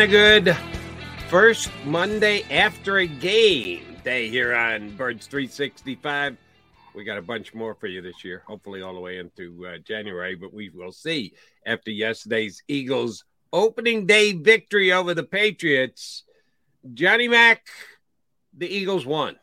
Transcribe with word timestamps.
And 0.00 0.10
a 0.10 0.16
good 0.16 0.56
first 1.28 1.70
Monday 1.84 2.42
after 2.50 3.00
a 3.00 3.06
game 3.06 3.98
day 4.02 4.30
here 4.30 4.54
on 4.54 4.96
Birds 4.96 5.26
365. 5.26 6.38
We 6.94 7.04
got 7.04 7.18
a 7.18 7.22
bunch 7.22 7.52
more 7.52 7.74
for 7.74 7.86
you 7.86 8.00
this 8.00 8.24
year, 8.24 8.42
hopefully 8.46 8.80
all 8.80 8.94
the 8.94 9.00
way 9.00 9.18
into 9.18 9.66
uh, 9.66 9.76
January, 9.76 10.36
but 10.36 10.54
we 10.54 10.70
will 10.70 10.90
see 10.90 11.34
after 11.66 11.90
yesterday's 11.90 12.62
Eagles 12.66 13.26
opening 13.52 14.06
day 14.06 14.32
victory 14.32 14.90
over 14.90 15.12
the 15.12 15.22
Patriots. 15.22 16.24
Johnny 16.94 17.28
Mack, 17.28 17.66
the 18.56 18.74
Eagles 18.74 19.04
won. 19.04 19.36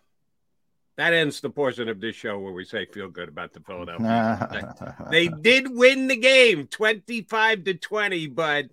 That 0.96 1.14
ends 1.14 1.40
the 1.40 1.52
portion 1.52 1.88
of 1.88 2.02
this 2.02 2.16
show 2.16 2.40
where 2.40 2.54
we 2.54 2.66
say 2.66 2.88
feel 2.88 3.10
good 3.10 3.30
about 3.30 3.54
the 3.54 3.60
Philadelphia. 3.60 4.74
They 5.12 5.28
did 5.28 5.68
win 5.70 6.08
the 6.08 6.18
game 6.18 6.66
25 6.66 7.66
to 7.66 7.74
20, 7.76 8.26
but 8.30 8.72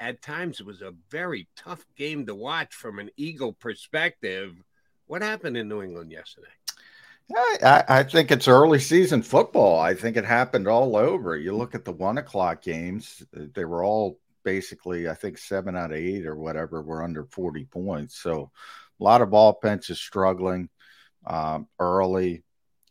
at 0.00 0.22
times 0.22 0.60
it 0.60 0.66
was 0.66 0.82
a 0.82 0.94
very 1.10 1.48
tough 1.56 1.84
game 1.96 2.26
to 2.26 2.34
watch 2.34 2.74
from 2.74 2.98
an 2.98 3.10
Eagle 3.16 3.52
perspective. 3.52 4.54
What 5.06 5.22
happened 5.22 5.56
in 5.56 5.68
New 5.68 5.82
England 5.82 6.10
yesterday? 6.12 6.48
I, 7.62 7.84
I 7.88 8.02
think 8.02 8.30
it's 8.30 8.48
early 8.48 8.78
season 8.78 9.22
football. 9.22 9.78
I 9.78 9.94
think 9.94 10.16
it 10.16 10.24
happened 10.24 10.68
all 10.68 10.96
over. 10.96 11.36
You 11.36 11.56
look 11.56 11.74
at 11.74 11.84
the 11.84 11.92
one 11.92 12.18
o'clock 12.18 12.62
games, 12.62 13.22
they 13.32 13.64
were 13.64 13.82
all 13.82 14.18
basically, 14.44 15.08
I 15.08 15.14
think, 15.14 15.38
seven 15.38 15.76
out 15.76 15.90
of 15.90 15.96
eight 15.96 16.26
or 16.26 16.36
whatever 16.36 16.82
were 16.82 17.02
under 17.02 17.24
40 17.24 17.64
points. 17.64 18.16
So 18.18 18.50
a 19.00 19.04
lot 19.04 19.22
of 19.22 19.32
offenses 19.32 19.98
struggling 19.98 20.68
um, 21.26 21.66
early, 21.80 22.44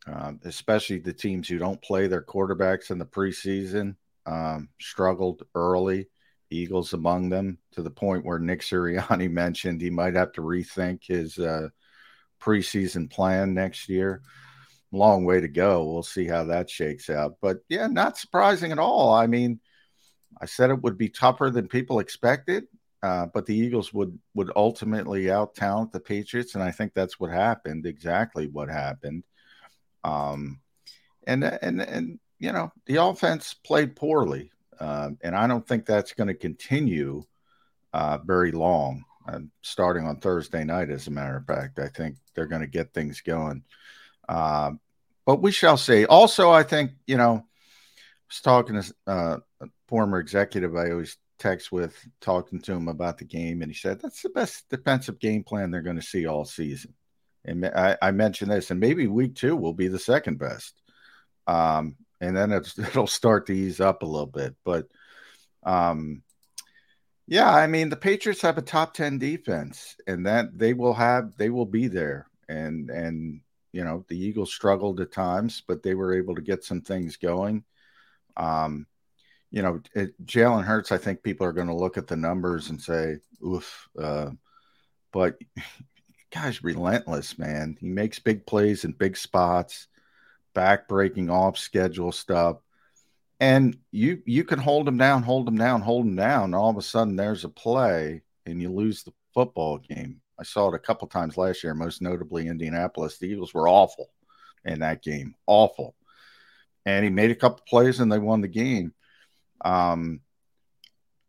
um, 0.08 0.40
especially 0.46 0.98
the 0.98 1.14
teams 1.14 1.48
who 1.48 1.60
don't 1.60 1.82
play 1.82 2.08
their 2.08 2.24
quarterbacks 2.24 2.90
in 2.90 2.98
the 2.98 3.06
preseason 3.06 3.96
um, 4.26 4.70
struggled 4.82 5.44
early. 5.54 6.08
Eagles 6.56 6.94
among 6.94 7.30
them 7.30 7.58
to 7.72 7.82
the 7.82 7.90
point 7.90 8.26
where 8.26 8.40
Nick 8.40 8.62
Sirianni 8.62 9.30
mentioned 9.32 9.82
he 9.82 9.90
might 9.90 10.16
have 10.16 10.32
to 10.34 10.42
rethink 10.42 11.02
his 11.08 11.38
uh, 11.40 11.70
preseason 12.42 13.10
plan 13.10 13.54
next 13.54 13.90
year. 13.90 14.22
Long 14.92 15.26
way 15.26 15.42
to 15.42 15.48
go. 15.48 15.84
We'll 15.84 16.04
see 16.04 16.28
how 16.28 16.46
that 16.46 16.70
shakes 16.70 17.10
out. 17.10 17.38
But 17.42 17.60
yeah, 17.70 17.88
not 17.88 18.18
surprising 18.18 18.72
at 18.72 18.80
all. 18.80 19.14
I 19.14 19.28
mean, 19.28 19.60
I 20.40 20.46
said 20.46 20.70
it 20.70 20.82
would 20.82 20.98
be 20.98 21.10
tougher 21.10 21.50
than 21.50 21.68
people 21.68 22.00
expected, 22.00 22.66
uh, 23.02 23.28
but 23.34 23.46
the 23.46 23.56
Eagles 23.56 23.94
would 23.94 24.18
would 24.36 24.52
ultimately 24.56 25.32
out 25.32 25.56
talent 25.56 25.92
the 25.92 26.00
Patriots, 26.00 26.56
and 26.56 26.64
I 26.64 26.72
think 26.72 26.94
that's 26.94 27.20
what 27.20 27.32
happened. 27.32 27.86
Exactly 27.86 28.48
what 28.48 28.70
happened. 28.70 29.24
Um, 30.04 30.60
and 31.26 31.44
and 31.44 31.82
and 31.82 32.20
you 32.40 32.52
know 32.52 32.72
the 32.86 32.98
offense 32.98 33.54
played 33.54 33.96
poorly. 33.96 34.52
Um, 34.80 35.18
and 35.22 35.36
I 35.36 35.48
don't 35.48 35.68
think 35.68 35.86
that's 35.86 36.14
going 36.14 36.28
to 36.28 36.34
continue 36.34 37.24
uh, 37.94 38.20
very 38.20 38.52
long. 38.52 39.06
Starting 39.62 40.06
on 40.06 40.18
Thursday 40.18 40.66
night, 40.66 40.90
as 40.90 41.08
a 41.08 41.12
matter 41.12 41.38
of 41.38 41.46
fact, 41.46 41.80
I 41.80 41.88
think 41.88 42.18
they're 42.36 42.46
going 42.46 42.62
to 42.62 42.68
get 42.68 42.94
things 42.94 43.22
going. 43.22 43.64
Uh, 44.28 44.72
but 45.26 45.42
we 45.42 45.52
shall 45.52 45.78
see. 45.78 46.06
Also, 46.06 46.52
I 46.52 46.64
think 46.64 46.92
you 47.08 47.16
know, 47.16 47.36
I 47.36 47.44
was 48.28 48.42
talking 48.42 48.82
to 48.82 48.94
uh, 49.08 49.38
a 49.62 49.68
former 49.88 50.20
executive 50.20 50.76
I 50.76 50.92
always 50.92 51.18
text 51.40 51.72
with, 51.72 51.96
talking 52.22 52.60
to 52.62 52.74
him 52.74 52.88
about 52.88 53.18
the 53.18 53.26
game, 53.26 53.62
and 53.62 53.72
he 53.72 53.78
said 53.78 54.02
that's 54.02 54.22
the 54.22 54.30
best 54.30 54.68
defensive 54.70 55.20
game 55.20 55.44
plan 55.44 55.72
they're 55.72 55.82
going 55.82 55.96
to 55.96 56.02
see 56.02 56.26
all 56.26 56.46
season. 56.46 56.94
And 57.46 57.66
I, 57.66 57.98
I 58.02 58.12
mentioned 58.12 58.52
this, 58.52 58.72
and 58.72 58.80
maybe 58.80 59.08
week 59.08 59.36
two 59.36 59.56
will 59.56 59.74
be 59.74 59.88
the 59.88 60.00
second 60.00 60.40
best. 60.40 60.82
Um, 61.48 61.96
and 62.24 62.38
then 62.38 62.52
it'll 62.78 63.08
start 63.08 63.48
to 63.48 63.54
ease 63.54 63.80
up 63.80 64.02
a 64.02 64.08
little 64.08 64.28
bit. 64.28 64.56
But 64.64 64.88
um, 65.64 66.24
yeah, 67.28 67.54
I 67.54 67.68
mean 67.68 67.90
the 67.90 67.96
Patriots 67.96 68.42
have 68.42 68.58
a 68.58 68.62
top 68.62 68.94
ten 68.94 69.18
defense, 69.18 69.96
and 70.08 70.26
that 70.26 70.58
they 70.58 70.74
will 70.74 70.94
have 70.94 71.36
they 71.38 71.50
will 71.50 71.66
be 71.66 71.88
there. 71.88 72.28
And 72.48 72.90
and 72.90 73.42
you 73.72 73.84
know 73.84 74.06
the 74.08 74.18
Eagles 74.18 74.54
struggled 74.54 75.00
at 75.00 75.12
times, 75.12 75.64
but 75.68 75.84
they 75.84 75.96
were 75.96 76.16
able 76.16 76.36
to 76.36 76.42
get 76.42 76.64
some 76.64 76.82
things 76.82 77.18
going. 77.18 77.64
Um, 78.38 78.88
you 79.52 79.62
know, 79.62 79.82
it, 79.94 80.26
Jalen 80.26 80.64
Hurts. 80.64 80.92
I 80.92 80.98
think 80.98 81.24
people 81.24 81.46
are 81.46 81.54
going 81.54 81.68
to 81.68 81.76
look 81.76 81.98
at 81.98 82.08
the 82.08 82.16
numbers 82.16 82.70
and 82.70 82.82
say, 82.82 83.18
"Oof," 83.46 83.90
uh, 84.02 84.32
but 85.12 85.38
guy's 86.32 86.64
relentless, 86.64 87.38
man. 87.38 87.78
He 87.80 87.90
makes 87.90 88.20
big 88.20 88.46
plays 88.46 88.86
in 88.86 88.94
big 88.94 89.16
spots 89.16 89.88
back 90.54 90.88
breaking 90.88 91.30
off 91.30 91.58
schedule 91.58 92.12
stuff. 92.12 92.58
And 93.40 93.78
you 93.92 94.22
you 94.26 94.44
can 94.44 94.60
hold 94.60 94.88
them 94.88 94.98
down, 94.98 95.24
hold 95.24 95.48
them 95.48 95.58
down, 95.58 95.82
hold 95.82 96.06
them 96.06 96.16
down. 96.16 96.54
All 96.54 96.70
of 96.70 96.78
a 96.78 96.82
sudden 96.82 97.16
there's 97.16 97.44
a 97.44 97.50
play 97.50 98.22
and 98.46 98.62
you 98.62 98.72
lose 98.72 99.04
the 99.04 99.14
football 99.34 99.80
game. 99.80 100.22
I 100.40 100.44
saw 100.44 100.70
it 100.70 100.76
a 100.76 100.80
couple 100.80 101.08
times 101.08 101.38
last 101.38 101.64
year, 101.64 101.74
most 101.74 102.02
notably 102.02 102.48
Indianapolis. 102.48 103.18
The 103.18 103.28
Eagles 103.28 103.54
were 103.54 103.68
awful 103.68 104.10
in 104.66 104.80
that 104.80 105.04
game. 105.04 105.36
Awful. 105.46 105.96
And 106.86 107.04
he 107.04 107.10
made 107.10 107.32
a 107.32 107.36
couple 107.36 107.64
plays 107.68 108.00
and 108.00 108.12
they 108.12 108.20
won 108.20 108.42
the 108.42 108.48
game. 108.48 108.94
Um, 109.64 110.22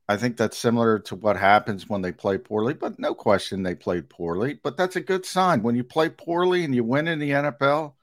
I 0.08 0.16
think 0.16 0.36
that's 0.36 0.58
similar 0.58 0.98
to 1.00 1.16
what 1.16 1.36
happens 1.36 1.88
when 1.88 2.02
they 2.02 2.12
play 2.12 2.36
poorly, 2.36 2.74
but 2.74 2.98
no 2.98 3.14
question 3.14 3.62
they 3.62 3.74
played 3.74 4.10
poorly. 4.10 4.58
But 4.62 4.76
that's 4.76 4.96
a 4.96 5.00
good 5.00 5.24
sign. 5.24 5.62
When 5.62 5.76
you 5.76 5.84
play 5.84 6.10
poorly 6.10 6.64
and 6.64 6.74
you 6.74 6.84
win 6.84 7.08
in 7.08 7.18
the 7.18 7.30
NFL, 7.30 7.94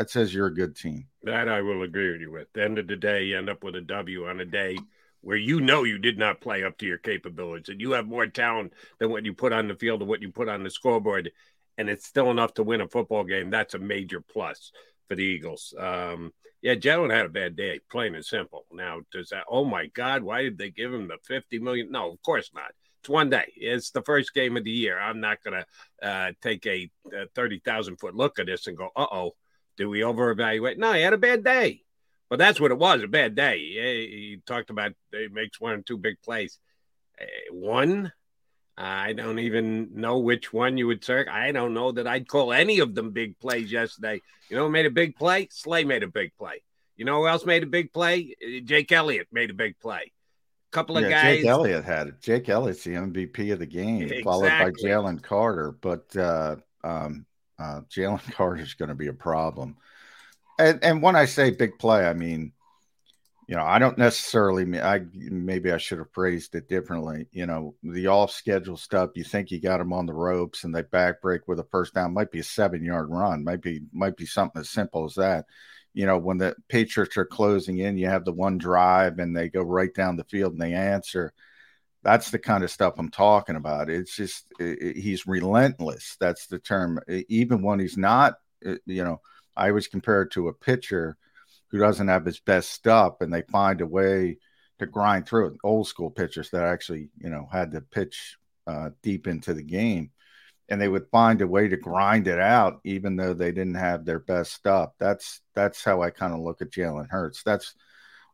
That 0.00 0.08
says 0.08 0.32
you're 0.32 0.46
a 0.46 0.54
good 0.54 0.76
team. 0.76 1.08
That 1.24 1.46
I 1.46 1.60
will 1.60 1.82
agree 1.82 2.12
with 2.12 2.22
you 2.22 2.32
with. 2.32 2.50
the 2.54 2.64
end 2.64 2.78
of 2.78 2.86
the 2.86 2.96
day, 2.96 3.24
you 3.24 3.36
end 3.36 3.50
up 3.50 3.62
with 3.62 3.76
a 3.76 3.82
W 3.82 4.26
on 4.28 4.40
a 4.40 4.46
day 4.46 4.78
where 5.20 5.36
you 5.36 5.60
know 5.60 5.84
you 5.84 5.98
did 5.98 6.16
not 6.16 6.40
play 6.40 6.64
up 6.64 6.78
to 6.78 6.86
your 6.86 6.96
capabilities 6.96 7.68
and 7.68 7.82
you 7.82 7.90
have 7.90 8.06
more 8.06 8.26
talent 8.26 8.72
than 8.98 9.10
what 9.10 9.26
you 9.26 9.34
put 9.34 9.52
on 9.52 9.68
the 9.68 9.74
field 9.74 10.00
or 10.00 10.06
what 10.06 10.22
you 10.22 10.32
put 10.32 10.48
on 10.48 10.62
the 10.62 10.70
scoreboard, 10.70 11.30
and 11.76 11.90
it's 11.90 12.06
still 12.06 12.30
enough 12.30 12.54
to 12.54 12.62
win 12.62 12.80
a 12.80 12.88
football 12.88 13.24
game. 13.24 13.50
That's 13.50 13.74
a 13.74 13.78
major 13.78 14.22
plus 14.22 14.72
for 15.06 15.16
the 15.16 15.22
Eagles. 15.22 15.74
Um, 15.78 16.32
yeah, 16.62 16.76
Jalen 16.76 17.14
had 17.14 17.26
a 17.26 17.28
bad 17.28 17.54
day, 17.54 17.80
plain 17.90 18.14
and 18.14 18.24
simple. 18.24 18.64
Now, 18.72 19.00
does 19.12 19.28
that, 19.28 19.44
oh 19.50 19.66
my 19.66 19.88
God, 19.88 20.22
why 20.22 20.44
did 20.44 20.56
they 20.56 20.70
give 20.70 20.94
him 20.94 21.08
the 21.08 21.18
50 21.24 21.58
million? 21.58 21.90
No, 21.90 22.10
of 22.10 22.22
course 22.22 22.52
not. 22.54 22.72
It's 23.00 23.08
one 23.10 23.28
day. 23.28 23.52
It's 23.54 23.90
the 23.90 24.02
first 24.02 24.32
game 24.32 24.56
of 24.56 24.64
the 24.64 24.70
year. 24.70 24.98
I'm 24.98 25.20
not 25.20 25.44
going 25.44 25.62
to 25.62 26.06
uh, 26.08 26.32
take 26.40 26.66
a, 26.66 26.90
a 27.14 27.26
30,000 27.34 27.96
foot 27.96 28.14
look 28.14 28.38
at 28.38 28.46
this 28.46 28.66
and 28.66 28.78
go, 28.78 28.88
uh 28.96 29.06
oh, 29.12 29.32
do 29.80 29.88
we 29.88 30.04
over 30.04 30.30
evaluate? 30.30 30.78
No, 30.78 30.92
he 30.92 31.00
had 31.00 31.14
a 31.14 31.18
bad 31.18 31.42
day. 31.42 31.82
But 32.28 32.38
that's 32.38 32.60
what 32.60 32.70
it 32.70 32.78
was 32.78 33.02
a 33.02 33.08
bad 33.08 33.34
day. 33.34 33.58
He, 33.58 33.74
he 33.74 34.42
talked 34.46 34.68
about 34.68 34.92
he 35.10 35.26
makes 35.28 35.58
one 35.58 35.72
or 35.72 35.82
two 35.82 35.96
big 35.96 36.20
plays. 36.22 36.58
Uh, 37.20 37.24
one, 37.50 38.12
I 38.76 39.14
don't 39.14 39.38
even 39.38 39.92
know 39.94 40.18
which 40.18 40.52
one 40.52 40.76
you 40.76 40.86
would 40.86 41.02
say. 41.02 41.24
I 41.26 41.50
don't 41.52 41.72
know 41.72 41.92
that 41.92 42.06
I'd 42.06 42.28
call 42.28 42.52
any 42.52 42.80
of 42.80 42.94
them 42.94 43.12
big 43.12 43.38
plays 43.38 43.72
yesterday. 43.72 44.20
You 44.50 44.56
know, 44.56 44.68
made 44.68 44.84
a 44.84 44.90
big 44.90 45.16
play. 45.16 45.48
Slay 45.50 45.84
made 45.84 46.02
a 46.02 46.08
big 46.08 46.36
play. 46.38 46.62
You 46.96 47.06
know 47.06 47.22
who 47.22 47.28
else 47.28 47.46
made 47.46 47.62
a 47.62 47.66
big 47.66 47.90
play? 47.90 48.36
Jake 48.64 48.92
Elliott 48.92 49.28
made 49.32 49.48
a 49.48 49.54
big 49.54 49.78
play 49.80 50.12
A 50.68 50.72
couple 50.72 50.98
of 50.98 51.04
yeah, 51.04 51.10
guys. 51.10 51.38
Jake 51.38 51.46
Elliott 51.46 51.84
had 51.84 52.08
it. 52.08 52.20
Jake 52.20 52.50
Elliott's 52.50 52.84
the 52.84 52.92
MVP 52.92 53.50
of 53.54 53.58
the 53.58 53.66
game, 53.66 54.02
exactly. 54.02 54.22
followed 54.24 54.50
by 54.50 54.70
Jalen 54.72 55.22
Carter. 55.22 55.72
But 55.72 56.14
uh, 56.14 56.56
um, 56.84 57.24
uh, 57.60 57.80
Jalen 57.90 58.32
Carter 58.32 58.62
is 58.62 58.74
going 58.74 58.88
to 58.88 58.94
be 58.94 59.08
a 59.08 59.12
problem. 59.12 59.76
And, 60.58 60.82
and 60.82 61.02
when 61.02 61.16
I 61.16 61.24
say 61.24 61.50
big 61.50 61.78
play, 61.78 62.04
I 62.04 62.12
mean, 62.12 62.52
you 63.46 63.56
know, 63.56 63.64
I 63.64 63.80
don't 63.80 63.98
necessarily 63.98 64.64
mean 64.64 64.80
I 64.80 65.00
maybe 65.12 65.72
I 65.72 65.78
should 65.78 65.98
have 65.98 66.12
phrased 66.12 66.54
it 66.54 66.68
differently. 66.68 67.26
You 67.32 67.46
know, 67.46 67.74
the 67.82 68.06
off 68.06 68.30
schedule 68.30 68.76
stuff, 68.76 69.10
you 69.16 69.24
think 69.24 69.50
you 69.50 69.60
got 69.60 69.78
them 69.78 69.92
on 69.92 70.06
the 70.06 70.12
ropes 70.12 70.62
and 70.62 70.72
they 70.72 70.82
back 70.82 71.20
break 71.20 71.48
with 71.48 71.58
a 71.58 71.64
first 71.64 71.94
down, 71.94 72.14
might 72.14 72.30
be 72.30 72.38
a 72.38 72.44
seven 72.44 72.84
yard 72.84 73.08
run, 73.10 73.42
might 73.42 73.60
be 73.60 73.80
might 73.92 74.16
be 74.16 74.26
something 74.26 74.60
as 74.60 74.70
simple 74.70 75.04
as 75.04 75.14
that 75.16 75.46
you 75.92 76.06
know, 76.06 76.18
when 76.18 76.38
the 76.38 76.54
Patriots 76.68 77.16
are 77.16 77.24
closing 77.24 77.78
in, 77.78 77.98
you 77.98 78.06
have 78.06 78.24
the 78.24 78.32
one 78.32 78.58
drive 78.58 79.18
and 79.18 79.36
they 79.36 79.48
go 79.48 79.62
right 79.62 79.92
down 79.92 80.16
the 80.16 80.24
field 80.24 80.52
and 80.52 80.62
they 80.62 80.72
answer. 80.72 81.32
That's 82.02 82.30
the 82.30 82.38
kind 82.38 82.64
of 82.64 82.70
stuff 82.70 82.94
I'm 82.98 83.10
talking 83.10 83.56
about. 83.56 83.90
It's 83.90 84.16
just 84.16 84.46
it, 84.58 84.96
he's 84.96 85.26
relentless. 85.26 86.16
That's 86.18 86.46
the 86.46 86.58
term. 86.58 87.00
Even 87.28 87.62
when 87.62 87.78
he's 87.78 87.98
not, 87.98 88.34
you 88.62 89.04
know, 89.04 89.20
I 89.56 89.68
always 89.68 89.88
compare 89.88 90.22
it 90.22 90.32
to 90.32 90.48
a 90.48 90.54
pitcher 90.54 91.16
who 91.70 91.78
doesn't 91.78 92.08
have 92.08 92.24
his 92.24 92.40
best 92.40 92.70
stuff 92.70 93.20
and 93.20 93.32
they 93.32 93.42
find 93.42 93.80
a 93.80 93.86
way 93.86 94.38
to 94.78 94.86
grind 94.86 95.26
through 95.28 95.48
it. 95.48 95.58
Old 95.62 95.86
school 95.86 96.10
pitchers 96.10 96.50
that 96.50 96.64
actually, 96.64 97.10
you 97.18 97.28
know, 97.28 97.48
had 97.52 97.72
to 97.72 97.80
pitch 97.80 98.36
uh, 98.66 98.90
deep 99.02 99.26
into 99.26 99.52
the 99.52 99.62
game 99.62 100.10
and 100.70 100.80
they 100.80 100.88
would 100.88 101.08
find 101.10 101.42
a 101.42 101.46
way 101.46 101.68
to 101.68 101.76
grind 101.76 102.28
it 102.28 102.38
out 102.38 102.80
even 102.84 103.16
though 103.16 103.34
they 103.34 103.50
didn't 103.50 103.74
have 103.74 104.04
their 104.04 104.20
best 104.20 104.52
stuff. 104.54 104.90
That's 104.98 105.40
that's 105.54 105.84
how 105.84 106.02
I 106.02 106.10
kind 106.10 106.32
of 106.32 106.40
look 106.40 106.62
at 106.62 106.70
Jalen 106.70 107.10
Hurts. 107.10 107.42
That's 107.42 107.74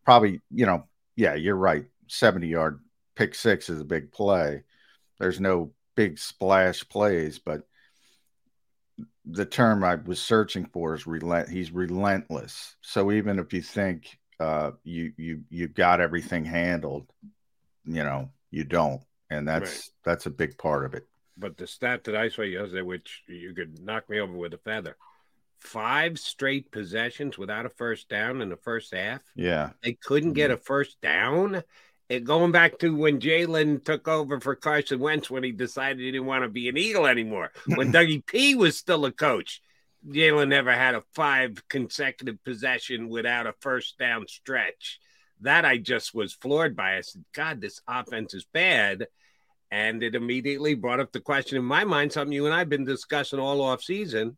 probably, 0.05 0.43
you 0.51 0.67
know, 0.67 0.85
yeah, 1.17 1.35
you're 1.35 1.57
right. 1.57 1.87
70 2.09 2.47
yard 2.47 2.81
pick 3.17 3.35
six 3.35 3.69
is 3.69 3.81
a 3.81 3.85
big 3.85 4.13
play. 4.13 4.63
There's 5.19 5.41
no 5.41 5.73
big 5.97 6.19
splash 6.19 6.89
plays, 6.89 7.39
but 7.39 7.63
the 9.25 9.47
term 9.47 9.83
I 9.83 9.97
was 9.97 10.21
searching 10.21 10.67
for 10.67 10.95
is 10.95 11.07
relent. 11.07 11.49
He's 11.49 11.73
relentless. 11.73 12.77
So 12.83 13.11
even 13.11 13.39
if 13.39 13.53
you 13.53 13.63
think 13.63 14.19
uh, 14.39 14.73
you 14.85 15.13
you 15.17 15.41
you 15.51 15.67
got 15.67 16.01
everything 16.01 16.45
handled, 16.45 17.11
you 17.85 18.05
know 18.05 18.31
you 18.51 18.65
don't, 18.65 19.03
and 19.31 19.49
that's 19.49 19.71
right. 19.71 19.91
that's 20.05 20.27
a 20.27 20.31
big 20.31 20.57
part 20.59 20.85
of 20.85 20.95
it 20.95 21.07
but 21.37 21.57
the 21.57 21.67
stat 21.67 22.05
that 22.05 22.17
I 22.17 22.29
saw 22.29 22.43
yesterday, 22.43 22.83
which 22.83 23.23
you 23.29 23.53
could 23.55 23.81
knock 23.83 24.09
me 24.09 24.21
over 24.21 24.33
with 24.33 24.55
a 24.55 24.59
feather, 24.59 24.97
five 25.59 26.19
straight 26.19 26.71
possessions 26.71 27.37
without 27.37 27.67
a 27.67 27.71
first 27.71 28.09
down 28.09 28.41
in 28.41 28.49
the 28.49 28.57
first 28.57 28.95
half. 28.95 29.21
Yeah, 29.35 29.71
they 29.83 29.95
couldn't 29.95 30.33
get 30.33 30.51
a 30.51 30.57
first 30.57 31.01
down. 31.01 31.63
It, 32.09 32.25
going 32.25 32.53
back 32.53 32.79
to 32.79 32.95
when 32.95 33.21
Jalen 33.21 33.85
took 33.85 34.07
over 34.07 34.41
for 34.41 34.55
Carson 34.55 35.01
Wentz 35.01 35.29
when 35.29 35.43
he 35.43 35.51
decided 35.51 35.99
he 35.99 36.13
didn't 36.13 36.27
want 36.27 36.45
to 36.45 36.49
be 36.49 36.69
an 36.69 36.77
Eagle 36.77 37.07
anymore. 37.07 37.51
When 37.67 37.93
Dougie 37.93 38.25
P 38.25 38.55
was 38.55 38.79
still 38.79 39.05
a 39.07 39.13
coach, 39.13 39.61
Jalen 40.09 40.49
never 40.49 40.73
had 40.73 40.95
a 40.95 41.03
five 41.15 41.67
consecutive 41.69 42.43
possession 42.45 43.09
without 43.09 43.49
a 43.49 43.55
first 43.61 43.99
down 43.99 44.29
stretch. 44.29 45.01
That 45.41 45.65
I 45.65 45.79
just 45.79 46.15
was 46.15 46.33
floored 46.33 46.77
by. 46.77 46.97
I 46.97 47.01
said, 47.01 47.25
God, 47.35 47.61
this 47.61 47.81
offense 47.89 48.35
is 48.35 48.47
bad. 48.53 49.09
And 49.71 50.03
it 50.03 50.15
immediately 50.15 50.75
brought 50.75 51.01
up 51.01 51.13
the 51.13 51.21
question 51.21 51.59
in 51.59 51.65
my 51.65 51.85
mind, 51.85 52.13
something 52.13 52.33
you 52.33 52.47
and 52.47 52.55
I 52.55 52.61
have 52.61 52.69
been 52.69 52.85
discussing 52.85 53.41
all 53.41 53.61
off 53.61 53.83
season. 53.83 54.37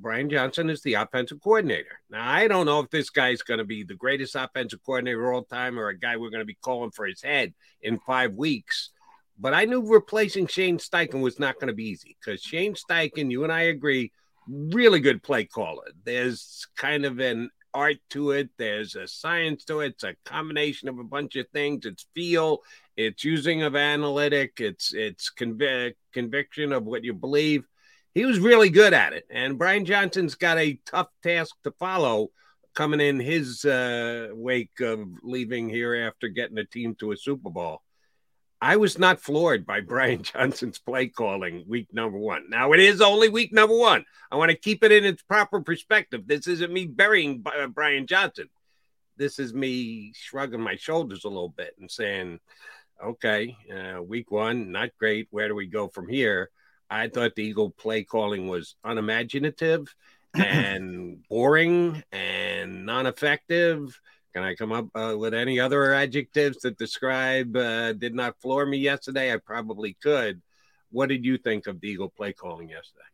Brian 0.00 0.28
Johnson 0.28 0.70
is 0.70 0.82
the 0.82 0.94
offensive 0.94 1.40
coordinator. 1.42 2.00
Now, 2.10 2.28
I 2.28 2.48
don't 2.48 2.66
know 2.66 2.80
if 2.80 2.90
this 2.90 3.10
guy's 3.10 3.42
going 3.42 3.58
to 3.58 3.64
be 3.64 3.84
the 3.84 3.94
greatest 3.94 4.34
offensive 4.34 4.80
coordinator 4.84 5.28
of 5.28 5.34
all 5.34 5.44
time 5.44 5.78
or 5.78 5.88
a 5.88 5.98
guy 5.98 6.16
we're 6.16 6.30
going 6.30 6.40
to 6.40 6.46
be 6.46 6.58
calling 6.60 6.90
for 6.90 7.06
his 7.06 7.22
head 7.22 7.54
in 7.82 7.98
five 8.00 8.34
weeks. 8.34 8.90
But 9.38 9.54
I 9.54 9.64
knew 9.64 9.86
replacing 9.86 10.46
Shane 10.46 10.78
Steichen 10.78 11.20
was 11.20 11.38
not 11.38 11.54
going 11.54 11.68
to 11.68 11.74
be 11.74 11.88
easy 11.88 12.16
because 12.20 12.40
Shane 12.40 12.74
Steichen, 12.74 13.30
you 13.30 13.44
and 13.44 13.52
I 13.52 13.62
agree, 13.62 14.12
really 14.48 15.00
good 15.00 15.22
play 15.22 15.44
caller. 15.44 15.86
There's 16.04 16.66
kind 16.76 17.04
of 17.04 17.18
an 17.18 17.50
art 17.72 17.96
to 18.10 18.30
it. 18.30 18.50
There's 18.56 18.94
a 18.94 19.08
science 19.08 19.64
to 19.64 19.80
it. 19.80 19.94
It's 19.94 20.04
a 20.04 20.14
combination 20.24 20.88
of 20.88 20.98
a 20.98 21.04
bunch 21.04 21.36
of 21.36 21.48
things. 21.48 21.84
It's 21.84 22.06
feel, 22.14 22.60
it's 22.96 23.24
using 23.24 23.62
of 23.62 23.74
analytic, 23.74 24.60
it's 24.60 24.94
it's 24.94 25.32
conv- 25.36 25.94
conviction 26.12 26.72
of 26.72 26.84
what 26.84 27.02
you 27.02 27.12
believe. 27.12 27.64
He 28.14 28.24
was 28.24 28.38
really 28.38 28.70
good 28.70 28.94
at 28.94 29.12
it, 29.12 29.26
and 29.28 29.58
Brian 29.58 29.84
Johnson's 29.84 30.36
got 30.36 30.56
a 30.56 30.78
tough 30.86 31.08
task 31.22 31.56
to 31.64 31.72
follow 31.72 32.30
coming 32.74 33.00
in 33.00 33.18
his 33.18 33.64
uh, 33.64 34.28
wake 34.32 34.80
of 34.80 35.08
leaving 35.22 35.68
here 35.68 35.94
after 35.94 36.28
getting 36.28 36.58
a 36.58 36.64
team 36.64 36.94
to 36.96 37.12
a 37.12 37.16
Super 37.16 37.50
Bowl. 37.50 37.82
I 38.60 38.76
was 38.76 38.98
not 38.98 39.20
floored 39.20 39.66
by 39.66 39.80
Brian 39.92 40.22
Johnson's 40.22 40.78
play 40.78 41.08
calling 41.08 41.64
week 41.68 41.92
number 41.92 42.18
one. 42.18 42.48
Now 42.48 42.72
it 42.72 42.80
is 42.80 43.00
only 43.00 43.28
week 43.28 43.52
number 43.52 43.76
one. 43.76 44.04
I 44.30 44.36
want 44.36 44.50
to 44.50 44.56
keep 44.56 44.84
it 44.84 44.92
in 44.92 45.04
its 45.04 45.22
proper 45.22 45.60
perspective. 45.60 46.26
This 46.26 46.46
isn't 46.46 46.72
me 46.72 46.86
burying 46.86 47.44
uh, 47.46 47.66
Brian 47.66 48.06
Johnson. 48.06 48.48
This 49.16 49.38
is 49.38 49.52
me 49.52 50.12
shrugging 50.14 50.60
my 50.60 50.76
shoulders 50.76 51.24
a 51.24 51.28
little 51.28 51.50
bit 51.50 51.74
and 51.78 51.90
saying, 51.90 52.40
okay, 53.04 53.56
uh, 53.72 54.02
week 54.02 54.30
one, 54.30 54.72
not 54.72 54.90
great. 54.98 55.28
Where 55.30 55.48
do 55.48 55.54
we 55.54 55.66
go 55.66 55.88
from 55.88 56.08
here? 56.08 56.50
I 56.90 57.08
thought 57.08 57.34
the 57.34 57.44
Eagle 57.44 57.70
play 57.70 58.04
calling 58.04 58.48
was 58.48 58.76
unimaginative 58.84 59.94
and 60.34 61.26
boring 61.28 62.02
and 62.12 62.86
non 62.86 63.06
effective 63.06 63.98
can 64.34 64.42
I 64.42 64.56
come 64.56 64.72
up 64.72 64.86
uh, 64.96 65.14
with 65.16 65.32
any 65.32 65.60
other 65.60 65.94
adjectives 65.94 66.58
that 66.58 66.76
describe 66.76 67.56
uh, 67.56 67.92
did 67.92 68.16
not 68.16 68.40
floor 68.40 68.66
me 68.66 68.78
yesterday? 68.78 69.32
I 69.32 69.36
probably 69.36 69.96
could. 70.02 70.42
What 70.90 71.08
did 71.08 71.24
you 71.24 71.38
think 71.38 71.68
of 71.68 71.80
the 71.80 71.88
Eagle 71.88 72.10
play 72.10 72.32
calling 72.32 72.68
yesterday? 72.68 73.04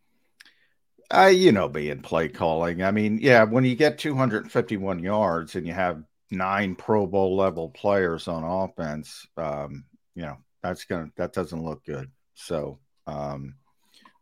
Uh, 1.13 1.27
you 1.27 1.53
know, 1.53 1.69
being 1.69 2.01
play 2.01 2.29
calling. 2.29 2.83
I 2.83 2.91
mean, 2.91 3.19
yeah, 3.21 3.45
when 3.45 3.65
you 3.65 3.77
get 3.77 3.99
251 3.99 5.01
yards 5.01 5.57
and 5.57 5.67
you 5.67 5.75
have 5.75 6.03
nine 6.31 6.75
Pro 6.75 7.07
Bowl 7.07 7.37
level 7.37 7.69
players 7.69 8.27
on 8.27 8.43
offense, 8.43 9.27
um, 9.37 9.85
you 10.15 10.23
know, 10.23 10.39
that's 10.63 10.85
gonna 10.85 11.11
that 11.17 11.35
doesn't 11.35 11.63
look 11.63 11.85
good. 11.85 12.11
So, 12.35 12.79
um, 13.07 13.57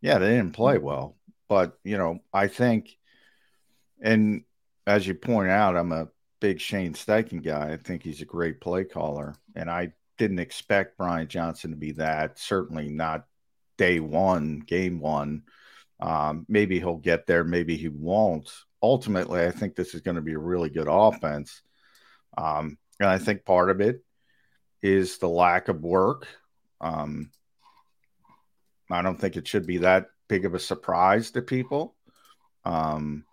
yeah, 0.01 0.19
they 0.19 0.31
didn't 0.31 0.53
play 0.53 0.79
well, 0.79 1.17
but 1.49 1.79
you 1.85 1.99
know, 1.99 2.21
I 2.33 2.49
think, 2.49 2.97
and 4.01 4.45
as 4.87 5.07
you 5.07 5.15
point 5.15 5.51
out, 5.51 5.77
I'm 5.77 5.93
a 5.93 6.09
big 6.41 6.61
Shane 6.61 6.95
Steichen 6.95 7.43
guy. 7.43 7.73
I 7.73 7.77
think 7.77 8.03
he's 8.03 8.23
a 8.23 8.27
great 8.27 8.61
play 8.61 8.85
caller, 8.85 9.35
and 9.55 9.71
I 9.71 9.93
didn't 10.19 10.39
expect 10.39 10.99
Brian 10.99 11.29
Johnson 11.29 11.71
to 11.71 11.77
be 11.77 11.93
that. 11.93 12.39
Certainly 12.39 12.89
not 12.91 13.25
day 13.77 14.01
one, 14.01 14.61
game 14.61 15.01
one. 15.01 15.43
Um, 16.01 16.47
maybe 16.49 16.79
he'll 16.79 16.97
get 16.97 17.27
there, 17.27 17.45
maybe 17.45 17.77
he 17.77 17.89
won't. 17.89 18.51
Ultimately, 18.83 19.45
I 19.45 19.51
think 19.51 19.75
this 19.75 19.95
is 19.95 20.01
going 20.01 20.15
to 20.15 20.23
be 20.23 20.35
a 20.35 20.39
really 20.39 20.71
good 20.71 20.87
offense. 20.89 21.63
Um, 22.37 22.79
and 23.01 23.09
I 23.09 23.19
think 23.19 23.45
part 23.45 23.71
of 23.71 23.81
it 23.81 24.05
is 24.83 25.19
the 25.19 25.29
lack 25.29 25.69
of 25.69 25.83
work. 25.83 26.29
Um, 26.81 27.31
I 28.91 29.03
don't 29.03 29.21
think 29.21 29.37
it 29.37 29.47
should 29.47 29.67
be 29.67 29.79
that 29.79 30.07
big 30.29 30.45
of 30.45 30.55
a 30.55 30.59
surprise 30.59 31.31
to 31.33 31.43
people. 31.43 31.95
Um, 32.65 33.25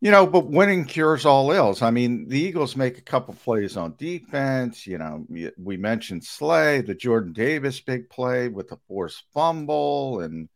you 0.00 0.10
know, 0.10 0.26
but 0.26 0.50
winning 0.50 0.84
cures 0.84 1.24
all 1.24 1.52
ills. 1.52 1.80
I 1.80 1.92
mean, 1.92 2.26
the 2.26 2.40
Eagles 2.40 2.74
make 2.74 2.98
a 2.98 3.02
couple 3.02 3.34
plays 3.34 3.76
on 3.76 3.94
defense. 3.96 4.84
You 4.84 4.98
know, 4.98 5.24
we 5.56 5.76
mentioned 5.76 6.24
Slay, 6.24 6.80
the 6.80 6.94
Jordan 6.94 7.32
Davis 7.32 7.80
big 7.80 8.10
play 8.10 8.48
with 8.48 8.68
the 8.68 8.78
forced 8.88 9.22
fumble, 9.32 10.20
and 10.20 10.48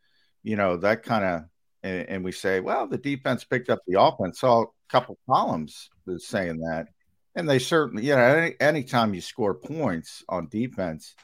you 0.43 0.57
know 0.57 0.76
that 0.79 1.05
kind 1.05 1.25
of 1.25 1.43
and, 1.85 2.09
and 2.09 2.25
we 2.25 2.33
say, 2.33 2.59
well, 2.59 2.88
the 2.88 2.99
defense 2.99 3.45
picked 3.45 3.71
up 3.71 3.79
the 3.87 4.00
offense. 4.00 4.41
Saw 4.41 4.62
a 4.62 4.67
couple 4.91 5.17
columns 5.31 5.91
saying 6.19 6.59
that, 6.59 6.88
and 7.37 7.49
they 7.49 7.61
certainly, 7.61 8.05
you 8.05 8.17
know, 8.17 8.23
any 8.23 8.57
anytime 8.59 9.15
you 9.15 9.21
score 9.21 9.55
points 9.55 10.25
on 10.29 10.49
defense, 10.49 11.15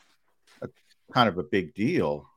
kind 1.13 1.29
of 1.29 1.39
a 1.39 1.43
big 1.43 1.75
deal. 1.75 2.29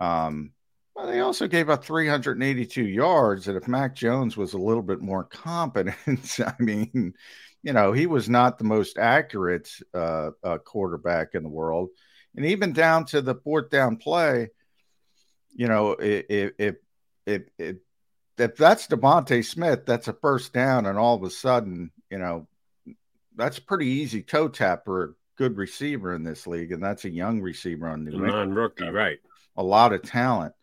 Um, 0.00 0.52
well, 0.94 1.06
they 1.06 1.20
also 1.20 1.46
gave 1.46 1.68
up 1.68 1.84
382 1.84 2.82
yards, 2.82 3.48
and 3.48 3.56
if 3.56 3.68
Mac 3.68 3.94
Jones 3.94 4.36
was 4.36 4.54
a 4.54 4.58
little 4.58 4.82
bit 4.82 5.02
more 5.02 5.24
competent, 5.24 6.40
I 6.40 6.54
mean, 6.58 7.14
you 7.62 7.72
know, 7.72 7.92
he 7.92 8.06
was 8.06 8.28
not 8.28 8.58
the 8.58 8.64
most 8.64 8.96
accurate 8.96 9.68
uh, 9.92 10.30
uh, 10.42 10.58
quarterback 10.58 11.34
in 11.34 11.42
the 11.42 11.50
world, 11.50 11.90
and 12.34 12.46
even 12.46 12.72
down 12.72 13.04
to 13.06 13.20
the 13.20 13.34
fourth 13.34 13.68
down 13.68 13.96
play, 13.96 14.48
you 15.54 15.68
know, 15.68 15.92
if 15.92 16.52
if 16.58 16.76
if, 17.26 17.42
if, 17.58 17.76
if 18.38 18.56
that's 18.56 18.86
DeVonta 18.86 19.44
Smith, 19.44 19.84
that's 19.84 20.08
a 20.08 20.12
first 20.14 20.54
down, 20.54 20.86
and 20.86 20.98
all 20.98 21.16
of 21.16 21.22
a 21.22 21.30
sudden, 21.30 21.90
you 22.10 22.18
know, 22.18 22.46
that's 23.34 23.58
pretty 23.58 23.86
easy 23.86 24.22
toe 24.22 24.48
tap 24.48 24.84
for 24.86 25.14
good 25.36 25.56
receiver 25.56 26.14
in 26.14 26.22
this 26.22 26.46
league, 26.46 26.72
and 26.72 26.82
that's 26.82 27.04
a 27.04 27.10
young 27.10 27.40
receiver 27.40 27.88
on 27.88 28.04
New 28.04 28.18
Non 28.26 28.52
rookie, 28.52 28.88
right? 28.88 29.18
A 29.56 29.62
lot 29.62 29.92
of 29.92 30.02
talent. 30.02 30.54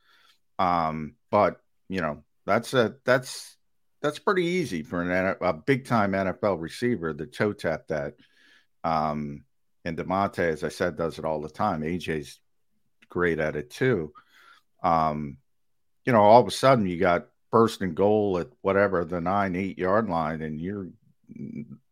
Um, 0.60 1.16
but 1.32 1.62
you 1.90 2.02
know, 2.02 2.24
that's 2.46 2.74
a 2.74 2.96
that's 3.06 3.58
that's 4.02 4.20
pretty 4.20 4.44
easy 4.44 4.84
for 4.84 5.02
an 5.02 5.36
a 5.42 5.54
big 5.54 5.86
time 5.86 6.12
NFL 6.12 6.60
receiver 6.60 7.14
to 7.14 7.26
toe 7.26 7.54
tap 7.54 7.88
that. 7.88 8.16
Um, 8.84 9.46
and 9.86 9.98
DeVonta, 9.98 10.40
as 10.40 10.64
I 10.64 10.70
said, 10.70 10.98
does 10.98 11.20
it 11.20 11.26
all 11.26 11.42
the 11.42 11.50
time. 11.50 11.82
AJ's 11.82 12.40
great 13.10 13.40
at 13.40 13.56
it 13.56 13.70
too. 13.70 14.14
Um, 14.84 15.38
you 16.06 16.14
know, 16.14 16.22
all 16.22 16.42
of 16.42 16.48
a 16.48 16.52
sudden 16.52 16.86
you 16.86 16.98
got 16.98 17.28
first 17.52 17.82
and 17.82 17.96
goal 17.96 18.40
at 18.40 18.48
whatever 18.62 19.06
the 19.06 19.22
nine, 19.22 19.56
eight 19.56 19.78
yard 19.78 20.10
line, 20.10 20.42
and 20.42 20.60
you're 20.60 20.88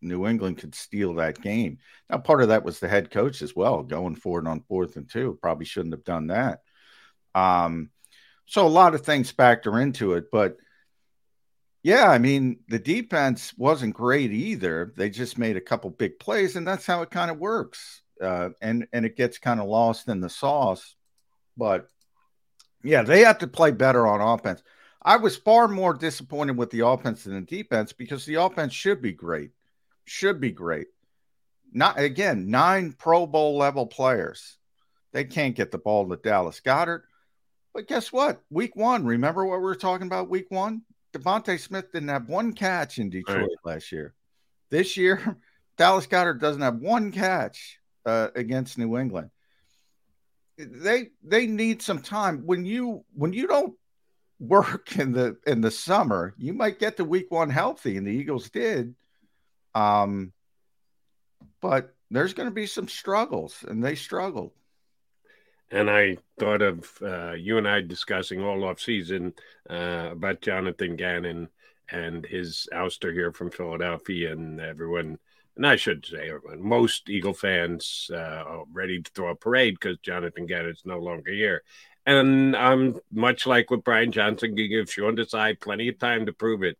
New 0.01 0.27
England 0.27 0.57
could 0.57 0.75
steal 0.75 1.15
that 1.15 1.41
game. 1.41 1.79
Now, 2.09 2.17
part 2.17 2.41
of 2.41 2.49
that 2.49 2.63
was 2.63 2.79
the 2.79 2.87
head 2.87 3.11
coach 3.11 3.41
as 3.41 3.55
well, 3.55 3.83
going 3.83 4.15
for 4.15 4.39
it 4.39 4.47
on 4.47 4.61
fourth 4.61 4.95
and 4.95 5.09
two. 5.09 5.37
Probably 5.41 5.65
shouldn't 5.65 5.93
have 5.93 6.03
done 6.03 6.27
that. 6.27 6.61
Um, 7.33 7.89
so 8.45 8.65
a 8.65 8.69
lot 8.69 8.95
of 8.95 9.01
things 9.01 9.31
factor 9.31 9.79
into 9.79 10.13
it, 10.13 10.25
but 10.31 10.57
yeah, 11.83 12.07
I 12.07 12.19
mean, 12.19 12.59
the 12.67 12.79
defense 12.79 13.53
wasn't 13.57 13.95
great 13.95 14.31
either. 14.31 14.93
They 14.95 15.09
just 15.09 15.37
made 15.37 15.57
a 15.57 15.61
couple 15.61 15.89
big 15.89 16.19
plays, 16.19 16.55
and 16.55 16.67
that's 16.67 16.85
how 16.85 17.01
it 17.01 17.09
kind 17.09 17.31
of 17.31 17.37
works. 17.37 18.01
Uh, 18.21 18.49
and 18.61 18.87
and 18.93 19.03
it 19.03 19.17
gets 19.17 19.39
kind 19.39 19.59
of 19.59 19.67
lost 19.67 20.07
in 20.07 20.21
the 20.21 20.29
sauce. 20.29 20.95
But 21.57 21.87
yeah, 22.83 23.01
they 23.01 23.21
have 23.21 23.39
to 23.39 23.47
play 23.47 23.71
better 23.71 24.05
on 24.05 24.21
offense. 24.21 24.61
I 25.03 25.17
was 25.17 25.35
far 25.35 25.67
more 25.67 25.93
disappointed 25.93 26.57
with 26.57 26.69
the 26.69 26.85
offense 26.85 27.23
than 27.23 27.33
the 27.33 27.41
defense 27.41 27.91
because 27.91 28.25
the 28.25 28.35
offense 28.35 28.73
should 28.73 29.01
be 29.01 29.13
great. 29.13 29.51
Should 30.05 30.39
be 30.39 30.51
great. 30.51 30.87
Not 31.73 31.97
again, 31.97 32.49
nine 32.49 32.93
Pro 32.93 33.25
Bowl 33.25 33.57
level 33.57 33.87
players. 33.87 34.57
They 35.13 35.23
can't 35.23 35.55
get 35.55 35.71
the 35.71 35.77
ball 35.77 36.07
to 36.07 36.17
Dallas 36.17 36.59
Goedert. 36.59 37.03
But 37.73 37.87
guess 37.87 38.11
what? 38.11 38.41
Week 38.49 38.75
one, 38.75 39.05
remember 39.05 39.45
what 39.45 39.59
we 39.59 39.63
were 39.63 39.75
talking 39.75 40.07
about 40.07 40.29
week 40.29 40.47
one? 40.49 40.83
DeVonta 41.13 41.59
Smith 41.59 41.91
didn't 41.91 42.09
have 42.09 42.29
one 42.29 42.53
catch 42.53 42.97
in 42.97 43.09
Detroit 43.09 43.37
right. 43.37 43.73
last 43.73 43.91
year. 43.91 44.13
This 44.69 44.97
year, 44.97 45.37
Dallas 45.77 46.07
Goedert 46.07 46.39
doesn't 46.39 46.61
have 46.61 46.77
one 46.77 47.11
catch 47.11 47.79
uh, 48.05 48.29
against 48.35 48.77
New 48.77 48.97
England. 48.97 49.29
They 50.57 51.09
they 51.23 51.47
need 51.47 51.81
some 51.81 52.01
time. 52.01 52.45
When 52.45 52.65
you 52.65 53.03
when 53.13 53.33
you 53.33 53.47
don't 53.47 53.73
work 54.41 54.97
in 54.97 55.13
the 55.13 55.37
in 55.45 55.61
the 55.61 55.71
summer, 55.71 56.33
you 56.37 56.53
might 56.53 56.79
get 56.79 56.97
to 56.97 57.05
week 57.05 57.31
one 57.31 57.49
healthy, 57.49 57.95
and 57.95 58.05
the 58.05 58.11
Eagles 58.11 58.49
did. 58.49 58.95
Um, 59.75 60.33
but 61.61 61.93
there's 62.09 62.33
going 62.33 62.49
to 62.49 62.53
be 62.55 62.65
some 62.65 62.87
struggles, 62.87 63.63
and 63.67 63.83
they 63.83 63.95
struggled. 63.95 64.51
And 65.69 65.89
I 65.89 66.17
thought 66.37 66.61
of 66.61 66.91
uh, 67.01 67.33
you 67.33 67.57
and 67.57 67.67
I 67.67 67.81
discussing 67.81 68.41
all 68.41 68.65
off 68.65 68.81
season 68.81 69.33
uh, 69.69 70.09
about 70.11 70.41
Jonathan 70.41 70.97
Gannon 70.97 71.47
and 71.89 72.25
his 72.25 72.67
ouster 72.73 73.13
here 73.13 73.31
from 73.31 73.51
Philadelphia, 73.51 74.33
and 74.33 74.59
everyone. 74.59 75.19
And 75.55 75.67
I 75.67 75.75
should 75.75 76.05
say, 76.05 76.29
everyone, 76.29 76.67
most 76.67 77.09
Eagle 77.09 77.33
fans 77.33 78.09
uh, 78.11 78.17
are 78.17 78.63
ready 78.71 79.01
to 79.01 79.11
throw 79.11 79.29
a 79.29 79.35
parade 79.35 79.77
because 79.79 79.97
Jonathan 79.99 80.45
Gannon 80.45 80.71
is 80.71 80.81
no 80.85 80.97
longer 80.97 81.31
here. 81.31 81.63
And 82.05 82.55
I'm 82.55 82.99
much 83.11 83.45
like 83.45 83.69
with 83.69 83.83
Brian 83.83 84.11
Johnson, 84.11 84.57
you 84.57 84.67
give 84.67 84.91
Sean 84.91 85.15
Desai 85.15 85.59
plenty 85.59 85.87
of 85.89 85.99
time 85.99 86.25
to 86.25 86.33
prove 86.33 86.63
it. 86.63 86.77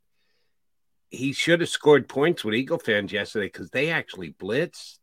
He 1.09 1.33
should 1.33 1.59
have 1.59 1.69
scored 1.69 2.07
points 2.07 2.43
with 2.43 2.55
Eagle 2.55 2.79
fans 2.79 3.11
yesterday 3.11 3.47
because 3.47 3.69
they 3.69 3.89
actually 3.89 4.33
blitzed. 4.33 4.97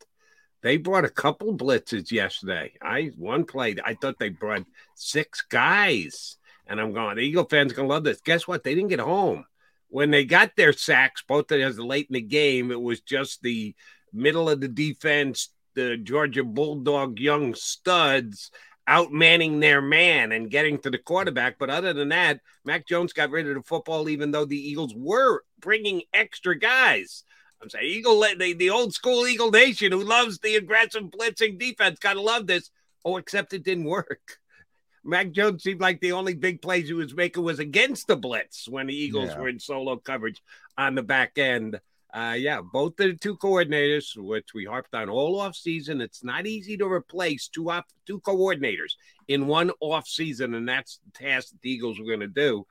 They 0.63 0.77
brought 0.77 1.05
a 1.05 1.11
couple 1.11 1.57
blitzes 1.57 2.11
yesterday. 2.11 2.73
I 2.83 3.13
one 3.17 3.45
played. 3.45 3.81
I 3.85 3.95
thought 3.95 4.19
they 4.19 4.31
brought 4.31 4.65
six 4.97 5.43
guys, 5.43 6.37
and 6.67 6.81
I'm 6.81 6.93
going. 6.93 7.17
The 7.17 7.23
Eagle 7.23 7.45
fans 7.45 7.73
gonna 7.73 7.89
love 7.89 8.05
this. 8.05 8.21
Guess 8.21 8.49
what? 8.49 8.65
They 8.65 8.75
didn't 8.75 8.89
get 8.89 9.01
home 9.01 9.45
when 9.89 10.11
they 10.11 10.25
got 10.25 10.57
their 10.57 10.73
sacks. 10.73 11.23
Both 11.29 11.53
of 11.53 11.61
us 11.61 11.79
late 11.79 12.09
in 12.11 12.15
the 12.15 12.21
game. 12.23 12.73
It 12.73 12.81
was 12.81 13.01
just 13.03 13.43
the 13.43 13.77
middle 14.13 14.51
of 14.51 14.61
the 14.61 14.69
defense, 14.69 15.51
the 15.75 15.97
Georgia 15.97 16.43
Bulldog 16.43 17.21
young 17.21 17.55
studs 17.55 18.51
outmanning 18.89 19.61
their 19.61 19.83
man 19.83 20.33
and 20.33 20.51
getting 20.51 20.79
to 20.79 20.91
the 20.91 20.99
quarterback. 20.99 21.59
But 21.59 21.71
other 21.71 21.93
than 21.93 22.09
that, 22.09 22.41
Mac 22.65 22.87
Jones 22.87 23.13
got 23.13 23.31
rid 23.31 23.47
of 23.47 23.55
the 23.55 23.63
football, 23.63 24.09
even 24.09 24.31
though 24.31 24.47
the 24.47 24.57
Eagles 24.57 24.95
were 24.97 25.43
bringing 25.61 26.03
extra 26.15 26.59
guys. 26.59 27.25
I'm 27.61 27.69
saying 27.69 27.85
Eagle, 27.87 28.21
the, 28.21 28.55
the 28.55 28.71
old 28.71 28.95
school 28.95 29.27
Eagle 29.27 29.51
Nation 29.51 29.93
who 29.93 30.03
loves 30.03 30.39
the 30.39 30.57
aggressive 30.57 31.05
blitzing 31.05 31.59
defense, 31.59 31.99
gotta 31.99 32.21
love 32.21 32.47
this. 32.47 32.71
Oh, 33.05 33.17
except 33.17 33.53
it 33.53 33.65
didn't 33.65 33.85
work. 33.85 34.39
Mac 35.05 35.33
Jones 35.33 35.63
seemed 35.63 35.81
like 35.81 36.01
the 36.01 36.13
only 36.13 36.35
big 36.35 36.63
plays 36.63 36.89
he 36.89 36.95
was 36.95 37.15
making 37.15 37.43
was 37.43 37.59
against 37.59 38.07
the 38.07 38.17
blitz 38.17 38.69
when 38.69 38.87
the 38.87 38.97
Eagles 38.97 39.31
yeah. 39.31 39.39
were 39.39 39.49
in 39.49 39.59
solo 39.59 39.97
coverage 39.97 40.43
on 40.77 40.95
the 40.95 41.03
back 41.03 41.39
end. 41.39 41.81
Uh, 42.19 42.35
yeah, 42.35 42.61
both 42.61 42.97
the 42.97 43.15
two 43.15 43.37
coordinators, 43.37 44.17
which 44.17 44.53
we 44.53 44.65
harped 44.65 44.93
on 44.93 45.09
all 45.09 45.39
off 45.39 45.55
season. 45.55 46.01
It's 46.01 46.25
not 46.25 46.49
easy 46.49 46.77
to 46.79 46.87
replace 46.87 47.47
two 47.47 47.71
off 47.71 47.85
two 48.07 48.21
coordinators 48.21 48.95
in 49.29 49.47
one 49.47 49.71
off 49.79 50.09
season, 50.09 50.55
and 50.55 50.69
that's 50.69 50.99
the 51.05 51.13
task 51.13 51.51
that 51.51 51.63
the 51.63 51.71
Eagles 51.71 52.01
were 52.01 52.07
going 52.07 52.19
to 52.21 52.27
do. 52.27 52.67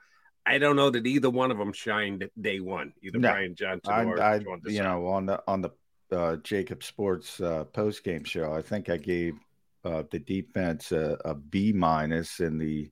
I 0.45 0.57
don't 0.57 0.75
know 0.75 0.89
that 0.89 1.07
either 1.07 1.29
one 1.29 1.51
of 1.51 1.57
them 1.57 1.71
shined 1.71 2.29
day 2.39 2.59
one, 2.59 2.91
either 3.01 3.19
no, 3.19 3.29
Brian 3.29 3.55
Johnson 3.55 3.93
I, 3.93 4.03
or 4.03 4.21
I, 4.21 4.41
you 4.65 4.83
know 4.83 5.07
on 5.07 5.27
the 5.27 5.41
on 5.47 5.61
the 5.61 5.69
uh, 6.11 6.35
JAKIB 6.37 6.83
Sports 6.83 7.39
uh, 7.39 7.63
post 7.65 8.03
game 8.03 8.25
show. 8.25 8.51
I 8.51 8.61
think 8.61 8.89
I 8.89 8.97
gave 8.97 9.35
uh, 9.85 10.03
the 10.11 10.19
defense 10.19 10.91
a, 10.91 11.17
a 11.23 11.33
B 11.35 11.71
minus 11.71 12.41
in 12.41 12.57
the 12.57 12.91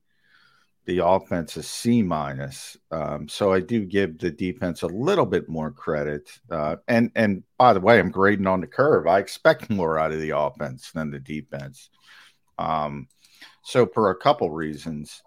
the 0.85 1.05
offense 1.05 1.57
a 1.57 1.63
C 1.63 2.01
minus. 2.01 2.77
Um, 2.91 3.27
so 3.27 3.51
I 3.51 3.59
do 3.59 3.85
give 3.85 4.19
the 4.19 4.31
defense 4.31 4.83
a 4.83 4.87
little 4.87 5.25
bit 5.25 5.49
more 5.49 5.71
credit. 5.71 6.29
Uh, 6.49 6.77
and 6.87 7.11
and 7.15 7.43
by 7.57 7.73
the 7.73 7.79
way, 7.79 7.99
I'm 7.99 8.11
grading 8.11 8.47
on 8.47 8.61
the 8.61 8.67
curve. 8.67 9.07
I 9.07 9.19
expect 9.19 9.69
more 9.69 9.97
out 9.97 10.11
of 10.11 10.21
the 10.21 10.37
offense 10.37 10.91
than 10.91 11.11
the 11.11 11.19
defense. 11.19 11.89
Um, 12.57 13.07
so 13.63 13.87
for 13.87 14.11
a 14.11 14.15
couple 14.15 14.49
reasons. 14.51 15.21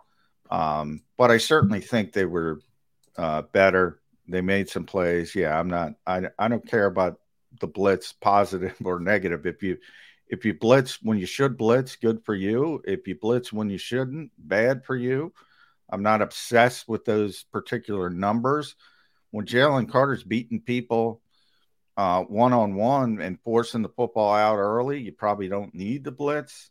Um, 0.51 1.03
but 1.17 1.31
I 1.31 1.39
certainly 1.39 1.81
think 1.81 2.13
they 2.13 2.25
were 2.25 2.61
uh, 3.17 3.43
better. 3.43 4.01
They 4.29 4.41
made 4.41 4.69
some 4.69 4.85
plays. 4.85 5.35
Yeah, 5.35 5.59
I'm 5.59 5.69
not. 5.69 5.95
I 6.07 6.23
I 6.39 6.49
don't 6.49 6.67
care 6.67 6.87
about 6.87 7.19
the 7.61 7.67
blitz, 7.67 8.13
positive 8.13 8.77
or 8.85 9.01
negative. 9.01 9.47
If 9.47 9.63
you 9.63 9.79
if 10.29 10.45
you 10.45 10.55
blitz 10.55 11.03
when 11.03 11.19
you 11.19 11.27
should 11.27 11.57
blitz, 11.57 11.97
good 11.97 12.25
for 12.25 12.35
you. 12.35 12.83
If 12.87 13.09
you 13.09 13.17
blitz 13.19 13.53
when 13.53 13.71
you 13.71 13.79
shouldn't, 13.79 14.31
bad 14.39 14.85
for 14.85 14.97
you. 14.97 15.33
I'm 15.91 16.03
not 16.03 16.23
obsessed 16.23 16.89
with 16.89 17.05
those 17.05 17.45
particular 17.45 18.11
numbers. 18.11 18.75
When 19.31 19.47
Jalen 19.47 19.91
Carter's 19.91 20.25
beating 20.25 20.61
people 20.61 21.23
one 21.97 22.53
on 22.53 22.75
one 22.75 23.21
and 23.21 23.41
forcing 23.41 23.83
the 23.83 23.89
football 23.89 24.33
out 24.33 24.57
early, 24.57 25.01
you 25.01 25.13
probably 25.13 25.49
don't 25.49 25.75
need 25.75 26.05
the 26.05 26.13
blitz. 26.13 26.71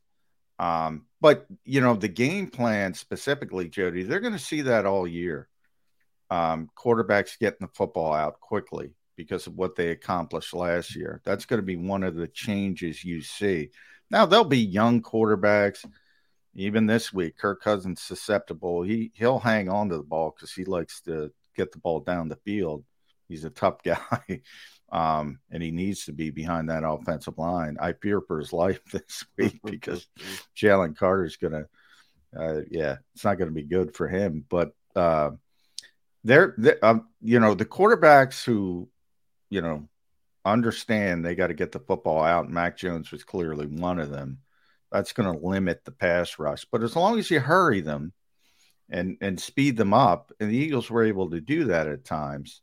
Um, 0.59 1.05
but 1.21 1.45
you 1.65 1.81
know, 1.81 1.95
the 1.95 2.07
game 2.07 2.49
plan 2.49 2.93
specifically, 2.93 3.69
Jody, 3.69 4.03
they're 4.03 4.19
going 4.19 4.33
to 4.33 4.39
see 4.39 4.61
that 4.61 4.85
all 4.85 5.07
year. 5.07 5.47
Um, 6.29 6.69
quarterbacks 6.77 7.39
getting 7.39 7.67
the 7.67 7.73
football 7.73 8.13
out 8.13 8.39
quickly 8.39 8.91
because 9.15 9.47
of 9.47 9.55
what 9.55 9.75
they 9.75 9.89
accomplished 9.89 10.53
last 10.53 10.95
year. 10.95 11.21
That's 11.23 11.45
going 11.45 11.59
to 11.59 11.65
be 11.65 11.77
one 11.77 12.03
of 12.03 12.15
the 12.15 12.27
changes 12.27 13.03
you 13.03 13.21
see. 13.21 13.69
Now 14.09 14.25
there'll 14.25 14.45
be 14.45 14.59
young 14.59 15.01
quarterbacks. 15.01 15.85
Even 16.57 16.85
this 16.85 17.13
week, 17.13 17.37
Kirk 17.37 17.61
Cousins 17.61 18.01
susceptible. 18.01 18.81
He 18.81 19.11
he'll 19.13 19.39
hang 19.39 19.69
on 19.69 19.89
to 19.89 19.97
the 19.97 20.03
ball 20.03 20.33
because 20.35 20.51
he 20.51 20.65
likes 20.65 21.01
to 21.01 21.31
get 21.55 21.71
the 21.71 21.79
ball 21.79 22.01
down 22.01 22.27
the 22.27 22.35
field. 22.37 22.83
He's 23.29 23.45
a 23.45 23.49
tough 23.49 23.81
guy 23.83 24.41
um, 24.91 25.39
and 25.51 25.61
he 25.61 25.71
needs 25.71 26.05
to 26.05 26.13
be 26.13 26.29
behind 26.29 26.69
that 26.69 26.87
offensive 26.87 27.37
line. 27.37 27.77
I 27.79 27.93
fear 27.93 28.21
for 28.21 28.39
his 28.39 28.53
life 28.53 28.79
this 28.91 29.25
week 29.37 29.59
because 29.63 30.07
Jalen 30.55 30.97
Carter's 30.97 31.37
going 31.37 31.53
to, 31.53 31.67
uh, 32.37 32.61
yeah, 32.69 32.97
it's 33.13 33.23
not 33.23 33.37
going 33.37 33.49
to 33.49 33.55
be 33.55 33.63
good 33.63 33.95
for 33.95 34.07
him. 34.07 34.45
But 34.47 34.73
uh, 34.95 35.31
they're, 36.23 36.55
they, 36.57 36.79
um, 36.79 37.07
you 37.21 37.39
know, 37.39 37.53
the 37.53 37.65
quarterbacks 37.65 38.43
who, 38.43 38.89
you 39.49 39.61
know, 39.61 39.87
understand 40.45 41.25
they 41.25 41.35
got 41.35 41.47
to 41.47 41.53
get 41.53 41.73
the 41.73 41.79
football 41.79 42.23
out. 42.23 42.49
Mac 42.49 42.77
Jones 42.77 43.11
was 43.11 43.23
clearly 43.23 43.65
one 43.65 43.99
of 43.99 44.09
them. 44.09 44.39
That's 44.97 45.13
going 45.13 45.31
to 45.31 45.45
limit 45.45 45.85
the 45.85 45.91
pass 45.91 46.39
rush. 46.39 46.65
But 46.71 46.81
as 46.81 46.95
long 46.95 47.19
as 47.19 47.29
you 47.29 47.39
hurry 47.39 47.81
them 47.81 48.13
and 48.89 49.17
and 49.21 49.39
speed 49.39 49.77
them 49.77 49.93
up, 49.93 50.31
and 50.39 50.49
the 50.49 50.57
Eagles 50.57 50.89
were 50.89 51.03
able 51.03 51.29
to 51.29 51.39
do 51.39 51.65
that 51.65 51.87
at 51.87 52.03
times, 52.03 52.61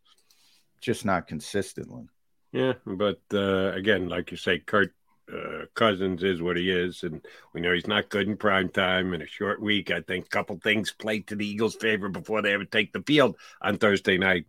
just 0.81 1.05
not 1.05 1.29
consistently. 1.29 2.09
Yeah, 2.51 2.73
but 2.85 3.21
uh, 3.33 3.73
again, 3.73 4.09
like 4.09 4.33
you 4.33 4.37
say, 4.37 4.59
Kirk 4.59 4.93
uh, 5.33 5.67
Cousins 5.75 6.25
is 6.25 6.43
what 6.43 6.57
he 6.57 6.73
is, 6.73 7.05
and 7.05 7.25
we 7.53 7.61
know 7.61 7.73
he's 7.73 7.87
not 7.87 8.09
good 8.09 8.27
in 8.27 8.37
prime 8.37 8.69
time. 8.69 9.15
In 9.15 9.23
a 9.23 9.27
short 9.29 9.63
week, 9.63 9.93
I 9.93 10.01
think 10.01 10.27
a 10.27 10.29
couple 10.29 10.59
things 10.59 10.91
played 10.91 11.29
to 11.29 11.37
the 11.37 11.47
Eagles' 11.47 11.77
favor 11.77 12.09
before 12.09 12.43
they 12.43 12.53
ever 12.53 12.65
take 12.65 12.93
the 12.93 13.03
field 13.03 13.37
on 13.63 13.79
Thursday 13.79 14.19
night. 14.19 14.47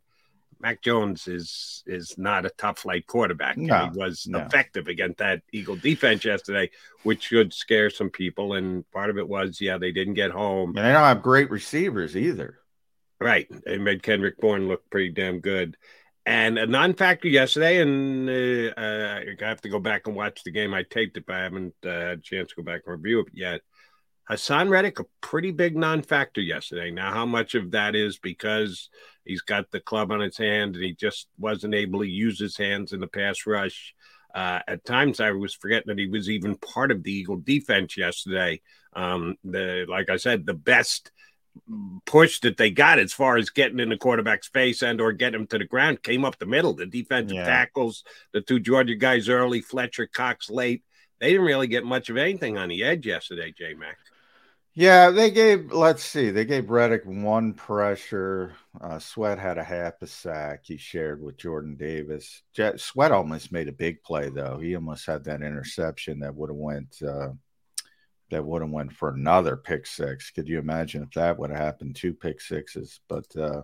Mac 0.60 0.82
Jones 0.82 1.28
is 1.28 1.84
is 1.86 2.18
not 2.18 2.46
a 2.46 2.50
top 2.50 2.78
flight 2.78 3.08
quarterback. 3.08 3.58
No, 3.58 3.90
he 3.92 3.98
was 3.98 4.28
no. 4.28 4.40
effective 4.40 4.88
against 4.88 5.18
that 5.20 5.42
Eagle 5.52 5.76
defense 5.76 6.26
yesterday, 6.26 6.70
which 7.04 7.24
should 7.24 7.54
scare 7.54 7.90
some 7.90 8.10
people. 8.10 8.54
And 8.54 8.90
part 8.92 9.10
of 9.10 9.18
it 9.18 9.28
was, 9.28 9.62
yeah, 9.62 9.78
they 9.78 9.92
didn't 9.92 10.16
get 10.16 10.32
home. 10.32 10.70
And 10.70 10.86
they 10.86 10.92
don't 10.92 11.04
have 11.04 11.22
great 11.22 11.50
receivers 11.50 12.16
either. 12.16 12.60
Right. 13.20 13.48
They 13.66 13.78
made 13.78 14.04
Kendrick 14.04 14.40
Bourne 14.40 14.68
look 14.68 14.90
pretty 14.90 15.10
damn 15.10 15.40
good. 15.40 15.78
And 16.26 16.58
a 16.58 16.66
non 16.66 16.96
factor 16.96 17.28
yesterday, 17.28 17.82
and 17.82 18.28
uh, 18.28 18.74
uh, 18.80 19.20
I 19.42 19.46
have 19.46 19.62
to 19.62 19.70
go 19.70 19.80
back 19.80 20.08
and 20.08 20.16
watch 20.16 20.44
the 20.44 20.52
game. 20.52 20.74
I 20.74 20.84
taped 20.84 21.18
it, 21.18 21.26
but 21.28 21.36
I 21.36 21.44
haven't 21.44 21.76
uh, 21.86 21.90
had 21.90 22.18
a 22.20 22.22
chance 22.22 22.50
to 22.50 22.56
go 22.56 22.64
back 22.64 22.82
and 22.86 22.94
review 23.00 23.20
it 23.20 23.28
yet. 23.34 23.62
Haason 24.30 24.70
Reddick, 24.70 25.00
a 25.00 25.06
pretty 25.22 25.52
big 25.52 25.78
non 25.78 26.02
factor 26.02 26.42
yesterday. 26.42 26.90
Now, 26.90 27.12
how 27.14 27.28
much 27.28 27.54
of 27.54 27.72
that 27.72 27.96
is 27.96 28.18
because 28.18 28.90
he's 29.25 29.41
got 29.41 29.72
the 29.72 29.79
club 29.79 30.12
on 30.12 30.20
his 30.22 30.38
hand 30.38 30.75
and 30.75 30.84
he 30.84 30.94
just 30.94 31.27
wasn't 31.38 31.74
able 31.74 32.00
to 32.00 32.08
use 32.08 32.39
his 32.39 32.58
hands 32.58 32.94
in 32.94 33.00
the 33.00 33.08
pass 33.08 33.46
rush? 33.46 33.94
Uh, 34.34 34.60
at 34.67 34.84
times, 34.86 35.20
I 35.20 35.32
was 35.32 35.53
forgetting 35.53 35.88
that 35.88 35.98
he 36.00 36.08
was 36.08 36.29
even 36.29 36.55
part 36.58 36.91
of 36.91 37.03
the 37.03 37.12
Eagle 37.12 37.38
defense 37.38 37.96
yesterday. 37.98 38.62
Um, 38.94 39.38
the 39.44 39.86
like 39.88 40.10
I 40.10 40.17
said, 40.17 40.46
the 40.46 40.53
best 40.53 41.12
push 42.05 42.41
that 42.41 42.58
they 42.58 42.70
got 42.70 43.00
as 43.00 43.13
far 43.13 43.38
as 43.38 43.50
getting 43.50 43.79
in 43.79 43.88
the 43.89 43.98
quarterback's 43.98 44.50
face 44.50 44.82
and 44.82 45.00
or 45.00 45.13
getting 45.13 45.39
him 45.39 45.48
to 45.48 45.58
the 45.58 45.65
ground 45.65 46.03
came 46.03 46.25
up 46.25 46.38
the 46.38 46.46
middle. 46.46 46.74
The 46.74 46.86
defensive 46.86 47.38
Yeah. 47.38 47.46
tackles, 47.46 48.03
the 48.34 48.41
two 48.41 48.60
Georgia 48.60 48.96
guys 48.96 49.29
early, 49.29 49.62
Fletcher, 49.62 50.05
Cox 50.08 50.50
late. 50.50 50.84
They 51.20 51.32
didn't 51.32 51.46
really 51.46 51.67
get 51.67 51.86
much 51.86 52.10
of 52.10 52.17
anything 52.17 52.58
on 52.58 52.67
the 52.67 52.84
edge 52.84 53.05
yesterday, 53.08 53.53
J 53.58 53.74
Mac. 53.74 53.98
Yeah, 54.77 55.10
they 55.12 55.32
gave. 55.32 55.72
Let's 55.72 56.03
see, 56.03 56.32
they 56.32 56.44
gave 56.44 56.70
Reddick 56.70 57.03
one 57.05 57.53
pressure. 57.53 58.55
Uh, 58.79 59.00
Sweat 59.00 59.39
had 59.39 59.58
a 59.58 59.63
half 59.63 60.01
a 60.01 60.08
sack. 60.08 60.62
He 60.65 60.75
shared 60.75 61.22
with 61.22 61.38
Jordan 61.38 61.77
Davis. 61.77 62.44
Jet, 62.53 62.82
Sweat 62.82 63.13
almost 63.13 63.53
made 63.53 63.70
a 63.70 63.72
big 63.72 64.03
play 64.03 64.29
though. 64.29 64.60
He 64.60 64.75
almost 64.75 65.05
had 65.05 65.24
that 65.25 65.41
interception 65.41 66.20
that 66.20 66.36
would 66.36 66.50
have 66.50 66.58
went. 66.58 67.01
Uh, 67.01 67.29
that 68.32 68.44
would 68.44 68.62
have 68.63 68.72
went 68.72 68.91
for 68.91 69.10
another 69.10 69.55
pick 69.55 69.86
six. 69.88 70.32
Could 70.32 70.50
you 70.50 70.60
imagine 70.60 71.03
if 71.03 71.12
that 71.12 71.39
would 71.39 71.51
have 71.51 71.60
happened? 71.60 71.96
Two 71.96 72.13
pick 72.13 72.41
sixes, 72.41 73.00
but 73.08 73.25
uh, 73.38 73.62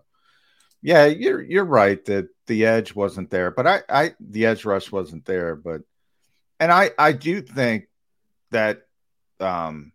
yeah, 0.82 1.08
you're 1.08 1.42
you're 1.42 1.66
right 1.66 2.04
that 2.06 2.30
the 2.48 2.66
edge 2.66 2.96
wasn't 2.96 3.30
there. 3.32 3.52
But 3.52 3.68
I, 3.68 3.82
I 3.90 4.16
the 4.22 4.46
edge 4.46 4.64
rush 4.66 4.92
wasn't 4.92 5.26
there. 5.26 5.56
But 5.58 5.82
and 6.60 6.72
I 6.72 6.92
I 6.98 7.12
do 7.12 7.42
think 7.42 7.90
that 8.52 8.84
um 9.42 9.92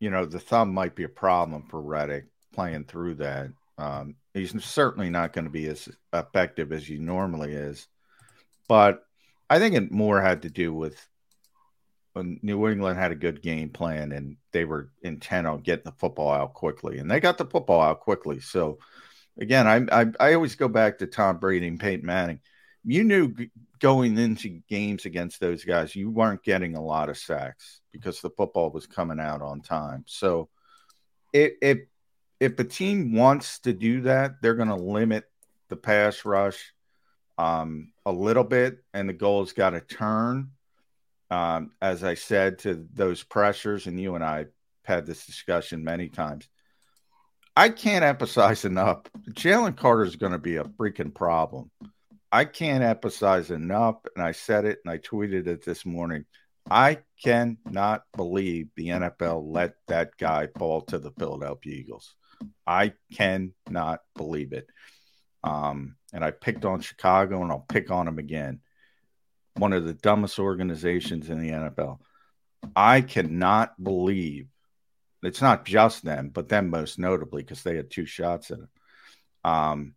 you 0.00 0.10
know, 0.10 0.24
the 0.24 0.40
thumb 0.40 0.74
might 0.74 0.96
be 0.96 1.04
a 1.04 1.08
problem 1.08 1.64
for 1.68 1.80
Reddick 1.80 2.24
playing 2.52 2.84
through 2.84 3.16
that. 3.16 3.50
Um, 3.78 4.16
he's 4.34 4.52
certainly 4.64 5.10
not 5.10 5.32
going 5.32 5.44
to 5.44 5.50
be 5.50 5.66
as 5.66 5.88
effective 6.12 6.72
as 6.72 6.86
he 6.86 6.98
normally 6.98 7.52
is. 7.52 7.86
But 8.66 9.04
I 9.48 9.58
think 9.58 9.74
it 9.74 9.92
more 9.92 10.20
had 10.20 10.42
to 10.42 10.50
do 10.50 10.72
with 10.72 11.06
New 12.16 12.68
England 12.68 12.98
had 12.98 13.12
a 13.12 13.16
good 13.16 13.42
game 13.42 13.70
plan 13.70 14.12
and 14.12 14.36
they 14.52 14.64
were 14.64 14.90
intent 15.02 15.46
on 15.46 15.60
getting 15.60 15.84
the 15.84 15.92
football 15.92 16.30
out 16.30 16.54
quickly, 16.54 16.98
and 16.98 17.10
they 17.10 17.20
got 17.20 17.38
the 17.38 17.44
football 17.44 17.80
out 17.80 18.00
quickly. 18.00 18.40
So, 18.40 18.78
again, 19.38 19.66
I 19.66 20.02
I, 20.02 20.06
I 20.18 20.34
always 20.34 20.56
go 20.56 20.68
back 20.68 20.98
to 20.98 21.06
Tom 21.06 21.38
Brady 21.38 21.68
and 21.68 21.78
Peyton 21.78 22.04
Manning. 22.04 22.40
You 22.84 23.04
knew 23.04 23.34
going 23.80 24.18
into 24.18 24.60
games 24.68 25.06
against 25.06 25.40
those 25.40 25.64
guys, 25.64 25.96
you 25.96 26.10
weren't 26.10 26.42
getting 26.42 26.76
a 26.76 26.82
lot 26.82 27.08
of 27.08 27.18
sacks 27.18 27.80
because 27.92 28.20
the 28.20 28.30
football 28.30 28.70
was 28.70 28.86
coming 28.86 29.20
out 29.20 29.42
on 29.42 29.60
time. 29.60 30.04
So, 30.06 30.48
if 31.32 31.52
if 31.60 31.78
if 32.38 32.58
a 32.58 32.64
team 32.64 33.14
wants 33.14 33.58
to 33.60 33.72
do 33.72 34.02
that, 34.02 34.40
they're 34.40 34.54
going 34.54 34.68
to 34.68 34.74
limit 34.74 35.24
the 35.68 35.76
pass 35.76 36.24
rush 36.24 36.72
um, 37.38 37.92
a 38.06 38.12
little 38.12 38.44
bit, 38.44 38.78
and 38.94 39.08
the 39.08 39.14
goal's 39.14 39.52
got 39.52 39.70
to 39.70 39.80
turn. 39.80 40.50
Um, 41.30 41.70
as 41.80 42.02
I 42.02 42.14
said 42.14 42.58
to 42.60 42.86
those 42.92 43.22
pressures, 43.22 43.86
and 43.86 44.00
you 44.00 44.16
and 44.16 44.24
I 44.24 44.46
had 44.84 45.06
this 45.06 45.26
discussion 45.26 45.84
many 45.84 46.08
times. 46.08 46.48
I 47.56 47.68
can't 47.68 48.04
emphasize 48.04 48.64
enough. 48.64 49.02
Jalen 49.30 49.76
Carter 49.76 50.04
is 50.04 50.16
going 50.16 50.32
to 50.32 50.38
be 50.38 50.56
a 50.56 50.64
freaking 50.64 51.14
problem. 51.14 51.70
I 52.32 52.44
can't 52.44 52.84
emphasize 52.84 53.50
enough, 53.50 53.96
and 54.14 54.24
I 54.24 54.32
said 54.32 54.64
it 54.64 54.78
and 54.84 54.92
I 54.92 54.98
tweeted 54.98 55.46
it 55.46 55.64
this 55.64 55.84
morning. 55.84 56.24
I 56.70 56.98
cannot 57.22 58.04
believe 58.16 58.68
the 58.76 58.88
NFL 58.88 59.42
let 59.46 59.74
that 59.88 60.16
guy 60.16 60.48
fall 60.58 60.82
to 60.82 60.98
the 60.98 61.10
Philadelphia 61.18 61.74
Eagles. 61.74 62.14
I 62.66 62.92
cannot 63.12 64.00
believe 64.16 64.52
it. 64.52 64.68
Um, 65.42 65.96
and 66.12 66.24
I 66.24 66.30
picked 66.30 66.64
on 66.64 66.80
Chicago, 66.80 67.42
and 67.42 67.50
I'll 67.50 67.66
pick 67.68 67.90
on 67.90 68.06
them 68.06 68.18
again. 68.18 68.60
One 69.56 69.72
of 69.72 69.84
the 69.84 69.94
dumbest 69.94 70.38
organizations 70.38 71.28
in 71.28 71.40
the 71.40 71.50
NFL. 71.50 71.98
I 72.76 73.00
cannot 73.00 73.82
believe 73.82 74.46
it's 75.22 75.42
not 75.42 75.64
just 75.64 76.04
them, 76.04 76.30
but 76.32 76.48
them 76.48 76.70
most 76.70 76.98
notably 76.98 77.42
because 77.42 77.62
they 77.62 77.76
had 77.76 77.90
two 77.90 78.06
shots 78.06 78.50
at 78.50 78.58
it. 78.58 78.68
Um, 79.44 79.94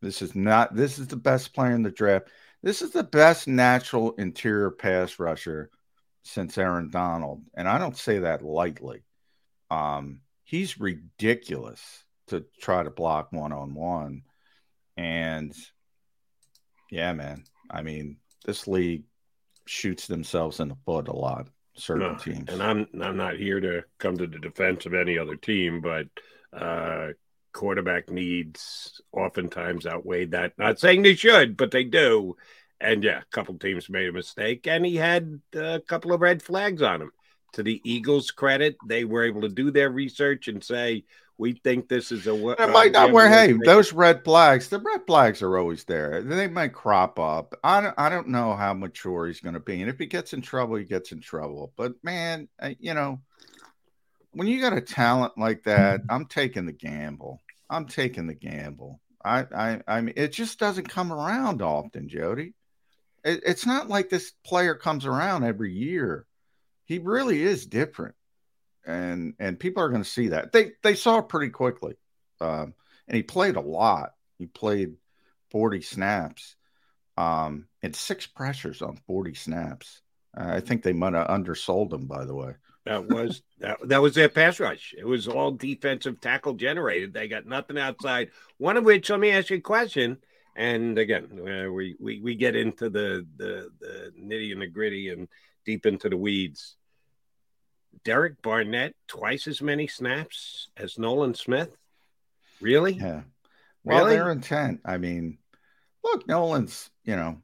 this 0.00 0.22
is 0.22 0.34
not. 0.34 0.74
This 0.74 0.98
is 0.98 1.08
the 1.08 1.16
best 1.16 1.54
player 1.54 1.72
in 1.74 1.82
the 1.82 1.90
draft. 1.90 2.28
This 2.62 2.82
is 2.82 2.90
the 2.90 3.04
best 3.04 3.48
natural 3.48 4.12
interior 4.12 4.70
pass 4.70 5.18
rusher 5.18 5.70
since 6.22 6.58
Aaron 6.58 6.90
Donald, 6.90 7.42
and 7.54 7.68
I 7.68 7.78
don't 7.78 7.96
say 7.96 8.20
that 8.20 8.42
lightly. 8.42 9.02
Um, 9.70 10.20
he's 10.44 10.80
ridiculous 10.80 12.04
to 12.28 12.44
try 12.60 12.82
to 12.82 12.90
block 12.90 13.32
one 13.32 13.52
on 13.52 13.74
one, 13.74 14.22
and 14.96 15.54
yeah, 16.90 17.12
man. 17.12 17.44
I 17.70 17.82
mean, 17.82 18.18
this 18.44 18.66
league 18.66 19.04
shoots 19.66 20.06
themselves 20.06 20.60
in 20.60 20.68
the 20.68 20.76
foot 20.84 21.08
a 21.08 21.12
lot. 21.12 21.48
Certain 21.76 22.12
No, 22.12 22.14
teams, 22.16 22.48
and 22.48 22.62
I'm 22.62 22.86
I'm 23.00 23.16
not 23.16 23.36
here 23.36 23.60
to 23.60 23.84
come 23.98 24.18
to 24.18 24.26
the 24.26 24.38
defense 24.38 24.86
of 24.86 24.94
any 24.94 25.16
other 25.16 25.36
team, 25.36 25.80
but 25.80 26.06
uh, 26.52 27.08
quarterback 27.52 28.10
needs 28.10 29.00
oftentimes 29.12 29.86
outweighed 29.86 30.32
that. 30.32 30.58
Not 30.58 30.78
saying 30.78 31.02
they 31.02 31.14
should, 31.14 31.56
but 31.56 31.70
they 31.70 31.84
do. 31.84 32.36
And 32.80 33.04
yeah, 33.04 33.20
a 33.20 33.24
couple 33.30 33.58
teams 33.58 33.90
made 33.90 34.08
a 34.08 34.12
mistake, 34.12 34.66
and 34.66 34.86
he 34.86 34.96
had 34.96 35.40
a 35.54 35.80
couple 35.80 36.12
of 36.12 36.20
red 36.20 36.42
flags 36.42 36.82
on 36.82 37.02
him. 37.02 37.12
To 37.54 37.62
the 37.62 37.80
Eagles' 37.84 38.30
credit, 38.30 38.76
they 38.86 39.04
were 39.04 39.24
able 39.24 39.42
to 39.42 39.48
do 39.48 39.70
their 39.70 39.90
research 39.90 40.48
and 40.48 40.62
say, 40.62 41.04
"We 41.36 41.52
think 41.52 41.88
this 41.88 42.12
is 42.12 42.26
a." 42.26 42.32
uh, 42.34 42.54
It 42.58 42.70
might 42.70 42.92
not 42.92 43.10
wear. 43.12 43.28
Hey, 43.28 43.52
those 43.52 43.92
red 43.92 44.24
flags. 44.24 44.68
The 44.68 44.78
red 44.78 45.00
flags 45.06 45.42
are 45.42 45.58
always 45.58 45.84
there. 45.84 46.22
They 46.22 46.46
might 46.46 46.72
crop 46.72 47.18
up. 47.18 47.54
I 47.64 47.80
don't. 47.80 47.94
I 47.98 48.08
don't 48.08 48.28
know 48.28 48.54
how 48.54 48.72
mature 48.72 49.26
he's 49.26 49.40
going 49.40 49.54
to 49.54 49.60
be, 49.60 49.80
and 49.82 49.90
if 49.90 49.98
he 49.98 50.06
gets 50.06 50.32
in 50.32 50.42
trouble, 50.42 50.76
he 50.76 50.84
gets 50.84 51.12
in 51.12 51.20
trouble. 51.20 51.72
But 51.76 51.94
man, 52.04 52.48
uh, 52.60 52.70
you 52.78 52.94
know, 52.94 53.20
when 54.32 54.48
you 54.48 54.60
got 54.60 54.76
a 54.76 54.80
talent 54.80 55.32
like 55.36 55.64
that, 55.64 56.00
I'm 56.08 56.26
taking 56.26 56.66
the 56.66 56.72
gamble. 56.72 57.40
I'm 57.68 57.86
taking 57.86 58.26
the 58.26 58.34
gamble. 58.34 59.00
I. 59.24 59.46
I. 59.54 59.80
I 59.86 60.00
mean, 60.00 60.14
it 60.16 60.32
just 60.32 60.58
doesn't 60.58 60.88
come 60.88 61.12
around 61.12 61.62
often, 61.62 62.08
Jody. 62.08 62.54
It, 63.24 63.42
it's 63.44 63.66
not 63.66 63.88
like 63.88 64.08
this 64.08 64.32
player 64.44 64.74
comes 64.74 65.06
around 65.06 65.44
every 65.44 65.72
year. 65.72 66.26
He 66.84 66.98
really 66.98 67.42
is 67.42 67.66
different 67.66 68.14
and 68.86 69.34
and 69.38 69.60
people 69.60 69.82
are 69.82 69.88
going 69.88 70.02
to 70.02 70.08
see 70.08 70.28
that 70.28 70.52
they 70.52 70.72
they 70.82 70.94
saw 70.94 71.18
it 71.18 71.28
pretty 71.28 71.50
quickly 71.50 71.94
um 72.40 72.74
and 73.06 73.16
he 73.16 73.22
played 73.22 73.56
a 73.56 73.60
lot 73.60 74.12
he 74.38 74.46
played 74.46 74.94
40 75.50 75.82
snaps 75.82 76.56
um 77.16 77.66
and 77.82 77.94
six 77.94 78.26
pressures 78.26 78.82
on 78.82 78.98
40 79.06 79.34
snaps 79.34 80.00
i 80.34 80.60
think 80.60 80.82
they 80.82 80.92
might 80.92 81.14
have 81.14 81.28
undersold 81.28 81.92
him 81.92 82.06
by 82.06 82.24
the 82.24 82.34
way 82.34 82.54
That 82.86 83.06
was 83.08 83.42
that, 83.58 83.76
that 83.88 84.00
was 84.00 84.14
their 84.14 84.28
pass 84.28 84.58
rush. 84.58 84.94
It 84.96 85.06
was 85.06 85.28
all 85.28 85.50
defensive 85.52 86.20
tackle 86.20 86.54
generated. 86.54 87.12
They 87.12 87.28
got 87.28 87.46
nothing 87.46 87.78
outside. 87.78 88.30
One 88.56 88.76
of 88.76 88.84
which, 88.84 89.10
let 89.10 89.20
me 89.20 89.30
ask 89.30 89.50
you 89.50 89.58
a 89.58 89.60
question. 89.60 90.18
And 90.56 90.98
again, 90.98 91.28
uh, 91.40 91.70
we, 91.70 91.96
we 92.00 92.20
we 92.20 92.34
get 92.34 92.56
into 92.56 92.88
the 92.90 93.26
the 93.36 93.70
the 93.80 94.12
nitty 94.18 94.52
and 94.52 94.62
the 94.62 94.66
gritty 94.66 95.10
and 95.10 95.28
deep 95.64 95.86
into 95.86 96.08
the 96.08 96.16
weeds. 96.16 96.76
Derek 98.04 98.40
Barnett 98.40 98.94
twice 99.06 99.46
as 99.46 99.60
many 99.60 99.86
snaps 99.86 100.68
as 100.76 100.98
Nolan 100.98 101.34
Smith. 101.34 101.76
Really? 102.60 102.92
yeah 102.94 103.22
Well, 103.84 104.04
Really? 104.04 104.16
their 104.16 104.30
intent. 104.30 104.80
I 104.84 104.96
mean, 104.96 105.38
look, 106.02 106.26
Nolan's, 106.26 106.90
you 107.04 107.16
know, 107.16 107.42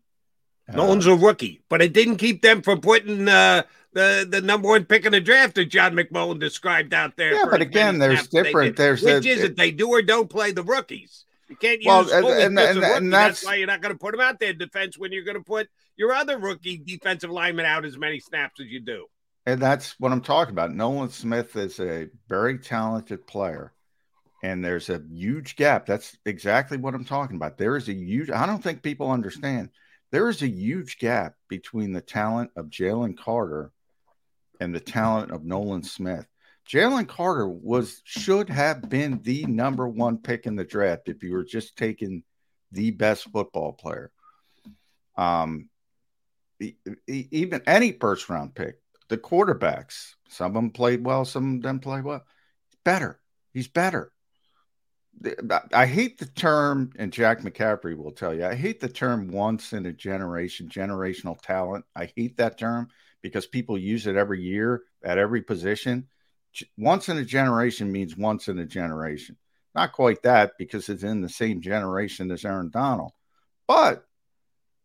Nolan's 0.73 1.07
a 1.07 1.15
rookie, 1.15 1.63
but 1.69 1.81
it 1.83 1.93
didn't 1.93 2.17
keep 2.17 2.43
them 2.43 2.63
from 2.63 2.81
putting 2.81 3.29
uh, 3.29 3.63
the 3.93 4.27
the 4.29 4.41
number 4.41 4.69
one 4.69 4.85
pick 4.85 5.05
in 5.07 5.13
the 5.13 5.21
draft 5.21 5.55
that 5.55 5.67
John 5.67 5.95
McMullen 5.95 6.41
described 6.41 6.93
out 6.93 7.17
there. 7.17 7.35
Yeah, 7.35 7.45
but 7.51 7.63
again, 7.63 7.99
there's 7.99 8.27
different- 8.29 8.77
there's 8.77 9.03
which 9.03 9.25
a- 9.27 9.29
is 9.29 9.43
it 9.45 9.57
they 9.57 9.71
do 9.71 9.89
or 9.91 10.03
don't 10.03 10.29
play 10.29 10.51
the 10.53 10.63
rookies. 10.65 11.25
You 11.49 11.55
can't 11.57 11.81
use 11.81 11.87
Well, 11.87 12.05
well, 12.05 12.15
and- 12.15 12.25
Foley 12.27 12.43
and- 12.45 12.59
as 12.59 12.77
a 12.77 12.81
and- 12.81 12.85
and 13.05 13.13
that's, 13.13 13.23
that's- 13.43 13.45
why 13.45 13.55
you're 13.55 13.69
not 13.69 13.81
going 13.81 13.95
to 13.95 13.99
put 13.99 14.11
them 14.13 14.21
out 14.21 14.41
there 14.41 14.51
in 14.51 14.59
defense 14.59 14.99
when 14.99 15.13
you're 15.13 15.25
going 15.25 15.37
to 15.37 15.45
put 15.45 15.69
your 15.97 16.13
other 16.13 16.39
rookie 16.39 16.77
defensive 16.79 17.31
lineman 17.31 17.65
out 17.65 17.85
as 17.85 17.97
many 17.97 18.19
snaps 18.19 18.61
as 18.61 18.67
you 18.67 18.81
do. 18.81 19.07
And 19.47 19.63
that's 19.63 19.95
what 20.01 20.11
I'm 20.11 20.21
talking 20.23 20.53
about. 20.53 20.75
Nolan 20.75 21.11
Smith 21.11 21.55
is 21.55 21.79
a 21.79 22.09
very 22.29 22.59
talented 22.59 23.29
player, 23.29 23.73
and 24.43 24.65
there's 24.65 24.91
a 24.91 25.01
huge 25.09 25.55
gap. 25.55 25.87
That's 25.87 26.19
exactly 26.27 26.77
what 26.79 26.95
I'm 26.95 27.05
talking 27.05 27.37
about. 27.37 27.57
There 27.57 27.77
is 27.77 27.89
a 27.89 27.95
huge, 27.95 28.29
I 28.29 28.45
don't 28.45 28.63
think 28.63 28.83
people 28.83 29.09
understand. 29.13 29.71
There 30.13 30.29
is 30.29 30.43
a 30.43 30.49
huge 30.49 30.99
gap 30.99 31.35
between 31.49 31.93
the 31.93 32.01
talent 32.01 32.51
of 32.57 32.67
Jalen 32.67 33.17
Carter 33.19 33.73
and 34.61 34.75
the 34.75 34.81
talent 34.81 35.33
of 35.33 35.45
Nolan 35.45 35.83
Smith. 35.83 36.27
Jalen 36.69 37.07
Carter 37.07 37.49
was 37.49 38.03
should 38.05 38.49
have 38.49 38.89
been 38.89 39.21
the 39.23 39.45
number 39.47 39.87
one 39.87 40.19
pick 40.19 40.47
in 40.47 40.57
the 40.57 40.65
draft 40.65 41.09
if 41.09 41.23
you 41.23 41.33
were 41.33 41.45
just 41.45 41.77
taking 41.77 42.25
the 42.73 42.91
best 42.91 43.31
football 43.31 43.73
player. 43.73 44.11
Um, 45.17 45.69
even 47.07 47.63
any 47.67 47.93
first 47.93 48.29
round 48.29 48.55
pick, 48.55 48.81
the 49.09 49.19
quarterbacks, 49.19 50.15
some 50.29 50.49
of 50.49 50.55
them 50.55 50.71
played 50.71 51.05
well, 51.05 51.25
some 51.25 51.45
of 51.45 51.51
them 51.51 51.61
didn't 51.61 51.83
play 51.83 52.01
well. 52.01 52.25
Better. 52.85 53.21
He's 53.53 53.69
better. 53.69 54.13
I 55.73 55.87
hate 55.87 56.19
the 56.19 56.27
term, 56.27 56.93
and 56.99 57.13
Jack 57.13 57.41
McCaffrey 57.41 57.97
will 57.97 58.13
tell 58.13 58.35
you, 58.35 58.45
I 58.45 58.55
hate 58.55 58.81
the 58.81 58.89
term 58.89 59.29
once 59.29 59.73
in 59.73 59.87
a 59.87 59.93
generation, 59.93 60.69
generational 60.69 61.41
talent. 61.41 61.85
I 61.95 62.13
hate 62.15 62.37
that 62.37 62.59
term 62.59 62.89
because 63.23 63.47
people 63.47 63.79
use 63.79 64.07
it 64.07 64.17
every 64.17 64.43
year 64.43 64.83
at 65.03 65.19
every 65.19 65.43
position. 65.43 66.07
Once 66.77 67.09
in 67.09 67.17
a 67.19 67.25
generation 67.25 67.91
means 67.91 68.17
once 68.17 68.49
in 68.49 68.59
a 68.59 68.67
generation. 68.67 69.37
Not 69.75 69.93
quite 69.93 70.23
that 70.23 70.53
because 70.59 70.89
it's 70.89 71.03
in 71.03 71.21
the 71.21 71.29
same 71.29 71.61
generation 71.61 72.31
as 72.31 72.45
Aaron 72.45 72.71
Donald, 72.71 73.13
but 73.67 74.07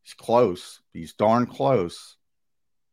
he's 0.01 0.13
close. 0.13 0.81
He's 0.93 1.13
darn 1.13 1.45
close. 1.45 2.17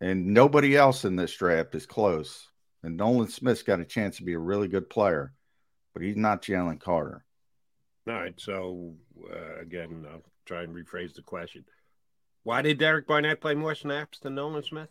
And 0.01 0.29
nobody 0.29 0.77
else 0.77 1.05
in 1.05 1.17
this 1.17 1.35
draft 1.35 1.75
is 1.75 1.87
close. 1.87 2.49
And 2.85 2.97
Nolan 2.97 3.29
Smith's 3.29 3.63
got 3.63 3.81
a 3.81 3.85
chance 3.85 4.19
to 4.19 4.25
be 4.25 4.35
a 4.35 4.39
really 4.39 4.69
good 4.69 4.89
player, 4.89 5.33
but 5.93 6.03
he's 6.03 6.17
not 6.17 6.43
Jalen 6.43 6.81
Carter. 6.81 7.25
All 8.09 8.15
right. 8.15 8.39
So 8.39 8.95
uh, 9.31 9.61
again, 9.61 10.07
I'll 10.11 10.23
try 10.47 10.63
and 10.63 10.75
rephrase 10.75 11.15
the 11.15 11.23
question. 11.23 11.65
Why 12.45 12.63
did 12.63 12.79
Derek 12.79 13.07
Barnett 13.07 13.41
play 13.41 13.55
more 13.55 13.75
snaps 13.75 14.21
than 14.21 14.35
Nolan 14.35 14.63
Smith? 14.63 14.89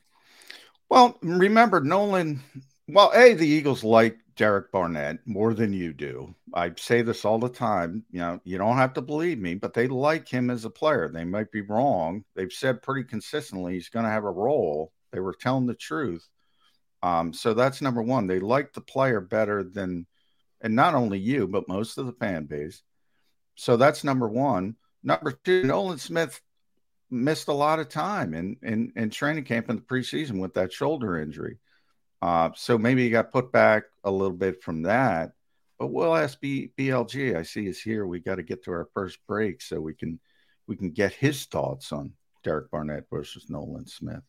Well, 0.90 1.18
remember 1.22 1.82
Nolan. 1.82 2.42
Well, 2.88 3.12
a 3.14 3.34
the 3.34 3.48
Eagles 3.48 3.84
like 3.84 4.18
Derek 4.38 4.72
Barnett 4.72 5.20
more 5.26 5.54
than 5.54 5.74
you 5.74 5.92
do. 5.94 6.34
I 6.54 6.72
say 6.78 7.02
this 7.02 7.26
all 7.26 7.40
the 7.40 7.50
time. 7.50 8.06
You 8.12 8.20
know, 8.20 8.40
you 8.46 8.58
don't 8.58 8.78
have 8.78 8.94
to 8.94 9.02
believe 9.02 9.40
me, 9.40 9.56
but 9.56 9.74
they 9.74 9.88
like 9.88 10.28
him 10.30 10.50
as 10.50 10.64
a 10.64 10.70
player. 10.70 11.10
They 11.10 11.26
might 11.26 11.52
be 11.52 11.62
wrong. 11.62 12.24
They've 12.36 12.54
said 12.54 12.84
pretty 12.84 13.04
consistently 13.04 13.74
he's 13.74 13.90
going 13.90 14.06
to 14.06 14.12
have 14.12 14.24
a 14.24 14.32
role. 14.32 14.94
They 15.12 15.20
were 15.20 15.34
telling 15.34 15.66
the 15.66 15.74
truth. 15.74 16.26
Um, 17.02 17.34
so 17.34 17.54
that's 17.54 17.82
number 17.82 18.02
one. 18.02 18.28
They 18.28 18.40
like 18.40 18.74
the 18.74 18.82
player 18.82 19.20
better 19.20 19.64
than, 19.64 20.06
and 20.62 20.76
not 20.76 20.96
only 20.96 21.20
you, 21.20 21.48
but 21.48 21.68
most 21.68 21.98
of 21.98 22.06
the 22.06 22.14
fan 22.14 22.46
base. 22.46 22.84
So 23.58 23.76
that's 23.76 24.04
number 24.04 24.30
one. 24.30 24.76
Number 25.04 25.32
two, 25.32 25.64
Nolan 25.64 25.98
Smith 25.98 26.40
missed 27.10 27.48
a 27.48 27.54
lot 27.54 27.80
of 27.80 27.90
time 27.90 28.34
in 28.34 28.56
in, 28.62 28.94
in 28.96 29.10
training 29.10 29.44
camp 29.44 29.70
in 29.70 29.78
the 29.78 29.82
preseason 29.82 30.40
with 30.40 30.54
that 30.54 30.72
shoulder 30.72 31.20
injury. 31.20 31.58
Uh, 32.22 32.52
so 32.56 32.78
maybe 32.78 33.04
he 33.04 33.10
got 33.10 33.32
put 33.32 33.52
back 33.52 33.84
a 34.04 34.12
little 34.12 34.36
bit 34.36 34.64
from 34.64 34.84
that. 34.84 35.34
But 35.78 35.88
we'll 35.88 36.16
ask 36.16 36.40
B, 36.40 36.72
BLG. 36.78 37.36
I 37.36 37.44
see 37.44 37.66
he's 37.66 37.82
here. 37.82 38.08
We 38.08 38.20
got 38.20 38.36
to 38.36 38.44
get 38.44 38.64
to 38.64 38.72
our 38.72 38.90
first 38.94 39.20
break 39.28 39.62
so 39.62 39.80
we 39.80 39.94
can 39.94 40.20
we 40.68 40.76
can 40.76 40.92
get 40.92 41.14
his 41.14 41.46
thoughts 41.46 41.92
on 41.92 42.14
Derek 42.44 42.72
Barnett 42.72 43.06
versus 43.12 43.50
Nolan 43.50 43.88
Smith. 43.88 44.22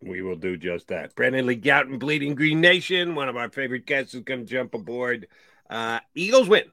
We 0.00 0.22
will 0.22 0.36
do 0.36 0.56
just 0.56 0.88
that. 0.88 1.14
Brandon 1.14 1.46
Lee 1.46 1.56
Gowton, 1.56 1.98
Bleeding 1.98 2.34
Green 2.34 2.60
Nation, 2.60 3.14
one 3.14 3.28
of 3.28 3.36
our 3.36 3.50
favorite 3.50 3.86
guests 3.86 4.14
is 4.14 4.20
going 4.20 4.40
to 4.40 4.46
jump 4.46 4.74
aboard. 4.74 5.26
Uh, 5.70 6.00
Eagles 6.14 6.48
win. 6.48 6.64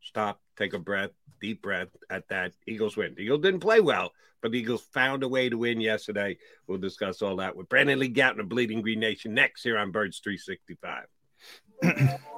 Stop, 0.00 0.40
take 0.58 0.74
a 0.74 0.78
breath, 0.78 1.10
deep 1.40 1.62
breath 1.62 1.88
at 2.10 2.28
that. 2.28 2.52
Eagles 2.66 2.96
win. 2.96 3.14
The 3.14 3.22
Eagles 3.22 3.42
didn't 3.42 3.60
play 3.60 3.80
well, 3.80 4.12
but 4.42 4.52
the 4.52 4.58
Eagles 4.58 4.86
found 4.92 5.22
a 5.22 5.28
way 5.28 5.48
to 5.48 5.56
win 5.56 5.80
yesterday. 5.80 6.36
We'll 6.66 6.78
discuss 6.78 7.22
all 7.22 7.36
that 7.36 7.56
with 7.56 7.68
Brandon 7.68 7.98
Lee 7.98 8.12
Gowton 8.12 8.40
of 8.40 8.48
Bleeding 8.48 8.82
Green 8.82 9.00
Nation 9.00 9.34
next 9.34 9.62
here 9.62 9.78
on 9.78 9.92
Birds 9.92 10.20
365. 10.22 11.06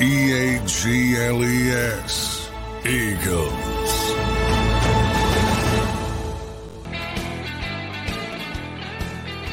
E 0.00 0.32
A 0.32 0.64
G 0.64 1.16
L 1.16 1.44
E 1.44 1.70
S. 1.70 2.48
Eagles. 2.86 3.52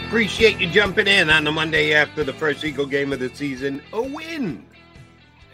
Appreciate 0.06 0.60
you 0.60 0.70
jumping 0.70 1.08
in 1.08 1.32
on 1.32 1.46
the 1.46 1.52
Monday 1.52 1.96
after 1.96 2.24
the 2.24 2.32
first 2.32 2.64
Eagle 2.64 2.86
game 2.86 3.12
of 3.12 3.18
the 3.18 3.30
season. 3.34 3.82
A 3.92 4.00
win. 4.00 4.64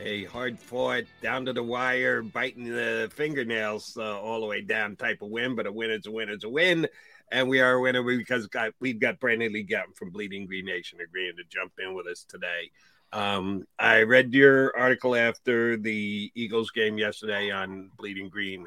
A 0.02 0.26
hard 0.26 0.60
fought, 0.60 1.06
down 1.22 1.46
to 1.46 1.54
the 1.54 1.64
wire, 1.64 2.22
biting 2.22 2.66
the 2.66 3.10
fingernails 3.16 3.96
uh, 3.98 4.20
all 4.20 4.42
the 4.42 4.46
way 4.46 4.60
down 4.60 4.98
type 4.98 5.22
of 5.22 5.30
win, 5.30 5.56
but 5.56 5.68
a 5.68 5.72
win 5.72 5.90
is 5.90 6.06
a 6.06 6.12
win 6.12 6.28
is 6.28 6.44
a 6.44 6.50
win. 6.50 6.86
And 7.32 7.48
we 7.48 7.62
are 7.62 7.76
a 7.76 7.82
winner 7.82 8.04
because 8.04 8.48
got, 8.48 8.74
we've 8.82 9.00
got 9.00 9.22
Brandon 9.22 9.54
Lee 9.54 9.64
Gowton 9.64 9.96
from 9.96 10.10
Bleeding 10.10 10.48
Green 10.48 10.66
Nation 10.66 11.00
agreeing 11.00 11.38
to 11.38 11.44
jump 11.46 11.72
in 11.80 11.94
with 11.94 12.08
us 12.08 12.26
today. 12.28 12.72
Um, 13.14 13.66
I 13.78 14.04
read 14.04 14.34
your 14.34 14.76
article 14.78 15.16
after 15.16 15.76
the 15.78 16.32
Eagles 16.34 16.72
game 16.72 16.98
yesterday 16.98 17.52
on 17.52 17.92
Bleeding 17.98 18.30
Green. 18.30 18.66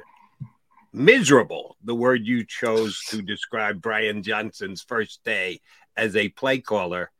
Miserable, 0.93 1.75
the 1.83 1.95
word 1.95 2.25
you 2.25 2.45
chose 2.45 2.99
to 3.09 3.21
describe 3.21 3.81
Brian 3.81 4.23
Johnson's 4.23 4.81
first 4.81 5.23
day 5.25 5.59
as 5.97 6.15
a 6.15 6.29
play 6.29 6.59
caller. 6.59 7.11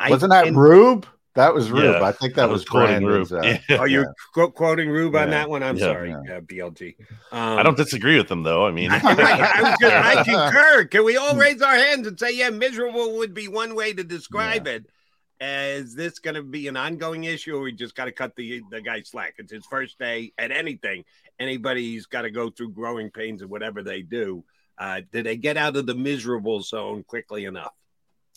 I 0.00 0.10
Wasn't 0.10 0.30
that 0.32 0.44
can- 0.46 0.56
Rube? 0.56 1.06
That 1.36 1.54
was 1.54 1.70
Rube. 1.70 1.84
Yeah, 1.84 2.02
I 2.02 2.10
think 2.10 2.34
that 2.34 2.42
I 2.42 2.46
was 2.46 2.62
was 2.62 2.68
quoting 2.68 3.04
Rube. 3.04 3.30
Uh, 3.30 3.40
Yeah. 3.68 3.76
Are 3.76 3.86
you 3.86 4.04
qu- 4.34 4.50
quoting 4.50 4.88
Rube 4.88 5.14
on 5.14 5.28
Yeah. 5.28 5.34
that 5.38 5.48
one? 5.50 5.62
I'm 5.62 5.76
Yeah. 5.76 5.84
sorry, 5.84 6.10
Yeah. 6.10 6.38
uh, 6.38 6.40
BLG. 6.40 6.96
Um, 7.30 7.56
I 7.58 7.62
don't 7.62 7.76
disagree 7.76 8.16
with 8.18 8.26
them 8.26 8.42
though. 8.42 8.66
I 8.66 8.72
mean, 8.72 8.90
I, 8.92 8.96
I 8.96 9.62
was 9.62 9.76
gonna, 9.80 9.94
I 9.94 10.24
concur. 10.24 10.84
Can 10.86 11.04
we 11.04 11.16
all 11.16 11.36
raise 11.36 11.62
our 11.62 11.76
hands 11.76 12.08
and 12.08 12.18
say, 12.18 12.32
yeah, 12.34 12.50
miserable 12.50 13.16
would 13.18 13.32
be 13.32 13.46
one 13.46 13.76
way 13.76 13.92
to 13.92 14.02
describe 14.02 14.66
it? 14.66 14.86
Is 15.40 15.94
this 15.94 16.18
going 16.18 16.34
to 16.34 16.42
be 16.42 16.68
an 16.68 16.76
ongoing 16.76 17.24
issue, 17.24 17.56
or 17.56 17.62
we 17.62 17.72
just 17.72 17.94
got 17.94 18.04
to 18.04 18.12
cut 18.12 18.36
the 18.36 18.62
the 18.70 18.82
guy 18.82 19.02
slack? 19.02 19.34
It's 19.38 19.52
his 19.52 19.64
first 19.66 19.98
day 19.98 20.32
at 20.36 20.50
anything. 20.50 21.04
Anybody's 21.38 22.06
got 22.06 22.22
to 22.22 22.30
go 22.30 22.50
through 22.50 22.72
growing 22.72 23.10
pains 23.10 23.40
and 23.40 23.50
whatever 23.50 23.82
they 23.82 24.02
do. 24.02 24.44
Uh, 24.76 25.00
did 25.12 25.26
they 25.26 25.36
get 25.36 25.56
out 25.56 25.76
of 25.76 25.86
the 25.86 25.94
miserable 25.94 26.60
zone 26.60 27.04
quickly 27.04 27.46
enough? 27.46 27.72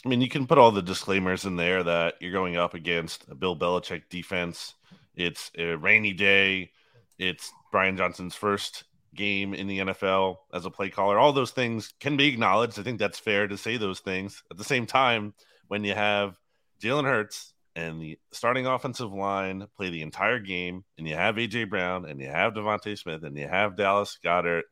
I 0.06 0.10
mean, 0.10 0.22
you 0.22 0.30
can 0.30 0.48
put 0.48 0.58
all 0.58 0.72
the 0.72 0.82
disclaimers 0.82 1.46
in 1.46 1.56
there 1.56 1.84
that 1.84 2.16
you're 2.20 2.32
going 2.32 2.58
up 2.58 2.74
against 2.74 3.26
a 3.30 3.36
Bill 3.36 3.56
Belichick 3.56 4.04
defense. 4.10 4.76
It's 5.16 5.52
a 5.58 5.76
rainy 5.76 6.14
day. 6.14 6.72
It's 7.18 7.52
Brian 7.72 7.96
Johnson's 7.96 8.36
first 8.36 8.84
game 9.16 9.54
in 9.54 9.68
the 9.68 9.80
NFL 9.80 10.38
as 10.54 10.66
a 10.66 10.72
play 10.72 10.90
caller. 10.90 11.18
All 11.18 11.32
those 11.32 11.52
things 11.52 11.94
can 12.00 12.18
be 12.18 12.28
acknowledged. 12.28 12.80
I 12.80 12.84
think 12.84 13.00
that's 13.00 13.20
fair 13.20 13.48
to 13.48 13.58
say 13.58 13.78
those 13.78 14.00
things. 14.00 14.44
At 14.52 14.58
the 14.58 14.64
same 14.64 14.86
time, 14.86 15.34
when 15.68 15.84
you 15.84 15.94
have 15.94 16.38
Jalen 16.84 17.06
Hurts 17.06 17.54
and 17.76 18.02
the 18.02 18.20
starting 18.32 18.68
offensive 18.68 19.12
line 19.12 19.66
play 19.78 19.90
the 19.90 20.02
entire 20.02 20.40
game, 20.40 20.84
and 20.98 21.08
you 21.08 21.16
have 21.16 21.36
AJ 21.36 21.70
Brown, 21.70 22.06
and 22.06 22.20
you 22.20 22.28
have 22.28 22.54
DeVonta 22.54 22.98
Smith, 22.98 23.24
and 23.24 23.38
you 23.38 23.48
have 23.48 23.78
Dallas 23.78 24.18
Goedert, 24.24 24.64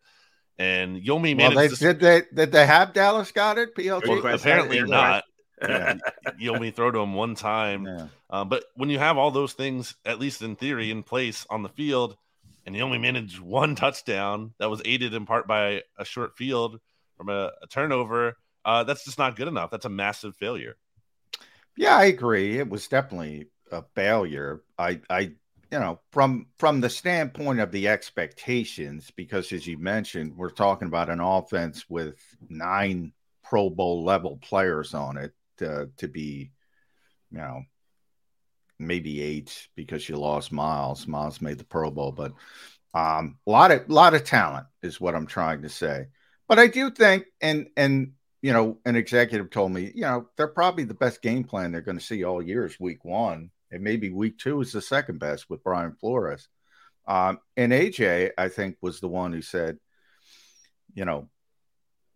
and 0.58 0.98
Yomi 0.98 1.38
well, 1.38 1.52
managed 1.52 1.80
they, 1.80 1.88
to 1.88 1.94
did 1.94 2.00
they 2.00 2.22
did 2.34 2.52
they 2.52 2.66
have 2.66 2.94
Dallas 2.94 3.32
Goedert? 3.32 3.74
BLG. 3.76 4.04
Good 4.04 4.22
question. 4.22 4.50
apparently 4.50 4.82
not. 4.84 5.24
Yeah. 5.62 5.98
you 6.40 6.56
only 6.56 6.72
throw 6.72 6.90
to 6.90 6.98
him 6.98 7.14
one 7.14 7.36
time. 7.36 7.86
Yeah. 7.86 8.08
Um, 8.32 8.50
but 8.50 8.64
when 8.74 8.90
you 8.90 8.98
have 8.98 9.20
all 9.20 9.30
those 9.30 9.54
things, 9.54 9.94
at 10.04 10.20
least 10.20 10.42
in 10.42 10.56
theory, 10.56 10.90
in 10.90 11.04
place 11.04 11.46
on 11.52 11.62
the 11.62 11.70
field, 11.70 12.18
and 12.66 12.76
you 12.76 12.82
only 12.82 12.98
manage 12.98 13.40
one 13.40 13.76
touchdown 13.76 14.56
that 14.58 14.72
was 14.72 14.82
aided 14.86 15.14
in 15.14 15.28
part 15.28 15.48
by 15.48 15.84
a 16.00 16.04
short 16.04 16.36
field 16.36 16.80
from 17.16 17.30
a, 17.30 17.52
a 17.62 17.68
turnover, 17.70 18.38
uh, 18.66 18.86
that's 18.86 19.06
just 19.06 19.20
not 19.20 19.36
good 19.36 19.48
enough. 19.48 19.70
That's 19.70 19.86
a 19.86 19.90
massive 19.90 20.36
failure. 20.36 20.78
Yeah, 21.78 21.96
I 21.98 22.06
agree. 22.06 22.58
It 22.58 22.70
was 22.70 22.88
definitely 22.88 23.48
a 23.72 23.84
failure. 23.96 24.62
I, 24.78 25.02
I, 25.10 25.20
you 25.72 25.80
know, 25.80 26.00
from 26.12 26.48
from 26.58 26.82
the 26.82 26.90
standpoint 26.90 27.60
of 27.60 27.72
the 27.72 27.88
expectations, 27.88 29.12
because 29.16 29.52
as 29.54 29.66
you 29.66 29.78
mentioned, 29.78 30.36
we're 30.36 30.50
talking 30.50 30.88
about 30.88 31.10
an 31.10 31.22
offense 31.22 31.86
with 31.90 32.20
nine 32.50 33.14
Pro 33.44 33.70
Bowl 33.70 34.04
level 34.04 34.38
players 34.42 34.94
on 34.94 35.18
it 35.18 35.34
uh, 35.66 35.86
to 35.98 36.08
be, 36.08 36.52
you 37.32 37.38
know, 37.38 37.64
maybe 38.80 39.22
eight 39.22 39.68
because 39.76 40.08
you 40.10 40.16
lost 40.18 40.52
Miles. 40.52 41.08
Miles 41.08 41.42
made 41.42 41.58
the 41.58 41.64
Pro 41.64 41.92
Bowl, 41.92 42.12
but 42.12 42.34
um, 42.94 43.38
a 43.48 43.52
lot 43.52 43.72
of 43.72 43.90
lot 43.90 44.14
of 44.14 44.24
talent 44.24 44.68
is 44.82 45.00
what 45.00 45.16
I'm 45.16 45.28
trying 45.28 45.62
to 45.64 45.70
say. 45.70 46.08
But 46.48 46.60
I 46.60 46.68
do 46.68 46.92
think, 46.92 47.26
and 47.42 47.68
and 47.78 48.14
you 48.42 48.54
know, 48.54 48.80
an 48.86 48.96
executive 48.96 49.50
told 49.50 49.72
me, 49.72 49.92
you 49.94 50.02
know, 50.02 50.28
they're 50.36 50.48
probably 50.48 50.84
the 50.84 50.94
best 50.94 51.22
game 51.22 51.44
plan 51.44 51.72
they're 51.72 51.82
going 51.82 51.98
to 51.98 52.04
see 52.04 52.24
all 52.24 52.42
year 52.42 52.66
is 52.66 52.80
week 52.80 53.06
one, 53.06 53.52
and 53.72 53.84
maybe 53.84 54.10
week 54.10 54.40
two 54.40 54.60
is 54.62 54.72
the 54.72 54.82
second 54.82 55.20
best 55.20 55.50
with 55.50 55.64
Brian 55.64 55.94
Flores. 55.94 56.48
Um, 57.08 57.40
and 57.58 57.72
AJ, 57.72 58.32
I 58.38 58.50
think, 58.50 58.78
was 58.82 59.00
the 59.00 59.08
one 59.08 59.32
who 59.32 59.42
said, 59.42 59.78
you 60.94 61.06
know, 61.06 61.30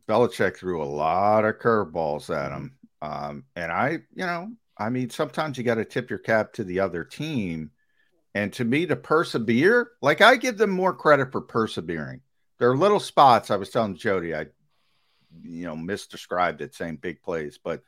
Belichick 0.08 0.58
threw 0.58 0.82
a 0.82 0.86
lot 0.86 1.46
of 1.46 1.60
curveballs 1.60 2.36
at 2.36 2.52
him. 2.52 2.78
Um, 3.02 3.46
and 3.56 3.72
I, 3.72 4.00
you 4.14 4.26
know, 4.26 4.52
I 4.78 4.90
mean, 4.90 5.10
sometimes 5.10 5.58
you 5.58 5.64
got 5.64 5.76
to 5.76 5.86
tip 5.86 6.10
your 6.10 6.20
cap 6.20 6.54
to 6.54 6.64
the 6.64 6.80
other 6.80 7.04
team. 7.04 7.72
And 8.34 8.52
to 8.54 8.66
me, 8.66 8.86
to 8.88 8.96
persevere, 8.96 9.92
like 10.02 10.22
I 10.22 10.36
give 10.36 10.58
them 10.58 10.70
more 10.70 10.94
credit 10.94 11.32
for 11.32 11.42
persevering. 11.42 12.22
There 12.60 12.70
are 12.70 12.78
little 12.78 13.00
spots. 13.00 13.50
I 13.50 13.56
was 13.56 13.70
telling 13.70 13.96
Jody, 13.96 14.36
I, 14.36 14.48
you 15.44 15.66
know, 15.66 15.76
misdescribed 15.76 16.62
it 16.62 16.76
saying 16.76 16.98
big 16.98 17.22
plays, 17.22 17.60
but 17.64 17.82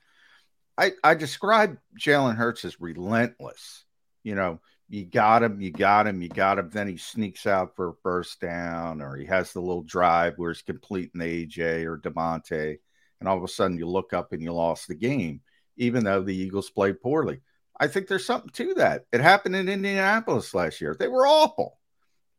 I, 0.77 0.91
I 1.03 1.15
described 1.15 1.77
Jalen 1.99 2.35
Hurts 2.35 2.63
as 2.63 2.79
relentless. 2.79 3.85
You 4.23 4.35
know, 4.35 4.59
you 4.89 5.05
got 5.05 5.43
him, 5.43 5.59
you 5.59 5.71
got 5.71 6.07
him, 6.07 6.21
you 6.21 6.29
got 6.29 6.59
him. 6.59 6.69
Then 6.69 6.87
he 6.87 6.97
sneaks 6.97 7.47
out 7.47 7.75
for 7.75 7.89
a 7.89 7.93
first 8.03 8.39
down, 8.39 9.01
or 9.01 9.15
he 9.15 9.25
has 9.25 9.51
the 9.51 9.61
little 9.61 9.83
drive 9.83 10.33
where 10.37 10.51
he's 10.51 10.61
completing 10.61 11.21
AJ 11.21 11.85
or 11.85 11.97
DeVonta, 11.97 12.77
and 13.19 13.27
all 13.27 13.37
of 13.37 13.43
a 13.43 13.47
sudden 13.47 13.77
you 13.77 13.87
look 13.87 14.13
up 14.13 14.31
and 14.31 14.41
you 14.41 14.53
lost 14.53 14.87
the 14.87 14.95
game, 14.95 15.41
even 15.77 16.03
though 16.03 16.21
the 16.21 16.35
Eagles 16.35 16.69
played 16.69 17.01
poorly. 17.01 17.41
I 17.79 17.87
think 17.87 18.07
there's 18.07 18.25
something 18.25 18.49
to 18.51 18.75
that. 18.75 19.05
It 19.11 19.21
happened 19.21 19.55
in 19.55 19.69
Indianapolis 19.69 20.53
last 20.53 20.81
year. 20.81 20.95
They 20.97 21.07
were 21.07 21.27
awful, 21.27 21.79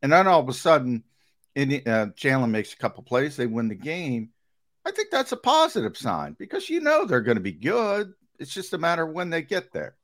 and 0.01 0.13
then 0.13 0.27
all 0.27 0.41
of 0.41 0.49
a 0.49 0.55
sudden, 0.55 1.05
Indi- 1.55 1.87
uh, 1.87 2.07
Jalen 2.07 2.51
makes 2.51 2.73
a 2.73 2.77
couple 2.79 3.03
plays, 3.03 3.37
they 3.37 3.47
win 3.47 3.69
the 3.69 3.75
game. 3.75 4.31
I 4.85 4.91
think 4.91 5.11
that's 5.11 5.33
a 5.33 5.37
positive 5.37 5.97
sign 5.97 6.37
because 6.39 6.71
you 6.71 6.81
know 6.81 7.05
they're 7.05 7.21
going 7.21 7.37
to 7.37 7.43
be 7.43 7.53
good. 7.53 8.13
It's 8.39 8.55
just 8.55 8.73
a 8.73 8.79
matter 8.79 9.03
of 9.07 9.13
when 9.15 9.31
they 9.31 9.43
get 9.43 9.73
there. 9.73 9.97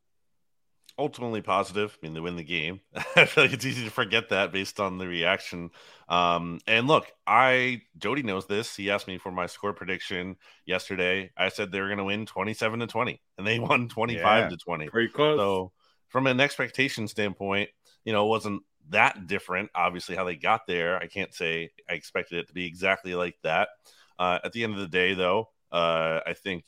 ultimately 0.99 1.41
positive. 1.43 1.97
I 2.03 2.07
mean, 2.07 2.15
they 2.15 2.21
win 2.21 2.37
the 2.37 2.45
game. 2.45 2.81
I 3.17 3.25
feel 3.25 3.45
like 3.45 3.53
it's 3.53 3.65
easy 3.65 3.85
to 3.85 3.91
forget 3.91 4.29
that 4.29 4.53
based 4.53 4.79
on 4.81 4.99
the 4.99 5.09
reaction. 5.09 5.71
Um, 6.09 6.61
and 6.67 6.87
look, 6.87 7.11
I 7.27 7.83
Jody 7.99 8.23
knows 8.23 8.47
this. 8.47 8.77
He 8.77 8.91
asked 8.91 9.09
me 9.09 9.19
for 9.19 9.33
my 9.33 9.47
score 9.47 9.73
prediction 9.73 10.37
yesterday. 10.67 11.31
I 11.37 11.49
said 11.49 11.73
they 11.73 11.81
were 11.81 11.89
going 11.89 11.99
to 11.99 12.05
win 12.05 12.27
twenty-seven 12.27 12.81
to 12.81 12.87
twenty, 12.87 13.21
and 13.39 13.47
they 13.47 13.59
won 13.61 13.89
twenty-five 13.89 14.45
Yeah. 14.45 14.49
to 14.51 14.57
twenty. 14.57 14.89
Pretty 14.89 15.13
close. 15.13 15.39
So, 15.39 15.73
from 16.09 16.27
an 16.27 16.41
expectation 16.41 17.09
standpoint, 17.09 17.71
you 18.05 18.13
know, 18.13 18.27
it 18.27 18.29
wasn't 18.29 18.63
that 18.91 19.27
different. 19.27 19.71
Obviously, 19.75 20.15
how 20.15 20.25
they 20.25 20.37
got 20.37 20.67
there, 20.67 20.99
I 20.99 21.07
can't 21.07 21.33
say 21.35 21.71
I 21.89 21.95
expected 21.95 22.39
it 22.39 22.49
to 22.49 22.55
be 22.55 22.67
exactly 22.67 23.15
like 23.15 23.37
that. 23.43 23.69
Uh, 24.19 24.39
at 24.45 24.53
the 24.53 24.65
end 24.65 24.75
of 24.75 24.81
the 24.81 24.89
day, 24.89 25.15
though, 25.15 25.49
uh, 25.73 26.21
I 26.27 26.35
think 26.35 26.65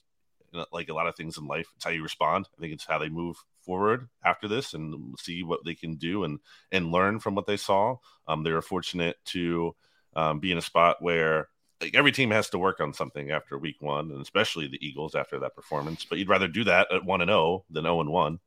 like 0.73 0.89
a 0.89 0.95
lot 0.95 1.07
of 1.07 1.17
things 1.17 1.39
in 1.39 1.47
life, 1.47 1.69
it's 1.77 1.85
how 1.85 1.91
you 1.91 2.03
respond. 2.03 2.49
I 2.57 2.61
think 2.61 2.73
it's 2.73 2.87
how 2.87 2.99
they 2.99 3.09
move 3.09 3.37
forward 3.61 4.09
after 4.25 4.49
this 4.49 4.75
and 4.75 5.15
see 5.19 5.43
what 5.43 5.65
they 5.65 5.75
can 5.75 5.97
do 5.97 6.25
and 6.25 6.39
and 6.73 6.93
learn 6.93 7.21
from 7.21 7.35
what 7.35 7.47
they 7.47 7.57
saw. 7.57 7.97
Um, 8.27 8.43
they 8.43 8.53
were 8.53 8.63
fortunate 8.63 9.17
to 9.27 9.75
um, 10.15 10.41
be 10.41 10.53
in 10.53 10.59
a 10.59 10.63
spot 10.63 10.97
where 11.01 11.49
like 11.81 11.95
every 11.95 12.13
team 12.13 12.31
has 12.31 12.49
to 12.51 12.59
work 12.59 12.81
on 12.81 12.95
something 12.95 13.31
after 13.31 13.59
week 13.59 13.77
one, 13.81 14.11
and 14.11 14.23
especially 14.23 14.67
the 14.67 14.85
Eagles 14.87 15.15
after 15.15 15.39
that 15.41 15.55
performance. 15.55 16.05
But 16.05 16.19
you'd 16.19 16.29
rather 16.29 16.49
do 16.49 16.65
that 16.65 16.89
at 16.93 17.05
one 17.05 17.21
and 17.21 17.29
zero 17.29 17.65
than 17.71 17.85
zero 17.85 18.01
and 18.01 18.11
one. 18.11 18.41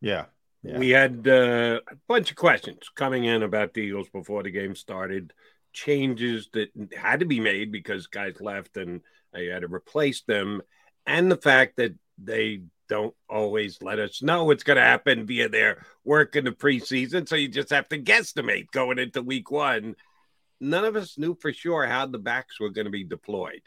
Yeah. 0.00 0.26
Yeah. 0.62 0.78
We 0.78 0.90
had 0.90 1.26
uh, 1.26 1.80
a 1.88 1.96
bunch 2.06 2.30
of 2.30 2.36
questions 2.36 2.88
coming 2.94 3.24
in 3.24 3.42
about 3.42 3.74
the 3.74 3.80
Eagles 3.80 4.08
before 4.10 4.44
the 4.44 4.50
game 4.50 4.76
started. 4.76 5.32
Changes 5.72 6.48
that 6.52 6.70
had 6.96 7.20
to 7.20 7.26
be 7.26 7.40
made 7.40 7.72
because 7.72 8.06
guys 8.06 8.40
left 8.40 8.76
and 8.76 9.00
they 9.32 9.46
had 9.46 9.62
to 9.62 9.72
replace 9.72 10.22
them, 10.22 10.62
and 11.06 11.30
the 11.30 11.36
fact 11.36 11.76
that 11.76 11.94
they 12.22 12.62
don't 12.88 13.14
always 13.28 13.80
let 13.80 13.98
us 13.98 14.20
know 14.22 14.44
what's 14.44 14.64
going 14.64 14.76
to 14.76 14.82
happen 14.82 15.24
via 15.24 15.48
their 15.48 15.86
work 16.04 16.36
in 16.36 16.44
the 16.44 16.50
preseason. 16.50 17.26
So 17.26 17.36
you 17.36 17.48
just 17.48 17.70
have 17.70 17.88
to 17.88 17.98
guesstimate 17.98 18.70
going 18.70 18.98
into 18.98 19.22
week 19.22 19.50
one. 19.50 19.96
None 20.60 20.84
of 20.84 20.94
us 20.94 21.16
knew 21.16 21.34
for 21.34 21.52
sure 21.54 21.86
how 21.86 22.06
the 22.06 22.18
backs 22.18 22.60
were 22.60 22.68
going 22.68 22.84
to 22.84 22.90
be 22.90 23.04
deployed. 23.04 23.62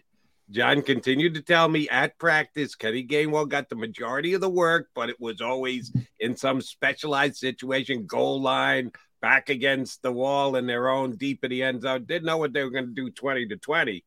John 0.52 0.84
continued 0.84 1.34
to 1.34 1.42
tell 1.42 1.68
me 1.68 1.90
at 1.90 2.20
practice, 2.20 2.76
Kenny 2.76 3.04
Gainwell 3.04 3.50
got 3.50 3.68
the 3.68 3.76
majority 3.76 4.36
of 4.36 4.42
the 4.42 4.50
work, 4.50 4.90
but 4.94 5.10
it 5.10 5.20
was 5.20 5.42
always 5.42 5.92
in 6.20 6.38
some 6.38 6.62
specialized 6.62 7.38
situation, 7.38 8.06
goal 8.06 8.40
line, 8.40 8.92
back 9.22 9.50
against 9.50 10.02
the 10.02 10.12
wall 10.12 10.56
in 10.56 10.68
their 10.68 10.90
own 10.90 11.16
deep 11.16 11.44
in 11.44 11.50
the 11.50 11.64
end 11.64 11.82
zone. 11.82 12.06
Didn't 12.06 12.26
know 12.26 12.38
what 12.38 12.54
they 12.54 12.64
were 12.64 12.70
going 12.70 12.88
to 12.88 12.94
do 12.94 13.10
20 13.10 13.48
to 13.48 13.58
20. 13.58 14.04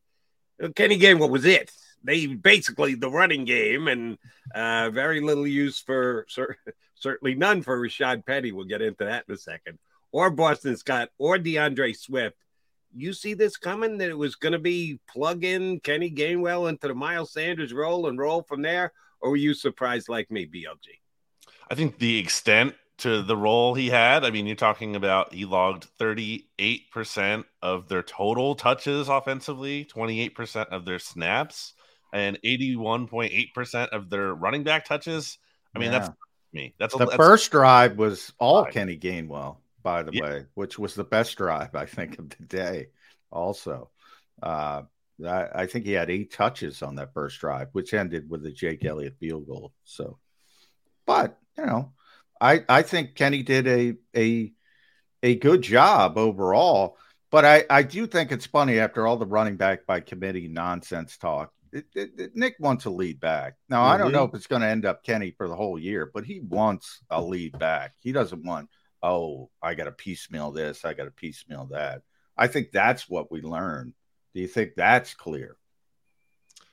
Kenny 0.75 0.99
Gainwell 0.99 1.29
was 1.29 1.45
it. 1.45 1.71
They 2.03 2.27
basically 2.27 2.95
the 2.95 3.09
running 3.09 3.45
game 3.45 3.87
and 3.87 4.17
uh, 4.55 4.89
very 4.89 5.21
little 5.21 5.47
use 5.47 5.79
for 5.79 6.25
cer- 6.29 6.57
certainly 6.95 7.35
none 7.35 7.61
for 7.61 7.79
Rashaad 7.79 8.25
Penny. 8.25 8.51
We'll 8.51 8.65
get 8.65 8.81
into 8.81 9.05
that 9.05 9.25
in 9.27 9.35
a 9.35 9.37
second. 9.37 9.79
Or 10.11 10.29
Boston 10.29 10.75
Scott 10.77 11.09
or 11.17 11.37
D'Andre 11.37 11.93
Swift 11.93 12.35
you 12.95 13.13
see 13.13 13.33
this 13.33 13.57
coming 13.57 13.97
that 13.97 14.09
it 14.09 14.17
was 14.17 14.35
going 14.35 14.53
to 14.53 14.59
be 14.59 14.99
plug 15.07 15.43
in 15.43 15.79
Kenny 15.79 16.09
Gainwell 16.09 16.69
into 16.69 16.87
the 16.87 16.95
Miles 16.95 17.31
Sanders 17.31 17.73
role 17.73 18.07
and 18.07 18.17
roll 18.17 18.43
from 18.43 18.61
there? 18.61 18.93
Or 19.21 19.31
were 19.31 19.37
you 19.37 19.53
surprised 19.53 20.09
like 20.09 20.31
me, 20.31 20.45
BLG? 20.45 20.87
I 21.69 21.75
think 21.75 21.99
the 21.99 22.17
extent 22.17 22.75
to 22.99 23.21
the 23.21 23.37
role 23.37 23.73
he 23.73 23.89
had, 23.89 24.23
I 24.23 24.31
mean, 24.31 24.45
you're 24.47 24.55
talking 24.55 24.95
about 24.95 25.33
he 25.33 25.45
logged 25.45 25.87
38% 25.99 27.45
of 27.61 27.87
their 27.87 28.03
total 28.03 28.55
touches 28.55 29.09
offensively, 29.09 29.85
28% 29.85 30.67
of 30.67 30.85
their 30.85 30.99
snaps, 30.99 31.73
and 32.13 32.39
81.8% 32.43 33.89
of 33.89 34.09
their 34.09 34.33
running 34.33 34.63
back 34.63 34.85
touches. 34.85 35.37
I 35.75 35.79
mean, 35.79 35.91
Yeah. 35.91 35.99
that's 35.99 36.09
me. 36.53 36.73
That's 36.79 36.95
a, 36.95 36.97
the 36.97 37.05
that's, 37.05 37.15
first 37.15 37.51
drive 37.51 37.97
was 37.97 38.33
all 38.39 38.63
Five. 38.65 38.73
Kenny 38.73 38.97
Gainwell, 38.97 39.57
by 39.83 40.03
the 40.03 40.11
Yeah. 40.13 40.23
way, 40.23 40.45
which 40.55 40.79
was 40.79 40.95
the 40.95 41.03
best 41.03 41.37
drive 41.37 41.75
I 41.75 41.85
think 41.85 42.19
of 42.19 42.29
the 42.29 42.43
day. 42.45 42.87
Also, 43.31 43.91
uh, 44.41 44.83
I, 45.25 45.47
I 45.53 45.65
think 45.67 45.85
he 45.85 45.91
had 45.91 46.09
eight 46.09 46.31
touches 46.33 46.81
on 46.81 46.95
that 46.95 47.13
first 47.13 47.39
drive, 47.39 47.69
which 47.73 47.93
ended 47.93 48.29
with 48.29 48.45
a 48.45 48.51
Jake 48.51 48.83
Elliott 48.85 49.17
field 49.19 49.47
goal. 49.47 49.73
So, 49.83 50.17
but 51.05 51.37
you 51.57 51.65
know, 51.65 51.91
I 52.39 52.63
I 52.67 52.81
think 52.81 53.15
Kenny 53.15 53.43
did 53.43 53.67
a 53.67 53.95
a 54.15 54.53
a 55.23 55.35
good 55.35 55.61
job 55.61 56.17
overall. 56.17 56.97
But 57.31 57.45
I 57.45 57.65
I 57.69 57.83
do 57.83 58.07
think 58.07 58.31
it's 58.31 58.45
funny 58.45 58.79
after 58.79 59.05
all 59.05 59.17
the 59.17 59.25
running 59.25 59.57
back 59.57 59.85
by 59.85 59.99
committee 59.99 60.47
nonsense 60.47 61.17
talk. 61.17 61.51
It, 61.71 61.85
it, 61.93 62.11
it- 62.17 62.35
Nick 62.35 62.55
wants 62.59 62.85
a 62.85 62.89
lead 62.89 63.19
back. 63.19 63.55
Now 63.69 63.83
I 63.83 63.97
don't 63.97 64.07
mm-hmm. 64.07 64.15
know 64.15 64.23
if 64.23 64.33
it's 64.33 64.47
going 64.47 64.63
to 64.63 64.67
end 64.67 64.85
up 64.85 65.03
Kenny 65.03 65.31
for 65.37 65.47
the 65.47 65.55
whole 65.55 65.77
year, 65.77 66.09
but 66.11 66.25
he 66.25 66.39
wants 66.39 67.01
a 67.09 67.21
lead 67.21 67.57
back. 67.59 67.93
He 67.99 68.11
doesn't 68.11 68.43
want 68.43 68.69
oh 69.03 69.49
I 69.61 69.75
got 69.75 69.85
to 69.85 69.91
piecemeal 69.91 70.51
this, 70.51 70.85
I 70.85 70.93
got 70.93 71.05
to 71.05 71.11
piecemeal 71.11 71.69
that. 71.71 72.01
I 72.37 72.47
think 72.47 72.71
that's 72.71 73.09
what 73.09 73.31
we 73.31 73.41
learned. 73.41 73.93
Do 74.33 74.41
you 74.41 74.47
think 74.47 74.71
that's 74.75 75.13
clear? 75.13 75.57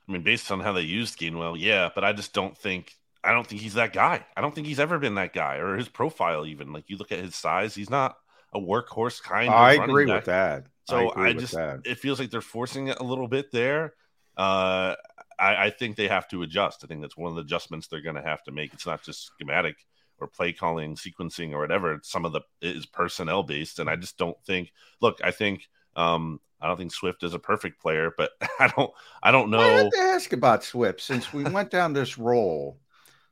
I 0.09 0.13
mean, 0.13 0.23
based 0.23 0.53
on 0.53 0.61
how 0.61 0.73
they 0.73 0.83
used 0.83 1.19
Gainwell, 1.19 1.57
yeah, 1.59 1.91
but 1.95 2.05
I 2.05 2.13
just 2.13 2.33
don't 2.33 2.57
think 2.57 2.95
I 3.27 3.33
don't 3.33 3.47
think 3.47 3.61
he's 3.61 3.75
that 3.75 3.93
guy. 3.93 4.25
I 4.37 4.41
don't 4.41 4.55
think 4.55 4.67
he's 4.67 4.81
ever 4.81 4.99
been 4.99 5.17
that 5.17 5.33
guy 5.33 5.57
or 5.57 5.77
his 5.77 5.89
profile 5.89 6.47
even. 6.47 6.73
Like 6.73 6.89
you 6.89 6.97
look 6.97 7.13
at 7.13 7.19
his 7.19 7.35
size, 7.35 7.75
he's 7.75 7.91
not 7.91 8.17
a 8.55 8.61
workhorse 8.61 9.23
kind. 9.23 9.51
I 9.51 9.73
agree 9.75 10.07
back. 10.07 10.17
with 10.17 10.25
that. 10.27 10.67
So 10.89 11.11
agree 11.11 11.31
I, 11.31 11.33
just 11.33 11.55
it 11.55 11.99
feels 11.99 12.21
like 12.21 12.31
they're 12.31 12.41
forcing 12.41 12.89
it 12.89 12.99
a 13.01 13.05
little 13.05 13.29
bit 13.29 13.51
there. 13.51 13.95
Uh, 14.37 14.95
I, 15.39 15.67
I 15.67 15.71
think 15.71 15.97
they 15.97 16.09
have 16.09 16.29
to 16.29 16.43
adjust. 16.43 16.85
I 16.85 16.87
think 16.87 17.01
that's 17.01 17.17
one 17.17 17.31
of 17.31 17.37
the 17.37 17.43
adjustments 17.43 17.89
they're 17.89 18.01
going 18.01 18.17
to 18.17 18.23
have 18.23 18.43
to 18.45 18.53
make. 18.53 18.73
It's 18.73 18.87
not 18.87 19.03
just 19.03 19.27
schematic 19.27 19.77
or 20.19 20.29
play 20.29 20.53
calling, 20.53 20.95
sequencing, 20.95 21.53
or 21.53 21.61
whatever. 21.61 21.95
It's 21.95 22.11
some 22.11 22.25
of 22.25 22.33
the 22.33 22.41
it 22.61 22.77
is 22.77 22.87
personnel 22.87 23.43
based, 23.43 23.79
and 23.79 23.91
I 23.91 23.97
just 23.97 24.17
don't 24.17 24.37
think. 24.45 24.73
Look, 25.01 25.21
I 25.23 25.31
think 25.31 25.69
um, 25.95 26.41
I 26.61 26.69
don't 26.69 26.77
think 26.77 26.93
Swift 26.93 27.23
is 27.23 27.35
a 27.35 27.39
perfect 27.39 27.81
player, 27.81 28.13
but 28.17 28.31
I 28.61 28.69
don't 28.69 28.91
I 29.23 29.31
don't 29.31 29.53
I 29.55 29.59
know. 29.59 29.77
have 29.77 29.91
to 29.91 29.99
ask 29.99 30.33
about 30.33 30.65
Swift 30.65 31.01
since 31.01 31.33
we 31.33 31.45
went 31.51 31.71
down 31.71 31.93
this 31.93 32.19
role. 32.19 32.79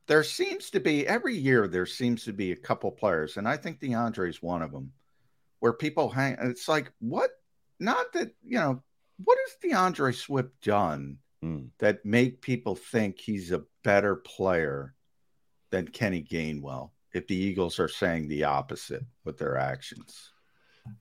There 0.06 0.22
seems 0.22 0.70
to 0.70 0.80
be 0.80 1.06
every 1.06 1.36
year 1.36 1.66
there 1.66 1.86
seems 1.86 2.24
to 2.24 2.32
be 2.32 2.52
a 2.52 2.56
couple 2.56 2.90
players, 2.90 3.36
and 3.36 3.48
I 3.48 3.56
think 3.56 3.80
D'Andre's 3.80 4.42
one 4.42 4.60
of 4.62 4.70
them, 4.70 4.92
where 5.60 5.72
people 5.72 6.10
hang. 6.10 6.36
It's 6.40 6.68
like 6.68 6.92
what? 6.98 7.30
Not 7.80 8.12
that 8.12 8.34
you 8.44 8.58
know 8.58 8.82
what 9.24 9.38
has 9.46 9.56
D'Andre 9.70 10.12
Swift 10.12 10.60
done 10.62 11.18
Hmm. 11.40 11.66
that 11.78 12.04
make 12.04 12.40
people 12.40 12.74
think 12.74 13.18
he's 13.18 13.52
a 13.52 13.64
better 13.82 14.16
player 14.16 14.94
than 15.70 15.88
Kenny 15.88 16.22
Gainwell? 16.22 16.90
If 17.12 17.26
the 17.26 17.36
Eagles 17.36 17.78
are 17.78 17.88
saying 17.88 18.28
the 18.28 18.44
opposite 18.44 19.04
with 19.24 19.38
their 19.38 19.56
actions, 19.56 20.32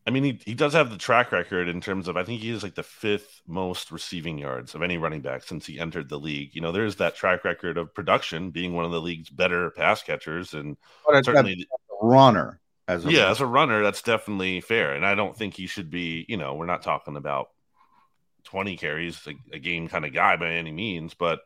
I 0.07 0.11
mean, 0.11 0.23
he, 0.23 0.39
he 0.45 0.53
does 0.53 0.73
have 0.73 0.89
the 0.89 0.97
track 0.97 1.31
record 1.31 1.67
in 1.67 1.81
terms 1.81 2.07
of 2.07 2.15
I 2.15 2.23
think 2.23 2.41
he 2.41 2.49
is 2.49 2.63
like 2.63 2.75
the 2.75 2.83
fifth 2.83 3.41
most 3.47 3.91
receiving 3.91 4.37
yards 4.37 4.75
of 4.75 4.81
any 4.81 4.97
running 4.97 5.21
back 5.21 5.43
since 5.43 5.65
he 5.65 5.79
entered 5.79 6.09
the 6.09 6.19
league. 6.19 6.55
You 6.55 6.61
know, 6.61 6.71
there's 6.71 6.97
that 6.97 7.15
track 7.15 7.43
record 7.43 7.77
of 7.77 7.93
production 7.93 8.51
being 8.51 8.73
one 8.73 8.85
of 8.85 8.91
the 8.91 9.01
league's 9.01 9.29
better 9.29 9.71
pass 9.71 10.01
catchers, 10.01 10.53
and 10.53 10.77
oh, 11.07 11.13
but 11.13 11.25
certainly, 11.25 11.67
a 12.01 12.05
runner 12.05 12.61
as 12.87 13.05
a 13.05 13.11
yeah, 13.11 13.29
as 13.29 13.41
a 13.41 13.45
runner, 13.45 13.83
that's 13.83 14.01
definitely 14.01 14.61
fair. 14.61 14.93
And 14.93 15.05
I 15.05 15.15
don't 15.15 15.35
think 15.35 15.53
he 15.55 15.67
should 15.67 15.89
be. 15.89 16.25
You 16.27 16.37
know, 16.37 16.53
we're 16.55 16.65
not 16.65 16.83
talking 16.83 17.17
about 17.17 17.49
20 18.45 18.77
carries 18.77 19.25
a, 19.27 19.55
a 19.55 19.59
game 19.59 19.87
kind 19.87 20.05
of 20.05 20.13
guy 20.13 20.35
by 20.37 20.51
any 20.51 20.71
means, 20.71 21.13
but 21.13 21.41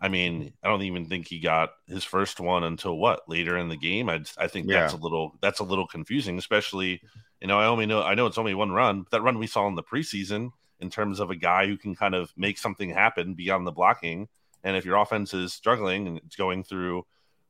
I 0.00 0.08
mean, 0.08 0.52
I 0.62 0.68
don't 0.68 0.82
even 0.82 1.06
think 1.06 1.28
he 1.28 1.40
got 1.40 1.70
his 1.86 2.04
first 2.04 2.40
one 2.40 2.64
until 2.64 2.96
what 2.96 3.28
later 3.28 3.56
in 3.58 3.68
the 3.68 3.76
game. 3.76 4.08
I 4.08 4.22
I 4.38 4.46
think 4.48 4.66
that's 4.80 4.94
a 4.94 4.96
little 4.96 5.36
that's 5.42 5.60
a 5.60 5.64
little 5.64 5.86
confusing, 5.86 6.38
especially 6.38 7.02
you 7.40 7.46
know 7.48 7.58
I 7.58 7.66
only 7.66 7.86
know 7.86 8.02
I 8.02 8.14
know 8.14 8.26
it's 8.26 8.38
only 8.38 8.54
one 8.54 8.72
run. 8.72 9.02
But 9.02 9.10
that 9.10 9.22
run 9.22 9.38
we 9.38 9.46
saw 9.46 9.66
in 9.68 9.74
the 9.74 9.82
preseason 9.82 10.50
in 10.80 10.88
terms 10.88 11.20
of 11.20 11.30
a 11.30 11.36
guy 11.36 11.66
who 11.66 11.76
can 11.76 11.94
kind 11.94 12.14
of 12.14 12.32
make 12.36 12.56
something 12.56 12.88
happen 12.90 13.34
beyond 13.34 13.66
the 13.66 13.72
blocking. 13.72 14.28
And 14.64 14.76
if 14.76 14.84
your 14.86 14.96
offense 14.96 15.34
is 15.34 15.52
struggling 15.52 16.06
and 16.06 16.16
it's 16.18 16.36
going 16.36 16.64
through 16.64 17.04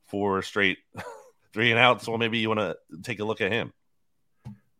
four 0.07 0.41
straight 0.41 0.79
three 1.53 1.71
and 1.71 1.79
outs, 1.79 2.07
well, 2.07 2.17
maybe 2.17 2.39
you 2.39 2.49
want 2.49 2.59
to 2.59 2.77
take 3.03 3.19
a 3.21 3.25
look 3.25 3.39
at 3.41 3.51
him. 3.51 3.71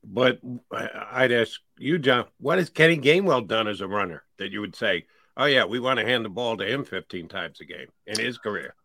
But 0.03 0.39
I- 0.73 1.07
I'd 1.11 1.31
ask 1.31 1.59
you, 1.77 1.99
John, 1.99 2.25
what 2.39 2.57
has 2.57 2.69
Kenny 2.69 2.97
Gainwell 2.97 3.47
done 3.47 3.67
as 3.67 3.81
a 3.81 3.87
runner 3.87 4.23
that 4.37 4.51
you 4.51 4.59
would 4.61 4.75
say, 4.75 5.05
oh, 5.37 5.45
yeah, 5.45 5.65
we 5.65 5.79
want 5.79 5.99
to 5.99 6.05
hand 6.05 6.25
the 6.25 6.29
ball 6.29 6.57
to 6.57 6.65
him 6.65 6.83
15 6.83 7.27
times 7.27 7.59
a 7.61 7.65
game 7.65 7.87
in 8.07 8.19
his 8.19 8.37
career? 8.37 8.75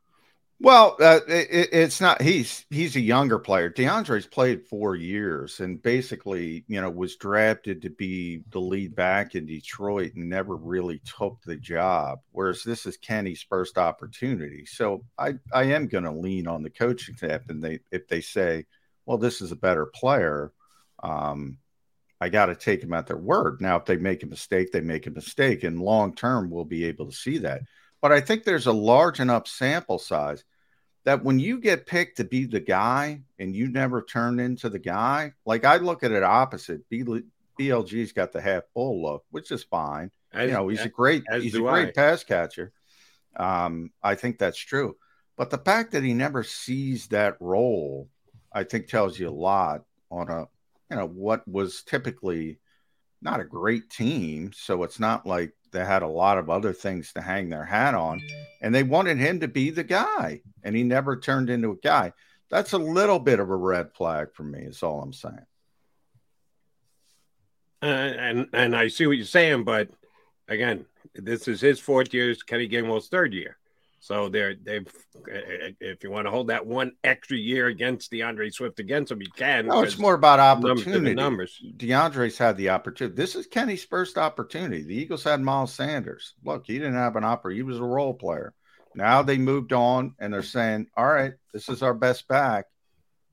Well, 0.58 0.96
uh, 1.00 1.20
it, 1.28 1.68
it's 1.72 2.00
not. 2.00 2.22
He's 2.22 2.64
he's 2.70 2.96
a 2.96 3.00
younger 3.00 3.38
player. 3.38 3.68
D'Andre's 3.68 4.26
played 4.26 4.66
four 4.66 4.94
years 4.94 5.60
and 5.60 5.82
basically, 5.82 6.64
you 6.66 6.80
know, 6.80 6.88
was 6.88 7.16
drafted 7.16 7.82
to 7.82 7.90
be 7.90 8.42
the 8.50 8.60
lead 8.60 8.94
back 8.94 9.34
in 9.34 9.44
Detroit 9.44 10.14
and 10.14 10.30
never 10.30 10.56
really 10.56 11.02
took 11.04 11.42
the 11.44 11.56
job. 11.56 12.20
Whereas 12.32 12.62
this 12.62 12.86
is 12.86 12.96
Kenny's 12.96 13.42
first 13.42 13.76
opportunity. 13.76 14.64
So 14.64 15.04
I 15.18 15.34
I 15.52 15.64
am 15.64 15.88
going 15.88 16.04
to 16.04 16.12
lean 16.12 16.46
on 16.46 16.62
the 16.62 16.70
coaching 16.70 17.16
staff, 17.16 17.42
and 17.50 17.62
they 17.62 17.80
if 17.90 18.08
they 18.08 18.22
say, 18.22 18.64
well, 19.04 19.18
this 19.18 19.42
is 19.42 19.52
a 19.52 19.56
better 19.56 19.84
player, 19.84 20.52
um, 21.02 21.58
I 22.20 22.28
got 22.28 22.46
to 22.46 22.54
take 22.54 22.80
them 22.80 22.94
at 22.94 23.06
their 23.06 23.16
word. 23.16 23.60
Now, 23.60 23.76
if 23.76 23.84
they 23.84 23.96
make 23.96 24.22
a 24.22 24.26
mistake, 24.26 24.72
they 24.72 24.80
make 24.80 25.06
a 25.06 25.10
mistake, 25.10 25.64
and 25.64 25.80
long 25.80 26.14
term, 26.14 26.50
we'll 26.50 26.64
be 26.64 26.84
able 26.84 27.06
to 27.06 27.16
see 27.16 27.38
that. 27.38 27.62
But 28.00 28.12
I 28.12 28.20
think 28.20 28.44
there's 28.44 28.66
a 28.66 28.72
large 28.72 29.20
enough 29.20 29.48
sample 29.48 29.98
size 29.98 30.44
that 31.04 31.22
when 31.24 31.38
you 31.38 31.60
get 31.60 31.86
picked 31.86 32.16
to 32.16 32.24
be 32.24 32.46
the 32.46 32.60
guy 32.60 33.22
and 33.38 33.54
you 33.54 33.68
never 33.68 34.02
turn 34.02 34.40
into 34.40 34.68
the 34.68 34.78
guy, 34.78 35.32
like 35.44 35.64
I 35.64 35.76
look 35.76 36.02
at 36.02 36.10
it 36.12 36.22
opposite. 36.22 36.82
BLG's 36.90 38.12
got 38.12 38.32
the 38.32 38.40
half 38.40 38.64
bull 38.74 39.02
look, 39.02 39.24
which 39.30 39.50
is 39.50 39.62
fine. 39.64 40.10
As- 40.32 40.48
you 40.48 40.54
know, 40.54 40.68
he's 40.68 40.84
a 40.84 40.88
great 40.88 41.24
he's 41.40 41.54
a 41.54 41.60
great 41.60 41.88
I. 41.88 41.92
pass 41.92 42.24
catcher. 42.24 42.72
Um, 43.36 43.90
I 44.02 44.14
think 44.14 44.38
that's 44.38 44.58
true. 44.58 44.96
But 45.36 45.50
the 45.50 45.58
fact 45.58 45.92
that 45.92 46.02
he 46.02 46.14
never 46.14 46.42
sees 46.42 47.08
that 47.08 47.36
role, 47.40 48.08
I 48.52 48.64
think 48.64 48.88
tells 48.88 49.18
you 49.18 49.28
a 49.28 49.30
lot 49.30 49.82
on 50.10 50.30
a 50.30 50.46
you 50.90 50.96
know 50.96 51.06
what 51.06 51.46
was 51.48 51.82
typically 51.82 52.58
not 53.22 53.40
a 53.40 53.44
great 53.44 53.90
team. 53.90 54.52
So 54.54 54.82
it's 54.82 55.00
not 55.00 55.26
like 55.26 55.52
they 55.72 55.84
had 55.84 56.02
a 56.02 56.08
lot 56.08 56.38
of 56.38 56.50
other 56.50 56.72
things 56.72 57.12
to 57.12 57.20
hang 57.20 57.48
their 57.48 57.64
hat 57.64 57.94
on. 57.94 58.20
And 58.62 58.74
they 58.74 58.82
wanted 58.82 59.18
him 59.18 59.40
to 59.40 59.48
be 59.48 59.70
the 59.70 59.84
guy, 59.84 60.42
and 60.62 60.76
he 60.76 60.82
never 60.82 61.18
turned 61.18 61.50
into 61.50 61.72
a 61.72 61.76
guy. 61.76 62.12
That's 62.50 62.72
a 62.72 62.78
little 62.78 63.18
bit 63.18 63.40
of 63.40 63.50
a 63.50 63.56
red 63.56 63.92
flag 63.92 64.28
for 64.32 64.44
me, 64.44 64.60
is 64.60 64.82
all 64.82 65.02
I'm 65.02 65.12
saying. 65.12 65.46
Uh, 67.82 67.86
and 67.86 68.48
and 68.52 68.74
I 68.74 68.88
see 68.88 69.06
what 69.06 69.16
you're 69.16 69.26
saying, 69.26 69.64
but 69.64 69.90
again, 70.48 70.86
this 71.14 71.46
is 71.46 71.60
his 71.60 71.78
fourth 71.78 72.14
year, 72.14 72.34
Kenny 72.46 72.68
Gainwell's 72.68 73.08
third 73.08 73.34
year. 73.34 73.58
So 74.06 74.28
they're 74.28 74.54
they've 74.54 74.86
if 75.80 76.04
you 76.04 76.12
want 76.12 76.28
to 76.28 76.30
hold 76.30 76.46
that 76.46 76.64
one 76.64 76.92
extra 77.02 77.36
year 77.36 77.66
against 77.66 78.12
D'Andre 78.12 78.50
Swift 78.50 78.78
against 78.78 79.10
him, 79.10 79.20
you 79.20 79.30
can. 79.36 79.66
No, 79.66 79.80
it's 79.80 79.98
more 79.98 80.14
about 80.14 80.38
numbers 80.38 80.84
to 80.84 80.84
the 80.84 80.90
opportunity. 80.92 81.14
numbers. 81.16 81.60
D'Andre's 81.76 82.38
had 82.38 82.56
the 82.56 82.70
opportunity. 82.70 83.16
This 83.16 83.34
is 83.34 83.48
Kenny's 83.48 83.84
first 83.84 84.16
opportunity. 84.16 84.84
The 84.84 84.94
Eagles 84.94 85.24
had 85.24 85.40
Miles 85.40 85.74
Sanders. 85.74 86.34
Look, 86.44 86.68
he 86.68 86.74
didn't 86.74 86.94
have 86.94 87.16
an 87.16 87.24
opportunity. 87.24 87.58
He 87.58 87.62
was 87.64 87.80
a 87.80 87.84
role 87.84 88.14
player. 88.14 88.54
Now 88.94 89.22
they 89.22 89.38
moved 89.38 89.72
on 89.72 90.14
and 90.20 90.32
they're 90.32 90.44
saying, 90.44 90.86
all 90.96 91.04
right, 91.04 91.32
this 91.52 91.68
is 91.68 91.82
our 91.82 91.94
best 91.94 92.28
back. 92.28 92.66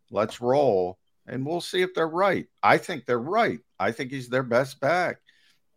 Let's 0.09 0.41
roll. 0.41 0.97
And 1.28 1.45
we'll 1.45 1.61
see 1.61 1.84
if 1.84 1.93
they're 1.93 2.07
right. 2.07 2.47
I 2.63 2.80
think 2.80 3.05
they're 3.05 3.19
right. 3.19 3.59
I 3.80 3.91
think 3.91 4.09
he's 4.09 4.28
their 4.28 4.41
best 4.41 4.80
back. 4.80 5.17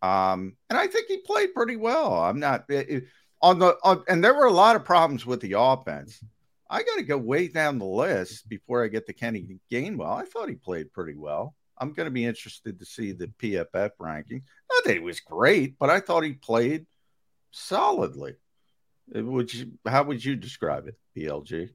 Um, 0.01 0.57
and 0.71 0.79
I 0.79 0.87
think 0.87 1.05
he 1.07 1.17
played 1.19 1.53
pretty 1.53 1.75
well. 1.75 2.13
I'm 2.15 2.39
not 2.39 2.65
it, 2.69 2.89
it- 2.89 3.03
on 3.41 3.59
the 3.59 3.77
on, 3.83 4.03
and 4.07 4.23
there 4.23 4.33
were 4.33 4.45
a 4.45 4.51
lot 4.51 4.75
of 4.75 4.85
problems 4.85 5.25
with 5.25 5.41
the 5.41 5.55
offense. 5.57 6.23
I 6.69 6.83
got 6.83 6.95
to 6.97 7.03
go 7.03 7.17
way 7.17 7.47
down 7.47 7.79
the 7.79 7.85
list 7.85 8.49
before 8.49 8.83
I 8.83 8.87
get 8.87 9.05
to 9.07 9.13
Kenny 9.13 9.59
Gainwell. 9.71 10.21
I 10.21 10.25
thought 10.25 10.49
he 10.49 10.55
played 10.55 10.91
pretty 10.91 11.15
well. 11.15 11.55
I'm 11.77 11.93
going 11.93 12.07
to 12.07 12.11
be 12.11 12.25
interested 12.25 12.79
to 12.79 12.85
see 12.85 13.11
the 13.11 13.27
PFF 13.27 13.91
ranking. 13.99 14.43
Not 14.71 14.83
that 14.83 14.93
he 14.93 14.99
was 14.99 15.19
great, 15.19 15.77
but 15.79 15.89
I 15.89 15.99
thought 15.99 16.23
he 16.23 16.33
played 16.33 16.85
solidly. 17.51 18.35
Uh, 19.15 19.23
Would 19.23 19.53
you? 19.53 19.73
How 19.85 20.03
would 20.03 20.23
you 20.23 20.35
describe 20.35 20.87
it, 20.87 20.97
BLG? 21.15 21.69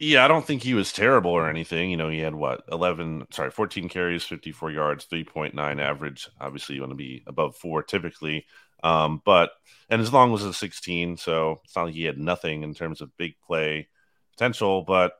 Yeah, 0.00 0.24
I 0.24 0.28
don't 0.28 0.44
think 0.44 0.62
he 0.62 0.74
was 0.74 0.92
terrible 0.92 1.30
or 1.30 1.48
anything. 1.48 1.90
You 1.90 1.96
know, 1.96 2.08
he 2.08 2.18
had 2.18 2.34
what, 2.34 2.64
11, 2.70 3.28
sorry, 3.30 3.50
14 3.50 3.88
carries, 3.88 4.24
54 4.24 4.72
yards, 4.72 5.06
3.9 5.06 5.80
average. 5.80 6.28
Obviously, 6.40 6.74
you 6.74 6.80
want 6.80 6.90
to 6.90 6.96
be 6.96 7.22
above 7.26 7.56
four 7.56 7.82
typically. 7.82 8.44
Um, 8.84 9.20
but, 9.24 9.50
and 9.90 10.00
as 10.00 10.12
long 10.12 10.32
as 10.34 10.44
it's 10.44 10.58
16, 10.58 11.16
so 11.16 11.60
it's 11.64 11.74
not 11.74 11.86
like 11.86 11.94
he 11.94 12.04
had 12.04 12.18
nothing 12.18 12.62
in 12.62 12.74
terms 12.74 13.00
of 13.00 13.16
big 13.16 13.34
play 13.44 13.88
potential, 14.36 14.82
but 14.82 15.14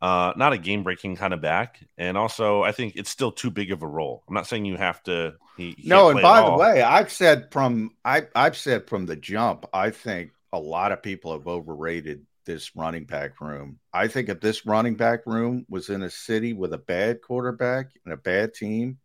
uh, 0.00 0.32
not 0.36 0.52
a 0.52 0.58
game 0.58 0.82
breaking 0.82 1.16
kind 1.16 1.32
of 1.32 1.40
back. 1.40 1.80
And 1.96 2.16
also, 2.16 2.62
I 2.62 2.72
think 2.72 2.96
it's 2.96 3.10
still 3.10 3.32
too 3.32 3.50
big 3.50 3.72
of 3.72 3.82
a 3.82 3.86
role. 3.86 4.22
I'm 4.28 4.34
not 4.34 4.46
saying 4.46 4.64
you 4.64 4.76
have 4.76 5.02
to. 5.04 5.34
He, 5.56 5.74
he 5.78 5.88
No, 5.88 6.10
and 6.10 6.20
by 6.20 6.40
the 6.40 6.46
all. 6.46 6.58
way, 6.58 6.82
I've 6.82 7.10
said 7.10 7.48
from 7.50 7.90
I 8.04 8.26
I've 8.34 8.56
said 8.56 8.86
from 8.88 9.06
the 9.06 9.16
jump, 9.16 9.66
I 9.72 9.90
think 9.90 10.30
a 10.52 10.58
lot 10.58 10.92
of 10.92 11.02
people 11.02 11.32
have 11.32 11.48
overrated 11.48 12.24
this 12.46 12.74
running 12.76 13.04
back 13.04 13.40
room. 13.40 13.78
I 13.92 14.08
think 14.08 14.28
if 14.28 14.40
this 14.40 14.64
running 14.64 14.94
back 14.94 15.26
room 15.26 15.66
was 15.68 15.90
in 15.90 16.02
a 16.02 16.10
city 16.10 16.52
with 16.52 16.72
a 16.72 16.78
bad 16.78 17.20
quarterback 17.20 17.90
and 18.04 18.14
a 18.14 18.16
bad 18.16 18.54
team, 18.54 18.98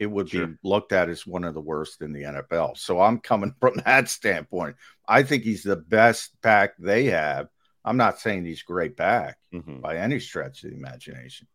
it 0.00 0.06
would 0.10 0.30
be 0.30 0.46
looked 0.64 0.92
at 0.92 1.08
as 1.10 1.26
one 1.26 1.44
of 1.44 1.52
the 1.54 1.60
worst 1.60 2.00
in 2.00 2.12
the 2.12 2.22
NFL. 2.22 2.76
So 2.78 3.00
I'm 3.00 3.18
coming 3.18 3.54
from 3.60 3.74
that 3.84 4.08
standpoint. 4.08 4.74
I 5.06 5.22
think 5.22 5.44
he's 5.44 5.62
the 5.62 5.76
best 5.76 6.40
back 6.40 6.72
they 6.78 7.04
have. 7.04 7.48
I'm 7.84 7.96
not 7.96 8.18
saying 8.18 8.44
he's 8.44 8.62
great 8.62 8.96
back 8.96 9.38
Mhm. 9.54 9.80
by 9.80 9.96
any 9.98 10.18
stretch 10.18 10.64
of 10.64 10.70
the 10.70 10.76
imagination. 10.76 11.46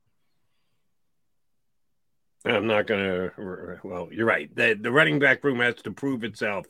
I'm 2.46 2.68
not 2.68 2.86
going 2.86 3.04
to. 3.04 3.80
Well, 3.84 4.10
you're 4.12 4.26
right. 4.28 4.54
The, 4.56 4.78
the 4.80 4.92
running 4.92 5.18
back 5.18 5.44
room 5.44 5.60
has 5.60 5.76
to 5.84 5.92
prove 5.92 6.24
itself. 6.24 6.68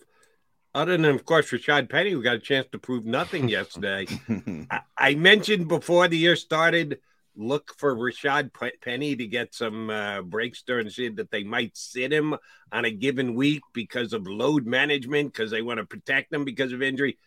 Other 0.74 0.94
than, 0.94 1.06
of 1.06 1.26
course, 1.26 1.52
Rashaad 1.52 1.90
Penny, 1.90 2.12
who 2.12 2.24
got 2.24 2.36
a 2.36 2.40
chance 2.40 2.68
to 2.72 2.80
prove 2.80 3.06
nothing 3.06 3.50
yesterday. 3.58 4.08
I, 4.72 4.82
I 4.98 5.16
mentioned 5.16 5.68
before 5.68 6.08
the 6.08 6.18
year 6.18 6.38
started, 6.38 7.00
look 7.36 7.74
for 7.78 7.96
Rashaad 7.96 8.52
Penny 8.82 9.16
to 9.16 9.28
get 9.28 9.54
some 9.54 9.90
uh, 9.90 10.22
breaks 10.22 10.64
during 10.64 10.90
season 10.90 11.16
that 11.16 11.32
they 11.32 11.44
might 11.44 11.76
sit 11.76 12.12
him 12.12 12.36
on 12.72 12.86
a 12.86 12.92
given 12.92 13.36
week 13.36 13.62
because 13.74 14.14
of 14.14 14.28
load 14.28 14.66
management, 14.66 15.34
because 15.34 15.52
they 15.52 15.62
want 15.62 15.80
to 15.80 15.86
protect 15.86 16.34
him 16.34 16.46
because 16.46 16.72
of 16.72 16.82
injury. 16.82 17.18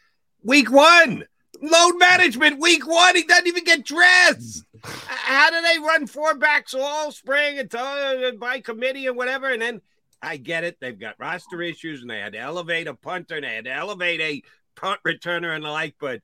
Week 0.43 0.71
one, 0.71 1.25
load 1.61 1.99
management. 1.99 2.61
Week 2.61 2.87
one, 2.87 3.17
he 3.17 3.25
doesn't 3.25 3.47
even 3.47 3.65
get 3.65 3.85
dressed. 3.85 4.65
How 4.83 5.51
do 5.51 5.61
they 5.61 5.79
run 5.79 6.07
four 6.07 6.35
backs 6.35 6.75
all 6.75 7.13
spring 7.13 7.59
until 7.59 7.81
uh, 7.81 8.33
by 8.33 8.61
committee 8.61 9.07
and 9.07 9.17
whatever? 9.17 9.51
And 9.51 9.61
then 9.61 9.81
I 10.23 10.37
get 10.37 10.65
it. 10.65 10.79
They've 10.81 10.99
got 10.99 11.19
roster 11.19 11.63
issues 11.63 12.03
and 12.03 12.11
they 12.11 12.21
had 12.21 12.33
to 12.33 12.39
elevate 12.39 12.87
a 12.87 12.95
punter 12.95 13.37
and 13.37 13.45
they 13.45 13.55
had 13.55 13.65
to 13.65 13.73
elevate 13.73 14.21
a 14.21 14.43
punt 14.75 15.01
returner 15.07 15.55
and 15.55 15.65
the 15.65 15.71
like. 15.71 15.97
But 16.01 16.23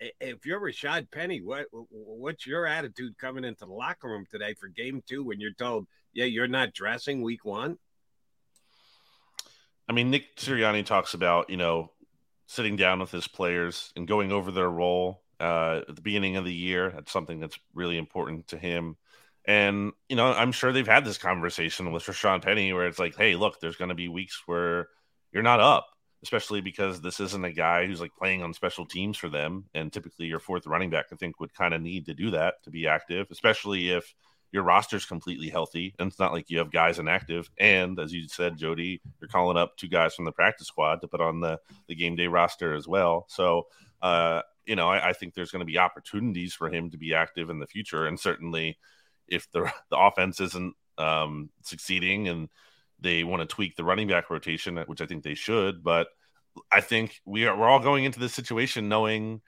if 0.00 0.46
you're 0.46 0.60
Rashaad 0.60 1.10
Penny, 1.10 1.40
what 1.42 1.66
what's 1.90 2.46
your 2.46 2.66
attitude 2.66 3.18
coming 3.18 3.44
into 3.44 3.66
the 3.66 3.72
locker 3.72 4.08
room 4.08 4.26
today 4.30 4.54
for 4.54 4.68
game 4.68 5.02
two 5.06 5.24
when 5.24 5.40
you're 5.40 5.52
told, 5.52 5.86
yeah, 6.12 6.24
you're 6.24 6.48
not 6.48 6.72
dressing 6.72 7.22
week 7.22 7.44
one? 7.44 7.78
I 9.88 9.92
mean, 9.92 10.10
Nick 10.10 10.36
Sirianni 10.36 10.86
talks 10.86 11.14
about, 11.14 11.50
you 11.50 11.56
know, 11.56 11.90
sitting 12.46 12.76
down 12.76 13.00
with 13.00 13.10
his 13.10 13.26
players 13.26 13.92
and 13.96 14.06
going 14.06 14.32
over 14.32 14.50
their 14.50 14.70
role 14.70 15.22
uh, 15.40 15.82
at 15.88 15.96
the 15.96 16.02
beginning 16.02 16.36
of 16.36 16.44
the 16.44 16.54
year. 16.54 16.90
That's 16.90 17.12
something 17.12 17.40
that's 17.40 17.58
really 17.74 17.98
important 17.98 18.48
to 18.48 18.58
him. 18.58 18.96
And, 19.46 19.92
you 20.08 20.16
know, 20.16 20.32
I'm 20.32 20.52
sure 20.52 20.72
they've 20.72 20.86
had 20.86 21.04
this 21.04 21.18
conversation 21.18 21.92
with 21.92 22.04
Rashaad 22.04 22.42
Penny 22.42 22.72
where 22.72 22.86
it's 22.86 22.98
like, 22.98 23.16
hey, 23.16 23.34
look, 23.36 23.58
there's 23.58 23.76
going 23.76 23.88
to 23.88 23.94
be 23.94 24.08
weeks 24.08 24.42
where 24.46 24.88
you're 25.32 25.42
not 25.42 25.60
up, 25.60 25.88
especially 26.22 26.60
because 26.60 27.00
this 27.00 27.20
isn't 27.20 27.44
a 27.44 27.52
guy 27.52 27.86
who's 27.86 28.00
like 28.00 28.14
playing 28.16 28.42
on 28.42 28.52
special 28.52 28.84
teams 28.84 29.16
for 29.16 29.28
them. 29.28 29.64
And 29.74 29.92
typically 29.92 30.26
your 30.26 30.38
fourth 30.38 30.66
running 30.66 30.90
back, 30.90 31.06
I 31.12 31.16
think, 31.16 31.40
would 31.40 31.54
kind 31.54 31.72
of 31.72 31.80
need 31.80 32.06
to 32.06 32.14
do 32.14 32.30
that 32.32 32.62
to 32.64 32.70
be 32.70 32.86
active, 32.86 33.28
especially 33.30 33.90
if 33.90 34.14
your 34.52 34.62
roster's 34.64 35.04
completely 35.04 35.48
healthy 35.48 35.94
and 35.98 36.08
it's 36.10 36.18
not 36.18 36.32
like 36.32 36.50
you 36.50 36.58
have 36.58 36.72
guys 36.72 36.98
inactive. 36.98 37.48
And 37.58 37.98
as 37.98 38.12
you 38.12 38.28
said, 38.28 38.58
Jody, 38.58 39.00
you're 39.20 39.28
calling 39.28 39.56
up 39.56 39.76
two 39.76 39.88
guys 39.88 40.14
from 40.14 40.24
the 40.24 40.32
practice 40.32 40.66
squad 40.66 41.00
to 41.00 41.08
put 41.08 41.20
on 41.20 41.40
the, 41.40 41.58
the 41.86 41.94
game 41.94 42.16
day 42.16 42.26
roster 42.26 42.74
as 42.74 42.86
well. 42.86 43.26
So, 43.28 43.68
uh, 44.02 44.42
you 44.66 44.76
know, 44.76 44.88
I, 44.88 45.10
I 45.10 45.12
think 45.12 45.34
there's 45.34 45.52
going 45.52 45.60
to 45.60 45.72
be 45.72 45.78
opportunities 45.78 46.52
for 46.52 46.68
him 46.68 46.90
to 46.90 46.98
be 46.98 47.14
active 47.14 47.48
in 47.48 47.60
the 47.60 47.66
future. 47.66 48.06
And 48.06 48.18
certainly 48.18 48.76
if 49.28 49.50
the, 49.52 49.72
the 49.90 49.98
offense 49.98 50.40
isn't 50.40 50.74
um, 50.98 51.50
succeeding 51.62 52.28
and 52.28 52.48
they 53.00 53.24
want 53.24 53.40
to 53.40 53.46
tweak 53.46 53.76
the 53.76 53.84
running 53.84 54.08
back 54.08 54.30
rotation, 54.30 54.76
which 54.86 55.00
I 55.00 55.06
think 55.06 55.24
they 55.24 55.34
should, 55.34 55.82
but 55.82 56.08
I 56.70 56.80
think 56.80 57.20
we 57.24 57.46
are, 57.46 57.56
we're 57.56 57.68
all 57.68 57.80
going 57.80 58.04
into 58.04 58.20
this 58.20 58.34
situation 58.34 58.88
knowing 58.88 59.40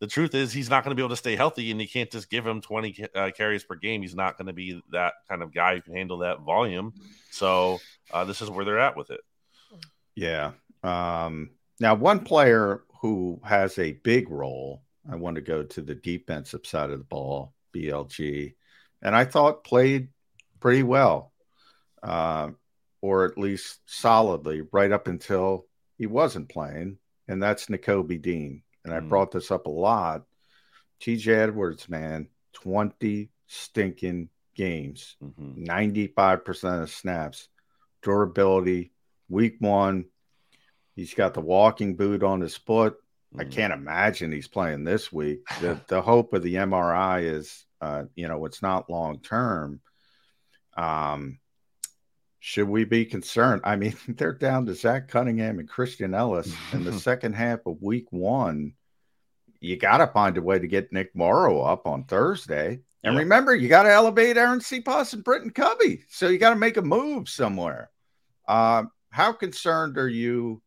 the 0.00 0.06
truth 0.06 0.34
is 0.34 0.52
he's 0.52 0.70
not 0.70 0.82
going 0.82 0.92
to 0.92 0.96
be 0.96 1.02
able 1.02 1.10
to 1.10 1.16
stay 1.16 1.36
healthy 1.36 1.70
and 1.70 1.80
you 1.80 1.88
can't 1.88 2.10
just 2.10 2.30
give 2.30 2.46
him 2.46 2.60
20 2.60 3.06
uh, 3.14 3.30
carries 3.36 3.64
per 3.64 3.76
game. 3.76 4.00
He's 4.00 4.14
not 4.14 4.38
going 4.38 4.46
to 4.46 4.52
be 4.52 4.82
that 4.92 5.12
kind 5.28 5.42
of 5.42 5.52
guy 5.52 5.74
who 5.74 5.82
can 5.82 5.94
handle 5.94 6.18
that 6.18 6.40
volume. 6.40 6.94
So 7.30 7.78
uh, 8.10 8.24
this 8.24 8.40
is 8.40 8.48
where 8.48 8.64
they're 8.64 8.80
at 8.80 8.96
with 8.96 9.10
it. 9.10 9.20
Yeah. 10.14 10.52
Um, 10.82 11.50
now, 11.78 11.94
one 11.94 12.20
player 12.20 12.82
who 13.00 13.40
has 13.44 13.78
a 13.78 13.92
big 13.92 14.30
role, 14.30 14.82
I 15.10 15.16
want 15.16 15.36
to 15.36 15.42
go 15.42 15.62
to 15.62 15.82
the 15.82 15.94
defensive 15.94 16.66
side 16.66 16.90
of 16.90 16.98
the 16.98 17.04
ball, 17.04 17.54
BLG, 17.74 18.54
and 19.02 19.14
I 19.14 19.24
thought 19.24 19.64
played 19.64 20.08
pretty 20.60 20.82
well, 20.82 21.32
uh, 22.02 22.50
or 23.02 23.24
at 23.24 23.38
least 23.38 23.80
solidly, 23.86 24.62
right 24.72 24.92
up 24.92 25.06
until 25.06 25.66
he 25.96 26.06
wasn't 26.06 26.48
playing, 26.48 26.98
and 27.28 27.42
that's 27.42 27.66
Nakobe 27.66 28.20
Dean. 28.20 28.62
And 28.84 28.94
I 28.94 29.00
Mm. 29.00 29.08
brought 29.08 29.30
this 29.30 29.50
up 29.50 29.66
a 29.66 29.70
lot. 29.70 30.24
TJ 31.00 31.34
Edwards, 31.34 31.88
man, 31.88 32.28
20 32.52 33.30
stinking 33.46 34.28
games, 34.54 35.16
Mhm. 35.22 35.56
95% 35.56 36.82
of 36.82 36.90
snaps, 36.90 37.48
durability, 38.02 38.92
week 39.28 39.56
one. 39.60 40.06
He's 40.96 41.14
got 41.14 41.34
the 41.34 41.40
walking 41.40 41.96
boot 41.96 42.22
on 42.22 42.40
his 42.40 42.56
foot. 42.56 42.98
I 43.38 43.44
Mhm. 43.44 43.52
can't 43.52 43.72
imagine 43.72 44.32
he's 44.32 44.48
playing 44.48 44.84
this 44.84 45.12
week. 45.12 45.46
The, 45.60 45.80
the 45.88 46.02
hope 46.02 46.32
of 46.32 46.42
the 46.42 46.56
MRI 46.56 47.20
is, 47.20 47.64
uh, 47.80 48.04
you 48.14 48.28
know, 48.28 48.44
it's 48.44 48.60
not 48.60 48.90
long 48.90 49.20
term. 49.20 49.80
Um, 50.76 51.38
should 52.40 52.68
we 52.68 52.84
be 52.84 53.04
concerned? 53.04 53.60
I 53.64 53.76
mean, 53.76 53.94
they're 54.08 54.32
down 54.32 54.66
to 54.66 54.74
Zach 54.74 55.08
Cunningham 55.08 55.58
and 55.58 55.68
Christian 55.68 56.14
Elliss 56.14 56.52
in 56.72 56.84
the 56.84 56.92
second 56.98 57.34
half 57.34 57.60
of 57.66 57.80
week 57.82 58.06
one. 58.10 58.72
You 59.60 59.76
got 59.76 59.98
to 59.98 60.06
find 60.06 60.36
a 60.38 60.42
way 60.42 60.58
to 60.58 60.66
get 60.66 60.92
Nick 60.92 61.14
Morrow 61.14 61.60
up 61.60 61.86
on 61.86 62.04
Thursday. 62.04 62.80
And 63.04 63.14
Yeah. 63.14 63.20
remember, 63.20 63.54
you 63.54 63.68
got 63.68 63.82
to 63.82 63.92
elevate 63.92 64.36
Arryn 64.36 64.60
Siposs 64.62 65.12
and 65.12 65.22
Britain 65.22 65.50
Covey. 65.50 66.02
So 66.08 66.28
you 66.28 66.38
got 66.38 66.50
to 66.50 66.56
make 66.56 66.78
a 66.78 66.82
move 66.82 67.28
somewhere. 67.28 67.90
Uh, 68.48 68.84
how 69.10 69.32
concerned 69.32 69.98
are 69.98 70.08
you 70.08 70.62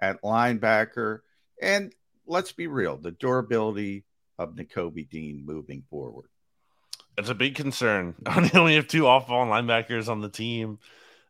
at 0.00 0.20
linebacker? 0.22 1.20
And 1.60 1.94
let's 2.26 2.50
be 2.50 2.66
real, 2.66 2.96
the 2.96 3.12
durability 3.12 4.04
of 4.38 4.56
Nakobe 4.56 5.08
Dean 5.08 5.44
moving 5.46 5.84
forward. 5.88 6.26
It's 7.16 7.28
a 7.28 7.34
big 7.34 7.54
concern. 7.54 8.14
they 8.24 8.58
only 8.58 8.74
have 8.74 8.88
two 8.88 9.06
off-ball 9.06 9.46
linebackers 9.46 10.08
on 10.08 10.20
the 10.20 10.28
team, 10.28 10.78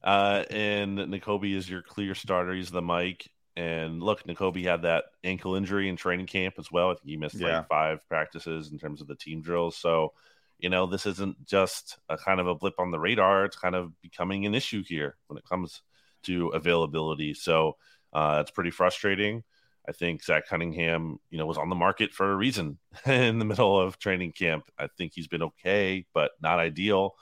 uh, 0.04 0.44
and 0.50 0.98
Nakobe 0.98 1.54
is 1.54 1.68
your 1.68 1.82
clear 1.82 2.14
starter. 2.14 2.54
He's 2.54 2.70
the 2.70 2.82
Mike. 2.82 3.28
And 3.54 4.02
look, 4.02 4.24
Nakobe 4.24 4.64
had 4.64 4.82
that 4.82 5.04
ankle 5.24 5.54
injury 5.56 5.88
in 5.88 5.96
training 5.96 6.26
camp 6.26 6.54
as 6.58 6.72
well. 6.72 6.90
I 6.90 6.94
think 6.94 7.06
he 7.06 7.16
missed 7.16 7.34
Yeah. 7.34 7.58
like 7.58 7.68
five 7.68 8.08
practices 8.08 8.72
in 8.72 8.78
terms 8.78 9.00
of 9.02 9.08
the 9.08 9.14
team 9.14 9.42
drills. 9.42 9.76
So, 9.76 10.14
you 10.58 10.70
know, 10.70 10.86
this 10.86 11.04
isn't 11.04 11.44
just 11.46 11.98
a 12.08 12.16
kind 12.16 12.40
of 12.40 12.46
a 12.46 12.54
blip 12.54 12.74
on 12.78 12.90
the 12.90 12.98
radar. 12.98 13.44
It's 13.44 13.56
kind 13.56 13.74
of 13.74 13.92
becoming 14.00 14.46
an 14.46 14.54
issue 14.54 14.82
here 14.82 15.16
when 15.26 15.36
it 15.36 15.44
comes 15.44 15.82
to 16.24 16.48
availability. 16.48 17.34
So 17.34 17.76
uh, 18.12 18.38
it's 18.40 18.50
pretty 18.50 18.70
frustrating. 18.70 19.42
I 19.86 19.92
think 19.92 20.22
Zach 20.24 20.46
Cunningham, 20.46 21.18
you 21.30 21.38
know, 21.38 21.46
was 21.46 21.58
on 21.58 21.68
the 21.68 21.74
market 21.74 22.12
for 22.12 22.30
a 22.32 22.36
reason 22.36 22.78
in 23.06 23.38
the 23.38 23.44
middle 23.44 23.78
of 23.78 23.98
training 23.98 24.32
camp. 24.32 24.64
I 24.78 24.86
think 24.96 25.12
he's 25.14 25.28
been 25.28 25.42
okay, 25.42 26.06
but 26.14 26.30
not 26.40 26.58
ideal. 26.58 27.16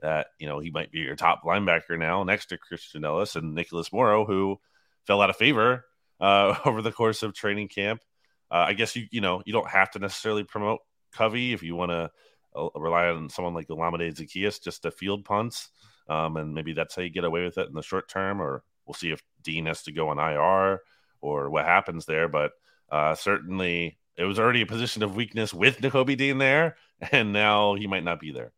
That 0.00 0.28
you 0.38 0.46
know 0.46 0.58
he 0.58 0.70
might 0.70 0.92
be 0.92 1.00
your 1.00 1.16
top 1.16 1.42
linebacker 1.44 1.98
now, 1.98 2.22
next 2.22 2.46
to 2.46 2.58
Christian 2.58 3.04
Elliss 3.04 3.36
and 3.36 3.54
Nicholas 3.54 3.92
Morrow, 3.92 4.24
who 4.26 4.60
fell 5.06 5.22
out 5.22 5.30
of 5.30 5.36
favor 5.36 5.84
uh, 6.20 6.56
over 6.64 6.82
the 6.82 6.92
course 6.92 7.22
of 7.22 7.34
training 7.34 7.68
camp. 7.68 8.02
uh, 8.50 8.64
I 8.68 8.74
guess 8.74 8.94
you 8.96 9.06
you 9.10 9.20
know 9.20 9.42
you 9.46 9.52
don't 9.52 9.68
have 9.68 9.90
to 9.92 9.98
necessarily 9.98 10.44
promote 10.44 10.80
Covey 11.12 11.52
if 11.52 11.62
you 11.62 11.74
want 11.74 11.90
to 11.92 12.10
uh, 12.54 12.68
rely 12.74 13.08
on 13.08 13.30
someone 13.30 13.54
like 13.54 13.68
Olamide 13.68 14.14
Zaccheaus 14.14 14.62
just 14.62 14.82
to 14.82 14.90
field 14.90 15.24
punts, 15.24 15.68
um, 16.08 16.36
and 16.36 16.54
maybe 16.54 16.72
that's 16.72 16.94
how 16.94 17.02
you 17.02 17.10
get 17.10 17.24
away 17.24 17.44
with 17.44 17.58
it 17.58 17.68
in 17.68 17.74
the 17.74 17.82
short 17.82 18.08
term. 18.08 18.40
Or 18.40 18.62
we'll 18.86 18.94
see 18.94 19.10
if 19.10 19.22
Dean 19.42 19.66
has 19.66 19.82
to 19.84 19.92
go 19.92 20.08
on 20.08 20.18
IR 20.18 20.80
or 21.20 21.50
what 21.50 21.64
happens 21.64 22.06
there. 22.06 22.28
But 22.28 22.52
uh, 22.90 23.14
certainly, 23.14 23.98
it 24.16 24.24
was 24.24 24.38
already 24.38 24.62
a 24.62 24.66
position 24.66 25.02
of 25.02 25.16
weakness 25.16 25.52
with 25.52 25.78
Nakobe 25.78 26.16
Dean 26.16 26.38
there, 26.38 26.76
and 27.12 27.32
now 27.32 27.74
he 27.74 27.86
might 27.86 28.04
not 28.04 28.20
be 28.20 28.32
there. 28.32 28.52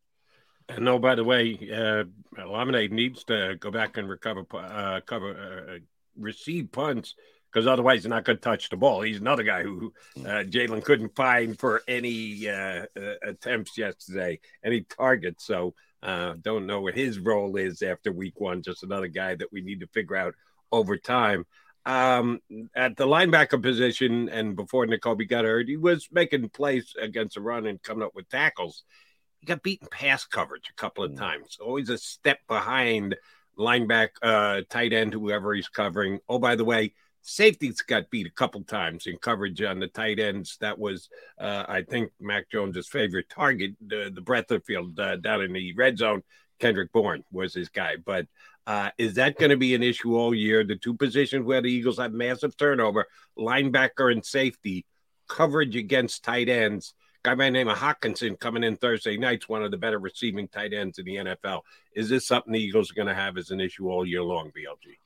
And 0.68 0.88
oh, 0.88 0.98
by 0.98 1.14
the 1.14 1.24
way, 1.24 1.54
uh, 1.72 2.04
Olamide 2.38 2.90
needs 2.90 3.24
to 3.24 3.56
go 3.58 3.70
back 3.70 3.96
and 3.96 4.08
recover, 4.08 4.44
uh, 4.52 5.00
cover, 5.06 5.66
uh, 5.70 5.78
receive 6.16 6.70
punts 6.72 7.14
because 7.50 7.66
otherwise 7.66 8.02
he's 8.02 8.10
not 8.10 8.24
going 8.24 8.36
to 8.36 8.42
touch 8.42 8.68
the 8.68 8.76
ball. 8.76 9.00
He's 9.00 9.20
another 9.20 9.42
guy 9.42 9.62
who 9.62 9.92
uh, 10.18 10.44
Jalen 10.44 10.84
couldn't 10.84 11.16
find 11.16 11.58
for 11.58 11.82
any 11.88 12.48
uh, 12.48 12.84
uh, 12.96 13.14
attempts 13.22 13.78
yesterday, 13.78 14.40
any 14.62 14.82
targets. 14.82 15.46
So 15.46 15.74
uh, 16.02 16.34
don't 16.42 16.66
know 16.66 16.82
what 16.82 16.94
his 16.94 17.18
role 17.18 17.56
is 17.56 17.80
after 17.82 18.12
week 18.12 18.38
one. 18.38 18.62
Just 18.62 18.82
another 18.82 19.08
guy 19.08 19.34
that 19.34 19.52
we 19.52 19.62
need 19.62 19.80
to 19.80 19.86
figure 19.88 20.16
out 20.16 20.34
over 20.70 20.96
time. 20.98 21.46
Um, 21.86 22.40
at 22.76 22.98
the 22.98 23.06
linebacker 23.06 23.62
position, 23.62 24.28
and 24.28 24.54
before 24.54 24.86
Nakobe 24.86 25.26
got 25.26 25.46
hurt, 25.46 25.68
he 25.68 25.78
was 25.78 26.08
making 26.12 26.50
plays 26.50 26.92
against 27.00 27.36
the 27.36 27.40
run 27.40 27.66
and 27.66 27.82
coming 27.82 28.04
up 28.04 28.14
with 28.14 28.28
tackles 28.28 28.84
he 29.40 29.46
got 29.46 29.62
beaten 29.62 29.88
pass 29.90 30.24
coverage 30.24 30.68
a 30.68 30.80
couple 30.80 31.04
of 31.04 31.12
Mm. 31.12 31.18
times. 31.18 31.58
Always 31.60 31.88
a 31.90 31.98
step 31.98 32.40
behind 32.48 33.16
linebacker, 33.56 34.08
uh, 34.22 34.62
tight 34.68 34.92
end, 34.92 35.12
whoever 35.12 35.54
he's 35.54 35.68
covering. 35.68 36.20
Oh, 36.28 36.38
by 36.38 36.54
the 36.56 36.64
way, 36.64 36.94
safety's 37.22 37.82
got 37.82 38.10
beat 38.10 38.26
a 38.26 38.30
couple 38.30 38.62
times 38.62 39.06
in 39.06 39.18
coverage 39.18 39.60
on 39.62 39.80
the 39.80 39.88
tight 39.88 40.18
ends. 40.18 40.56
That 40.60 40.78
was, 40.78 41.08
uh, 41.38 41.64
I 41.68 41.82
think, 41.82 42.12
Mac 42.20 42.50
Jones's 42.50 42.88
favorite 42.88 43.28
target, 43.28 43.72
the, 43.84 44.10
the 44.14 44.20
breadth 44.20 44.50
of 44.50 44.64
field 44.64 44.98
uh, 44.98 45.16
down 45.16 45.42
in 45.42 45.52
the 45.52 45.74
red 45.74 45.98
zone. 45.98 46.22
Kendrick 46.58 46.92
Bourne 46.92 47.24
was 47.30 47.54
his 47.54 47.68
guy. 47.68 47.96
But 48.04 48.26
uh, 48.66 48.90
is 48.98 49.14
that 49.14 49.38
going 49.38 49.50
to 49.50 49.56
be 49.56 49.74
an 49.74 49.82
issue 49.82 50.16
all 50.16 50.34
year? 50.34 50.64
The 50.64 50.76
two 50.76 50.94
positions 50.94 51.44
where 51.44 51.62
the 51.62 51.70
Eagles 51.70 51.98
have 51.98 52.12
massive 52.12 52.56
turnover, 52.56 53.06
linebacker 53.38 54.10
and 54.12 54.24
safety, 54.24 54.84
coverage 55.28 55.76
against 55.76 56.24
tight 56.24 56.48
ends 56.48 56.94
guy 57.22 57.34
by 57.34 57.44
the 57.46 57.50
name 57.50 57.68
of 57.68 57.78
Hockenson 57.78 58.38
coming 58.38 58.64
in 58.64 58.76
Thursday 58.76 59.16
night's 59.16 59.48
one 59.48 59.62
of 59.62 59.70
the 59.70 59.76
better 59.76 59.98
receiving 59.98 60.48
tight 60.48 60.72
ends 60.72 60.98
in 60.98 61.04
the 61.04 61.16
NFL. 61.16 61.62
Is 61.94 62.08
this 62.08 62.26
something 62.26 62.52
the 62.52 62.60
Eagles 62.60 62.90
are 62.90 62.94
going 62.94 63.08
to 63.08 63.14
have 63.14 63.36
as 63.36 63.50
an 63.50 63.60
issue 63.60 63.88
all 63.88 64.06
year 64.06 64.22
long, 64.22 64.50
BLG? 64.50 64.96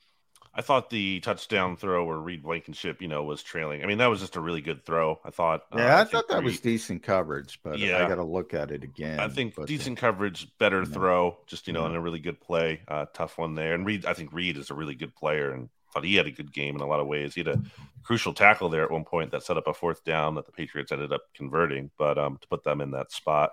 I 0.55 0.61
thought 0.61 0.91
the 0.91 1.19
touchdown 1.21 1.75
throw 1.77 2.05
where 2.05 2.17
Reed 2.19 2.43
Blankenship, 2.43 3.01
you 3.01 3.07
know, 3.07 3.23
was 3.23 3.41
trailing. 3.41 3.81
I 3.83 3.87
mean, 3.87 3.97
that 3.97 4.05
was 4.11 4.19
just 4.19 4.35
a 4.35 4.39
really 4.39 4.61
good 4.61 4.85
throw. 4.85 5.19
I 5.25 5.31
thought. 5.31 5.63
uh, 5.71 5.77
Yeah, 5.79 5.99
I, 5.99 6.03
thought 6.03 6.27
that 6.29 6.43
was 6.43 6.59
decent 6.59 7.01
coverage, 7.01 7.59
but 7.63 7.79
Yeah. 7.79 8.05
I 8.05 8.07
got 8.07 8.15
to 8.15 8.23
look 8.23 8.53
at 8.53 8.69
it 8.69 8.83
again. 8.83 9.19
I 9.19 9.29
think 9.29 9.55
but, 9.55 9.63
uh, 9.63 9.65
decent 9.65 9.97
coverage, 9.97 10.47
better 10.59 10.85
throw, 10.85 11.39
just 11.47 11.65
you 11.65 11.73
know, 11.73 11.81
Yeah. 11.81 11.87
and 11.87 11.95
a 11.95 11.99
really 12.01 12.19
good 12.19 12.39
play, 12.39 12.81
uh, 12.87 13.07
tough 13.15 13.39
one 13.39 13.55
there. 13.55 13.73
And 13.73 13.83
Reed, 13.83 14.05
I 14.05 14.13
think 14.13 14.31
Reed 14.31 14.57
is 14.57 14.69
a 14.69 14.75
really 14.75 14.93
good 14.93 15.15
player, 15.15 15.51
and 15.51 15.69
thought 15.93 16.03
he 16.05 16.15
had 16.15 16.27
a 16.27 16.31
good 16.31 16.51
game 16.51 16.75
in 16.75 16.81
a 16.81 16.87
lot 16.87 16.99
of 16.99 17.07
ways. 17.07 17.33
He 17.35 17.41
had 17.41 17.47
a 17.55 17.61
crucial 18.03 18.33
tackle 18.33 18.69
there 18.69 18.83
at 18.83 18.91
one 18.91 19.05
point 19.05 19.31
that 19.31 19.43
set 19.43 19.57
up 19.57 19.67
a 19.67 19.73
fourth 19.73 20.03
down 20.03 20.35
that 20.35 20.45
the 20.45 20.51
Patriots 20.51 20.91
ended 20.91 21.13
up 21.13 21.21
converting, 21.35 21.91
but 21.97 22.17
um, 22.17 22.37
to 22.41 22.47
put 22.47 22.63
them 22.63 22.81
in 22.81 22.91
that 22.91 23.11
spot 23.11 23.51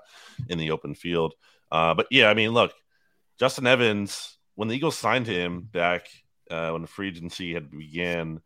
in 0.49 0.59
the 0.59 0.71
open 0.73 0.95
field. 0.95 1.35
Uh, 1.71 1.95
but 1.95 2.07
yeah, 2.11 2.29
I 2.29 2.35
mean, 2.35 2.51
look, 2.51 2.73
Justin 3.39 3.67
Evans, 3.67 4.37
when 4.57 4.69
the 4.69 4.75
Eagles 4.75 4.97
signed 4.99 5.27
him 5.27 5.63
back 5.63 6.09
uh, 6.51 6.71
when 6.71 6.83
the 6.83 6.89
free 6.89 7.09
agency 7.09 7.55
had 7.55 7.71
began, 7.71 8.41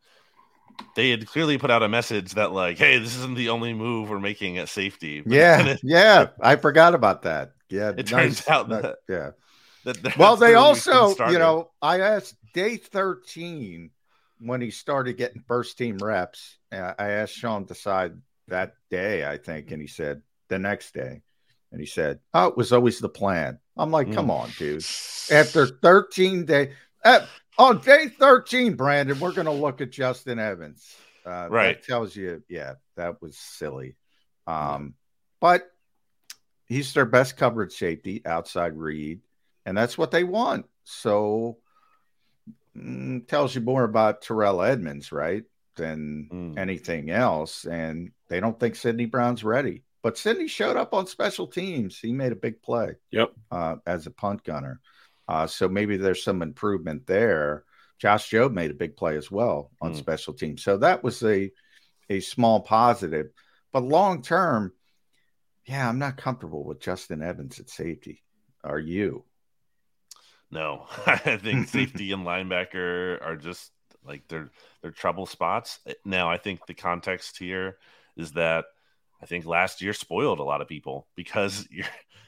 they 0.95 1.09
had 1.09 1.25
clearly 1.25 1.57
put 1.57 1.71
out 1.71 1.83
a 1.83 1.89
message 1.89 2.33
that 2.33 2.51
like, 2.51 2.77
hey, 2.77 2.99
this 2.99 3.15
isn't 3.17 3.35
the 3.35 3.49
only 3.49 3.73
move 3.73 4.09
we're 4.09 4.19
making 4.19 4.57
at 4.57 4.69
safety. 4.69 5.21
But 5.21 5.31
Yeah, 5.33 5.65
it- 5.65 5.79
yeah, 5.83 6.27
I 6.39 6.55
forgot 6.57 6.93
about 6.93 7.23
that. 7.23 7.51
Yeah, 7.69 7.93
It 7.97 8.07
turns 8.07 8.47
out 8.47 8.69
nice. 8.69 8.81
that- 8.83 8.97
yeah. 9.09 9.31
That- 9.85 10.17
Well, 10.17 10.35
they 10.35 10.55
also, 10.55 11.15
you 11.29 11.39
know, 11.39 11.71
I 11.81 12.01
asked 12.01 12.35
day 12.53 12.77
13 12.77 13.91
when 14.39 14.59
he 14.59 14.71
started 14.71 15.15
getting 15.17 15.41
first 15.47 15.77
team 15.77 15.97
reps. 15.99 16.57
uh, 16.71 16.93
I 16.99 17.11
asked 17.11 17.35
Sean 17.35 17.65
Desai 17.65 18.19
that 18.47 18.73
day, 18.91 19.25
I 19.25 19.37
think, 19.37 19.71
and 19.71 19.81
he 19.81 19.87
said 19.87 20.21
the 20.49 20.59
next 20.59 20.93
day. 20.93 21.21
And 21.71 21.79
he 21.79 21.85
said, 21.87 22.19
Oh, 22.33 22.47
it 22.47 22.57
was 22.57 22.73
always 22.73 22.99
the 22.99 23.09
plan. 23.09 23.59
I'm 23.77 23.91
like, 23.91 24.11
come 24.11 24.27
Mm. 24.27 24.39
on, 24.41 24.49
dude. 24.57 24.83
After 25.31 25.67
13 25.67 26.45
days, 26.45 26.73
uh, 27.03 27.25
on 27.57 27.79
day 27.79 28.07
13, 28.09 28.75
Brandon, 28.75 29.19
we're 29.19 29.31
going 29.33 29.45
to 29.45 29.51
look 29.51 29.81
at 29.81 29.91
Justin 29.91 30.39
Evans. 30.39 30.95
Uh, 31.25 31.47
Right. 31.49 31.81
Tells 31.81 32.15
you, 32.15 32.43
yeah, 32.49 32.75
that 32.95 33.21
was 33.21 33.37
silly. 33.37 33.95
Um, 34.47 34.95
But 35.39 35.69
he's 36.65 36.93
their 36.93 37.05
best 37.05 37.37
coverage 37.37 37.73
safety 37.73 38.21
outside 38.25 38.75
Reed, 38.77 39.21
and 39.65 39.77
that's 39.77 39.97
what 39.97 40.11
they 40.11 40.23
want. 40.23 40.65
So 40.83 41.57
mm, 42.77 43.27
tells 43.27 43.55
you 43.55 43.61
more 43.61 43.83
about 43.83 44.21
Terrell 44.21 44.61
Edmunds, 44.61 45.11
right, 45.11 45.43
than 45.75 46.29
Mm. 46.31 46.57
anything 46.57 47.09
else. 47.09 47.65
And 47.65 48.11
they 48.27 48.39
don't 48.39 48.59
think 48.59 48.75
Sydney 48.75 49.05
Brown's 49.05 49.43
ready. 49.43 49.83
But 50.01 50.17
Sydney 50.17 50.47
showed 50.47 50.77
up 50.77 50.93
on 50.93 51.07
special 51.07 51.47
teams. 51.47 51.97
He 51.99 52.11
made 52.13 52.31
a 52.31 52.35
big 52.35 52.61
play 52.61 52.95
Yep. 53.11 53.33
uh, 53.51 53.77
as 53.85 54.05
a 54.05 54.11
punt 54.11 54.43
gunner. 54.43 54.79
Uh, 55.27 55.47
so 55.47 55.67
maybe 55.67 55.97
there's 55.97 56.23
some 56.23 56.41
improvement 56.43 57.07
there. 57.07 57.63
Josh 57.97 58.29
Jobe 58.29 58.53
made 58.53 58.71
a 58.71 58.75
big 58.75 58.95
play 58.97 59.17
as 59.17 59.31
well 59.31 59.71
on 59.81 59.93
Mm. 59.93 59.97
special 59.97 60.33
teams. 60.33 60.63
So 60.63 60.77
that 60.77 61.03
was 61.03 61.23
a 61.23 61.51
a 62.07 62.19
small 62.19 62.59
positive. 62.59 63.31
But 63.71 63.79
long 63.83 64.21
term, 64.21 64.73
yeah, 65.65 65.89
I'm 65.89 65.97
not 65.97 66.17
comfortable 66.17 66.63
with 66.63 66.79
Justin 66.79 67.23
Evans 67.23 67.59
at 67.59 67.67
safety. 67.69 68.21
Are 68.63 68.77
you? 68.77 69.25
No, 70.51 70.87
I 71.05 71.37
think 71.37 71.67
safety 71.67 72.11
and 72.11 72.25
linebacker 72.25 73.25
are 73.25 73.35
just 73.35 73.71
like 74.05 74.27
they're 74.27 74.49
they're 74.81 74.91
trouble 74.91 75.25
spots. 75.25 75.79
Now, 76.03 76.29
I 76.29 76.37
think 76.37 76.65
the 76.65 76.73
context 76.73 77.37
here 77.37 77.77
is 78.15 78.33
that 78.33 78.65
I 79.21 79.25
think 79.25 79.45
last 79.45 79.81
year 79.81 79.93
spoiled 79.93 80.39
a 80.39 80.43
lot 80.43 80.61
of 80.61 80.67
people 80.67 81.07
because 81.15 81.67
you're 81.71 81.87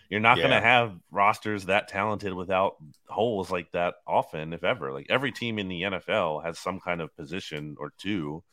you're 0.10 0.20
not 0.20 0.38
going 0.38 0.52
to 0.52 0.62
have 0.62 0.98
rosters 1.12 1.66
that 1.66 1.90
talented 1.90 2.34
without 2.34 2.78
holes 3.10 3.52
like 3.52 3.72
that 3.74 3.96
often, 4.08 4.54
if 4.54 4.64
ever. 4.64 4.94
Like 4.94 5.08
every 5.10 5.34
team 5.34 5.60
in 5.60 5.68
the 5.68 5.82
NFL 5.82 6.46
has 6.46 6.58
some 6.58 6.80
kind 6.80 7.02
of 7.02 7.16
position 7.16 7.76
or 7.80 7.94
two. 7.98 8.44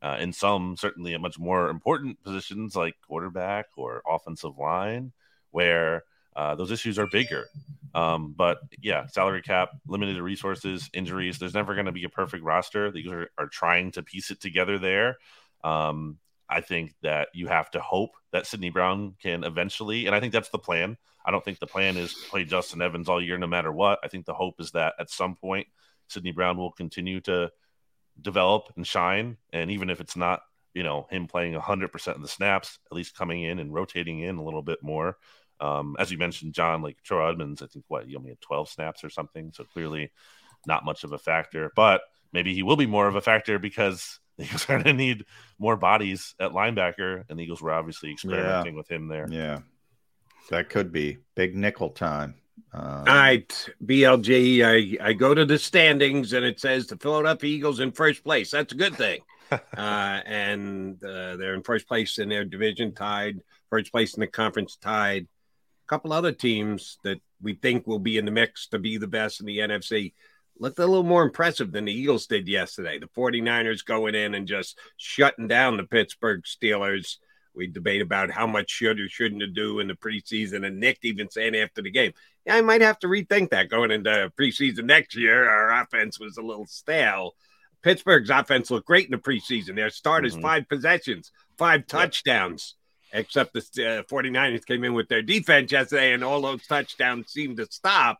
Uh, 0.00 0.16
in 0.18 0.32
some 0.32 0.76
certainly 0.76 1.14
at 1.14 1.20
much 1.20 1.38
more 1.38 1.68
important 1.68 2.20
positions 2.24 2.74
like 2.74 2.96
quarterback 3.06 3.66
or 3.76 4.02
offensive 4.04 4.58
line, 4.58 5.12
where 5.52 6.02
uh, 6.34 6.54
those 6.54 6.70
issues 6.70 6.98
are 6.98 7.06
bigger. 7.06 7.46
Um, 7.94 8.34
but 8.36 8.58
yeah, 8.80 9.06
salary 9.06 9.42
cap, 9.42 9.70
limited 9.86 10.20
resources, 10.20 10.88
injuries. 10.94 11.38
There's 11.38 11.54
never 11.54 11.74
going 11.74 11.86
to 11.86 11.92
be 11.92 12.04
a 12.04 12.08
perfect 12.08 12.42
roster. 12.42 12.90
The 12.90 12.98
Eagles 12.98 13.14
are, 13.14 13.30
are 13.38 13.48
trying 13.48 13.90
to 13.92 14.02
piece 14.02 14.30
it 14.30 14.40
together 14.40 14.78
there. 14.78 15.18
Um, 15.62 16.18
I 16.48 16.60
think 16.60 16.94
that 17.02 17.28
you 17.34 17.48
have 17.48 17.70
to 17.72 17.80
hope 17.80 18.10
that 18.32 18.46
Sydney 18.46 18.70
Brown 18.70 19.14
can 19.22 19.44
eventually, 19.44 20.06
and 20.06 20.14
I 20.14 20.20
think 20.20 20.32
that's 20.32 20.50
the 20.50 20.58
plan. 20.58 20.96
I 21.24 21.30
don't 21.30 21.44
think 21.44 21.58
the 21.58 21.66
plan 21.66 21.96
is 21.96 22.14
play 22.30 22.44
Justin 22.44 22.82
Evans 22.82 23.08
all 23.08 23.22
year, 23.22 23.38
no 23.38 23.46
matter 23.46 23.72
what. 23.72 24.00
I 24.02 24.08
think 24.08 24.26
the 24.26 24.34
hope 24.34 24.60
is 24.60 24.72
that 24.72 24.94
at 24.98 25.10
some 25.10 25.36
point, 25.36 25.66
Sydney 26.08 26.32
Brown 26.32 26.56
will 26.56 26.72
continue 26.72 27.20
to 27.22 27.50
develop 28.20 28.72
and 28.76 28.86
shine. 28.86 29.36
And 29.52 29.70
even 29.70 29.88
if 29.88 30.00
it's 30.00 30.16
not, 30.16 30.42
you 30.74 30.82
know, 30.82 31.06
him 31.10 31.26
playing 31.26 31.54
100% 31.54 32.14
of 32.14 32.22
the 32.22 32.28
snaps, 32.28 32.78
at 32.90 32.96
least 32.96 33.16
coming 33.16 33.42
in 33.42 33.58
and 33.58 33.72
rotating 33.72 34.20
in 34.20 34.36
a 34.36 34.44
little 34.44 34.62
bit 34.62 34.82
more. 34.82 35.16
Um, 35.62 35.94
as 35.98 36.10
you 36.10 36.18
mentioned, 36.18 36.54
John, 36.54 36.82
like 36.82 37.00
Troy 37.02 37.30
Edmunds, 37.30 37.62
I 37.62 37.66
think 37.66 37.84
what 37.86 38.04
he 38.04 38.16
only 38.16 38.30
had 38.30 38.40
12 38.40 38.68
snaps 38.68 39.04
or 39.04 39.10
something. 39.10 39.52
So 39.54 39.62
clearly 39.62 40.10
not 40.66 40.84
much 40.84 41.04
of 41.04 41.12
a 41.12 41.18
factor, 41.18 41.70
but 41.76 42.02
maybe 42.32 42.52
he 42.52 42.64
will 42.64 42.76
be 42.76 42.86
more 42.86 43.06
of 43.06 43.14
a 43.14 43.20
factor 43.20 43.60
because 43.60 44.18
the 44.38 44.44
Eagles 44.44 44.64
are 44.64 44.74
going 44.74 44.84
to 44.84 44.92
need 44.92 45.24
more 45.58 45.76
bodies 45.76 46.34
at 46.40 46.50
linebacker. 46.50 47.24
And 47.28 47.38
the 47.38 47.44
Eagles 47.44 47.62
were 47.62 47.72
obviously 47.72 48.10
experimenting 48.10 48.74
with 48.74 48.90
him 48.90 49.06
there. 49.06 49.28
Yeah, 49.30 49.60
that 50.50 50.68
could 50.68 50.90
be 50.90 51.18
big 51.36 51.56
nickel 51.56 51.90
time. 51.90 52.34
Um, 52.72 52.82
All 52.82 53.04
right, 53.04 53.68
BLG. 53.84 54.64
I, 54.64 55.08
I 55.08 55.12
go 55.12 55.32
to 55.34 55.44
the 55.44 55.58
standings 55.58 56.32
and 56.32 56.44
it 56.44 56.58
says 56.58 56.86
the 56.86 56.96
Philadelphia 56.96 57.50
Eagles 57.50 57.80
in 57.80 57.92
first 57.92 58.24
place. 58.24 58.50
That's 58.50 58.72
a 58.72 58.76
good 58.76 58.96
thing. 58.96 59.20
uh, 59.52 59.60
and 59.76 61.02
uh, 61.04 61.36
they're 61.36 61.54
in 61.54 61.62
first 61.62 61.86
place 61.86 62.18
in 62.18 62.28
their 62.28 62.44
division, 62.44 62.94
tied 62.94 63.40
first 63.72 63.90
place 63.90 64.14
in 64.14 64.20
the 64.20 64.26
conference, 64.26 64.76
tied. 64.76 65.26
Couple 65.92 66.14
other 66.14 66.32
teams 66.32 66.96
that 67.04 67.20
we 67.42 67.52
think 67.52 67.86
will 67.86 67.98
be 67.98 68.16
in 68.16 68.24
the 68.24 68.30
mix 68.30 68.66
to 68.68 68.78
be 68.78 68.96
the 68.96 69.06
best 69.06 69.40
in 69.40 69.46
the 69.46 69.58
NFC 69.58 70.14
looked 70.58 70.78
a 70.78 70.86
little 70.86 71.02
more 71.02 71.22
impressive 71.22 71.70
than 71.70 71.84
the 71.84 71.92
Eagles 71.92 72.26
did 72.26 72.48
yesterday. 72.48 72.98
The 72.98 73.08
49ers 73.08 73.84
going 73.84 74.14
in 74.14 74.34
and 74.34 74.48
just 74.48 74.78
shutting 74.96 75.48
down 75.48 75.76
the 75.76 75.84
Pittsburgh 75.84 76.44
Steelers. 76.44 77.18
We 77.54 77.66
debate 77.66 78.00
about 78.00 78.30
how 78.30 78.46
much 78.46 78.70
should 78.70 79.00
or 79.00 79.08
shouldn't 79.10 79.54
do 79.54 79.80
in 79.80 79.88
the 79.88 79.92
preseason, 79.94 80.66
and 80.66 80.80
Nick 80.80 81.00
even 81.02 81.28
saying 81.28 81.54
after 81.56 81.82
the 81.82 81.90
game, 81.90 82.14
yeah, 82.46 82.56
I 82.56 82.62
might 82.62 82.80
have 82.80 82.98
to 83.00 83.06
rethink 83.06 83.50
that 83.50 83.68
going 83.68 83.90
into 83.90 84.32
preseason 84.40 84.84
next 84.84 85.14
year. 85.14 85.46
Our 85.46 85.82
offense 85.82 86.18
was 86.18 86.38
a 86.38 86.42
little 86.42 86.64
stale. 86.64 87.34
Pittsburgh's 87.82 88.30
offense 88.30 88.70
looked 88.70 88.86
great 88.86 89.04
in 89.04 89.10
the 89.10 89.18
preseason. 89.18 89.76
Their 89.76 89.90
starters, 89.90 90.36
Mhm. 90.38 90.40
five 90.40 90.68
possessions, 90.70 91.32
five 91.58 91.86
touchdowns, 91.86 92.76
except 93.12 93.52
the 93.52 93.60
uh, 93.60 94.02
49ers 94.04 94.64
came 94.66 94.84
in 94.84 94.94
with 94.94 95.08
their 95.08 95.22
defense 95.22 95.70
yesterday, 95.72 96.12
and 96.12 96.24
all 96.24 96.40
those 96.40 96.66
touchdowns 96.66 97.30
seemed 97.30 97.58
to 97.58 97.66
stop. 97.70 98.18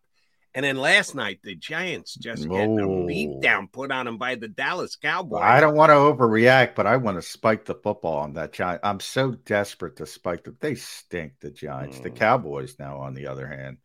And 0.54 0.64
then 0.66 0.76
last 0.76 1.14
night, 1.14 1.40
the 1.42 1.54
Giants 1.54 2.14
just 2.14 2.46
getting 2.46 2.78
a 2.78 2.86
Oh. 2.86 3.06
beat 3.06 3.40
down 3.40 3.68
put 3.68 3.90
on 3.90 4.04
them 4.04 4.18
by 4.18 4.34
the 4.34 4.48
Dallas 4.48 4.96
Cowboys. 4.96 5.40
I 5.42 5.60
don't 5.60 5.76
want 5.76 5.88
to 5.88 5.94
overreact, 5.94 6.74
but 6.74 6.86
I 6.86 6.98
want 6.98 7.16
to 7.16 7.22
spike 7.22 7.64
the 7.64 7.74
football 7.74 8.18
on 8.18 8.34
that 8.34 8.52
giant. 8.52 8.82
I'm 8.84 9.00
so 9.00 9.30
desperate 9.30 9.96
to 9.96 10.04
spike 10.06 10.44
them. 10.44 10.58
They 10.60 10.74
stink, 10.74 11.40
the 11.40 11.50
Giants. 11.50 12.00
The 12.00 12.10
Mm. 12.10 12.16
Cowboys, 12.16 12.78
now, 12.78 12.98
on 12.98 13.14
the 13.14 13.28
other 13.28 13.46
hand. 13.46 13.78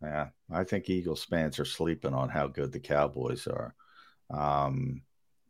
Yeah, 0.00 0.28
I 0.50 0.62
think 0.62 0.88
Eagles 0.88 1.24
fans 1.24 1.58
are 1.58 1.64
sleeping 1.64 2.14
on 2.14 2.28
how 2.28 2.46
good 2.46 2.70
the 2.70 2.80
Cowboys 2.80 3.48
are. 3.48 3.74
Um, 4.30 5.02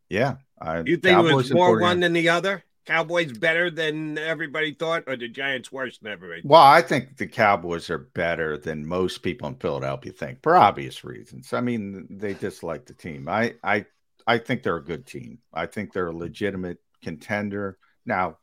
yeah. 0.08 0.36
I, 0.58 0.78
You 0.80 0.96
think 0.96 1.28
it 1.28 1.34
was 1.34 1.52
more 1.52 1.78
one 1.80 2.00
than 2.00 2.14
the 2.14 2.30
other? 2.30 2.64
Cowboys 2.91 3.38
better 3.38 3.70
than 3.70 4.18
everybody 4.18 4.74
thought, 4.74 5.05
or 5.07 5.16
the 5.16 5.28
Giants 5.28 5.70
worse 5.70 5.99
than 5.99 6.11
everybody? 6.11 6.43
Well, 6.45 6.61
I 6.61 6.82
think 6.82 7.16
the 7.18 7.28
Cowboys 7.28 7.88
are 7.88 7.99
better 7.99 8.59
than 8.59 8.84
most 8.84 9.18
people 9.18 9.47
in 9.47 9.55
Philadelphia 9.55 10.12
think 10.12 10.43
for 10.43 10.57
obvious 10.57 11.05
reasons. 11.05 11.53
I 11.53 11.61
mean, 11.61 12.09
they 12.11 12.34
dislike 12.34 12.86
the 12.86 12.95
team. 12.95 13.28
I 13.28 13.55
I 13.62 13.86
I 14.26 14.38
think 14.38 14.64
they're 14.64 14.76
a 14.76 14.84
good 14.84 15.07
team. 15.07 15.38
I 15.55 15.66
think 15.66 15.93
they're 15.93 16.09
a 16.09 16.12
legitimate 16.12 16.78
contender. 17.01 17.78
Now, 18.05 18.38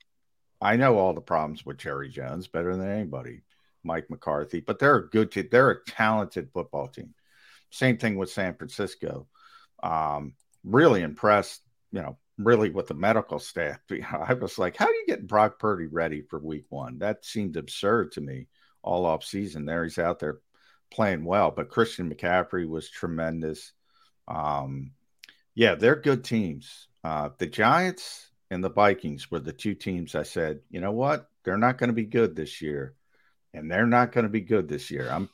I 0.61 0.77
know 0.77 0.97
all 0.97 1.13
the 1.13 1.21
problems 1.21 1.65
with 1.65 1.77
Jerry 1.77 2.09
Jones 2.09 2.47
better 2.47 2.75
than 2.75 2.89
anybody, 2.89 3.41
Mike 3.83 4.09
McCarthy, 4.09 4.61
but 4.61 4.79
they're 4.79 4.95
a 4.95 5.09
good 5.09 5.31
team. 5.31 5.49
They're 5.51 5.71
a 5.71 5.85
talented 5.85 6.49
football 6.53 6.87
team. 6.87 7.13
Same 7.69 7.97
thing 7.97 8.15
with 8.15 8.31
San 8.31 8.55
Francisco. 8.55 9.27
Um, 9.83 10.35
really 10.63 11.01
impressed, 11.01 11.61
you 11.91 12.01
know, 12.01 12.17
really 12.37 12.69
with 12.69 12.87
the 12.87 12.93
medical 12.93 13.39
staff. 13.39 13.79
I 14.11 14.33
was 14.33 14.57
like, 14.57 14.77
how 14.77 14.85
do 14.85 14.93
you 14.93 15.05
get 15.07 15.27
Brock 15.27 15.59
Purdy 15.59 15.87
ready 15.87 16.21
for 16.21 16.39
week 16.39 16.65
one? 16.69 16.99
That 16.99 17.25
seemed 17.25 17.57
absurd 17.57 18.13
to 18.13 18.21
me 18.21 18.47
all 18.83 19.05
off 19.05 19.23
season. 19.23 19.65
There 19.65 19.83
he's 19.83 19.97
out 19.97 20.19
there 20.19 20.39
playing 20.91 21.25
well, 21.25 21.51
but 21.51 21.69
Christian 21.69 22.13
McCaffrey 22.13 22.67
was 22.67 22.89
tremendous. 22.89 23.73
Um, 24.27 24.91
yeah, 25.55 25.75
they're 25.75 25.95
good 25.95 26.23
teams. 26.23 26.87
Uh, 27.03 27.29
the 27.37 27.47
Giants 27.47 28.29
and 28.51 28.63
the 28.63 28.69
Vikings 28.69 29.29
were 29.29 29.39
the 29.39 29.53
two 29.53 29.73
teams 29.73 30.15
I 30.15 30.23
said, 30.23 30.59
you 30.69 30.79
know 30.79 30.91
what? 30.91 31.29
They're 31.43 31.57
not 31.57 31.77
going 31.77 31.89
to 31.89 31.93
be 31.93 32.05
good 32.05 32.35
this 32.35 32.61
year. 32.61 32.93
And 33.53 33.71
they're 33.71 33.87
not 33.87 34.11
going 34.11 34.25
to 34.25 34.29
be 34.29 34.41
good 34.41 34.67
this 34.67 34.91
year. 34.91 35.09
I'm 35.09 35.29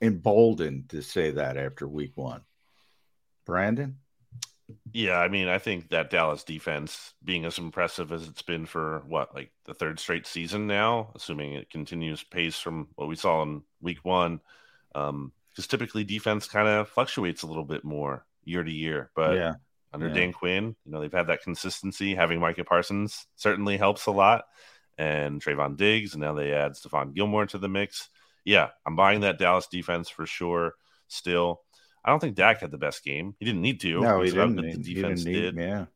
emboldened 0.00 0.88
to 0.90 1.02
say 1.02 1.32
that 1.32 1.56
after 1.56 1.86
week 1.86 2.16
one. 2.16 2.42
Brandon? 3.46 3.99
Yeah, 4.92 5.18
I 5.18 5.28
mean, 5.28 5.48
I 5.48 5.58
think 5.58 5.90
that 5.90 6.10
Dallas 6.10 6.44
defense 6.44 7.14
being 7.22 7.44
as 7.44 7.58
impressive 7.58 8.12
as 8.12 8.28
it's 8.28 8.42
been 8.42 8.66
for 8.66 9.02
what, 9.06 9.34
like 9.34 9.50
the 9.64 9.74
third 9.74 10.00
straight 10.00 10.26
season 10.26 10.66
now, 10.66 11.12
assuming 11.14 11.54
it 11.54 11.70
continues 11.70 12.22
pace 12.22 12.58
from 12.58 12.88
what 12.96 13.08
we 13.08 13.16
saw 13.16 13.42
in 13.42 13.62
week 13.80 13.98
one, 14.02 14.40
um, 14.94 15.32
because 15.48 15.66
typically 15.66 16.04
defense 16.04 16.46
kind 16.46 16.68
of 16.68 16.88
fluctuates 16.88 17.42
a 17.42 17.46
little 17.46 17.64
bit 17.64 17.84
more 17.84 18.24
year 18.44 18.62
to 18.62 18.70
year. 18.70 19.10
But 19.14 19.36
yeah. 19.36 19.54
under 19.92 20.08
Yeah. 20.08 20.14
Dan 20.14 20.32
Quinn, 20.32 20.76
you 20.84 20.92
know, 20.92 21.00
they've 21.00 21.12
had 21.12 21.28
that 21.28 21.42
consistency. 21.42 22.14
Having 22.14 22.40
Micah 22.40 22.64
Parsons 22.64 23.26
certainly 23.36 23.76
helps 23.76 24.06
a 24.06 24.12
lot, 24.12 24.44
and 24.98 25.42
Trevon 25.42 25.76
Diggs, 25.76 26.14
and 26.14 26.22
now 26.22 26.34
they 26.34 26.52
add 26.52 26.72
Stephon 26.72 27.14
Gilmore 27.14 27.46
to 27.46 27.58
the 27.58 27.68
mix. 27.68 28.08
Yeah, 28.44 28.68
I'm 28.86 28.96
buying 28.96 29.20
that 29.20 29.38
Dallas 29.38 29.66
defense 29.66 30.08
for 30.08 30.26
sure. 30.26 30.74
Still, 31.08 31.60
I 32.04 32.10
don't 32.10 32.20
think 32.20 32.36
Dak 32.36 32.60
had 32.60 32.70
the 32.70 32.78
best 32.78 33.04
game. 33.04 33.34
He 33.38 33.44
didn't 33.44 33.62
need 33.62 33.80
to. 33.80 34.00
No, 34.00 34.22
he 34.22 34.30
didn't. 34.30 34.56
The 34.56 34.62
he 34.70 34.94
defense 34.94 35.24
didn't 35.24 35.34
need, 35.34 35.40
did. 35.40 35.56
yeah. 35.56 35.86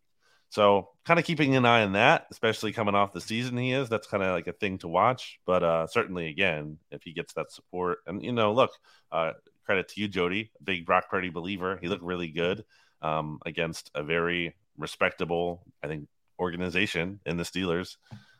So 0.50 0.90
kind 1.04 1.18
of 1.18 1.26
keeping 1.26 1.56
an 1.56 1.66
eye 1.66 1.82
on 1.82 1.94
that, 1.94 2.26
especially 2.30 2.72
coming 2.72 2.94
off 2.94 3.12
the 3.12 3.20
season 3.20 3.56
he 3.56 3.72
is. 3.72 3.88
That's 3.88 4.06
kind 4.06 4.22
of 4.22 4.32
like 4.32 4.46
a 4.46 4.52
thing 4.52 4.78
to 4.78 4.88
watch. 4.88 5.40
But 5.44 5.64
uh, 5.64 5.86
certainly, 5.88 6.28
again, 6.28 6.78
if 6.92 7.02
he 7.02 7.12
gets 7.12 7.32
that 7.34 7.50
support, 7.50 7.98
and 8.06 8.22
you 8.22 8.30
know, 8.30 8.52
look, 8.52 8.70
uh, 9.10 9.32
credit 9.64 9.88
to 9.88 10.00
you, 10.00 10.06
Jody, 10.06 10.52
big 10.62 10.86
Brock 10.86 11.10
Purdy 11.10 11.30
believer. 11.30 11.78
He 11.80 11.88
looked 11.88 12.04
really 12.04 12.28
good 12.28 12.64
um, 13.02 13.40
against 13.44 13.90
a 13.94 14.04
very 14.04 14.54
respectable, 14.78 15.64
I 15.82 15.88
think, 15.88 16.06
organization 16.38 17.18
in 17.26 17.36
the 17.36 17.42
Steelers. 17.42 17.96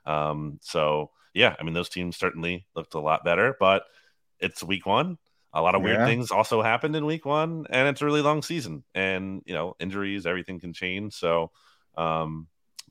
Um, 0.07 0.61
so 0.63 1.11
yeah, 1.33 1.57
I 1.59 1.65
mean, 1.65 1.75
those 1.75 1.89
teams 1.89 2.17
certainly 2.17 2.67
looked 2.77 2.95
a 2.95 3.01
lot 3.01 3.25
better. 3.25 3.57
But 3.59 3.85
it's 4.39 4.63
week 4.63 4.87
one. 4.87 5.19
A 5.55 5.63
lot 5.63 5.77
of 5.77 5.83
weird 5.83 6.01
Yeah. 6.01 6.07
things 6.07 6.33
also 6.33 6.63
happened 6.63 6.97
in 6.97 7.07
week 7.07 7.25
one, 7.25 7.67
and 7.71 7.89
it's 7.89 8.03
a 8.03 8.05
really 8.05 8.23
long 8.23 8.43
season. 8.43 8.83
And 8.95 9.43
you 9.47 9.55
know, 9.55 9.77
injuries, 9.79 10.27
everything 10.27 10.59
can 10.59 10.73
change. 10.73 11.15
So 11.15 11.53
um, 11.97 12.49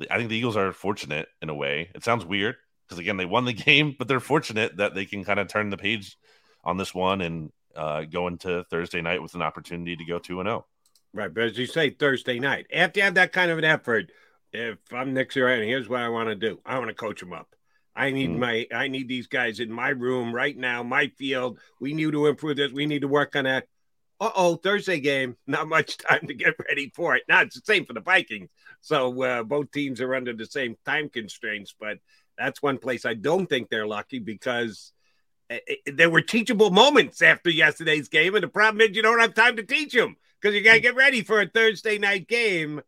I 0.10 0.18
think 0.18 0.30
the 0.30 0.38
Eagles 0.38 0.56
are 0.56 0.72
fortunate 0.72 1.28
in 1.42 1.50
a 1.50 1.54
way. 1.54 1.90
It 1.94 2.04
sounds 2.04 2.26
weird 2.26 2.56
because 2.88 3.00
again, 3.00 3.18
they 3.18 3.26
won 3.26 3.46
the 3.46 3.54
game, 3.68 3.96
but 4.00 4.08
they're 4.08 4.22
fortunate 4.22 4.78
that 4.78 4.96
they 4.96 5.06
can 5.06 5.26
kind 5.26 5.40
of 5.40 5.50
turn 5.50 5.70
the 5.70 5.78
page 5.78 6.18
on 6.64 6.78
this 6.78 6.96
one 6.96 7.20
and 7.22 7.52
uh, 7.76 8.04
go 8.04 8.28
into 8.28 8.64
Thursday 8.70 9.02
night 9.02 9.22
with 9.22 9.36
an 9.36 9.42
opportunity 9.42 9.96
to 9.98 10.06
go 10.06 10.20
two 10.20 10.40
and 10.40 10.48
oh. 10.48 10.52
zero. 10.52 10.66
Right, 11.16 11.34
but 11.34 11.44
as 11.44 11.58
you 11.60 11.68
say, 11.68 11.92
Thursday 11.92 12.40
night, 12.40 12.66
after 12.74 13.00
you 13.00 13.04
have 13.04 13.14
that 13.16 13.34
kind 13.34 13.52
of 13.52 13.60
an 13.60 13.66
effort, 13.66 14.12
if 14.52 14.78
I'm 14.92 15.14
Nick 15.14 15.32
Sirianni, 15.32 15.68
here's 15.68 15.88
what 15.88 16.02
I 16.02 16.10
want 16.10 16.30
to 16.30 16.36
do: 16.36 16.60
I 16.66 16.78
want 16.80 16.90
to 16.90 16.96
coach 16.96 17.20
them 17.20 17.34
up. 17.34 17.56
I 17.96 18.12
need 18.12 18.32
Mm. 18.32 18.38
my, 18.40 18.68
I 18.74 18.88
need 18.88 19.08
these 19.08 19.28
guys 19.28 19.60
in 19.60 19.72
my 19.72 19.90
room 19.90 20.34
right 20.34 20.58
now, 20.58 20.82
my 20.84 21.08
field. 21.10 21.60
We 21.80 21.94
need 21.94 22.12
to 22.12 22.28
improve 22.28 22.58
this. 22.58 22.72
We 22.72 22.86
need 22.86 23.02
to 23.02 23.08
work 23.08 23.36
on 23.36 23.44
that. 23.46 23.68
Uh 24.20 24.32
oh, 24.36 24.56
Thursday 24.56 25.00
game, 25.00 25.36
not 25.48 25.68
much 25.68 25.98
time 26.10 26.28
to 26.28 26.34
get 26.34 26.56
ready 26.68 26.92
for 26.96 27.16
it. 27.16 27.24
Now 27.28 27.42
it's 27.42 27.56
the 27.56 27.62
same 27.66 27.86
for 27.86 27.94
the 27.94 28.00
Vikings. 28.02 28.50
So 28.82 29.22
uh, 29.24 29.44
both 29.44 29.72
teams 29.72 30.02
are 30.02 30.16
under 30.16 30.34
the 30.34 30.46
same 30.46 30.76
time 30.86 31.10
constraints, 31.10 31.76
but 31.80 31.98
that's 32.38 32.62
one 32.64 32.78
place 32.78 33.06
I 33.06 33.14
don't 33.16 33.48
think 33.48 33.70
they're 33.70 33.88
lucky 33.88 34.20
because 34.20 34.92
eh, 35.50 35.60
eh, 35.68 35.76
there 35.94 36.10
were 36.10 36.22
teachable 36.22 36.72
moments 36.72 37.22
after 37.22 37.50
yesterday's 37.50 38.08
game, 38.08 38.36
and 38.36 38.44
the 38.44 38.48
problem 38.48 38.82
is 38.82 38.96
you 38.96 39.04
don't 39.04 39.20
have 39.20 39.34
time 39.34 39.58
to 39.58 39.64
teach 39.64 39.94
them 39.94 40.16
because 40.42 40.56
you 40.56 40.62
got 40.62 40.74
to 40.74 40.80
get 40.80 40.96
ready 40.96 41.22
for 41.22 41.42
a 41.42 41.48
Thursday 41.48 41.98
night 41.98 42.28
game. 42.28 42.82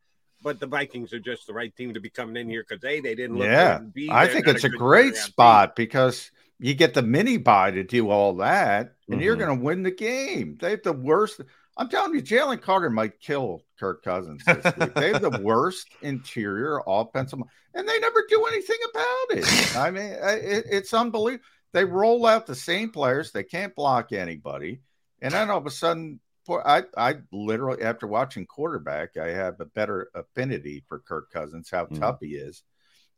But 0.45 0.59
the 0.59 0.67
Vikings 0.67 1.11
are 1.11 1.19
just 1.19 1.47
the 1.47 1.53
right 1.53 1.75
team 1.75 1.95
to 1.95 1.99
be 1.99 2.11
coming 2.11 2.37
in 2.37 2.47
here 2.47 2.63
because 2.67 2.83
a 2.85 2.99
they 2.99 3.15
didn't 3.15 3.35
look 3.35 3.49
Yeah, 3.49 3.79
good, 3.79 3.93
B, 3.95 4.11
I 4.11 4.27
think 4.27 4.47
it's 4.47 4.63
a 4.63 4.69
good 4.69 4.77
great 4.77 5.13
turnaround 5.13 5.13
team. 5.13 5.21
spot 5.23 5.75
because 5.75 6.29
you 6.59 6.75
get 6.75 6.93
the 6.93 7.01
mini 7.01 7.37
bye 7.37 7.71
to 7.71 7.83
do 7.83 8.11
all 8.11 8.35
that, 8.35 8.93
and 9.09 9.19
you're 9.19 9.35
Mhm. 9.35 9.39
going 9.39 9.57
to 9.57 9.65
win 9.65 9.81
the 9.81 9.89
game. 9.89 10.55
They 10.61 10.69
have 10.69 10.83
the 10.83 10.93
worst. 10.93 11.41
I'm 11.77 11.89
telling 11.89 12.13
you, 12.13 12.21
Jalen 12.21 12.61
Carter 12.61 12.91
might 12.91 13.19
kill 13.19 13.63
Kirk 13.79 14.03
Cousins 14.03 14.47
this 14.47 14.71
week. 14.75 14.95
They 14.97 15.09
have 15.09 15.19
the 15.21 15.31
worst 15.43 15.95
interior 16.01 16.79
offensive, 16.85 17.39
and 17.73 17.89
they 17.89 17.99
never 17.99 18.23
do 18.29 18.45
anything 18.45 18.77
about 18.93 19.37
it. 19.39 19.75
I 19.75 19.89
mean, 19.89 20.11
it, 20.13 20.65
it's 20.69 20.93
unbelievable. 20.93 21.43
They 21.73 21.85
roll 21.85 22.27
out 22.27 22.45
the 22.45 22.53
same 22.55 22.91
players. 22.91 23.31
They 23.31 23.43
can't 23.43 23.73
block 23.75 24.13
anybody, 24.13 24.81
and 25.23 25.33
then 25.33 25.49
all 25.49 25.57
of 25.57 25.65
a 25.65 25.71
sudden, 25.71 26.19
boy, 26.19 26.24
I 26.49 26.83
I 26.97 27.15
literally 27.31 27.83
after 27.83 28.07
watching 28.07 28.45
quarterback, 28.45 29.17
I 29.17 29.29
have 29.29 29.59
a 29.59 29.65
better 29.65 30.09
affinity 30.13 30.83
for 30.87 30.99
Kirk 30.99 31.31
Cousins. 31.31 31.69
How 31.69 31.85
Mhm. 31.85 31.99
tough 31.99 32.19
he 32.21 32.35
is. 32.35 32.63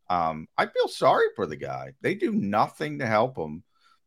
Um, 0.10 0.48
I 0.58 0.68
feel 0.68 0.88
sorry 0.88 1.28
for 1.36 1.46
the 1.46 1.58
guy. 1.58 1.94
They 2.02 2.16
do 2.16 2.32
nothing 2.32 3.00
to 3.00 3.06
help 3.06 3.38
him. 3.38 3.64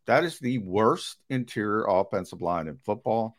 That 0.06 0.24
is 0.24 0.38
the 0.38 0.58
worst 0.58 1.18
interior 1.28 1.84
offensive 1.86 2.40
line 2.40 2.68
in 2.68 2.78
football. 2.78 3.36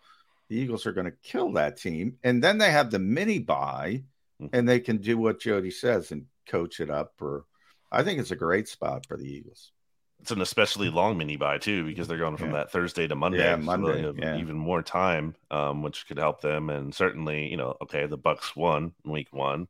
The 0.47 0.57
Eagles 0.57 0.85
are 0.85 0.91
going 0.91 1.05
to 1.05 1.17
kill 1.23 1.53
that 1.53 1.77
team. 1.77 2.19
And 2.23 2.43
then 2.43 2.57
they 2.57 2.71
have 2.71 2.91
the 2.91 2.99
mini 2.99 3.39
bye 3.39 4.03
Mhm. 4.39 4.49
and 4.53 4.69
they 4.69 4.79
can 4.79 4.97
do 4.97 5.17
what 5.17 5.39
Jody 5.39 5.71
says 5.71 6.11
and 6.11 6.27
coach 6.45 6.79
it 6.79 6.89
up. 6.89 7.19
Or 7.21 7.45
I 7.91 8.03
think 8.03 8.19
it's 8.19 8.31
a 8.31 8.35
great 8.35 8.67
spot 8.67 9.07
for 9.07 9.17
the 9.17 9.27
Eagles. 9.27 9.71
It's 10.21 10.31
an 10.31 10.41
especially 10.41 10.89
long 10.89 11.17
mini 11.17 11.35
bye 11.35 11.57
too 11.57 11.85
because 11.85 12.07
they're 12.07 12.17
going 12.17 12.37
from 12.37 12.51
Yeah. 12.51 12.57
that 12.57 12.71
Thursday 12.71 13.07
to 13.07 13.15
Monday. 13.15 13.39
Yeah, 13.39 13.55
so 13.55 13.61
Monday, 13.63 14.03
have 14.03 14.17
yeah. 14.17 14.37
even 14.37 14.55
more 14.55 14.83
time, 14.83 15.35
um, 15.49 15.81
which 15.81 16.07
could 16.07 16.17
help 16.17 16.41
them. 16.41 16.69
And 16.69 16.93
certainly, 16.93 17.49
you 17.49 17.57
know, 17.57 17.75
okay, 17.81 18.05
the 18.05 18.17
Bucs 18.17 18.55
won 18.55 18.93
in 19.03 19.11
week 19.11 19.33
one. 19.33 19.67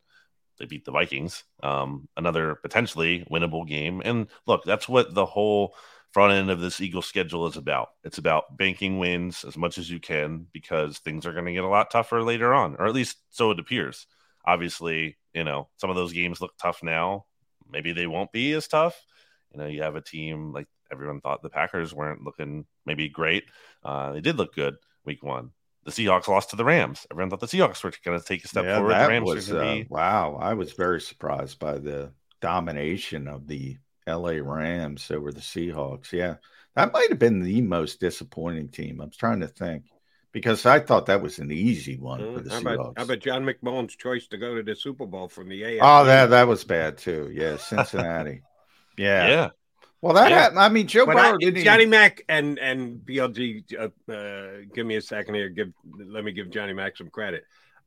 They 0.59 0.65
beat 0.65 0.85
the 0.85 0.91
Vikings. 0.91 1.43
Um, 1.63 2.07
another 2.17 2.55
potentially 2.55 3.25
winnable 3.31 3.67
game. 3.67 4.01
And 4.03 4.27
look, 4.45 4.63
that's 4.65 4.87
what 4.89 5.13
the 5.13 5.25
whole 5.25 5.73
front 6.11 6.33
end 6.33 6.51
of 6.51 6.59
this 6.59 6.81
Eagle 6.81 7.01
schedule 7.01 7.47
is 7.47 7.55
about. 7.55 7.91
It's 8.03 8.17
about 8.17 8.57
banking 8.57 8.99
wins 8.99 9.45
as 9.45 9.55
much 9.57 9.77
as 9.77 9.89
you 9.89 9.99
can 9.99 10.47
because 10.51 10.99
things 10.99 11.25
are 11.25 11.31
going 11.33 11.45
to 11.45 11.53
get 11.53 11.63
a 11.63 11.69
lot 11.69 11.89
tougher 11.89 12.21
later 12.21 12.53
on, 12.53 12.75
or 12.77 12.85
at 12.85 12.93
least 12.93 13.17
so 13.29 13.51
it 13.51 13.59
appears. 13.59 14.05
Obviously, 14.45 15.17
you 15.33 15.45
know, 15.45 15.69
some 15.77 15.89
of 15.89 15.95
those 15.95 16.11
games 16.11 16.41
look 16.41 16.53
tough 16.61 16.83
now. 16.83 17.25
Maybe 17.71 17.93
they 17.93 18.05
won't 18.05 18.33
be 18.33 18.51
as 18.51 18.67
tough. 18.67 19.01
You 19.53 19.59
know, 19.59 19.67
you 19.67 19.81
have 19.83 19.95
a 19.95 20.01
team 20.01 20.53
like 20.53 20.67
everyone 20.91 21.21
thought 21.21 21.41
the 21.41 21.49
Packers 21.49 21.93
weren't 21.93 22.23
looking 22.23 22.65
maybe 22.85 23.09
great. 23.09 23.45
Uh, 23.83 24.11
they 24.13 24.21
did 24.21 24.37
look 24.37 24.55
good 24.55 24.75
week 25.05 25.23
one. 25.23 25.51
The 25.83 25.91
Seahawks 25.91 26.27
lost 26.27 26.51
to 26.51 26.55
the 26.55 26.65
Rams. 26.65 27.07
Everyone 27.11 27.29
thought 27.29 27.39
the 27.39 27.47
Seahawks 27.47 27.83
were 27.83 27.91
going 28.05 28.19
to 28.19 28.25
take 28.25 28.43
a 28.43 28.47
step 28.47 28.69
Yeah, 28.69 28.71
forward. 28.71 28.99
The 28.99 29.05
that 29.05 29.07
Rams 29.07 29.35
was 29.35 29.41
are 29.49 29.53
uh, 29.53 29.55
going 29.57 29.83
to 29.83 29.85
be 29.85 29.89
wow. 29.89 30.35
I 30.35 30.53
was 30.53 30.73
very 30.73 30.99
surprised 31.01 31.59
by 31.59 31.77
the 31.79 32.13
domination 32.41 33.27
of 33.27 33.47
the 33.47 33.77
LA 34.07 34.39
Rams 34.41 35.09
over 35.11 35.31
the 35.31 35.39
Seahawks. 35.41 36.11
Yeah, 36.11 36.35
that 36.75 36.91
might 36.93 37.09
have 37.09 37.19
been 37.19 37.39
the 37.41 37.61
most 37.61 37.99
disappointing 37.99 38.69
team. 38.69 38.99
I'm 39.01 39.11
trying 39.11 39.39
to 39.41 39.47
think. 39.47 39.85
because 40.33 40.65
I 40.65 40.79
thought 40.79 41.05
that 41.07 41.21
was 41.21 41.39
an 41.39 41.51
easy 41.51 41.97
one 41.97 42.25
for 42.27 42.39
Mm, 42.39 42.41
the 42.41 42.49
How 42.49 42.57
Seahawks. 42.57 42.59
about, 42.59 42.85
how 42.95 43.03
about 43.03 43.19
John 43.19 43.43
McMullen's 43.43 43.95
choice 43.97 44.27
to 44.27 44.37
go 44.37 44.55
to 44.55 44.63
the 44.63 44.75
Super 44.75 45.05
Bowl 45.05 45.27
from 45.27 45.49
the 45.49 45.63
AFC? 45.63 45.79
oh, 45.79 46.05
that 46.05 46.29
that 46.29 46.47
was 46.47 46.63
bad 46.63 46.97
too. 46.97 47.29
Yeah, 47.33 47.57
Cincinnati. 47.57 48.43
Yeah. 48.97 49.27
Yeah. 49.27 49.49
Well, 50.01 50.13
that 50.15 50.31
Yeah. 50.31 50.39
happened. 50.41 50.59
I 50.59 50.69
mean, 50.69 50.87
Joe 50.87 51.05
But 51.05 51.15
Burrow 51.17 51.35
I, 51.35 51.37
didn't. 51.39 51.63
Johnny 51.63 51.81
even, 51.81 51.91
Mac 51.91 52.23
and 52.27 52.57
and 52.57 52.99
BLG. 52.99 53.63
Uh, 53.77 54.11
uh, 54.11 54.61
give 54.73 54.85
me 54.85 54.95
a 54.95 55.01
second 55.01 55.35
here. 55.35 55.49
Give 55.49 55.71
let 55.97 56.23
me 56.23 56.31
give 56.31 56.49
Johnny 56.49 56.73
Mac 56.73 56.97
some 56.97 57.09
credit. 57.09 57.43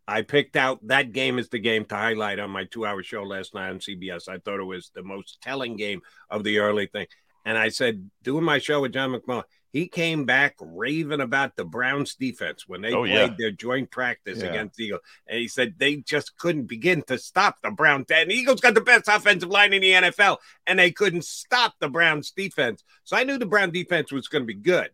I 0.06 0.22
picked 0.22 0.54
out 0.54 0.86
that 0.88 1.12
game 1.12 1.38
as 1.38 1.48
the 1.48 1.58
game 1.58 1.86
to 1.86 1.94
highlight 1.96 2.38
on 2.38 2.50
my 2.50 2.64
two-hour 2.64 3.02
show 3.02 3.22
last 3.22 3.54
night 3.54 3.70
on 3.70 3.78
CBS. 3.80 4.28
I 4.28 4.38
thought 4.38 4.60
it 4.60 4.64
was 4.64 4.90
the 4.94 5.02
most 5.02 5.40
telling 5.40 5.76
game 5.76 6.02
of 6.28 6.44
the 6.44 6.58
early 6.58 6.86
thing, 6.86 7.06
and 7.44 7.56
I 7.56 7.70
said, 7.70 8.10
doing 8.22 8.44
my 8.44 8.58
show 8.58 8.82
with 8.82 8.92
John 8.92 9.12
McMullen, 9.12 9.44
he 9.74 9.88
came 9.88 10.24
back 10.24 10.54
raving 10.60 11.20
about 11.20 11.56
the 11.56 11.64
Browns 11.64 12.14
defense 12.14 12.68
when 12.68 12.80
they 12.80 12.92
Oh, 12.92 13.02
played 13.02 13.10
yeah. 13.30 13.34
their 13.36 13.50
joint 13.50 13.90
practice 13.90 14.38
Yeah. 14.38 14.46
against 14.50 14.76
the 14.76 14.84
Eagles, 14.84 15.00
and 15.26 15.40
he 15.40 15.48
said 15.48 15.74
they 15.78 15.96
just 15.96 16.38
couldn't 16.38 16.66
begin 16.66 17.02
to 17.08 17.18
stop 17.18 17.56
the 17.60 17.72
Browns. 17.72 18.06
And 18.10 18.30
the 18.30 18.34
Eagles 18.34 18.60
got 18.60 18.74
the 18.74 18.80
best 18.80 19.08
offensive 19.08 19.48
line 19.50 19.72
in 19.72 19.82
the 19.82 19.90
NFL, 19.94 20.38
and 20.66 20.78
they 20.78 20.92
couldn't 20.92 21.24
stop 21.24 21.74
the 21.80 21.88
Browns 21.88 22.30
defense. 22.30 22.84
So 23.02 23.16
I 23.16 23.24
knew 23.24 23.36
the 23.36 23.46
Brown 23.46 23.72
defense 23.72 24.12
was 24.12 24.28
going 24.28 24.42
to 24.42 24.46
be 24.46 24.54
good. 24.54 24.90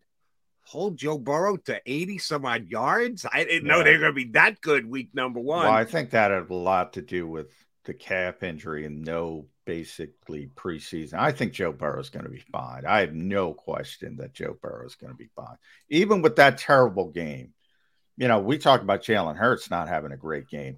Hold 0.65 0.97
Joe 0.97 1.17
Burrow 1.19 1.57
to 1.57 1.79
80 1.85 2.17
some 2.17 2.45
odd 2.45 2.67
yards. 2.67 3.25
I 3.31 3.43
didn't 3.43 3.67
know 3.67 3.83
they 3.83 3.93
were 3.93 3.99
going 3.99 4.11
to 4.13 4.25
be 4.25 4.31
that 4.31 4.61
good 4.61 4.85
week 4.89 5.09
number 5.13 5.39
one. 5.39 5.65
well, 5.65 5.73
I 5.73 5.85
think 5.85 6.09
that 6.09 6.31
had 6.31 6.49
a 6.49 6.53
lot 6.55 6.93
to 6.93 7.01
do 7.01 7.27
with 7.27 7.53
the 7.85 7.93
calf 7.93 8.43
injury 8.43 8.85
and 8.85 9.03
no 9.03 9.45
basically 9.65 10.49
preseason. 10.55 11.15
I 11.15 11.31
think 11.31 11.53
Joe 11.53 11.71
Burrow 11.71 11.99
is 11.99 12.09
going 12.09 12.25
to 12.25 12.31
be 12.31 12.43
fine. 12.51 12.85
I 12.85 12.99
have 12.99 13.13
no 13.13 13.53
question 13.53 14.17
that 14.17 14.33
Joe 14.33 14.57
Burrow 14.61 14.85
is 14.85 14.95
going 14.95 15.11
to 15.11 15.17
be 15.17 15.29
fine, 15.35 15.57
even 15.89 16.21
with 16.21 16.35
that 16.35 16.57
terrible 16.57 17.09
game. 17.09 17.53
You 18.17 18.27
know, 18.27 18.39
we 18.39 18.57
talk 18.57 18.81
about 18.81 19.01
Jalen 19.03 19.37
Hurts 19.37 19.71
not 19.71 19.87
having 19.87 20.11
a 20.11 20.17
great 20.17 20.47
game. 20.47 20.77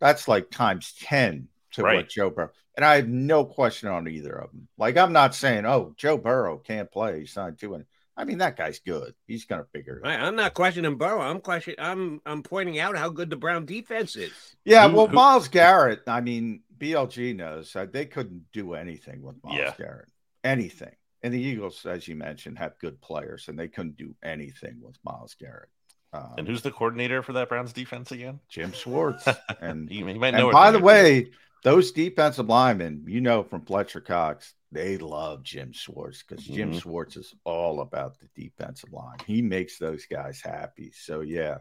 That's 0.00 0.28
like 0.28 0.50
times 0.50 0.94
ten 1.00 1.48
to 1.72 1.82
Right. 1.82 1.96
what 1.96 2.08
Joe 2.08 2.30
Burrow. 2.30 2.50
And 2.76 2.84
I 2.84 2.96
have 2.96 3.08
no 3.08 3.44
question 3.44 3.88
on 3.88 4.06
either 4.08 4.34
of 4.34 4.50
them. 4.50 4.68
Like 4.78 4.96
I'm 4.96 5.12
not 5.12 5.34
saying, 5.34 5.64
oh, 5.64 5.94
Joe 5.96 6.18
Burrow 6.18 6.58
can't 6.58 6.90
play. 6.90 7.20
He's 7.20 7.36
not 7.36 7.56
doing. 7.56 7.84
I 8.16 8.24
mean, 8.24 8.38
that 8.38 8.56
guy's 8.56 8.78
good. 8.78 9.14
He's 9.26 9.44
going 9.44 9.62
to 9.62 9.68
figure 9.70 9.98
it. 9.98 10.06
out. 10.06 10.20
I, 10.20 10.26
am 10.28 10.36
not 10.36 10.54
questioning 10.54 10.96
Burrow. 10.96 11.20
I'm 11.20 11.40
questioning. 11.40 11.80
I'm 11.80 12.20
I'm 12.24 12.42
pointing 12.42 12.78
out 12.78 12.96
how 12.96 13.08
good 13.08 13.28
the 13.30 13.36
Brown 13.36 13.66
defense 13.66 14.14
is. 14.16 14.32
Yeah, 14.64 14.86
well, 14.86 15.08
Myles 15.08 15.48
Garrett. 15.48 16.02
I 16.06 16.20
mean, 16.20 16.62
BLG 16.78 17.34
knows 17.34 17.74
uh, 17.74 17.86
they 17.92 18.06
couldn't 18.06 18.44
do 18.52 18.74
anything 18.74 19.20
with 19.22 19.36
Myles 19.42 19.58
Yeah. 19.58 19.74
Garrett. 19.76 20.08
Anything. 20.44 20.94
And 21.22 21.32
the 21.32 21.40
Eagles, 21.40 21.86
as 21.86 22.06
you 22.06 22.16
mentioned, 22.16 22.58
have 22.58 22.78
good 22.78 23.00
players, 23.00 23.48
and 23.48 23.58
they 23.58 23.68
couldn't 23.68 23.96
do 23.96 24.14
anything 24.22 24.76
with 24.80 24.96
Myles 25.04 25.34
Garrett. 25.40 25.70
Um, 26.12 26.34
And 26.38 26.46
who's 26.46 26.62
the 26.62 26.70
coordinator 26.70 27.22
for 27.22 27.32
that 27.32 27.48
Browns 27.48 27.72
defense 27.72 28.12
again? 28.12 28.40
Jim 28.48 28.72
Schwartz? 28.72 29.26
And, 29.60 29.88
He, 29.88 29.96
he 29.96 30.04
might 30.14 30.32
know. 30.34 30.50
it 30.50 30.52
by 30.52 30.70
the 30.70 30.78
way, 30.78 31.30
those 31.64 31.92
defensive 31.92 32.46
linemen, 32.48 33.04
you 33.08 33.22
know 33.22 33.42
from 33.42 33.64
Fletcher 33.64 34.00
Cox, 34.02 34.52
they 34.74 34.98
love 34.98 35.42
Jim 35.42 35.72
Schwartz 35.72 36.22
because 36.22 36.44
Jim 36.44 36.72
Mhm. 36.72 36.82
Schwartz 36.82 37.16
is 37.16 37.34
all 37.44 37.80
about 37.80 38.18
the 38.18 38.28
defensive 38.34 38.92
line. 38.92 39.18
He 39.26 39.40
makes 39.40 39.78
those 39.78 40.04
guys 40.06 40.40
happy. 40.42 40.90
So 40.92 41.20
yeah, 41.20 41.58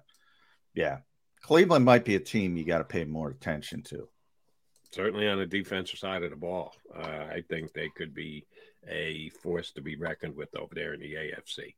yeah. 0.73 0.99
Cleveland 1.41 1.85
might 1.85 2.05
be 2.05 2.15
a 2.15 2.19
team 2.19 2.57
you 2.57 2.63
got 2.65 2.79
to 2.79 2.83
pay 2.85 3.03
more 3.05 3.29
attention 3.29 3.83
to. 3.83 4.09
certainly 4.91 5.27
on 5.27 5.39
the 5.39 5.45
defensive 5.47 5.97
side 5.97 6.21
of 6.21 6.29
the 6.29 6.35
ball. 6.35 6.75
Uh, 6.95 6.99
I 7.31 7.43
think 7.49 7.73
they 7.73 7.89
could 7.89 8.13
be 8.13 8.45
a 8.87 9.29
force 9.29 9.71
to 9.71 9.81
be 9.81 9.95
reckoned 9.95 10.35
with 10.35 10.55
over 10.55 10.75
there 10.75 10.93
in 10.93 10.99
the 10.99 11.15
AFC. 11.15 11.73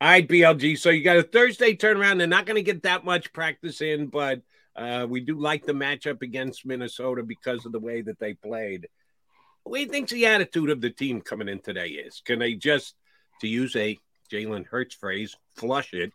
All 0.00 0.08
right, 0.08 0.28
BLG. 0.28 0.76
So 0.78 0.90
you 0.90 1.02
got 1.02 1.16
a 1.16 1.24
Thursday 1.24 1.74
turnaround. 1.74 2.18
They're 2.18 2.28
not 2.28 2.46
going 2.46 2.54
to 2.54 2.62
get 2.62 2.84
that 2.84 3.04
much 3.04 3.32
practice 3.32 3.80
in, 3.80 4.06
but 4.06 4.42
uh, 4.76 5.04
we 5.10 5.18
do 5.20 5.36
like 5.36 5.66
the 5.66 5.72
matchup 5.72 6.22
against 6.22 6.64
Minnesota 6.64 7.24
because 7.24 7.66
of 7.66 7.72
the 7.72 7.80
way 7.80 8.02
that 8.02 8.20
they 8.20 8.34
played. 8.34 8.86
What 9.64 9.76
do 9.76 9.82
you 9.82 9.88
think 9.88 10.08
the 10.08 10.26
attitude 10.26 10.70
of 10.70 10.80
the 10.80 10.90
team 10.90 11.20
coming 11.20 11.48
in 11.48 11.60
today 11.60 11.88
is? 11.88 12.22
Can 12.24 12.38
they 12.38 12.54
just, 12.54 12.94
to 13.40 13.48
use 13.48 13.76
a 13.76 13.98
Jalen 14.32 14.66
Hurts 14.66 14.94
phrase, 14.94 15.36
flush 15.56 15.92
it? 15.92 16.12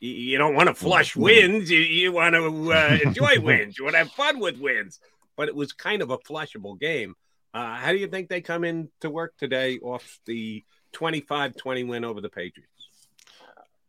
You, 0.00 0.36
don't 0.38 0.54
want 0.54 0.68
to 0.68 0.74
flush 0.74 1.16
wins. 1.16 1.70
You, 1.70 1.78
you 1.78 2.12
want 2.12 2.34
to 2.34 2.72
uh, 2.72 2.98
enjoy 3.02 3.40
wins. 3.40 3.78
You 3.78 3.84
want 3.84 3.94
to 3.94 3.98
have 3.98 4.12
fun 4.12 4.38
with 4.40 4.58
wins 4.58 5.00
but 5.36 5.48
it 5.48 5.54
was 5.54 5.72
kind 5.72 6.02
of 6.02 6.10
a 6.10 6.18
flushable 6.18 6.78
game. 6.78 7.14
Uh, 7.54 7.76
how 7.76 7.92
do 7.92 7.98
you 7.98 8.08
think 8.08 8.28
they 8.28 8.40
come 8.40 8.64
in 8.64 8.88
to 9.00 9.10
work 9.10 9.36
today 9.38 9.78
off 9.78 10.18
the 10.26 10.64
25-20 10.94 11.86
win 11.86 12.04
over 12.04 12.20
the 12.20 12.28
Patriots? 12.28 12.70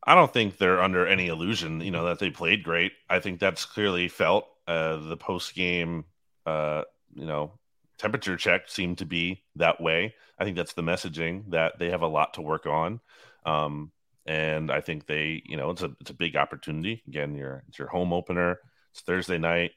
I 0.03 0.15
don't 0.15 0.31
think 0.31 0.57
they're 0.57 0.81
under 0.81 1.05
any 1.05 1.27
illusion, 1.27 1.81
you 1.81 1.91
know, 1.91 2.05
that 2.05 2.19
they 2.19 2.29
played 2.29 2.63
great. 2.63 2.93
I 3.09 3.19
think 3.19 3.39
that's 3.39 3.65
clearly 3.65 4.07
felt. 4.07 4.47
Uh, 4.65 4.97
the 4.97 5.17
post 5.17 5.53
game, 5.55 6.05
uh, 6.45 6.83
you 7.13 7.25
know, 7.25 7.53
temperature 7.97 8.37
check 8.37 8.63
seemed 8.67 8.99
to 8.99 9.05
be 9.05 9.43
that 9.55 9.81
way. 9.81 10.13
I 10.39 10.43
think 10.43 10.55
that's 10.55 10.73
the 10.73 10.83
messaging 10.83 11.51
that 11.51 11.79
they 11.79 11.89
have 11.89 12.01
a 12.01 12.07
lot 12.07 12.35
to 12.35 12.41
work 12.41 12.65
on. 12.65 12.99
Um, 13.45 13.91
and 14.25 14.69
I 14.71 14.81
think 14.81 15.07
they, 15.07 15.41
you 15.45 15.57
know, 15.57 15.71
it's 15.71 15.81
a 15.81 15.91
it's 16.01 16.09
a 16.09 16.15
big 16.15 16.35
opportunity. 16.35 17.01
Again, 17.07 17.35
your 17.35 17.63
it's 17.69 17.79
your 17.79 17.87
home 17.87 18.13
opener. 18.13 18.59
It's 18.91 19.01
Thursday 19.01 19.37
night. 19.37 19.71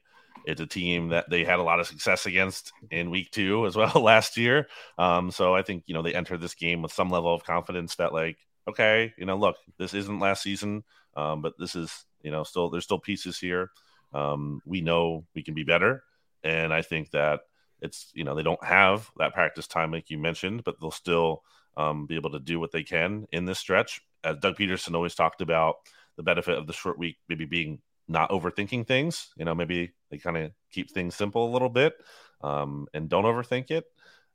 It's 0.45 0.61
a 0.61 0.67
team 0.67 1.09
that 1.09 1.29
they 1.29 1.45
had 1.45 1.59
a 1.59 1.63
lot 1.63 1.81
of 1.81 1.87
success 1.87 2.27
against 2.27 2.73
in 2.91 3.11
week 3.11 3.31
two 3.31 3.67
as 3.67 3.77
well 3.77 4.03
last 4.03 4.37
year. 4.37 4.67
Um, 4.99 5.31
so 5.31 5.55
I 5.55 5.63
think 5.63 5.85
you 5.87 5.95
know 5.95 6.03
they 6.03 6.15
enter 6.15 6.37
this 6.37 6.55
game 6.55 6.83
with 6.83 6.93
some 6.93 7.11
level 7.11 7.33
of 7.33 7.45
confidence 7.45 7.97
that 7.97 8.13
like, 8.13 8.39
okay, 8.69 9.13
you 9.17 9.25
know, 9.25 9.37
look, 9.37 9.57
this 9.79 9.95
isn't 9.95 10.19
last 10.19 10.43
season, 10.43 10.83
um, 11.17 11.43
but 11.43 11.55
this 11.59 11.77
is 11.77 12.05
you 12.23 12.31
know 12.31 12.43
still 12.43 12.71
there's 12.71 12.85
still 12.85 12.99
pieces 12.99 13.39
here. 13.39 13.71
Um, 14.13 14.61
we 14.67 14.81
know 14.81 15.27
we 15.35 15.45
can 15.45 15.55
be 15.55 15.63
better, 15.63 16.03
and 16.43 16.75
I 16.75 16.83
think 16.83 17.13
that 17.13 17.41
it's 17.83 18.11
you 18.15 18.25
know 18.25 18.35
they 18.35 18.43
don't 18.43 18.63
have 18.65 19.11
that 19.19 19.35
practice 19.35 19.67
time 19.67 19.93
like 19.93 20.11
you 20.11 20.19
mentioned, 20.19 20.65
but 20.65 20.81
they'll 20.81 20.91
still 20.91 21.43
um, 21.77 22.07
be 22.07 22.17
able 22.17 22.31
to 22.31 22.41
do 22.41 22.61
what 22.61 22.73
they 22.73 22.83
can 22.83 23.27
in 23.33 23.45
this 23.45 23.59
stretch. 23.59 24.03
As 24.23 24.37
Doug 24.37 24.57
Pederson 24.57 24.95
always 24.95 25.15
talked 25.15 25.41
about, 25.41 25.77
the 26.17 26.23
benefit 26.23 26.59
of 26.59 26.67
the 26.67 26.73
short 26.73 26.99
week 26.99 27.17
maybe 27.29 27.45
being 27.45 27.81
not 28.09 28.31
overthinking 28.31 28.87
things. 28.87 29.29
You 29.37 29.45
know, 29.45 29.55
maybe 29.55 29.93
they 30.11 30.19
kind 30.19 30.37
of 30.37 30.53
keep 30.71 30.91
things 30.91 31.15
simple 31.15 31.49
a 31.49 31.53
little 31.53 31.69
bit 31.69 31.95
um, 32.43 32.87
and 32.93 33.09
don't 33.09 33.25
overthink 33.25 33.71
it. 33.71 33.85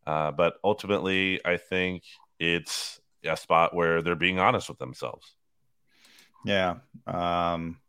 Uh, 0.08 0.32
but 0.32 0.56
ultimately, 0.64 1.46
I 1.46 1.58
think 1.58 2.04
it's 2.40 3.00
a 3.24 3.36
spot 3.36 3.76
where 3.76 4.02
they're 4.02 4.16
being 4.16 4.40
honest 4.40 4.70
with 4.70 4.78
themselves. 4.78 5.36
Yeah. 6.46 6.76
Um, 7.08 7.80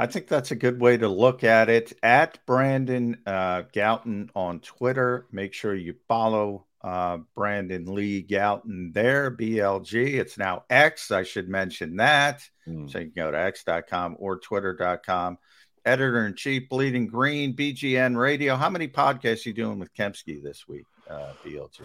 I 0.00 0.06
think 0.06 0.28
that's 0.28 0.50
a 0.50 0.56
good 0.56 0.80
way 0.80 0.96
to 0.96 1.08
look 1.08 1.44
at 1.44 1.68
it. 1.68 1.92
At 2.02 2.38
Brandon 2.46 3.18
uh, 3.26 3.64
Gowton 3.74 4.30
on 4.34 4.60
Twitter. 4.60 5.26
Make 5.30 5.52
sure 5.52 5.74
you 5.74 5.94
follow 6.08 6.64
uh, 6.82 7.18
Brandon 7.34 7.84
Lee 7.84 8.22
Gowton 8.26 8.94
there, 8.94 9.30
BLG. 9.30 10.14
It's 10.14 10.38
now 10.38 10.64
X. 10.70 11.10
I 11.10 11.22
should 11.22 11.50
mention 11.50 11.96
that. 11.96 12.40
Mm. 12.66 12.90
So 12.90 12.98
you 12.98 13.10
can 13.10 13.14
go 13.14 13.30
to 13.30 13.38
x.com 13.38 14.16
or 14.18 14.38
twitter.com. 14.38 15.36
Editor 15.84 16.24
in 16.24 16.34
chief, 16.34 16.70
Bleeding 16.70 17.06
Green, 17.06 17.54
BGN 17.54 18.16
Radio. 18.16 18.56
How 18.56 18.70
many 18.70 18.88
podcasts 18.88 19.44
you 19.44 19.52
doing 19.52 19.78
with 19.78 19.92
Kempski 19.92 20.42
this 20.42 20.66
week, 20.66 20.86
uh, 21.10 21.32
BLG? 21.44 21.82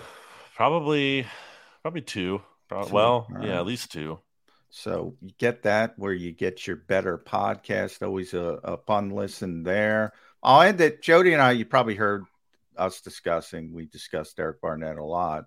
Probably, 0.55 1.27
probably 1.81 2.01
two. 2.01 2.41
Prob- 2.69 2.87
Two, 2.87 2.93
well, 2.93 3.27
all 3.35 3.45
yeah, 3.45 3.59
at 3.59 3.65
least 3.65 3.91
two. 3.91 4.19
So 4.69 5.15
you 5.21 5.31
get 5.37 5.63
that 5.63 5.97
where 5.97 6.13
you 6.13 6.31
get 6.31 6.67
your 6.67 6.75
better 6.75 7.17
podcast. 7.17 8.05
Always 8.05 8.33
a, 8.33 8.59
a 8.63 8.77
fun 8.77 9.09
listen 9.09 9.63
there. 9.63 10.11
I'll 10.43 10.61
end 10.61 10.81
it. 10.81 11.01
Jody 11.01 11.33
and 11.33 11.41
I, 11.41 11.51
you 11.51 11.65
probably 11.65 11.95
heard 11.95 12.25
us 12.77 13.01
discussing. 13.01 13.73
We 13.73 13.85
discussed 13.85 14.37
Derek 14.37 14.59
Barnett 14.61 14.97
a 14.97 15.03
lot. 15.03 15.45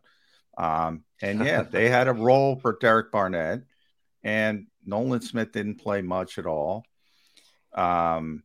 Um, 0.57 1.05
and 1.21 1.45
yeah, 1.45 1.63
they 1.71 1.89
had 1.89 2.09
a 2.09 2.13
role 2.13 2.57
for 2.57 2.79
Derek 2.81 3.13
Barnett, 3.13 3.63
and 4.25 4.67
Nolan 4.85 5.21
Smith 5.21 5.53
didn't 5.53 5.77
play 5.77 6.01
much 6.03 6.39
at 6.39 6.47
all. 6.47 6.85
Um, 7.75 8.43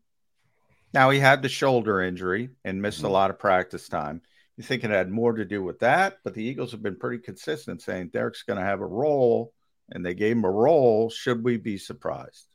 now 0.93 1.09
he 1.09 1.19
had 1.19 1.41
the 1.41 1.49
shoulder 1.49 2.01
injury 2.01 2.49
and 2.63 2.81
missed 2.81 3.01
a 3.03 3.07
Mhm. 3.07 3.11
lot 3.11 3.29
of 3.31 3.39
practice 3.39 3.87
time. 3.87 4.21
You 4.57 4.63
think 4.63 4.83
it 4.83 4.91
had 4.91 5.09
more 5.09 5.33
to 5.33 5.45
do 5.45 5.63
with 5.63 5.79
that, 5.79 6.17
but 6.23 6.35
the 6.35 6.43
Eagles 6.43 6.71
have 6.73 6.83
been 6.83 6.97
pretty 6.97 7.17
consistent 7.23 7.81
saying 7.81 8.09
Derek's 8.09 8.43
going 8.43 8.59
to 8.59 8.65
have 8.65 8.81
a 8.81 8.85
role, 8.85 9.53
and 9.89 10.05
they 10.05 10.13
gave 10.13 10.37
him 10.37 10.45
a 10.45 10.51
role. 10.51 11.09
Should 11.09 11.43
we 11.43 11.57
be 11.57 11.77
surprised? 11.77 12.47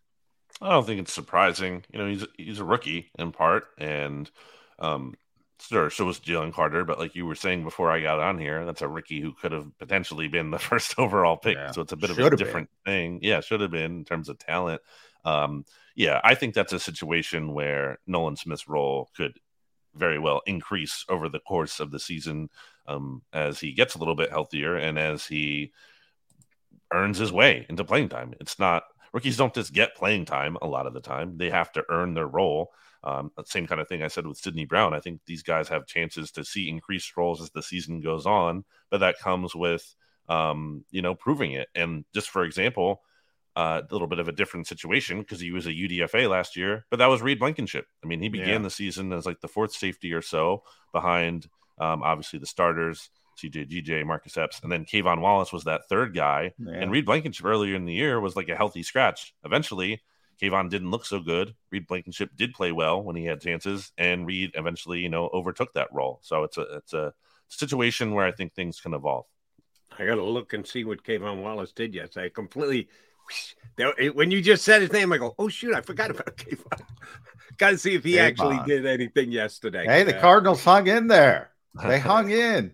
I 0.61 0.71
don't 0.71 0.87
think 0.87 1.01
it's 1.01 1.13
surprising. 1.13 1.85
You 1.93 1.99
know, 1.99 2.09
he's 2.09 2.27
he's 2.37 2.61
a 2.61 2.65
rookie 2.65 3.11
in 3.19 3.33
part, 3.33 3.67
and 3.79 4.31
um, 4.79 5.15
sure, 5.61 5.91
so 5.91 6.05
was 6.05 6.21
Jalen 6.21 6.53
Carter. 6.53 6.85
But 6.85 6.99
like 6.99 7.15
you 7.15 7.27
were 7.27 7.35
saying 7.35 7.65
before 7.65 7.91
I 7.91 8.01
got 8.01 8.19
on 8.19 8.39
here, 8.39 8.65
that's 8.65 8.83
a 8.83 8.89
rookie 8.89 9.21
who 9.21 9.33
could 9.33 9.53
have 9.53 9.67
potentially 9.79 10.29
been 10.29 10.51
the 10.51 10.59
first 10.59 10.99
overall 10.99 11.37
pick. 11.37 11.57
Yeah. 11.57 11.71
So 11.71 11.83
it's 11.83 11.93
a 11.93 11.97
bit 11.97 12.11
of 12.11 12.19
a 12.19 12.37
different 12.37 12.71
thing. 12.85 13.21
Yeah, 13.23 13.41
should 13.41 13.61
have 13.61 13.71
been 13.71 13.99
in 13.99 14.05
terms 14.05 14.29
of 14.29 14.39
talent. 14.39 14.83
Um, 15.25 15.65
yeah, 15.95 16.21
I 16.23 16.35
think 16.35 16.55
that's 16.55 16.73
a 16.73 16.81
situation 16.81 17.53
where 17.55 17.99
Nolan 18.07 18.37
Smith's 18.37 18.69
role 18.69 19.11
could 19.17 19.39
very 19.95 20.19
well 20.19 20.43
increase 20.47 21.05
over 21.09 21.29
the 21.29 21.41
course 21.41 21.81
of 21.81 21.91
the 21.91 21.99
season 21.99 22.51
um, 22.87 23.23
as 23.33 23.59
he 23.59 23.73
gets 23.73 23.95
a 23.95 23.99
little 23.99 24.15
bit 24.15 24.31
healthier 24.31 24.77
and 24.77 24.99
as 24.99 25.27
he 25.27 25.73
earns 26.93 27.19
his 27.19 27.33
way 27.33 27.67
into 27.69 27.85
playing 27.85 28.09
time. 28.09 28.35
It's 28.41 28.59
not 28.59 28.85
rookies 29.13 29.37
don't 29.37 29.55
just 29.55 29.73
get 29.73 29.97
playing 29.97 30.25
time 30.27 30.57
a 30.61 30.67
lot 30.67 30.87
of 30.87 30.95
the 30.95 31.01
time; 31.01 31.37
they 31.39 31.51
have 31.51 31.73
to 31.73 31.85
earn 31.89 32.15
their 32.15 32.27
role. 32.27 32.73
Um, 33.05 33.31
same 33.45 33.67
kind 33.67 33.81
of 33.81 33.89
thing 33.89 34.03
I 34.03 34.09
said 34.09 34.27
with 34.27 34.39
Sydney 34.39 34.65
Brown. 34.65 34.93
I 34.93 35.01
think 35.01 35.21
these 35.27 35.43
guys 35.43 35.69
have 35.69 35.87
chances 35.87 36.33
to 36.33 36.45
see 36.45 36.69
increased 36.69 37.17
roles 37.17 37.41
as 37.41 37.51
the 37.51 37.63
season 37.63 38.01
goes 38.01 38.27
on, 38.27 38.65
but 38.91 38.99
that 38.99 39.19
comes 39.21 39.55
with 39.55 39.95
um, 40.29 40.85
you 40.91 41.03
know 41.03 41.15
proving 41.15 41.53
it. 41.53 41.69
And 41.75 42.05
just 42.13 42.29
for 42.31 42.45
example, 42.45 43.03
uh, 43.57 43.83
a 43.89 43.93
little 43.93 44.09
bit 44.09 44.19
of 44.19 44.29
a 44.29 44.33
different 44.33 44.67
situation 44.67 45.21
because 45.21 45.41
he 45.41 45.51
was 45.53 45.67
a 45.67 45.73
UDFA 45.73 46.29
last 46.29 46.57
year, 46.57 46.87
but 46.91 46.99
that 46.99 47.07
was 47.07 47.23
Reed 47.23 47.39
Blankenship. 47.39 47.87
I 48.05 48.07
mean, 48.07 48.21
he 48.21 48.29
began 48.29 48.49
Yeah. 48.49 48.59
the 48.59 48.71
season 48.71 49.13
as 49.13 49.27
like 49.27 49.41
the 49.41 49.49
fourth 49.49 49.73
safety 49.73 50.13
or 50.13 50.23
so 50.23 50.63
behind 50.93 51.49
um, 51.79 52.03
obviously 52.03 52.39
the 52.41 52.47
starters. 52.47 53.11
CJ 53.39 53.71
GJ, 53.71 54.05
Marcus 54.05 54.37
Epps, 54.37 54.61
and 54.63 54.71
then 54.71 54.85
K'Von 54.85 55.21
Wallace 55.21 55.53
was 55.53 55.65
that 55.65 55.89
third 55.89 56.15
guy. 56.15 56.53
Yeah. 56.59 56.73
And 56.75 56.91
Reed 56.91 57.07
Blankenship 57.07 57.47
earlier 57.47 57.75
in 57.77 57.85
the 57.85 57.95
year 57.95 58.21
was 58.21 58.37
like 58.37 58.49
a 58.49 58.57
healthy 58.57 58.83
scratch. 58.83 59.35
Eventually, 59.45 60.03
K'Von 60.43 60.69
didn't 60.71 60.91
look 60.91 61.05
so 61.07 61.21
good. 61.21 61.55
Reed 61.71 61.87
Blankenship 61.87 62.31
did 62.37 62.53
play 62.53 62.73
well 62.73 63.03
when 63.03 63.17
he 63.17 63.25
had 63.25 63.41
chances, 63.41 63.93
and 63.97 64.27
Reed 64.27 64.51
eventually, 64.55 65.01
you 65.01 65.09
know, 65.09 65.29
overtook 65.33 65.73
that 65.75 65.89
role. 65.93 66.19
So 66.23 66.45
it's 66.45 66.59
a 66.59 66.63
it's 66.77 66.93
a 66.95 67.15
situation 67.49 68.13
where 68.13 68.27
I 68.27 68.33
think 68.33 68.55
things 68.55 68.81
can 68.81 68.93
evolve. 68.95 69.27
I 69.99 70.05
got 70.07 70.17
to 70.17 70.23
look 70.25 70.53
and 70.53 70.67
see 70.67 70.85
what 70.85 71.03
K'Von 71.03 71.43
Wallace 71.43 71.73
did 71.73 71.95
yesterday. 71.95 72.27
I 72.27 72.29
completely. 72.31 72.89
When 74.15 74.31
you 74.31 74.41
just 74.41 74.65
said 74.65 74.81
his 74.81 74.93
name, 74.93 75.13
I 75.13 75.19
go, 75.19 75.35
"Oh 75.39 75.49
shoot, 75.49 75.75
I 75.75 75.81
forgot 75.81 76.11
about 76.11 76.37
K'Von." 76.37 76.81
got 77.59 77.71
to 77.71 77.79
see 77.79 77.95
if 77.95 78.05
he 78.05 78.19
actually 78.19 78.59
did 78.67 78.87
anything 78.87 79.31
yesterday. 79.33 79.85
Hey, 79.85 80.05
the 80.05 80.17
Uh, 80.17 80.21
Cardinals 80.21 80.65
hung 80.65 80.87
in 80.87 81.09
there. 81.09 81.51
They 81.85 81.99
hung 82.13 82.31
in. 82.31 82.73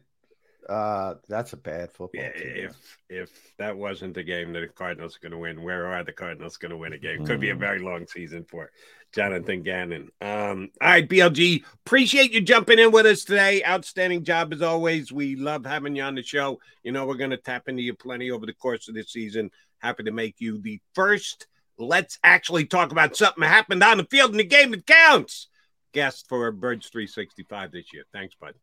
Uh, 0.69 1.15
that's 1.29 1.53
a 1.53 1.57
bad 1.57 1.91
football 1.93 2.23
Yeah, 2.23 2.33
team. 2.33 2.69
if 2.69 2.99
if 3.11 3.57
that 3.59 3.77
wasn't 3.77 4.15
the 4.15 4.23
game 4.23 4.53
that 4.55 4.61
the 4.61 4.69
Cardinals 4.69 5.17
are 5.17 5.21
going 5.21 5.33
to 5.33 5.39
win, 5.39 5.63
where 5.63 5.87
are 5.87 6.03
the 6.05 6.13
Cardinals 6.13 6.57
going 6.57 6.71
to 6.71 6.77
win 6.77 6.93
a 6.95 6.99
game? 6.99 7.25
Could 7.27 7.41
be 7.41 7.51
a 7.51 7.55
Mm. 7.55 7.59
very 7.61 7.79
long 7.81 8.07
season 8.07 8.45
for 8.45 8.71
Jonathan 9.13 9.63
Gannon. 9.63 10.11
Um, 10.21 10.71
all 10.81 10.89
right, 10.89 11.09
BLG, 11.09 11.65
appreciate 11.87 12.33
you 12.33 12.41
jumping 12.41 12.79
in 12.79 12.91
with 12.93 13.07
us 13.07 13.25
today. 13.25 13.63
Outstanding 13.65 14.25
job 14.25 14.53
as 14.53 14.63
always. 14.63 15.13
We 15.13 15.37
love 15.37 15.65
having 15.67 15.95
you 15.97 16.03
on 16.03 16.15
the 16.15 16.23
show. 16.23 16.61
You 16.83 16.93
know 16.93 17.07
we're 17.07 17.15
going 17.17 17.31
to 17.31 17.37
tap 17.37 17.69
into 17.69 17.83
you 17.83 17.95
plenty 17.95 18.31
over 18.31 18.47
the 18.47 18.55
course 18.55 18.89
of 18.89 18.95
this 18.95 19.13
season. 19.13 19.51
Happy 19.79 20.03
to 20.05 20.11
make 20.13 20.37
you 20.41 20.59
the 20.59 20.81
first. 20.95 21.47
Let's 21.77 22.19
actually 22.25 22.67
talk 22.67 22.91
about 22.93 23.17
something 23.17 23.41
that 23.43 23.49
happened 23.49 23.83
on 23.83 23.99
the 23.99 24.05
field 24.05 24.31
in 24.31 24.39
the 24.39 24.45
game 24.45 24.71
that 24.71 24.87
counts. 24.87 25.49
Guest 25.93 26.27
for 26.29 26.51
Birds 26.51 26.89
365 26.89 27.71
this 27.73 27.93
year. 27.93 28.05
Thanks, 28.13 28.35
bud. 28.35 28.55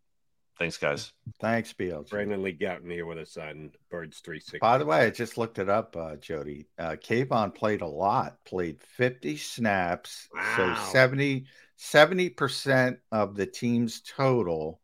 Thanks, 0.62 0.78
guys. 0.78 1.12
Thanks, 1.39 1.74
BLG. 1.74 2.12
Brandon 2.12 2.43
Lee 2.43 2.53
Gowton 2.53 2.91
here 2.91 3.07
with 3.07 3.18
us 3.18 3.36
on 3.36 3.72
Birds 3.89 4.20
365. 4.20 4.62
By 4.62 4.78
the 4.78 4.86
way, 4.86 4.99
I 4.99 5.09
just 5.09 5.36
looked 5.36 5.57
it 5.57 5.70
up, 5.70 5.97
uh, 5.97 6.18
Jody. 6.18 6.68
Uh, 6.78 6.97
K'Von 7.03 7.55
played 7.55 7.82
a 7.82 7.88
lot, 7.88 8.38
played 8.45 8.80
50 8.80 9.38
snaps. 9.38 10.30
Wow. 10.32 10.53
So 10.55 10.91
70, 10.91 11.45
70% 11.80 12.97
of 13.12 13.36
the 13.36 13.47
team's 13.47 14.01
total. 14.01 14.82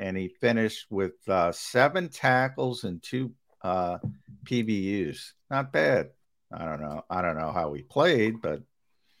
And 0.00 0.16
he 0.16 0.26
finished 0.26 0.86
with 0.90 1.14
uh, 1.28 1.52
seven 1.52 2.08
tackles 2.08 2.82
and 2.82 3.00
two 3.00 3.30
uh, 3.62 3.98
PBUs. 4.44 5.34
Not 5.48 5.72
bad. 5.72 6.10
I 6.52 6.64
don't 6.64 6.80
know. 6.80 7.04
I 7.08 7.22
don't 7.22 7.38
know 7.38 7.52
how 7.52 7.72
he 7.74 7.82
played, 7.82 8.42
but 8.42 8.62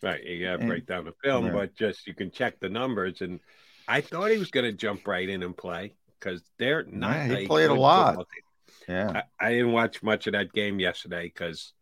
Right, 0.02 0.24
you 0.24 0.44
got 0.44 0.58
to 0.58 0.66
break 0.66 0.86
down 0.86 1.04
the 1.04 1.14
film, 1.22 1.46
yeah. 1.46 1.52
but 1.52 1.76
just 1.76 2.08
you 2.08 2.14
can 2.14 2.32
check 2.32 2.58
the 2.58 2.68
numbers. 2.68 3.20
And 3.20 3.38
I 3.88 4.00
thought 4.00 4.30
he 4.30 4.38
was 4.38 4.50
going 4.50 4.66
to 4.66 4.72
jump 4.72 5.06
right 5.06 5.28
in 5.28 5.42
and 5.42 5.56
play 5.56 5.94
because 6.18 6.42
they're 6.58 6.84
not. 6.84 7.16
Yeah, 7.16 7.36
he 7.36 7.44
a 7.44 7.46
played 7.46 7.70
a 7.70 7.74
lot. 7.74 8.16
football 8.16 8.26
yeah. 8.88 9.22
I, 9.40 9.46
I 9.46 9.50
didn't 9.50 9.72
watch 9.72 10.02
much 10.02 10.26
of 10.26 10.32
that 10.32 10.52
game 10.52 10.80
yesterday 10.80 11.24
because 11.24 11.72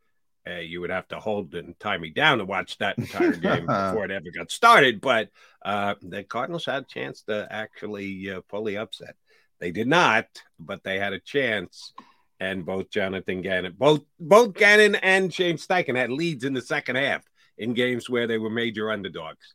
uh, 0.48 0.54
you 0.54 0.80
would 0.80 0.90
have 0.90 1.08
to 1.08 1.18
hold 1.18 1.54
and 1.54 1.78
tie 1.78 1.98
me 1.98 2.10
down 2.10 2.38
to 2.38 2.44
watch 2.44 2.78
that 2.78 2.98
entire 2.98 3.32
game 3.36 3.66
before 3.66 4.04
it 4.04 4.10
ever 4.10 4.30
got 4.36 4.50
started. 4.50 5.00
But 5.00 5.28
uh, 5.64 5.94
the 6.02 6.24
Cardinals 6.24 6.66
had 6.66 6.82
a 6.82 6.86
chance 6.86 7.22
to 7.22 7.46
actually 7.50 8.30
uh, 8.30 8.40
pull 8.48 8.64
the 8.64 8.78
upset. 8.78 9.16
They 9.58 9.70
did 9.70 9.88
not, 9.88 10.26
but 10.58 10.82
they 10.82 10.98
had 10.98 11.12
a 11.12 11.20
chance. 11.20 11.92
And 12.38 12.64
both 12.64 12.88
Jonathan 12.88 13.42
Gannon, 13.42 13.74
both 13.76 14.00
both 14.18 14.54
Gannon 14.54 14.94
and 14.94 15.32
Shane 15.32 15.58
Steichen 15.58 15.94
had 15.94 16.10
leads 16.10 16.44
in 16.44 16.54
the 16.54 16.62
second 16.62 16.96
half 16.96 17.22
in 17.58 17.74
games 17.74 18.08
where 18.08 18.26
they 18.26 18.38
were 18.38 18.48
major 18.48 18.90
underdogs. 18.90 19.54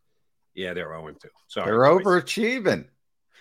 Yeah, 0.56 0.74
they're 0.74 0.89
0 0.89 1.12
2. 1.22 1.30
Sorry. 1.47 1.66
They're 1.66 1.95
boys. 1.99 2.06
overachieving. 2.06 2.86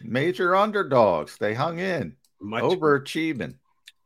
Major 0.03 0.55
underdogs. 0.57 1.37
They 1.39 1.55
hung 1.55 1.79
in. 1.79 2.17
Much, 2.41 2.63
Overachieving. 2.65 3.55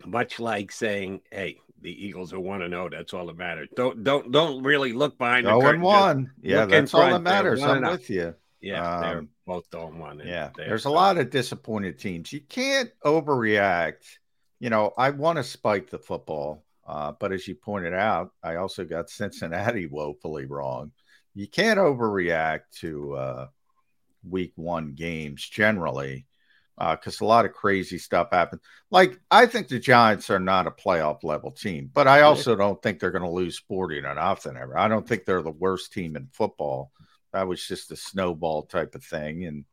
much 0.06 0.38
like 0.38 0.70
saying, 0.70 1.22
"Hey, 1.32 1.58
the 1.80 1.90
Eagles 2.06 2.32
are 2.32 2.38
one 2.38 2.62
and 2.62 2.72
zero. 2.72 2.88
That's 2.90 3.14
all 3.14 3.26
that 3.26 3.36
matters." 3.36 3.68
Don't 3.74 4.04
don't 4.04 4.30
don't 4.30 4.62
really 4.62 4.92
look 4.92 5.18
behind 5.18 5.46
Oh, 5.48 5.60
and 5.62 5.82
one. 5.82 6.30
Yeah, 6.40 6.66
that's 6.66 6.94
all 6.94 7.10
that 7.10 7.22
matters. 7.22 7.62
I'm 7.62 7.82
oh. 7.84 7.90
with 7.92 8.08
you. 8.10 8.34
Yeah, 8.60 9.00
they're 9.00 9.18
Um, 9.18 9.28
both 9.46 9.72
on 9.74 9.98
one. 9.98 10.20
and 10.20 10.28
Yeah, 10.28 10.50
there's 10.56 10.84
a 10.84 10.90
lot 10.90 11.16
of 11.18 11.30
disappointed 11.30 11.98
teams. 11.98 12.32
You 12.32 12.40
can't 12.40 12.90
overreact. 13.04 14.04
You 14.60 14.70
know, 14.70 14.92
I 14.98 15.10
want 15.10 15.36
to 15.36 15.44
spike 15.44 15.88
the 15.90 15.98
football, 15.98 16.64
uh, 16.86 17.12
but 17.12 17.32
as 17.32 17.46
you 17.48 17.54
pointed 17.54 17.94
out, 17.94 18.32
I 18.42 18.56
also 18.56 18.84
got 18.84 19.10
Cincinnati 19.10 19.86
woefully 19.90 20.46
wrong. 20.46 20.92
You 21.38 21.46
can't 21.46 21.78
overreact 21.78 22.62
to 22.80 23.14
uh, 23.14 23.46
week 24.28 24.54
one 24.56 24.94
games 24.94 25.48
generally 25.48 26.26
because 26.76 27.20
a 27.20 27.24
lot 27.24 27.44
of 27.44 27.52
crazy 27.52 27.96
stuff 27.96 28.30
happens. 28.32 28.60
Like, 28.90 29.20
I 29.30 29.46
think 29.46 29.68
the 29.68 29.78
Giants 29.78 30.30
are 30.30 30.40
not 30.40 30.66
a 30.66 30.72
playoff 30.72 31.22
level 31.22 31.52
team, 31.52 31.92
but 31.94 32.08
I 32.08 32.22
also 32.22 32.56
don't 32.56 32.82
think 32.82 32.98
they're 32.98 33.12
going 33.12 33.22
to 33.22 33.30
lose 33.30 33.56
40 33.56 34.02
to 34.02 34.14
nothing 34.14 34.56
ever. 34.56 34.76
I 34.76 34.88
don't 34.88 35.06
think 35.06 35.26
they're 35.26 35.42
the 35.42 35.52
worst 35.52 35.92
team 35.92 36.16
in 36.16 36.26
football. 36.32 36.90
That 37.32 37.46
was 37.46 37.64
just 37.64 37.92
a 37.92 37.96
snowball 37.96 38.64
type 38.64 38.96
of 38.96 39.04
thing. 39.04 39.44
And, 39.44 39.64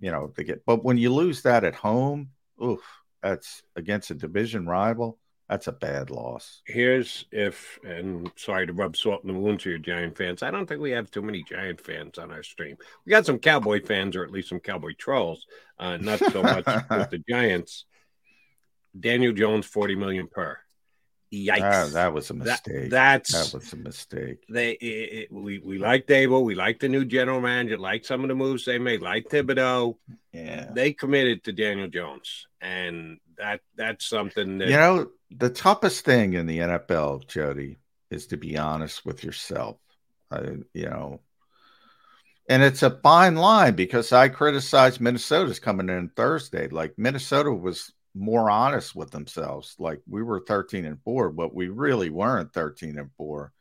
you 0.00 0.10
know, 0.10 0.30
they 0.36 0.44
get, 0.44 0.66
but 0.66 0.84
when 0.84 0.98
you 0.98 1.14
lose 1.14 1.40
that 1.40 1.64
at 1.64 1.74
home, 1.74 2.32
oof, 2.62 2.82
that's 3.22 3.62
against 3.76 4.10
a 4.10 4.14
division 4.14 4.66
rival. 4.66 5.18
That's 5.48 5.66
a 5.66 5.72
bad 5.72 6.10
loss. 6.10 6.60
Here's 6.66 7.24
if, 7.32 7.78
and 7.82 8.30
sorry 8.36 8.66
to 8.66 8.72
rub 8.74 8.96
salt 8.96 9.22
in 9.24 9.32
the 9.32 9.38
wounds 9.38 9.62
to 9.64 9.70
your 9.70 9.78
Giant 9.78 10.16
fans. 10.18 10.42
I 10.42 10.50
don't 10.50 10.66
think 10.66 10.80
we 10.82 10.90
have 10.90 11.10
too 11.10 11.22
many 11.22 11.42
Giant 11.42 11.80
fans 11.80 12.18
on 12.18 12.30
our 12.30 12.42
stream. 12.42 12.76
We 13.06 13.10
got 13.10 13.24
some 13.24 13.38
Cowboy 13.38 13.82
fans, 13.82 14.14
or 14.14 14.24
at 14.24 14.30
least 14.30 14.50
some 14.50 14.60
Cowboy 14.60 14.92
trolls. 14.98 15.46
Uh, 15.78 15.96
not 15.96 16.18
so 16.18 16.42
much 16.42 16.66
with 16.90 17.10
the 17.10 17.22
Giants. 17.28 17.86
Daniel 18.98 19.32
Jones, 19.32 19.66
forty 19.66 19.94
million 19.94 20.28
per. 20.28 20.58
Yikes! 21.32 21.60
Ah, 21.60 21.88
that 21.92 22.12
was 22.14 22.30
a 22.30 22.32
That- 22.34 22.66
mistake. 22.66 22.90
that's 22.90 23.32
that 23.32 23.54
was 23.58 23.72
a 23.74 23.76
mistake. 23.76 24.38
they 24.48 24.72
it, 24.72 25.12
it- 25.30 25.32
we 25.32 25.58
we 25.58 25.78
like 25.78 26.06
Daboll, 26.06 26.42
we 26.44 26.54
like 26.54 26.78
the 26.80 26.88
new 26.88 27.04
general 27.04 27.40
manager, 27.40 27.76
like 27.78 28.04
some 28.06 28.22
of 28.22 28.28
the 28.28 28.34
moves 28.34 28.64
they 28.64 28.78
made, 28.78 29.02
like 29.02 29.28
Thibodeaux. 29.28 29.96
Yeah. 30.32 30.70
They 30.72 30.92
committed 30.94 31.44
to 31.44 31.52
Daniel 31.52 31.88
Jones, 31.88 32.46
and 32.62 33.18
that 33.36 33.60
that's 33.76 34.06
something 34.06 34.58
that 34.58 34.68
You 34.68 34.76
know, 34.76 35.10
the 35.30 35.50
toughest 35.50 36.04
thing 36.04 36.34
in 36.34 36.46
the 36.46 36.58
NFL, 36.58 37.26
Jody, 37.26 37.78
is 38.10 38.28
to 38.28 38.36
be 38.36 38.56
honest 38.56 39.04
with 39.04 39.24
yourself. 39.24 39.76
You 40.32 40.64
know, 40.74 41.20
and 42.48 42.62
it's 42.62 42.82
a 42.82 42.98
fine 43.02 43.36
line 43.36 43.74
because 43.74 44.12
I 44.12 44.28
criticized 44.28 45.00
Minnesota's 45.00 45.58
coming 45.58 45.90
in 45.90 46.10
Thursday. 46.10 46.68
Like 46.68 46.94
Minnesota 46.96 47.52
was 47.52 47.92
more 48.14 48.50
honest 48.50 48.94
with 48.94 49.10
themselves. 49.10 49.76
Like 49.78 50.00
we 50.08 50.22
were 50.22 50.44
13 50.46 50.84
and 50.84 51.00
4, 51.02 51.30
but 51.30 51.54
we 51.54 51.68
really 51.68 52.10
weren't 52.10 52.52
13 52.52 52.98
and 52.98 53.10
4. 53.16 53.52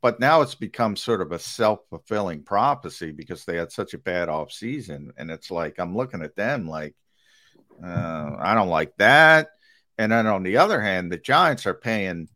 But 0.00 0.20
now 0.20 0.42
it's 0.42 0.54
become 0.54 0.94
sort 0.94 1.20
of 1.20 1.32
a 1.32 1.38
self-fulfilling 1.38 2.44
prophecy 2.44 3.10
because 3.10 3.44
they 3.44 3.56
had 3.56 3.72
such 3.72 3.94
a 3.94 3.98
bad 3.98 4.28
off 4.28 4.52
season. 4.52 5.12
And 5.16 5.30
it's 5.30 5.50
like 5.50 5.78
I'm 5.78 5.96
looking 5.96 6.22
at 6.22 6.36
them 6.36 6.68
like 6.68 6.94
uh, 7.82 8.36
I 8.38 8.54
don't 8.54 8.68
like 8.68 8.96
that. 8.98 9.48
And 9.98 10.12
then 10.12 10.26
on 10.26 10.44
the 10.44 10.56
other 10.56 10.80
hand, 10.80 11.10
the 11.10 11.18
Giants 11.18 11.66
are 11.66 11.74
paying, 11.74 12.28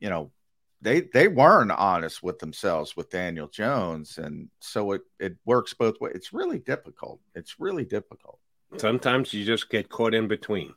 you 0.00 0.08
know, 0.08 0.32
they 0.80 1.02
they 1.02 1.28
weren't 1.28 1.70
honest 1.70 2.22
with 2.22 2.40
themselves 2.40 2.96
with 2.96 3.10
Daniel 3.10 3.46
Jones, 3.46 4.18
and 4.18 4.48
so 4.60 4.92
it 4.92 5.02
it 5.20 5.36
works 5.44 5.74
both 5.74 6.00
ways. 6.00 6.14
It's 6.16 6.32
really 6.32 6.58
difficult. 6.58 7.20
It's 7.34 7.60
really 7.60 7.84
difficult. 7.84 8.40
sometimes 8.78 9.32
you 9.32 9.44
just 9.44 9.70
get 9.70 9.88
caught 9.88 10.14
in 10.14 10.28
between. 10.28 10.74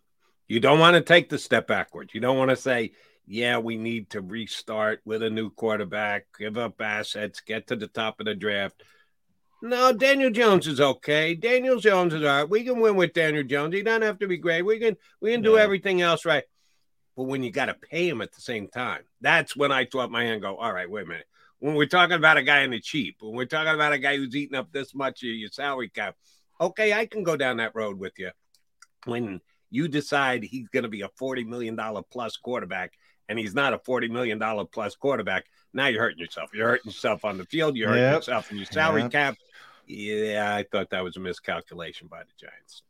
You 0.48 0.60
don't 0.60 0.80
want 0.80 0.96
to 0.96 1.02
take 1.02 1.30
the 1.30 1.40
step 1.40 1.66
backwards. 1.68 2.14
You 2.14 2.22
don't 2.22 2.38
want 2.38 2.52
to 2.52 2.56
say, 2.56 2.92
yeah, 3.26 3.58
we 3.58 3.78
need 3.78 4.12
to 4.12 4.22
restart 4.22 5.02
with 5.06 5.24
a 5.24 5.30
new 5.30 5.50
quarterback, 5.50 6.28
give 6.38 6.58
up 6.58 6.80
assets, 6.82 7.40
get 7.40 7.68
to 7.68 7.76
the 7.76 7.88
top 7.88 8.20
of 8.20 8.28
the 8.28 8.36
draft. 8.36 8.84
No, 9.66 9.92
Daniel 9.92 10.30
Jones 10.30 10.68
is 10.68 10.80
okay. 10.80 11.34
Daniel 11.34 11.80
Jones 11.80 12.14
is 12.14 12.22
all 12.22 12.28
right. 12.28 12.50
We 12.50 12.64
can 12.64 12.80
win 12.80 12.96
with 12.96 13.14
Daniel 13.14 13.44
Jones. 13.44 13.74
He 13.74 13.82
doesn't 13.82 14.04
have 14.04 14.20
to 14.20 14.28
be 14.28 14.38
great. 14.38 14.62
We 14.62 14.78
can 14.78 14.96
we 15.22 15.32
can 15.32 15.42
do 15.42 15.54
Yeah. 15.54 15.62
everything 15.64 16.02
else 16.02 16.24
right. 16.24 16.44
But 17.18 17.24
when 17.24 17.42
you 17.42 17.52
got 17.52 17.66
to 17.66 17.74
pay 17.74 18.08
him 18.08 18.22
at 18.22 18.32
the 18.32 18.42
same 18.42 18.68
time, 18.68 19.02
that's 19.22 19.56
when 19.56 19.72
I 19.72 19.86
thought 19.86 20.12
my 20.12 20.24
hand 20.24 20.44
go, 20.44 20.56
all 20.56 20.72
right, 20.72 20.88
wait 20.88 21.06
a 21.06 21.08
minute. 21.08 21.26
When 21.58 21.74
we're 21.74 21.88
talking 21.88 22.16
about 22.16 22.38
a 22.38 22.44
guy 22.44 22.62
in 22.62 22.70
the 22.70 22.80
cheap, 22.80 23.16
when 23.22 23.34
we're 23.34 23.46
talking 23.46 23.74
about 23.74 23.94
a 23.94 23.98
guy 23.98 24.18
who's 24.18 24.36
eating 24.36 24.56
up 24.56 24.72
this 24.72 24.94
much 24.94 25.24
of 25.24 25.30
your 25.30 25.50
salary 25.50 25.90
cap, 25.90 26.16
okay, 26.62 26.94
I 26.94 27.08
can 27.08 27.24
go 27.24 27.36
down 27.36 27.58
that 27.58 27.74
road 27.74 27.98
with 27.98 28.14
you. 28.20 28.30
When 29.06 29.42
you 29.72 29.88
decide 29.88 30.44
he's 30.44 30.68
going 30.68 30.84
to 30.84 30.90
be 30.90 31.02
a 31.02 31.10
$40 31.20 31.44
million 31.48 31.76
plus 32.12 32.38
quarterback 32.38 32.94
and 33.30 33.40
he's 33.40 33.56
not 33.56 33.74
a 33.74 33.78
$40 33.78 34.10
million 34.10 34.40
plus 34.72 34.96
quarterback, 34.96 35.46
now 35.74 35.88
you're 35.88 36.02
hurting 36.02 36.20
yourself. 36.20 36.52
You're 36.54 36.70
hurting 36.70 36.92
yourself 36.92 37.26
on 37.26 37.38
the 37.38 37.46
field. 37.46 37.76
You're 37.76 37.90
hurting 37.90 38.04
Yep. 38.04 38.16
yourself 38.16 38.52
in 38.52 38.58
your 38.58 38.66
salary 38.68 39.02
Yep. 39.04 39.12
cap. 39.12 39.36
Yeah, 39.88 40.56
I 40.56 40.64
thought 40.64 40.90
that 40.92 41.04
was 41.04 41.16
a 41.18 41.20
miscalculation 41.20 42.08
by 42.08 42.24
the 42.24 42.32
Giants. 42.38 42.84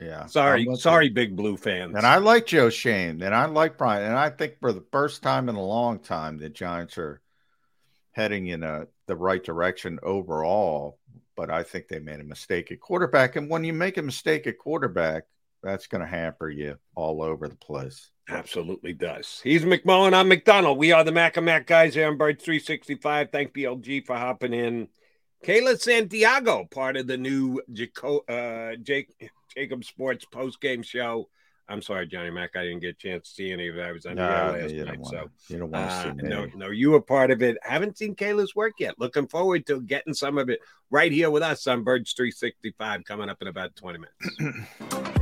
Yeah. 0.00 0.26
Sorry, 0.26 0.66
sorry, 0.74 1.08
big 1.08 1.36
blue 1.36 1.56
fans. 1.56 1.94
And 1.96 2.04
I 2.04 2.16
like 2.16 2.46
Joe 2.46 2.70
Schoen, 2.70 3.22
and 3.22 3.34
I 3.34 3.44
like 3.46 3.78
Brian, 3.78 4.02
and 4.04 4.16
I 4.18 4.30
think 4.30 4.58
for 4.58 4.72
the 4.72 4.84
first 4.90 5.22
time 5.22 5.48
in 5.48 5.54
a 5.54 5.64
long 5.64 6.00
time, 6.00 6.38
the 6.38 6.48
Giants 6.48 6.98
are 6.98 7.20
heading 8.10 8.48
in 8.48 8.62
a 8.62 8.88
the 9.06 9.16
right 9.16 9.42
direction 9.42 9.98
overall. 10.02 10.98
But 11.36 11.50
I 11.50 11.62
think 11.62 11.88
they 11.88 11.98
made 11.98 12.20
a 12.20 12.24
mistake 12.24 12.72
at 12.72 12.80
quarterback, 12.80 13.36
and 13.36 13.48
when 13.48 13.62
you 13.64 13.72
make 13.72 13.96
a 13.96 14.02
mistake 14.02 14.46
at 14.46 14.58
quarterback, 14.58 15.24
that's 15.62 15.86
going 15.86 16.00
to 16.00 16.06
hamper 16.06 16.48
you 16.50 16.76
all 16.94 17.22
over 17.22 17.48
the 17.48 17.56
place. 17.56 18.10
Absolutely 18.28 18.92
does. 18.92 19.40
He's 19.42 19.64
McMullen. 19.64 20.14
I'm 20.14 20.28
McDonald. 20.28 20.78
We 20.78 20.92
are 20.92 21.04
the 21.04 21.12
Mac 21.12 21.36
and 21.36 21.46
Mac 21.46 21.66
guys 21.66 21.94
here 21.94 22.08
on 22.08 22.16
Bird 22.16 22.40
365. 22.40 23.28
Thank 23.30 23.52
BLG 23.54 24.04
for 24.06 24.16
hopping 24.16 24.52
in. 24.54 24.88
Kayla 25.44 25.78
Santiago, 25.80 26.64
part 26.70 26.96
of 26.96 27.08
the 27.08 27.16
new 27.16 27.60
Jaco- 27.72 28.22
uh, 28.28 28.76
Jake, 28.76 29.12
JAKIB 29.56 29.84
Sports 29.84 30.24
post 30.24 30.60
game 30.60 30.82
show. 30.82 31.28
I'm 31.68 31.82
sorry, 31.82 32.06
Johnny 32.06 32.30
Mac. 32.30 32.50
I 32.54 32.62
didn't 32.64 32.80
get 32.80 32.90
a 32.90 32.92
chance 32.94 33.28
to 33.28 33.34
see 33.34 33.50
any 33.52 33.68
of 33.68 33.76
it. 33.78 33.82
I 33.82 33.92
was 33.92 34.06
on 34.06 34.16
the 34.16 34.22
last 34.22 34.72
night. 34.72 34.98
wanna- 35.00 35.04
so 35.04 35.30
you 35.48 35.58
don't 35.58 35.70
wanna 35.70 35.86
uh, 35.86 36.02
see 36.02 36.10
me. 36.22 36.28
no, 36.28 36.46
no, 36.54 36.70
you 36.70 36.90
were 36.90 37.00
part 37.00 37.30
of 37.30 37.42
it. 37.42 37.56
Haven't 37.62 37.98
seen 37.98 38.14
Kayla's 38.14 38.54
work 38.54 38.74
yet. 38.78 38.98
Looking 38.98 39.26
forward 39.26 39.66
to 39.66 39.80
getting 39.80 40.14
some 40.14 40.38
of 40.38 40.48
it 40.48 40.60
right 40.90 41.10
here 41.10 41.30
with 41.30 41.42
us 41.42 41.66
on 41.66 41.82
Birds 41.82 42.12
365 42.12 43.04
coming 43.04 43.28
up 43.28 43.40
in 43.42 43.48
about 43.48 43.74
20 43.74 43.98
minutes. 43.98 45.18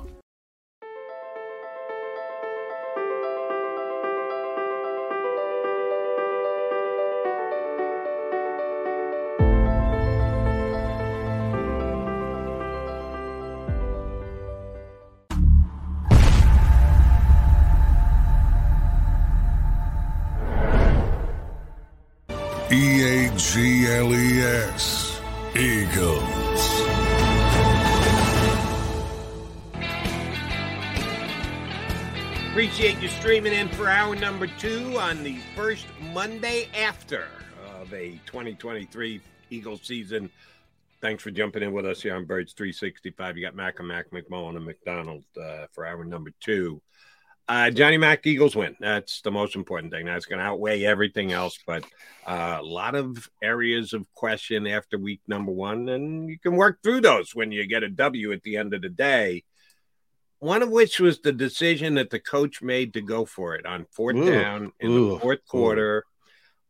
streaming 33.21 33.53
in 33.53 33.69
for 33.69 33.87
hour 33.87 34.15
number 34.15 34.47
two 34.57 34.97
on 34.97 35.21
the 35.21 35.37
first 35.55 35.85
Monday 36.11 36.67
after 36.75 37.27
of 37.79 37.93
a 37.93 38.19
2023 38.25 39.21
Eagles 39.51 39.81
season. 39.83 40.27
Thanks 41.01 41.21
for 41.21 41.29
jumping 41.29 41.61
in 41.61 41.71
with 41.71 41.85
us 41.85 42.01
here 42.01 42.15
on 42.15 42.25
Birds 42.25 42.53
365. 42.53 43.37
You 43.37 43.45
got 43.45 43.53
Mac 43.53 43.77
and 43.77 43.87
Mac 43.87 44.09
McMullen 44.09 44.55
and 44.55 44.65
McDonald 44.65 45.23
uh, 45.39 45.67
for 45.71 45.85
hour 45.85 46.03
number 46.03 46.31
two. 46.39 46.81
Uh, 47.47 47.69
Johnny 47.69 47.97
Mac 47.97 48.25
Eagles 48.25 48.55
win. 48.55 48.75
That's 48.79 49.21
the 49.21 49.29
most 49.29 49.55
important 49.55 49.93
thing. 49.93 50.07
That's 50.07 50.25
going 50.25 50.39
to 50.39 50.45
outweigh 50.45 50.83
everything 50.83 51.31
else. 51.31 51.59
But 51.67 51.85
uh, 52.25 52.57
a 52.59 52.63
lot 52.63 52.95
of 52.95 53.29
areas 53.43 53.93
of 53.93 54.11
question 54.15 54.65
after 54.65 54.97
week 54.97 55.21
number 55.27 55.51
one, 55.51 55.89
and 55.89 56.27
you 56.27 56.39
can 56.39 56.55
work 56.55 56.79
through 56.81 57.01
those 57.01 57.35
when 57.35 57.51
you 57.51 57.67
get 57.67 57.83
a 57.83 57.89
W 57.89 58.31
at 58.31 58.41
the 58.41 58.57
end 58.57 58.73
of 58.73 58.81
the 58.81 58.89
day. 58.89 59.43
One 60.41 60.63
of 60.63 60.71
which 60.71 60.99
was 60.99 61.19
the 61.19 61.31
decision 61.31 61.93
that 61.95 62.09
the 62.09 62.19
coach 62.19 62.63
made 62.63 62.95
to 62.95 63.01
go 63.01 63.25
for 63.25 63.53
it 63.53 63.63
on 63.67 63.85
fourth 63.91 64.15
Ooh, 64.15 64.25
down 64.25 64.71
in 64.79 64.89
ooh, 64.89 65.09
the 65.11 65.19
fourth 65.19 65.37
ooh. 65.37 65.47
quarter 65.47 66.03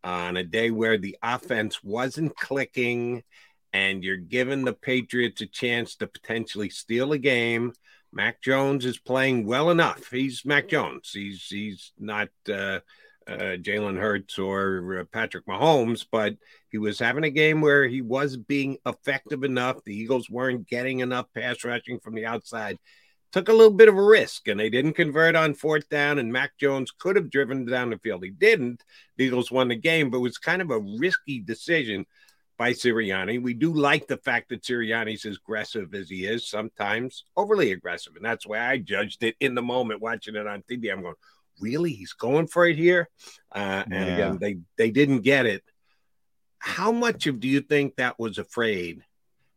on 0.04 0.36
a 0.36 0.44
day 0.44 0.72
where 0.72 0.98
the 0.98 1.18
offense 1.24 1.82
wasn't 1.82 2.36
clicking 2.36 3.24
and 3.72 4.04
you're 4.04 4.18
giving 4.18 4.66
the 4.66 4.74
Patriots 4.74 5.40
a 5.40 5.46
chance 5.46 5.96
to 5.96 6.08
potentially 6.08 6.70
steal 6.70 7.14
a 7.14 7.18
game. 7.18 7.72
Mac 8.12 8.42
Jones 8.42 8.84
is 8.84 8.98
playing 8.98 9.46
well 9.46 9.70
enough. 9.70 10.12
He's 10.12 10.44
Mac 10.44 10.68
Jones. 10.68 11.12
He's 11.14 11.46
he's 11.46 11.94
not 11.98 12.28
uh, 12.50 12.82
uh, 13.26 13.56
Jalen 13.56 13.98
Hurts 13.98 14.38
or 14.38 15.00
uh, 15.00 15.04
Patrick 15.14 15.46
Mahomes, 15.46 16.06
but 16.12 16.36
he 16.68 16.78
was 16.78 17.00
having 17.00 17.24
a 17.24 17.30
game 17.30 17.62
where 17.62 17.88
he 17.88 18.02
was 18.02 18.36
being 18.36 18.80
effective 18.86 19.46
enough. 19.46 19.82
The 19.86 19.96
Eagles 19.96 20.30
weren't 20.30 20.68
getting 20.68 21.00
enough 21.00 21.28
pass 21.34 21.64
rushing 21.64 22.02
from 22.02 22.16
the 22.16 22.26
outside. 22.26 22.78
Took 23.32 23.48
a 23.48 23.54
little 23.54 23.74
bit 23.74 23.88
of 23.88 23.98
a 23.98 24.04
risk, 24.04 24.48
and 24.48 24.60
they 24.60 24.70
didn't 24.70 24.94
convert 24.94 25.36
on 25.36 25.54
fourth 25.54 25.88
down. 25.88 26.20
And 26.20 26.34
Mac 26.34 26.58
Jones 26.58 26.92
could 26.92 27.16
have 27.16 27.30
driven 27.30 27.66
down 27.66 27.90
the 27.90 27.98
field. 27.98 28.24
He 28.24 28.30
didn't. 28.30 28.84
The 29.18 29.26
Eagles 29.26 29.52
won 29.52 29.70
the 29.70 29.76
game, 29.76 30.10
but 30.10 30.18
it 30.18 30.22
was 30.22 30.38
kind 30.38 30.62
of 30.62 30.70
a 30.70 30.80
risky 30.80 31.40
decision 31.40 32.06
by 32.58 32.74
Sirianni. 32.74 33.42
We 33.42 33.54
do 33.54 33.74
like 33.74 34.08
the 34.08 34.18
fact 34.18 34.50
that 34.50 34.64
Sirianni's 34.64 35.26
as 35.26 35.38
aggressive 35.38 35.94
as 35.96 36.10
he 36.10 36.26
is, 36.26 36.48
sometimes 36.48 37.24
overly 37.38 37.72
aggressive. 37.72 38.16
And 38.16 38.26
that's 38.26 38.46
why 38.46 38.60
I 38.60 38.78
judged 38.78 39.24
it 39.24 39.36
in 39.40 39.56
the 39.56 39.62
moment 39.62 40.02
watching 40.02 40.36
it 40.36 40.46
on 40.46 40.62
TV. 40.70 40.92
I'm 40.92 41.02
going, 41.02 41.16
really? 41.60 41.94
He's 41.94 42.14
going 42.14 42.48
for 42.48 42.68
it 42.68 42.78
here? 42.78 43.10
Uh, 43.52 43.84
and 43.90 43.94
Yeah. 43.94 44.14
again, 44.14 44.38
they, 44.40 44.58
they 44.78 44.92
didn't 44.92 45.22
get 45.22 45.46
it. 45.46 45.64
How 46.60 46.92
much 46.92 47.26
of 47.26 47.40
do 47.40 47.48
you 47.48 47.62
think 47.62 47.96
that 47.96 48.20
was 48.20 48.38
afraid 48.38 49.04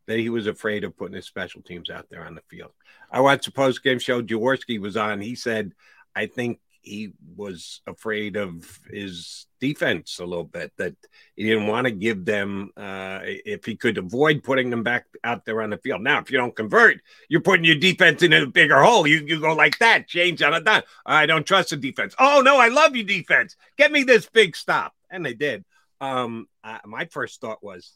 that 0.07 0.18
he 0.18 0.28
was 0.28 0.46
afraid 0.46 0.84
of 0.84 0.96
putting 0.96 1.16
his 1.16 1.26
special 1.26 1.62
teams 1.62 1.90
out 1.90 2.07
there 2.11 2.24
on 2.24 2.34
the 2.34 2.42
field? 2.48 2.72
I 3.11 3.20
watched 3.20 3.46
the 3.46 3.52
post 3.52 3.82
game 3.82 3.98
show. 3.98 4.22
Jaworski 4.22 4.80
was 4.80 4.96
on. 4.96 5.20
He 5.20 5.34
said, 5.34 5.72
I 6.14 6.26
think 6.26 6.61
he 6.82 7.12
was 7.34 7.80
afraid 7.86 8.36
of 8.36 8.78
his 8.90 9.46
defense 9.59 10.18
a 10.18 10.24
little 10.26 10.44
bit, 10.44 10.70
that 10.76 10.94
he 11.34 11.44
didn't 11.44 11.66
want 11.66 11.86
to 11.86 11.90
give 11.90 12.26
them, 12.26 12.70
uh, 12.76 13.20
if 13.24 13.64
he 13.64 13.74
could 13.74 13.96
avoid 13.96 14.42
putting 14.42 14.68
them 14.68 14.82
back 14.82 15.07
out 15.24 15.46
there 15.46 15.62
on 15.62 15.70
the 15.70 15.78
field. 15.78 16.02
Now, 16.02 16.18
if 16.20 16.30
you 16.30 16.36
don't 16.36 16.55
convert, 16.55 17.00
you're 17.30 17.40
putting 17.40 17.64
your 17.64 17.76
defense 17.76 18.22
in 18.22 18.34
a 18.34 18.46
bigger 18.46 18.82
hole. 18.82 19.07
You, 19.07 19.24
you 19.26 19.40
go 19.40 19.55
like 19.55 19.78
that, 19.78 20.07
change 20.07 20.42
on 20.42 20.52
a 20.52 20.61
dime. 20.61 20.82
I 21.07 21.24
don't 21.24 21.46
trust 21.46 21.70
the 21.70 21.78
defense. 21.78 22.14
Oh, 22.18 22.42
no, 22.44 22.59
I 22.59 22.68
love 22.68 22.94
you, 22.94 23.02
defense. 23.02 23.57
Get 23.78 23.90
me 23.90 24.02
this 24.02 24.28
big 24.28 24.55
stop. 24.55 24.92
And 25.11 25.24
they 25.24 25.34
did. 25.34 25.64
Um, 26.02 26.48
uh, 26.62 26.80
my 26.84 27.07
first 27.07 27.40
thought 27.40 27.64
was, 27.64 27.92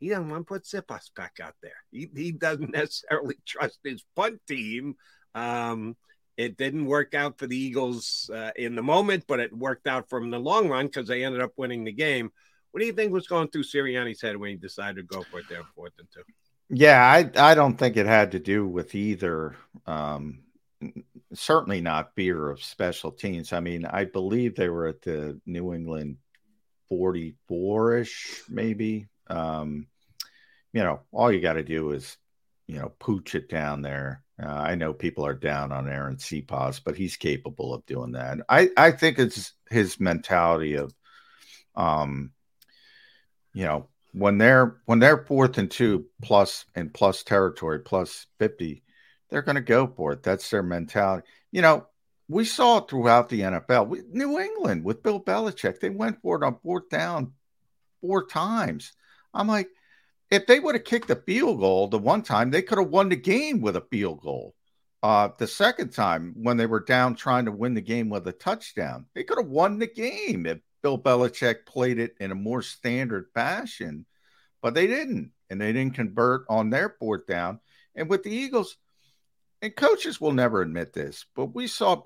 he 0.00 0.08
doesn't 0.08 0.28
want 0.30 0.40
to 0.40 0.52
put 0.52 0.64
Siposs 0.64 1.14
back 1.14 1.36
out 1.42 1.54
there. 1.62 1.72
He, 1.92 2.10
he 2.14 2.32
doesn't 2.32 2.70
necessarily 2.74 3.36
trust 3.46 3.78
his 3.84 4.02
punt 4.16 4.40
team. 4.48 4.96
Um, 5.34 5.96
it 6.36 6.56
didn't 6.56 6.86
work 6.86 7.14
out 7.14 7.38
for 7.38 7.46
the 7.46 7.56
Eagles 7.56 8.30
uh, 8.34 8.50
in 8.56 8.74
the 8.74 8.82
moment, 8.82 9.24
but 9.28 9.40
it 9.40 9.56
worked 9.56 9.86
out 9.86 10.08
from 10.08 10.30
the 10.30 10.38
long 10.38 10.68
run 10.68 10.86
because 10.86 11.06
they 11.06 11.22
ended 11.22 11.42
up 11.42 11.52
winning 11.56 11.84
the 11.84 11.92
game. 11.92 12.32
What 12.70 12.80
do 12.80 12.86
you 12.86 12.92
think 12.92 13.12
was 13.12 13.28
going 13.28 13.48
through 13.48 13.64
Sirianni's 13.64 14.22
head 14.22 14.36
when 14.36 14.50
he 14.50 14.56
decided 14.56 14.96
to 14.96 15.02
go 15.02 15.22
for 15.22 15.40
it 15.40 15.46
there, 15.50 15.62
fourth 15.74 15.92
and 15.98 16.08
two? 16.12 16.22
Yeah, 16.70 17.02
I 17.02 17.50
I 17.50 17.54
don't 17.54 17.76
think 17.76 17.96
it 17.96 18.06
had 18.06 18.32
to 18.32 18.38
do 18.38 18.66
with 18.66 18.94
either. 18.94 19.56
Um, 19.86 20.44
certainly 21.34 21.80
not 21.80 22.14
fear 22.14 22.48
of 22.48 22.62
special 22.62 23.12
teams. 23.12 23.52
I 23.52 23.60
mean, 23.60 23.84
I 23.84 24.04
believe 24.04 24.54
they 24.54 24.68
were 24.68 24.86
at 24.86 25.02
the 25.02 25.38
New 25.44 25.74
England 25.74 26.16
44 26.88 27.96
ish, 27.98 28.42
maybe. 28.48 29.08
Um, 29.26 29.86
you 30.72 30.82
know, 30.82 31.00
all 31.12 31.32
you 31.32 31.40
got 31.40 31.54
to 31.54 31.62
do 31.62 31.92
is, 31.92 32.16
you 32.66 32.78
know, 32.78 32.92
pooch 32.98 33.34
it 33.34 33.48
down 33.48 33.82
there. 33.82 34.22
Uh, 34.42 34.46
I 34.46 34.74
know 34.74 34.92
people 34.92 35.26
are 35.26 35.34
down 35.34 35.72
on 35.72 35.86
Arryn 35.86 36.18
Siposs, 36.18 36.80
but 36.82 36.96
he's 36.96 37.16
capable 37.16 37.74
of 37.74 37.84
doing 37.86 38.12
that. 38.12 38.38
I, 38.48 38.70
I 38.76 38.90
think 38.92 39.18
it's 39.18 39.52
his 39.68 40.00
mentality 40.00 40.76
of, 40.76 40.94
um, 41.74 42.30
you 43.52 43.64
know, 43.64 43.88
when 44.12 44.38
they're 44.38 44.76
when 44.86 44.98
they're 44.98 45.24
fourth 45.24 45.58
and 45.58 45.70
two 45.70 46.06
plus 46.22 46.64
and 46.74 46.92
plus 46.92 47.22
territory 47.22 47.80
plus 47.80 48.26
50 48.38 48.82
they're 49.28 49.42
going 49.42 49.56
to 49.56 49.60
go 49.60 49.86
for 49.86 50.12
it 50.12 50.22
that's 50.22 50.50
their 50.50 50.62
mentality 50.62 51.26
you 51.52 51.62
know 51.62 51.86
we 52.28 52.44
saw 52.44 52.78
it 52.78 52.88
throughout 52.88 53.28
the 53.28 53.40
nfl 53.40 53.86
we, 53.86 54.02
new 54.10 54.38
england 54.38 54.84
with 54.84 55.02
bill 55.02 55.20
belichick 55.20 55.80
they 55.80 55.90
went 55.90 56.20
for 56.22 56.36
it 56.36 56.44
on 56.44 56.58
fourth 56.62 56.88
down 56.88 57.32
four 58.00 58.26
times 58.26 58.92
i'm 59.32 59.46
like 59.46 59.68
if 60.30 60.46
they 60.46 60.60
would 60.60 60.74
have 60.74 60.84
kicked 60.84 61.10
a 61.10 61.16
field 61.16 61.60
goal 61.60 61.88
the 61.88 61.98
one 61.98 62.22
time 62.22 62.50
they 62.50 62.62
could 62.62 62.78
have 62.78 62.88
won 62.88 63.08
the 63.08 63.16
game 63.16 63.60
with 63.60 63.76
a 63.76 63.86
field 63.90 64.20
goal 64.20 64.54
uh, 65.02 65.28
the 65.38 65.46
second 65.46 65.90
time 65.90 66.34
when 66.36 66.56
they 66.56 66.66
were 66.66 66.80
down 66.80 67.14
trying 67.14 67.46
to 67.46 67.52
win 67.52 67.74
the 67.74 67.80
game 67.80 68.08
with 68.08 68.26
a 68.26 68.32
touchdown 68.32 69.06
they 69.14 69.24
could 69.24 69.38
have 69.38 69.48
won 69.48 69.78
the 69.78 69.86
game 69.86 70.46
if 70.46 70.58
Bill 70.82 70.98
Belichick 70.98 71.66
played 71.66 71.98
it 71.98 72.14
in 72.20 72.30
a 72.30 72.36
more 72.36 72.62
standard 72.62 73.28
fashion, 73.34 74.06
but 74.62 74.74
they 74.74 74.86
didn't, 74.86 75.32
and 75.48 75.60
they 75.60 75.72
didn't 75.72 75.94
convert 75.94 76.44
on 76.48 76.70
their 76.70 76.96
fourth 76.98 77.26
down. 77.26 77.60
And 77.94 78.08
with 78.08 78.22
the 78.22 78.30
Eagles, 78.30 78.76
and 79.62 79.76
coaches 79.76 80.20
will 80.20 80.32
never 80.32 80.62
admit 80.62 80.92
this, 80.92 81.26
but 81.34 81.54
we 81.54 81.66
saw 81.66 82.02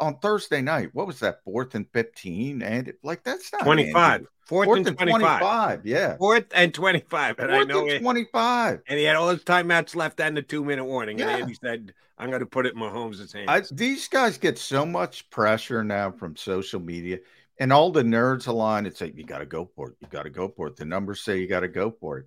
on 0.00 0.18
Thursday 0.18 0.62
night, 0.62 0.90
what 0.94 1.06
was 1.06 1.20
that, 1.20 1.44
fourth 1.44 1.74
and 1.74 1.86
15? 1.92 2.62
And 2.62 2.92
like, 3.02 3.22
that's 3.22 3.52
not 3.52 3.62
25. 3.62 4.12
Andy. 4.12 4.26
Fourth, 4.46 4.66
Fourth 4.66 4.78
and 4.78 4.88
and 4.88 4.98
25. 4.98 5.20
25, 5.20 5.86
yeah. 5.86 6.16
Fourth 6.18 6.44
and 6.54 6.74
25. 6.74 7.38
And 7.38 7.54
I 7.54 7.64
know 7.64 7.80
and 7.80 7.90
it, 7.90 8.00
25. 8.00 8.82
and 8.86 8.98
he 8.98 9.04
had 9.04 9.16
all 9.16 9.30
his 9.30 9.42
timeouts 9.42 9.96
left 9.96 10.20
and 10.20 10.36
the 10.36 10.42
two 10.42 10.64
minute 10.64 10.84
warning. 10.84 11.18
Yeah. 11.18 11.30
And 11.30 11.42
Andy 11.42 11.54
said, 11.54 11.94
I'm 12.18 12.28
going 12.28 12.40
to 12.40 12.46
put 12.46 12.66
it 12.66 12.74
in 12.74 12.80
Mahomes' 12.80 13.32
hands. 13.32 13.48
I, 13.48 13.74
these 13.74 14.06
guys 14.06 14.36
get 14.36 14.58
so 14.58 14.84
much 14.84 15.28
pressure 15.30 15.82
now 15.82 16.10
from 16.10 16.36
social 16.36 16.78
media, 16.78 17.18
and 17.58 17.72
all 17.72 17.90
the 17.90 18.02
nerds 18.02 18.46
align 18.46 18.86
and 18.86 18.94
say, 18.94 19.12
You 19.14 19.24
got 19.24 19.38
to 19.38 19.46
go 19.46 19.70
for 19.74 19.90
it. 19.90 19.96
You 20.00 20.08
got 20.08 20.24
to 20.24 20.30
go 20.30 20.48
for 20.48 20.68
it. 20.68 20.76
The 20.76 20.84
numbers 20.84 21.22
say 21.22 21.38
you 21.38 21.46
got 21.46 21.60
to 21.60 21.68
go 21.68 21.90
for 21.90 22.18
it. 22.18 22.26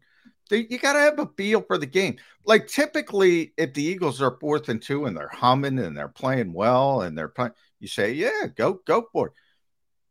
They, 0.49 0.67
you 0.69 0.79
got 0.79 0.93
to 0.93 0.99
have 0.99 1.19
a 1.19 1.29
feel 1.37 1.61
for 1.61 1.77
the 1.77 1.85
game. 1.85 2.17
Like 2.45 2.67
typically, 2.67 3.53
if 3.57 3.73
the 3.73 3.83
Eagles 3.83 4.21
are 4.21 4.37
fourth 4.39 4.69
and 4.69 4.81
two 4.81 5.05
and 5.05 5.15
they're 5.17 5.27
humming 5.29 5.79
and 5.79 5.95
they're 5.97 6.07
playing 6.07 6.53
well 6.53 7.01
and 7.01 7.17
they're 7.17 7.27
playing, 7.27 7.53
you 7.79 7.87
say, 7.87 8.13
Yeah, 8.13 8.47
go, 8.55 8.79
go 8.85 9.07
for 9.11 9.27
it. 9.27 9.33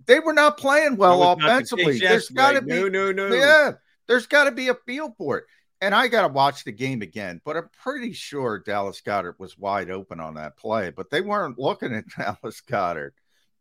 They 0.06 0.20
were 0.20 0.32
not 0.34 0.58
playing 0.58 0.96
well 0.96 1.20
That 1.20 1.26
was 1.26 1.38
not 1.38 1.46
the 1.46 1.52
offensively. 1.54 2.00
case 2.00 2.08
There's 2.08 2.28
got 2.28 2.52
to 2.52 2.62
be, 2.62 2.68
No, 2.68 2.88
no, 2.88 3.12
no. 3.12 3.26
yeah, 3.34 3.72
there's 4.06 4.26
got 4.26 4.44
to 4.44 4.52
be 4.52 4.68
a 4.68 4.74
feel 4.86 5.14
for 5.18 5.38
it. 5.38 5.44
And 5.80 5.94
I 5.94 6.08
got 6.08 6.22
to 6.26 6.32
watch 6.32 6.64
the 6.64 6.72
game 6.72 7.02
again, 7.02 7.40
but 7.44 7.56
I'm 7.56 7.68
pretty 7.82 8.12
sure 8.12 8.58
Dallas 8.58 9.02
Goedert 9.02 9.38
was 9.38 9.58
wide 9.58 9.90
open 9.90 10.20
on 10.20 10.34
that 10.34 10.56
play, 10.56 10.90
but 10.90 11.10
they 11.10 11.20
weren't 11.20 11.58
looking 11.58 11.94
at 11.94 12.04
Dallas 12.18 12.62
Goedert. 12.66 13.12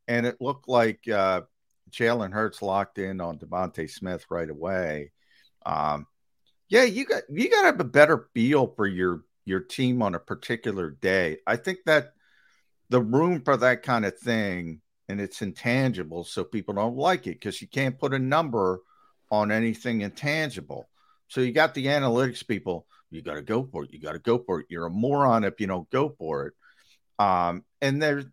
And 0.08 0.26
it 0.26 0.40
looked 0.40 0.70
like 0.70 1.08
uh, 1.10 1.42
Jalen 1.92 2.32
Hurts 2.32 2.62
locked 2.62 3.00
in 3.00 3.20
on 3.20 3.38
DeVonta 3.40 3.90
Smith 3.90 4.26
right 4.30 4.50
away. 4.50 5.12
Um, 5.66 6.06
yeah, 6.68 6.84
you 6.84 7.06
got 7.06 7.24
you 7.30 7.50
got 7.50 7.62
to 7.62 7.68
have 7.68 7.80
a 7.80 7.86
better 7.86 8.28
feel 8.34 8.74
for 8.76 8.88
your 8.88 9.24
your 9.46 9.60
team 9.60 10.02
on 10.02 10.16
a 10.16 10.20
particular 10.20 10.90
day. 10.90 11.38
I 11.46 11.56
think 11.56 11.80
that 11.86 12.14
the 12.90 13.02
room 13.02 13.42
for 13.44 13.58
that 13.58 13.84
kind 13.84 14.06
of 14.06 14.18
thing 14.18 14.82
and 15.08 15.22
it's 15.22 15.42
intangible, 15.42 16.24
so 16.24 16.44
people 16.44 16.74
don't 16.74 16.98
like 16.98 17.28
it 17.28 17.40
because 17.40 17.62
you 17.62 17.68
can't 17.68 18.00
put 18.00 18.14
a 18.14 18.20
number 18.20 18.82
on 19.32 19.52
anything 19.52 20.02
intangible. 20.02 20.90
So 21.28 21.42
you 21.42 21.52
got 21.52 21.74
the 21.74 21.88
analytics 21.88 22.48
people. 22.48 22.88
You 23.12 23.22
got 23.22 23.36
to 23.36 23.42
go 23.42 23.68
for 23.72 23.84
it. 23.84 23.94
You 23.94 24.00
got 24.00 24.14
to 24.14 24.20
go 24.20 24.40
for 24.40 24.62
it. 24.62 24.68
You're 24.70 24.88
a 24.88 24.92
moron 24.92 25.44
if 25.44 25.60
you 25.60 25.68
don't 25.68 25.90
go 25.90 26.16
for 26.18 26.48
it. 26.48 26.54
Um, 27.18 27.64
and 27.82 28.02
there's 28.02 28.26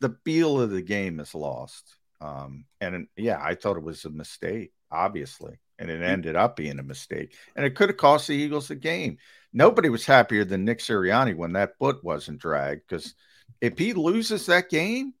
the 0.00 0.16
feel 0.24 0.60
of 0.60 0.70
the 0.70 0.82
game 0.82 1.20
is 1.20 1.34
lost. 1.34 1.96
Um, 2.20 2.64
and 2.80 3.06
yeah, 3.16 3.40
I 3.42 3.54
thought 3.54 3.76
it 3.76 3.82
was 3.82 4.04
a 4.04 4.10
mistake, 4.10 4.72
obviously, 4.90 5.58
and 5.78 5.90
it 5.90 6.02
ended 6.02 6.36
up 6.36 6.56
being 6.56 6.78
a 6.78 6.82
mistake, 6.82 7.34
and 7.54 7.64
it 7.66 7.74
could 7.74 7.88
have 7.90 7.98
cost 7.98 8.28
the 8.28 8.34
Eagles 8.34 8.68
the 8.68 8.74
game. 8.76 9.18
Nobody 9.52 9.88
was 9.88 10.04
happier 10.06 10.44
than 10.44 10.64
Nick 10.64 10.78
Sirianni 10.80 11.34
when 11.36 11.52
that 11.52 11.78
foot 11.78 12.02
wasn't 12.04 12.40
dragged 12.40 12.82
because 12.88 13.14
if 13.60 13.78
he 13.78 13.92
loses 13.94 14.46
that 14.46 14.68
game, 14.68 15.14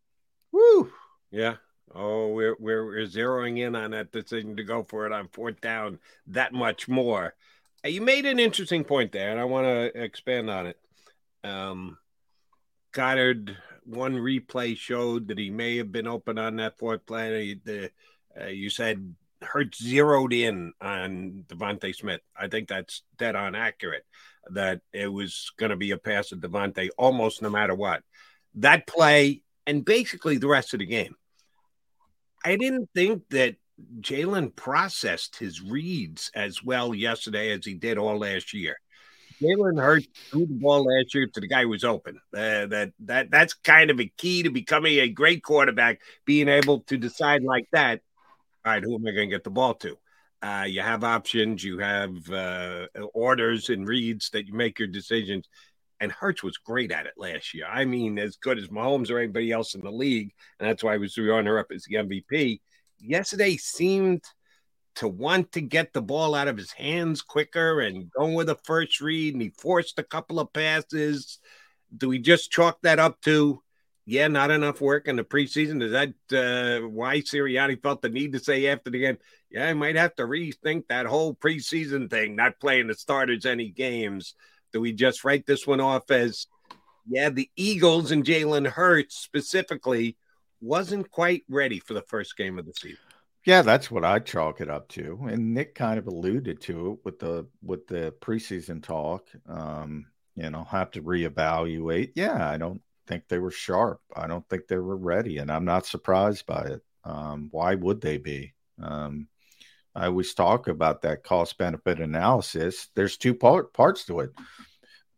whoo, 0.52 0.92
Yeah. 1.30 1.56
Oh, 1.94 2.28
we're, 2.32 2.56
we're 2.58 2.84
we're 2.84 3.06
zeroing 3.06 3.58
in 3.58 3.74
on 3.74 3.92
that 3.92 4.12
decision 4.12 4.56
to 4.56 4.64
go 4.64 4.82
for 4.82 5.06
it 5.06 5.12
on 5.12 5.28
fourth 5.28 5.60
down 5.60 5.98
that 6.26 6.52
much 6.52 6.88
more. 6.88 7.34
Uh, 7.84 7.88
You 7.88 8.02
made 8.02 8.26
an 8.26 8.38
interesting 8.38 8.84
point 8.84 9.12
there, 9.12 9.30
and 9.30 9.40
I 9.40 9.44
want 9.44 9.66
to 9.66 10.02
expand 10.02 10.50
on 10.50 10.66
it. 10.66 10.78
Um, 11.42 11.98
Goedert, 12.92 13.56
one 13.84 14.16
replay 14.16 14.76
showed 14.76 15.28
that 15.28 15.38
he 15.38 15.50
may 15.50 15.76
have 15.76 15.92
been 15.92 16.06
open 16.06 16.38
on 16.38 16.56
that 16.56 16.78
fourth 16.78 17.06
play. 17.06 17.54
The 17.54 17.90
uh, 18.38 18.46
you 18.48 18.68
said 18.68 19.14
Hurts 19.42 19.82
zeroed 19.82 20.32
in 20.32 20.72
on 20.80 21.44
DeVonta 21.48 21.94
Smith. 21.94 22.20
I 22.36 22.48
think 22.48 22.68
that's 22.68 23.02
dead 23.18 23.36
on 23.36 23.54
accurate. 23.54 24.04
That 24.50 24.80
it 24.92 25.08
was 25.08 25.52
going 25.58 25.70
to 25.70 25.76
be 25.76 25.90
a 25.90 25.98
pass 25.98 26.32
at 26.32 26.40
DeVonta 26.40 26.88
almost 26.96 27.42
no 27.42 27.50
matter 27.50 27.74
what. 27.74 28.02
That 28.54 28.86
play 28.86 29.42
and 29.66 29.84
basically 29.84 30.38
the 30.38 30.48
rest 30.48 30.72
of 30.72 30.80
the 30.80 30.86
game. 30.86 31.14
I 32.44 32.56
didn't 32.56 32.88
think 32.94 33.24
that 33.30 33.56
Jalen 34.00 34.54
processed 34.54 35.36
his 35.36 35.60
reads 35.60 36.30
as 36.34 36.62
well 36.62 36.94
yesterday 36.94 37.52
as 37.52 37.64
he 37.64 37.74
did 37.74 37.98
all 37.98 38.18
last 38.18 38.54
year. 38.54 38.76
Jalen 39.42 39.80
Hurts 39.80 40.06
threw 40.30 40.46
the 40.46 40.54
ball 40.54 40.84
last 40.84 41.14
year 41.14 41.26
to 41.26 41.40
the 41.40 41.48
guy 41.48 41.62
who 41.62 41.68
was 41.68 41.84
open. 41.84 42.20
Uh, 42.32 42.66
that 42.66 42.92
that 43.00 43.30
that's 43.30 43.52
kind 43.52 43.90
of 43.90 44.00
a 44.00 44.10
key 44.16 44.44
to 44.44 44.50
becoming 44.50 44.98
a 44.98 45.08
great 45.08 45.42
quarterback, 45.42 46.00
being 46.24 46.48
able 46.48 46.80
to 46.82 46.96
decide 46.96 47.42
like 47.42 47.68
that. 47.72 48.00
Right, 48.66 48.82
who 48.82 48.96
am 48.96 49.06
I 49.06 49.12
going 49.12 49.30
to 49.30 49.34
get 49.34 49.44
the 49.44 49.50
ball 49.50 49.74
to? 49.74 49.96
Uh, 50.42 50.64
you 50.66 50.80
have 50.80 51.04
options, 51.04 51.62
you 51.62 51.78
have 51.78 52.28
uh, 52.28 52.88
orders 53.14 53.68
and 53.68 53.86
reads 53.86 54.28
that 54.30 54.48
you 54.48 54.54
make 54.54 54.80
your 54.80 54.88
decisions. 54.88 55.48
And 56.00 56.10
Hurts 56.10 56.42
was 56.42 56.58
great 56.58 56.90
at 56.90 57.06
it 57.06 57.12
last 57.16 57.54
year. 57.54 57.66
I 57.70 57.84
mean, 57.84 58.18
as 58.18 58.36
good 58.36 58.58
as 58.58 58.66
Mahomes 58.66 59.08
or 59.08 59.20
anybody 59.20 59.52
else 59.52 59.76
in 59.76 59.82
the 59.82 59.92
league. 59.92 60.32
And 60.58 60.68
that's 60.68 60.82
why 60.82 60.94
I 60.94 60.98
was 60.98 61.14
the 61.14 61.22
runner 61.22 61.60
up 61.60 61.68
as 61.72 61.84
the 61.84 61.94
MVP. 61.94 62.60
Yesterday 62.98 63.56
seemed 63.56 64.24
to 64.96 65.06
want 65.06 65.52
to 65.52 65.60
get 65.60 65.92
the 65.92 66.02
ball 66.02 66.34
out 66.34 66.48
of 66.48 66.56
his 66.56 66.72
hands 66.72 67.22
quicker 67.22 67.80
and 67.80 68.10
going 68.10 68.34
with 68.34 68.48
a 68.48 68.58
first 68.64 69.00
read. 69.00 69.34
And 69.34 69.42
he 69.42 69.50
forced 69.50 70.00
a 70.00 70.04
couple 70.04 70.40
of 70.40 70.52
passes. 70.52 71.38
Do 71.96 72.08
we 72.08 72.18
just 72.18 72.50
chalk 72.50 72.78
that 72.82 72.98
up 72.98 73.20
to 73.22 73.62
yeah, 74.06 74.28
not 74.28 74.52
enough 74.52 74.80
work 74.80 75.08
in 75.08 75.16
the 75.16 75.24
preseason. 75.24 75.82
Is 75.82 75.90
that 75.90 76.14
uh, 76.32 76.86
why 76.86 77.18
Sirianni 77.18 77.82
felt 77.82 78.02
the 78.02 78.08
need 78.08 78.32
to 78.32 78.38
say 78.38 78.68
after 78.68 78.88
the 78.88 79.00
game, 79.00 79.18
yeah, 79.50 79.68
I 79.68 79.74
might 79.74 79.96
have 79.96 80.14
to 80.16 80.22
rethink 80.22 80.86
that 80.88 81.06
whole 81.06 81.34
preseason 81.34 82.08
thing, 82.08 82.36
not 82.36 82.60
playing 82.60 82.86
the 82.86 82.94
starters 82.94 83.44
any 83.44 83.68
games? 83.68 84.34
Do 84.72 84.80
we 84.80 84.92
just 84.92 85.24
write 85.24 85.44
this 85.44 85.66
one 85.66 85.80
off 85.80 86.10
as, 86.12 86.46
yeah, 87.08 87.30
the 87.30 87.50
Eagles 87.56 88.12
and 88.12 88.24
Jalen 88.24 88.68
Hurts 88.68 89.16
specifically 89.16 90.16
wasn't 90.60 91.10
quite 91.10 91.42
ready 91.48 91.80
for 91.80 91.94
the 91.94 92.02
first 92.02 92.36
game 92.36 92.60
of 92.60 92.66
the 92.66 92.74
season? 92.74 92.98
Yeah, 93.44 93.62
that's 93.62 93.90
what 93.90 94.04
I 94.04 94.20
chalk 94.20 94.60
it 94.60 94.70
up 94.70 94.88
to. 94.90 95.26
And 95.28 95.52
Nick 95.52 95.74
kind 95.74 95.98
of 95.98 96.06
alluded 96.06 96.60
to 96.62 96.92
it 96.92 96.98
with 97.04 97.18
the 97.18 97.46
with 97.62 97.86
the 97.86 98.12
preseason 98.20 98.82
talk. 98.82 99.28
Um, 99.48 100.06
you 100.34 100.50
know, 100.50 100.64
have 100.64 100.90
to 100.92 101.02
reevaluate. 101.02 102.12
Yeah, 102.16 102.48
I 102.48 102.56
don't 102.56 102.82
think 103.06 103.28
they 103.28 103.38
were 103.38 103.50
sharp. 103.50 104.00
I 104.14 104.26
don't 104.26 104.48
think 104.48 104.66
they 104.66 104.78
were 104.78 104.96
ready, 104.96 105.38
and 105.38 105.50
I'm 105.50 105.64
not 105.64 105.86
surprised 105.86 106.46
by 106.46 106.62
it. 106.62 106.82
Um, 107.04 107.48
why 107.52 107.74
would 107.74 108.00
they 108.00 108.18
be? 108.18 108.54
Um, 108.82 109.28
I 109.94 110.06
always 110.06 110.34
talk 110.34 110.68
about 110.68 111.02
that 111.02 111.24
cost 111.24 111.56
benefit 111.56 112.00
analysis. 112.00 112.88
There's 112.94 113.16
two 113.16 113.34
part, 113.34 113.72
parts 113.72 114.04
to 114.06 114.20
it. 114.20 114.30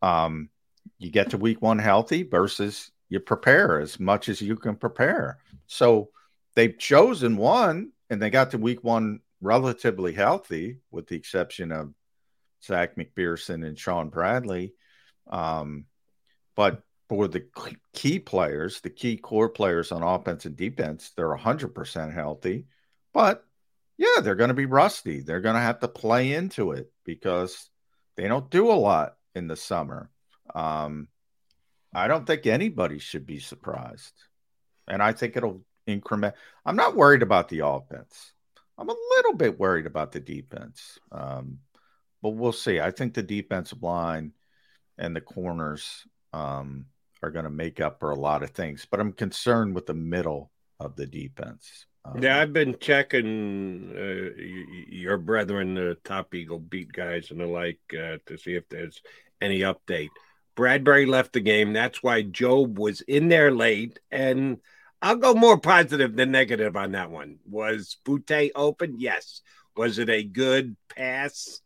Um, 0.02 0.50
you 0.98 1.10
get 1.10 1.30
to 1.30 1.38
week 1.38 1.60
one 1.60 1.78
healthy 1.78 2.22
versus 2.22 2.90
you 3.08 3.18
prepare 3.20 3.80
as 3.80 3.98
much 3.98 4.28
as 4.28 4.40
you 4.40 4.54
can 4.56 4.76
prepare. 4.76 5.38
So 5.66 6.10
they've 6.54 6.78
chosen 6.78 7.36
one 7.36 7.92
and 8.10 8.22
they 8.22 8.30
got 8.30 8.52
to 8.52 8.58
week 8.58 8.84
one 8.84 9.20
relatively 9.40 10.12
healthy, 10.12 10.78
with 10.90 11.06
the 11.06 11.16
exception 11.16 11.72
of 11.72 11.92
Zech 12.64 12.96
McPhearson 12.96 13.66
and 13.66 13.78
Shaun 13.78 14.08
Bradley. 14.08 14.74
Um, 15.28 15.86
but 16.54 16.82
for 17.08 17.26
the 17.26 17.46
key 17.94 18.18
players, 18.18 18.80
the 18.80 18.90
key 18.90 19.16
core 19.16 19.48
players 19.48 19.92
on 19.92 20.02
offense 20.02 20.44
and 20.44 20.56
defense, 20.56 21.12
they're 21.16 21.34
100% 21.34 22.12
healthy. 22.12 22.66
But 23.14 23.44
yeah, 23.96 24.20
they're 24.22 24.34
going 24.34 24.48
to 24.48 24.54
be 24.54 24.66
rusty. 24.66 25.20
They're 25.20 25.40
going 25.40 25.54
to 25.54 25.60
have 25.60 25.80
to 25.80 25.88
play 25.88 26.32
into 26.32 26.72
it 26.72 26.90
because 27.04 27.70
they 28.16 28.28
don't 28.28 28.50
do 28.50 28.70
a 28.70 28.74
lot 28.74 29.16
in 29.34 29.48
the 29.48 29.56
summer. 29.56 30.10
Um, 30.54 31.08
I 31.94 32.08
don't 32.08 32.26
think 32.26 32.46
anybody 32.46 32.98
should 32.98 33.26
be 33.26 33.40
surprised. 33.40 34.12
And 34.86 35.02
I 35.02 35.12
think 35.12 35.36
it'll 35.36 35.64
increment. 35.86 36.34
I'm 36.64 36.76
not 36.76 36.96
worried 36.96 37.22
about 37.22 37.48
the 37.48 37.66
offense. 37.66 38.32
I'm 38.76 38.88
a 38.88 38.96
little 39.16 39.34
bit 39.34 39.58
worried 39.58 39.86
about 39.86 40.12
the 40.12 40.20
defense. 40.20 40.98
Um, 41.10 41.58
but 42.22 42.30
we'll 42.30 42.52
see. 42.52 42.80
I 42.80 42.90
think 42.90 43.14
the 43.14 43.22
defensive 43.22 43.82
line 43.82 44.32
and 44.98 45.16
the 45.16 45.20
corners 45.20 46.06
um, 46.32 46.86
are 47.22 47.30
going 47.30 47.44
to 47.44 47.50
make 47.50 47.80
up 47.80 48.00
for 48.00 48.10
a 48.10 48.18
lot 48.18 48.42
of 48.42 48.50
things. 48.50 48.86
But 48.90 49.00
I'm 49.00 49.12
concerned 49.12 49.74
with 49.74 49.86
the 49.86 49.94
middle 49.94 50.50
of 50.80 50.96
the 50.96 51.06
defense. 51.06 51.86
Um, 52.04 52.22
yeah, 52.22 52.40
I've 52.40 52.52
been 52.52 52.76
checking 52.78 53.92
uh, 53.96 54.40
your 54.88 55.18
brethren, 55.18 55.74
the 55.74 55.96
top 56.04 56.34
Eagle 56.34 56.60
beat 56.60 56.92
guys 56.92 57.30
and 57.30 57.40
the 57.40 57.46
like, 57.46 57.80
uh, 57.92 58.18
to 58.26 58.38
see 58.38 58.54
if 58.54 58.68
there's 58.68 59.02
any 59.40 59.60
update. 59.60 60.10
Bradberry 60.56 61.06
left 61.06 61.32
the 61.32 61.40
game. 61.40 61.72
That's 61.72 62.02
why 62.02 62.22
Jobe 62.22 62.78
was 62.78 63.00
in 63.02 63.28
there 63.28 63.52
late. 63.52 63.98
And 64.10 64.58
I'll 65.00 65.16
go 65.16 65.34
more 65.34 65.58
positive 65.58 66.16
than 66.16 66.32
negative 66.32 66.76
on 66.76 66.92
that 66.92 67.10
one. 67.10 67.38
Was 67.48 67.96
Boutte 68.04 68.50
open? 68.54 68.96
Yes. 68.98 69.42
Was 69.76 69.98
it 69.98 70.08
a 70.08 70.24
good 70.24 70.76
pass? 70.88 71.60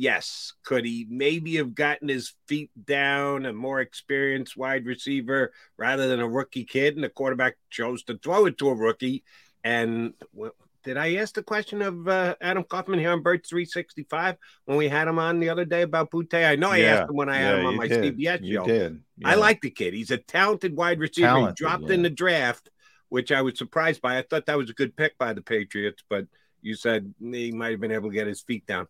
Yes. 0.00 0.52
Could 0.64 0.84
he 0.84 1.08
maybe 1.10 1.56
have 1.56 1.74
gotten 1.74 2.08
his 2.08 2.32
feet 2.46 2.70
down, 2.86 3.44
a 3.46 3.52
more 3.52 3.80
experienced 3.80 4.56
wide 4.56 4.86
receiver 4.86 5.52
rather 5.76 6.06
than 6.06 6.20
a 6.20 6.28
rookie 6.28 6.64
kid? 6.64 6.94
And 6.94 7.02
the 7.02 7.08
quarterback 7.08 7.56
chose 7.68 8.04
to 8.04 8.16
throw 8.16 8.46
it 8.46 8.58
to 8.58 8.68
a 8.68 8.74
rookie. 8.76 9.24
And 9.64 10.14
well, 10.32 10.52
did 10.84 10.96
I 10.98 11.16
ask 11.16 11.34
the 11.34 11.42
question 11.42 11.82
of 11.82 12.06
uh, 12.06 12.36
Adam 12.40 12.62
Kaufman 12.62 13.00
here 13.00 13.10
on 13.10 13.22
Birds 13.24 13.48
365 13.48 14.36
when 14.66 14.78
we 14.78 14.86
had 14.88 15.08
him 15.08 15.18
on 15.18 15.40
the 15.40 15.48
other 15.48 15.64
day 15.64 15.82
about 15.82 16.12
Boutte? 16.12 16.46
I 16.46 16.54
know 16.54 16.70
I 16.70 16.76
Yeah. 16.76 16.94
asked 16.94 17.10
him 17.10 17.16
when 17.16 17.28
I 17.28 17.38
had 17.38 17.54
Yeah, 17.56 17.60
him 17.62 17.66
on 17.66 17.76
my 17.76 17.88
did. 17.88 18.04
CBS 18.16 18.40
You 18.42 18.54
show. 18.54 18.66
did. 18.66 19.02
I 19.24 19.34
like 19.34 19.60
the 19.62 19.70
kid. 19.70 19.94
He's 19.94 20.12
a 20.12 20.18
talented 20.18 20.76
wide 20.76 21.00
receiver. 21.00 21.26
Talented, 21.26 21.58
he 21.58 21.64
dropped 21.64 21.88
yeah. 21.88 21.94
in 21.94 22.02
the 22.02 22.10
draft, 22.10 22.70
which 23.08 23.32
I 23.32 23.42
was 23.42 23.58
surprised 23.58 24.00
by. 24.00 24.18
I 24.18 24.22
thought 24.22 24.46
that 24.46 24.58
was 24.58 24.70
a 24.70 24.74
good 24.74 24.94
pick 24.96 25.18
by 25.18 25.32
the 25.32 25.42
Patriots, 25.42 26.04
but 26.08 26.28
you 26.62 26.76
said 26.76 27.12
he 27.20 27.50
might 27.50 27.72
have 27.72 27.80
been 27.80 27.90
able 27.90 28.10
to 28.10 28.14
get 28.14 28.28
his 28.28 28.42
feet 28.42 28.64
down. 28.64 28.86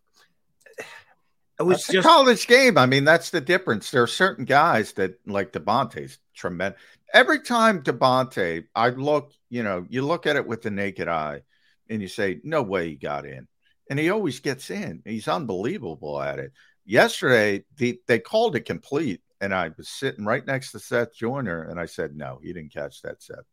It 1.59 1.63
was 1.63 1.77
That's 1.77 1.93
just 1.93 2.05
a 2.07 2.09
college 2.09 2.47
game. 2.47 2.77
I 2.77 2.85
mean, 2.85 3.03
that's 3.03 3.31
the 3.31 3.41
difference. 3.41 3.91
There 3.91 4.03
are 4.03 4.07
certain 4.07 4.45
guys 4.45 4.93
that 4.93 5.19
like 5.25 5.51
DeVonta's 5.51 6.17
tremendous. 6.33 6.79
Every 7.13 7.41
time 7.41 7.83
DeVonta, 7.83 8.63
I 8.75 8.89
look, 8.89 9.33
you 9.49 9.63
know, 9.63 9.85
you 9.89 10.03
look 10.03 10.25
at 10.25 10.37
it 10.37 10.47
with 10.47 10.61
the 10.61 10.71
naked 10.71 11.07
eye 11.07 11.41
and 11.89 12.01
you 12.01 12.07
say, 12.07 12.39
no 12.43 12.61
way 12.61 12.89
he 12.89 12.95
got 12.95 13.25
in. 13.25 13.47
And 13.89 13.99
he 13.99 14.09
always 14.09 14.39
gets 14.39 14.69
in. 14.69 15.01
He's 15.03 15.27
unbelievable 15.27 16.21
at 16.21 16.39
it. 16.39 16.53
Yesterday, 16.85 17.65
the, 17.75 17.99
they 18.07 18.19
called 18.19 18.55
it 18.55 18.61
complete. 18.61 19.21
And 19.41 19.53
I 19.53 19.71
was 19.75 19.89
sitting 19.89 20.25
right 20.25 20.45
next 20.45 20.71
to 20.71 20.79
Seth 20.79 21.13
Joyner 21.13 21.63
and 21.63 21.79
I 21.79 21.87
said, 21.87 22.15
no, 22.15 22.39
he 22.41 22.53
didn't 22.53 22.73
catch 22.73 23.01
that 23.01 23.21
Seth. 23.21 23.45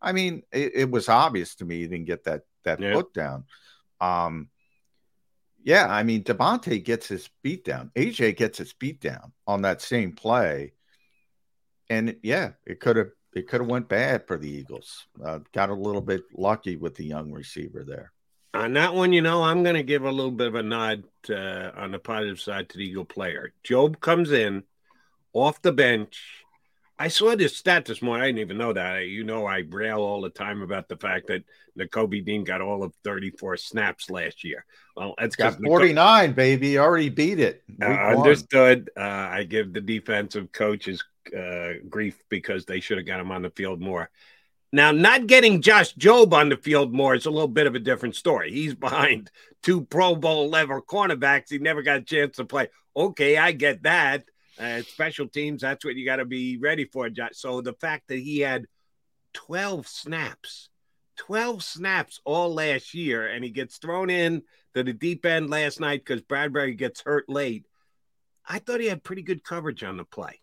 I 0.00 0.12
mean, 0.12 0.42
it, 0.52 0.72
it 0.74 0.90
was 0.90 1.08
obvious 1.08 1.56
to 1.56 1.64
me 1.64 1.80
he 1.80 1.86
didn't 1.88 2.06
get 2.06 2.24
that 2.24 2.42
that 2.64 2.80
Yeah. 2.80 2.94
foot 2.94 3.12
down. 3.12 3.44
Um, 4.00 4.48
yeah, 5.62 5.86
I 5.88 6.02
mean, 6.02 6.24
DeVonta 6.24 6.82
gets 6.82 7.08
his 7.08 7.28
beat 7.42 7.64
down. 7.64 7.90
AJ 7.94 8.36
gets 8.36 8.58
his 8.58 8.72
beat 8.72 9.00
down 9.00 9.32
on 9.46 9.62
that 9.62 9.82
same 9.82 10.12
play, 10.12 10.72
and 11.88 12.16
yeah, 12.22 12.52
it 12.66 12.80
could 12.80 12.96
have 12.96 13.10
it 13.34 13.48
could 13.48 13.60
have 13.60 13.70
went 13.70 13.88
bad 13.88 14.26
for 14.26 14.36
the 14.36 14.50
Eagles. 14.50 15.06
Uh, 15.22 15.40
got 15.52 15.70
a 15.70 15.74
little 15.74 16.00
bit 16.00 16.22
lucky 16.36 16.76
with 16.76 16.96
the 16.96 17.04
young 17.04 17.30
receiver 17.30 17.84
there. 17.86 18.12
on 18.54 18.72
that 18.74 18.94
one, 18.94 19.12
you 19.12 19.22
know, 19.22 19.42
I'm 19.42 19.62
going 19.62 19.76
to 19.76 19.82
give 19.82 20.04
a 20.04 20.10
little 20.10 20.32
bit 20.32 20.48
of 20.48 20.56
a 20.56 20.62
nod 20.62 21.04
uh, 21.28 21.70
on 21.76 21.92
the 21.92 21.98
positive 21.98 22.40
side 22.40 22.68
to 22.70 22.78
the 22.78 22.84
Eagle 22.84 23.04
player. 23.04 23.52
Jobe 23.64 24.00
comes 24.00 24.32
in 24.32 24.64
off 25.32 25.62
the 25.62 25.72
bench. 25.72 26.44
I 27.00 27.08
saw 27.08 27.34
this 27.34 27.56
stat 27.56 27.86
this 27.86 28.02
morning. 28.02 28.22
I 28.22 28.26
didn't 28.26 28.40
even 28.40 28.58
know 28.58 28.74
that. 28.74 29.06
You 29.06 29.24
know, 29.24 29.46
I 29.46 29.64
rail 29.70 30.00
all 30.00 30.20
the 30.20 30.28
time 30.28 30.60
about 30.60 30.86
the 30.86 30.98
fact 30.98 31.28
that 31.28 31.44
Nakobe 31.78 32.22
Dean 32.22 32.44
got 32.44 32.60
all 32.60 32.82
of 32.82 32.92
34 33.04 33.56
snaps 33.56 34.10
last 34.10 34.44
year. 34.44 34.66
Well, 34.94 35.14
that's 35.16 35.34
Got 35.34 35.56
because 35.56 35.66
49, 35.66 36.34
baby. 36.34 36.78
Already 36.78 37.08
beat 37.08 37.40
it. 37.40 37.64
uh, 37.80 37.86
understood. 37.86 38.90
Uh, 38.94 39.00
I 39.00 39.44
give 39.44 39.72
the 39.72 39.80
defensive 39.80 40.52
coaches 40.52 41.02
uh, 41.34 41.70
grief 41.88 42.22
because 42.28 42.66
they 42.66 42.80
should 42.80 42.98
have 42.98 43.06
got 43.06 43.18
him 43.18 43.32
on 43.32 43.40
the 43.40 43.50
field 43.50 43.80
more. 43.80 44.10
Now, 44.70 44.92
not 44.92 45.26
getting 45.26 45.62
Josh 45.62 45.94
Jobe 45.94 46.34
on 46.34 46.50
the 46.50 46.58
field 46.58 46.92
more 46.92 47.14
is 47.14 47.24
a 47.24 47.30
little 47.30 47.48
bit 47.48 47.66
of 47.66 47.74
a 47.74 47.80
different 47.80 48.14
story. 48.14 48.52
He's 48.52 48.74
behind 48.74 49.30
two 49.62 49.86
Pro 49.86 50.16
Bowl 50.16 50.50
level 50.50 50.82
cornerbacks. 50.82 51.48
He 51.48 51.56
never 51.56 51.80
got 51.80 52.00
a 52.00 52.02
chance 52.02 52.36
to 52.36 52.44
play. 52.44 52.68
Okay, 52.94 53.38
I 53.38 53.52
get 53.52 53.84
that. 53.84 54.24
Uh, 54.60 54.82
special 54.82 55.26
teams, 55.26 55.62
that's 55.62 55.84
what 55.84 55.94
you 55.96 56.04
got 56.04 56.16
to 56.16 56.24
be 56.26 56.58
ready 56.58 56.84
for, 56.84 57.08
So 57.32 57.60
the 57.62 57.72
fact 57.72 58.08
that 58.08 58.18
he 58.18 58.40
had 58.40 58.66
12 59.32 59.86
snaps, 59.88 60.68
12 61.16 61.62
snaps 61.62 62.20
all 62.24 62.52
last 62.54 62.92
year, 62.94 63.26
and 63.26 63.42
he 63.42 63.50
gets 63.50 63.78
thrown 63.78 64.10
in 64.10 64.42
to 64.74 64.82
the 64.82 64.92
deep 64.92 65.24
end 65.24 65.48
last 65.50 65.80
night 65.80 66.04
because 66.04 66.22
Bradberry 66.22 66.76
gets 66.76 67.00
hurt 67.00 67.28
late. 67.28 67.64
I 68.46 68.58
thought 68.58 68.80
he 68.80 68.86
had 68.86 69.02
pretty 69.04 69.22
good 69.22 69.44
coverage 69.44 69.82
on 69.82 69.96
the 69.96 70.04
play. 70.04 70.40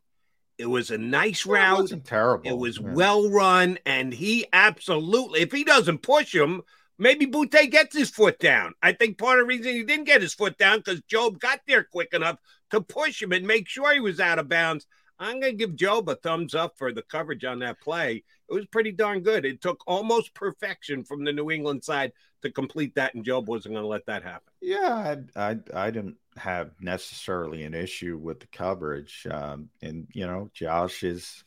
It 0.57 0.65
was 0.65 0.89
a 0.89 0.97
nice 0.97 1.45
Well, 1.45 1.55
it 1.61 1.63
route. 1.65 1.81
wasn't 1.81 2.05
terrible. 2.05 2.49
It 2.49 2.57
was 2.57 2.79
Yeah. 2.79 2.93
well 2.93 3.29
run, 3.29 3.77
and 3.85 4.11
he 4.13 4.47
absolutely, 4.51 5.41
if 5.41 5.51
he 5.51 5.63
doesn't 5.63 5.99
push 5.99 6.33
him, 6.33 6.63
maybe 6.97 7.27
Boutte 7.27 7.69
gets 7.69 7.95
his 7.95 8.09
foot 8.09 8.39
down. 8.39 8.73
I 8.81 8.93
think 8.93 9.19
part 9.19 9.39
of 9.39 9.43
the 9.43 9.47
reason 9.49 9.73
he 9.73 9.83
didn't 9.83 10.05
get 10.05 10.21
his 10.23 10.33
foot 10.33 10.57
down 10.57 10.79
because 10.79 11.01
Jobe 11.01 11.37
got 11.39 11.59
there 11.67 11.83
quick 11.83 12.13
enough 12.13 12.39
to 12.71 12.81
push 12.81 13.21
him 13.21 13.31
and 13.31 13.45
make 13.45 13.67
sure 13.67 13.93
he 13.93 13.99
was 13.99 14.19
out 14.19 14.39
of 14.39 14.49
bounds. 14.49 14.85
I'm 15.19 15.39
going 15.39 15.57
to 15.57 15.57
give 15.57 15.75
Jobe 15.75 16.11
a 16.11 16.15
thumbs 16.15 16.53
up 16.53 16.77
for 16.77 16.93
the 16.93 17.01
coverage 17.01 17.43
on 17.43 17.59
that 17.59 17.81
play. 17.81 18.23
It 18.49 18.53
was 18.53 18.67
pretty 18.67 18.91
darn 18.91 19.21
good. 19.21 19.45
It 19.45 19.61
took 19.61 19.83
almost 19.87 20.33
perfection 20.33 21.03
from 21.03 21.23
the 21.23 21.33
New 21.33 21.49
England 21.49 21.83
side 21.83 22.13
to 22.43 22.51
complete 22.51 22.95
that, 22.95 23.15
and 23.15 23.25
Jobe 23.25 23.47
wasn't 23.47 23.73
going 23.73 23.83
to 23.83 23.87
let 23.87 24.05
that 24.05 24.23
happen. 24.23 24.53
Yeah, 24.61 25.15
I, 25.35 25.49
I 25.49 25.57
I 25.73 25.91
didn't 25.91 26.17
have 26.37 26.71
necessarily 26.79 27.63
an 27.63 27.73
issue 27.73 28.17
with 28.17 28.39
the 28.39 28.47
coverage, 28.47 29.25
um, 29.31 29.69
and 29.81 30.07
you 30.13 30.27
know, 30.27 30.51
Josh 30.53 31.03
is 31.03 31.43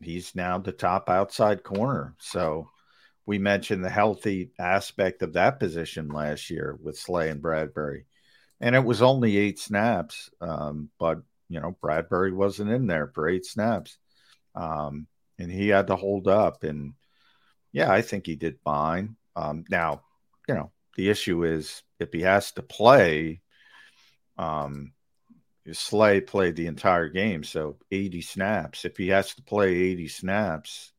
he's 0.00 0.34
now 0.34 0.58
the 0.58 0.72
top 0.72 1.08
outside 1.08 1.62
corner, 1.62 2.14
so 2.18 2.68
we 3.26 3.38
mentioned 3.38 3.84
the 3.84 3.90
healthy 3.90 4.50
aspect 4.58 5.22
of 5.22 5.32
that 5.34 5.58
position 5.58 6.08
last 6.08 6.50
year 6.50 6.78
with 6.82 6.98
Slay 6.98 7.30
and 7.30 7.42
Bradberry, 7.42 8.04
and 8.60 8.74
it 8.74 8.84
was 8.84 9.02
only 9.02 9.36
eight 9.36 9.58
snaps. 9.58 10.30
Um, 10.40 10.90
but 10.98 11.22
you 11.48 11.60
know, 11.60 11.76
Bradberry 11.82 12.34
wasn't 12.34 12.70
in 12.70 12.86
there 12.86 13.08
for 13.08 13.28
eight 13.28 13.46
snaps, 13.46 13.98
um, 14.54 15.06
and 15.38 15.50
he 15.50 15.68
had 15.68 15.88
to 15.88 15.96
hold 15.96 16.28
up. 16.28 16.64
And 16.64 16.94
yeah, 17.72 17.92
I 17.92 18.02
think 18.02 18.26
he 18.26 18.36
did 18.36 18.58
fine. 18.64 19.16
Um, 19.36 19.64
now, 19.68 20.02
you 20.48 20.54
know, 20.54 20.70
the 20.96 21.10
issue 21.10 21.44
is 21.44 21.82
if 21.98 22.12
he 22.12 22.22
has 22.22 22.52
to 22.52 22.62
play, 22.62 23.40
um, 24.38 24.92
Slay 25.72 26.20
played 26.20 26.56
the 26.56 26.66
entire 26.66 27.08
game, 27.08 27.42
so 27.42 27.78
80 27.90 28.20
snaps. 28.20 28.84
If 28.84 28.98
he 28.98 29.08
has 29.08 29.34
to 29.34 29.42
play 29.42 29.74
80 29.74 30.08
snaps, 30.08 30.92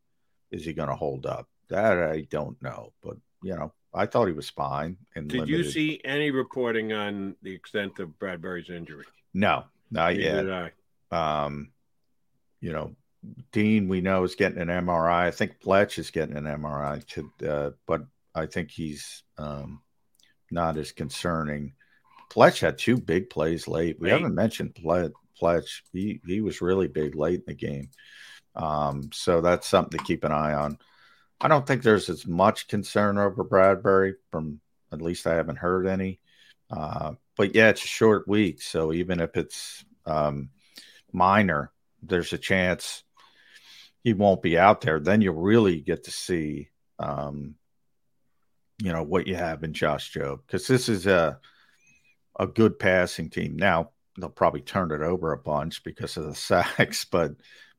is 0.49 0.65
he 0.65 0.73
going 0.73 0.89
to 0.89 0.95
hold 0.95 1.25
up? 1.25 1.47
That 1.69 1.99
I 1.99 2.21
don't 2.29 2.59
know, 2.61 2.93
but 3.01 3.17
you 3.43 3.55
know, 3.55 3.73
I 3.95 4.05
thought 4.05 4.27
he 4.27 4.33
was 4.33 4.49
fine. 4.49 4.97
And 5.15 5.29
Did 5.29 5.47
you 5.47 5.63
see 5.63 6.01
any 6.03 6.31
reporting 6.31 6.93
on 6.93 7.35
the 7.41 7.53
extent 7.53 7.99
of 7.99 8.09
Bradberry's 8.19 8.69
injury? 8.69 9.05
No, 9.33 9.63
not 9.91 10.13
Neither 10.13 10.21
yet. 10.21 10.41
did 10.43 10.51
I. 10.51 11.45
Um, 11.45 11.71
you 12.61 12.71
know, 12.71 12.95
Dean 13.51 13.87
we 13.87 14.01
know 14.01 14.23
is 14.23 14.35
getting 14.35 14.59
an 14.59 14.67
MRI. 14.67 15.25
I 15.27 15.31
think 15.31 15.61
Fletch 15.61 15.97
is 15.97 16.11
getting 16.11 16.35
an 16.37 16.45
MRI, 16.45 17.05
to, 17.07 17.31
uh, 17.49 17.71
but 17.87 18.01
I 18.33 18.45
think 18.45 18.71
he's 18.71 19.23
um, 19.37 19.81
not 20.51 20.77
as 20.77 20.91
concerning. 20.91 21.73
Fletch 22.31 22.59
had 22.59 22.77
two 22.77 22.97
big 22.97 23.29
plays 23.29 23.67
late. 23.67 23.97
We 23.99 24.07
Late. 24.09 24.19
haven't 24.19 24.35
mentioned 24.35 24.75
Ple- 24.75 25.11
Fletch. 25.39 25.83
He 25.93 26.19
he 26.25 26.41
was 26.41 26.61
really 26.61 26.87
big 26.87 27.15
late 27.15 27.39
in 27.39 27.45
the 27.47 27.53
game. 27.53 27.89
Um, 28.55 29.09
so 29.13 29.41
that's 29.41 29.67
something 29.67 29.97
to 29.99 30.05
keep 30.05 30.23
an 30.23 30.31
eye 30.31 30.53
on. 30.53 30.77
I 31.41 31.47
don't 31.47 31.67
think 31.67 31.83
there's 31.83 32.09
as 32.09 32.25
much 32.25 32.67
concern 32.67 33.17
over 33.17 33.43
Bradberry 33.43 34.13
from 34.31 34.61
at 34.91 35.01
least 35.01 35.27
I 35.27 35.35
haven't 35.35 35.57
heard 35.57 35.87
any. 35.87 36.19
Uh, 36.69 37.13
but 37.35 37.53
yeah, 37.53 37.69
it's 37.69 37.83
a 37.83 37.87
short 37.87 38.27
week, 38.27 38.61
so 38.61 38.93
even 38.93 39.19
if 39.19 39.35
it's 39.35 39.83
um, 40.05 40.49
minor, 41.11 41.71
there's 42.01 42.33
a 42.33 42.37
chance 42.37 43.03
he 44.03 44.13
won't 44.13 44.41
be 44.41 44.57
out 44.57 44.81
there. 44.81 44.99
Then 44.99 45.21
you'll 45.21 45.35
really 45.35 45.81
get 45.81 46.05
to 46.05 46.11
see, 46.11 46.69
um, 46.99 47.55
you 48.81 48.93
know, 48.93 49.03
what 49.03 49.27
you 49.27 49.35
have 49.35 49.63
in 49.63 49.73
Josh 49.73 50.13
Jobe 50.13 50.41
because 50.45 50.67
this 50.67 50.89
is 50.89 51.07
a 51.07 51.39
a 52.37 52.47
good 52.47 52.79
passing 52.79 53.29
team. 53.29 53.55
Now 53.55 53.91
they'll 54.17 54.29
probably 54.29 54.61
turn 54.61 54.91
it 54.91 55.01
over 55.01 55.31
a 55.31 55.37
bunch 55.37 55.83
because 55.83 56.17
of 56.17 56.25
the 56.25 56.35
sacks, 56.35 57.05
but 57.05 57.33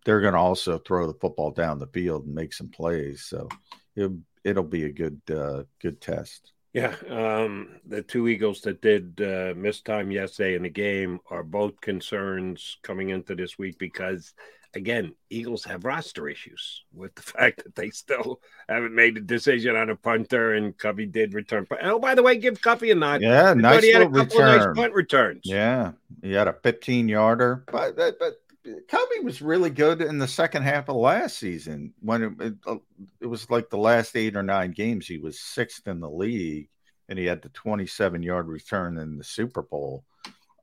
they're 0.06 0.20
going 0.20 0.34
to 0.34 0.38
also 0.38 0.78
throw 0.78 1.06
the 1.06 1.18
football 1.18 1.50
down 1.50 1.80
the 1.80 1.88
field 1.88 2.24
and 2.24 2.34
make 2.34 2.54
some 2.54 2.68
plays. 2.68 3.24
So 3.24 3.48
it, 3.96 4.10
it'll 4.44 4.62
be 4.62 4.84
a 4.84 4.92
good 4.92 5.20
uh, 5.28 5.64
good 5.82 6.00
test. 6.00 6.52
Yeah, 6.72 6.94
um, 7.08 7.80
the 7.86 8.02
two 8.02 8.28
Eagles 8.28 8.60
that 8.62 8.82
did 8.82 9.20
uh, 9.20 9.54
miss 9.56 9.80
time 9.80 10.10
yesterday 10.10 10.54
in 10.54 10.62
the 10.62 10.68
game 10.68 11.20
are 11.30 11.42
both 11.42 11.80
concerns 11.80 12.76
coming 12.82 13.08
into 13.08 13.34
this 13.34 13.58
week 13.58 13.78
because, 13.78 14.34
again, 14.74 15.14
Eagles 15.30 15.64
have 15.64 15.86
roster 15.86 16.28
issues 16.28 16.84
with 16.92 17.14
the 17.14 17.22
fact 17.38 17.64
that 17.64 17.74
they 17.74 17.88
still 17.88 18.42
haven't 18.68 18.94
made 18.94 19.16
a 19.16 19.22
decision 19.22 19.74
on 19.74 19.88
a 19.88 19.96
punter, 19.96 20.52
and 20.52 20.76
Covey 20.76 21.06
did 21.06 21.34
return. 21.34 21.66
Oh, 21.82 21.98
by 21.98 22.14
the 22.14 22.22
way, 22.22 22.36
give 22.36 22.60
Covey 22.60 22.90
a 22.90 22.94
nod. 22.94 23.22
Yeah, 23.22 23.54
nice 23.54 23.82
he 23.82 23.92
had 23.92 24.02
a 24.02 24.10
couple 24.10 24.42
of 24.42 24.56
nice 24.56 24.66
punt 24.76 24.92
returns. 24.92 25.40
Yeah, 25.44 25.92
he 26.22 26.32
had 26.32 26.46
a 26.46 26.52
15 26.52 27.08
yarder, 27.08 27.64
but 27.72 27.96
but 27.96 28.38
Covey 28.88 29.20
was 29.22 29.40
really 29.42 29.70
good 29.70 30.02
in 30.02 30.18
the 30.18 30.28
second 30.28 30.62
half 30.62 30.88
of 30.88 30.96
last 30.96 31.38
season 31.38 31.94
when 32.00 32.22
it, 32.22 32.32
it, 32.66 32.78
it 33.20 33.26
was 33.26 33.48
like 33.50 33.70
the 33.70 33.78
last 33.78 34.16
eight 34.16 34.36
or 34.36 34.42
nine 34.42 34.72
games 34.72 35.06
he 35.06 35.18
was 35.18 35.38
sixth 35.40 35.86
in 35.86 36.00
the 36.00 36.10
league 36.10 36.68
and 37.08 37.18
he 37.18 37.24
had 37.26 37.42
the 37.42 37.48
27 37.50 38.22
yard 38.22 38.48
return 38.48 38.98
in 38.98 39.18
the 39.18 39.24
Super 39.24 39.62
Bowl, 39.62 40.04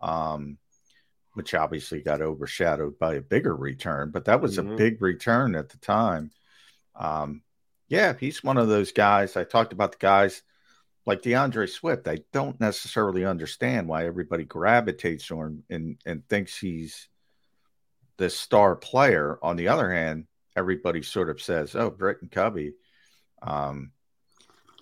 um, 0.02 0.58
which 1.34 1.54
obviously 1.54 2.02
got 2.02 2.22
overshadowed 2.22 3.00
by 3.00 3.16
a 3.16 3.22
bigger 3.22 3.56
return, 3.56 4.12
but 4.12 4.26
that 4.26 4.42
was 4.42 4.58
Mhm. 4.58 4.74
a 4.74 4.76
big 4.76 5.02
return 5.02 5.56
at 5.56 5.70
the 5.70 5.78
time. 5.78 6.32
Um, 6.96 7.42
yeah, 7.88 8.14
he's 8.20 8.44
one 8.44 8.58
of 8.58 8.68
those 8.68 8.92
guys. 8.92 9.38
I 9.38 9.44
talked 9.44 9.74
about 9.74 9.94
the 9.94 9.98
guys 10.00 10.42
like 11.06 11.22
D'Andre 11.22 11.68
Swift. 11.68 12.08
I 12.08 12.20
don't 12.32 12.60
necessarily 12.60 13.26
understand 13.26 13.88
why 13.88 14.06
everybody 14.06 14.44
gravitates 14.46 15.28
to 15.28 15.42
him 15.42 15.64
and, 15.70 15.98
and 16.06 16.28
thinks 16.28 16.58
he's 16.58 17.08
the 18.18 18.30
star 18.30 18.76
player. 18.76 19.40
On 19.42 19.56
the 19.56 19.70
other 19.70 19.92
hand, 19.92 20.26
everybody 20.56 21.02
sort 21.02 21.30
of 21.30 21.42
says, 21.42 21.76
"Oh, 21.76 21.90
Britain 21.90 22.30
Covey." 22.32 22.74
Um, 23.42 23.92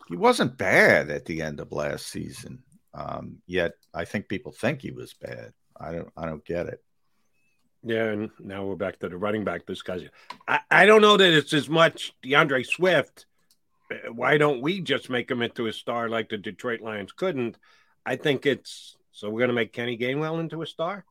he 0.08 0.16
wasn't 0.16 0.58
bad 0.58 1.10
at 1.10 1.26
the 1.26 1.42
end 1.42 1.60
of 1.60 1.72
last 1.72 2.08
season. 2.08 2.64
Um, 2.94 3.38
yet 3.48 3.74
I 3.94 4.06
think 4.06 4.28
people 4.28 4.52
think 4.52 4.82
he 4.82 4.92
was 4.92 5.14
bad. 5.14 5.54
I 5.80 5.94
don't. 5.94 6.12
I 6.18 6.26
don't 6.26 6.46
get 6.46 6.68
it. 6.68 6.84
Yeah, 7.84 8.06
and 8.06 8.30
now 8.40 8.64
we're 8.64 8.76
back 8.76 9.00
to 9.00 9.10
the 9.10 9.18
running 9.18 9.44
back 9.44 9.66
discussion. 9.66 10.10
I, 10.48 10.60
I 10.70 10.86
don't 10.86 11.02
know 11.02 11.18
that 11.18 11.34
it's 11.34 11.54
as 11.54 11.68
much 11.68 12.14
D'Andre 12.22 12.64
Swift. 12.64 13.26
Why 14.14 14.38
don't 14.38 14.62
we 14.62 14.82
just 14.82 15.10
make 15.10 15.30
him 15.30 15.42
into 15.42 15.66
a 15.66 15.74
star 15.74 16.08
like 16.08 16.30
the 16.30 16.38
Detroit 16.38 16.82
Lions 16.82 17.12
couldn't? 17.12 17.58
I 18.06 18.16
think 18.16 18.46
it's 18.46 18.96
so 19.12 19.30
we're 19.30 19.40
going 19.40 19.50
to 19.50 19.56
make 19.56 19.74
Kenny 19.74 19.98
Gainwell 19.98 20.40
into 20.40 20.62
a 20.62 20.68
star. 20.68 21.06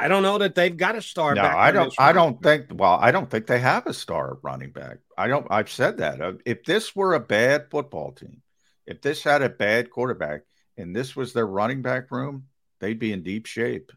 I 0.00 0.08
don't 0.08 0.22
know 0.22 0.38
that 0.38 0.54
they've 0.54 0.76
got 0.76 0.96
a 0.96 1.02
star. 1.02 1.34
No, 1.34 1.42
back 1.42 1.56
I 1.56 1.70
don't. 1.72 1.94
I 1.98 2.12
don't 2.12 2.42
think. 2.42 2.66
Well, 2.72 2.98
I 3.00 3.10
don't 3.10 3.30
think 3.30 3.46
they 3.46 3.58
have 3.58 3.86
a 3.86 3.92
star 3.92 4.38
running 4.42 4.70
back. 4.70 4.98
I 5.18 5.28
don't. 5.28 5.46
I've 5.50 5.70
said 5.70 5.98
that. 5.98 6.20
Uh, 6.20 6.32
If 6.46 6.64
this 6.64 6.96
were 6.96 7.14
a 7.14 7.20
bad 7.20 7.70
football 7.70 8.12
team, 8.12 8.42
if 8.86 9.02
this 9.02 9.22
had 9.22 9.42
a 9.42 9.48
bad 9.50 9.90
quarterback 9.90 10.42
and 10.78 10.96
this 10.96 11.14
was 11.14 11.32
their 11.32 11.46
running 11.46 11.82
back 11.82 12.10
room, 12.10 12.46
they'd 12.80 12.98
be 12.98 13.12
in 13.12 13.22
deep 13.22 13.46
shape. 13.46 13.92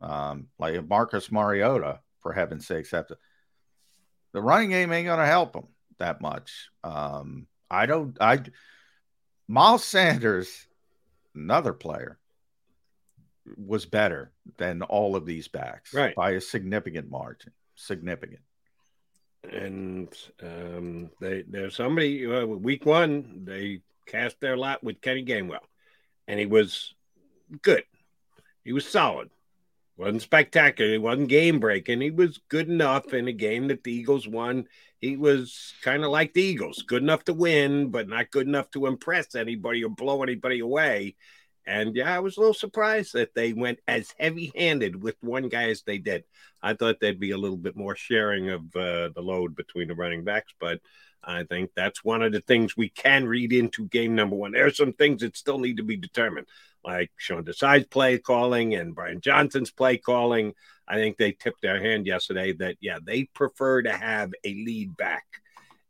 Um, 0.00 0.48
like 0.58 0.86
Marcus 0.86 1.30
Mariota, 1.30 2.00
for 2.20 2.32
heaven's 2.32 2.66
sakes, 2.66 2.90
have 2.90 3.06
to. 3.06 3.16
The 4.32 4.42
running 4.42 4.70
game 4.70 4.92
ain't 4.92 5.06
going 5.06 5.18
to 5.20 5.26
help 5.26 5.52
them 5.52 5.68
that 5.98 6.20
much. 6.20 6.68
Um, 6.82 7.46
I 7.70 7.86
don't. 7.86 8.16
I. 8.20 8.40
Miles 9.48 9.84
Sanders, 9.84 10.66
another 11.34 11.72
player, 11.72 12.18
was 13.56 13.86
better 13.86 14.32
than 14.56 14.82
all 14.82 15.16
of 15.16 15.26
these 15.26 15.48
backs 15.48 15.92
Right. 15.94 16.14
by 16.14 16.32
a 16.32 16.40
significant 16.40 17.10
margin. 17.10 17.52
Significant. 17.76 18.40
and 19.52 20.08
um, 20.42 21.10
they 21.20 21.42
there's 21.46 21.76
somebody 21.76 22.26
uh, 22.26 22.44
week 22.46 22.84
one 22.84 23.42
they 23.44 23.80
cast 24.06 24.40
their 24.40 24.56
lot 24.56 24.82
with 24.82 25.00
Kenny 25.00 25.24
Gainwell, 25.24 25.64
and 26.26 26.38
he 26.40 26.46
was 26.46 26.94
good. 27.62 27.84
He 28.64 28.72
was 28.72 28.86
solid. 28.88 29.30
wasn't 29.96 30.22
spectacular. 30.22 30.92
He 30.92 30.98
wasn't 30.98 31.28
game 31.28 31.60
breaking. 31.60 32.00
He 32.00 32.10
was 32.10 32.40
good 32.48 32.68
enough 32.68 33.12
in 33.14 33.28
a 33.28 33.32
game 33.32 33.68
that 33.68 33.84
the 33.84 33.92
Eagles 33.92 34.26
won. 34.26 34.66
He 35.00 35.16
was 35.16 35.74
kind 35.82 36.04
of 36.04 36.10
like 36.10 36.32
the 36.34 36.42
Eagles, 36.42 36.82
good 36.82 37.02
enough 37.02 37.24
to 37.24 37.34
win, 37.34 37.90
but 37.90 38.08
not 38.08 38.30
good 38.30 38.46
enough 38.48 38.70
to 38.72 38.86
impress 38.86 39.34
anybody 39.34 39.84
or 39.84 39.90
blow 39.90 40.22
anybody 40.22 40.60
away. 40.60 41.14
And 41.66 41.96
yeah, 41.96 42.14
I 42.14 42.20
was 42.20 42.36
a 42.36 42.40
little 42.40 42.54
surprised 42.54 43.14
that 43.14 43.34
they 43.34 43.52
went 43.52 43.80
as 43.88 44.14
heavy 44.18 44.52
handed 44.56 45.02
with 45.02 45.16
one 45.20 45.48
guy 45.48 45.70
as 45.70 45.82
they 45.82 45.98
did. 45.98 46.24
I 46.62 46.74
thought 46.74 47.00
there'd 47.00 47.18
be 47.18 47.32
a 47.32 47.38
little 47.38 47.56
bit 47.56 47.76
more 47.76 47.96
sharing 47.96 48.50
of 48.50 48.62
uh, 48.76 49.08
the 49.14 49.22
load 49.22 49.56
between 49.56 49.88
the 49.88 49.94
running 49.94 50.22
backs, 50.24 50.52
but 50.60 50.80
I 51.24 51.42
think 51.42 51.70
that's 51.74 52.04
one 52.04 52.22
of 52.22 52.32
the 52.32 52.40
things 52.40 52.76
we 52.76 52.88
can 52.88 53.26
read 53.26 53.52
into 53.52 53.88
game 53.88 54.14
number 54.14 54.36
one. 54.36 54.52
There 54.52 54.66
are 54.66 54.72
some 54.72 54.92
things 54.92 55.22
that 55.22 55.36
still 55.36 55.58
need 55.58 55.78
to 55.78 55.82
be 55.82 55.96
determined, 55.96 56.46
like 56.84 57.10
Sean 57.16 57.44
Desai's 57.44 57.86
play 57.86 58.18
calling 58.18 58.74
and 58.74 58.94
Brian 58.94 59.20
Johnson's 59.20 59.72
play 59.72 59.98
calling. 59.98 60.54
I 60.86 60.94
think 60.94 61.16
they 61.16 61.32
tipped 61.32 61.62
their 61.62 61.80
hand 61.80 62.06
yesterday 62.06 62.52
that, 62.54 62.76
yeah, 62.80 62.98
they 63.02 63.24
prefer 63.24 63.82
to 63.82 63.92
have 63.92 64.32
a 64.44 64.54
lead 64.54 64.96
back. 64.96 65.24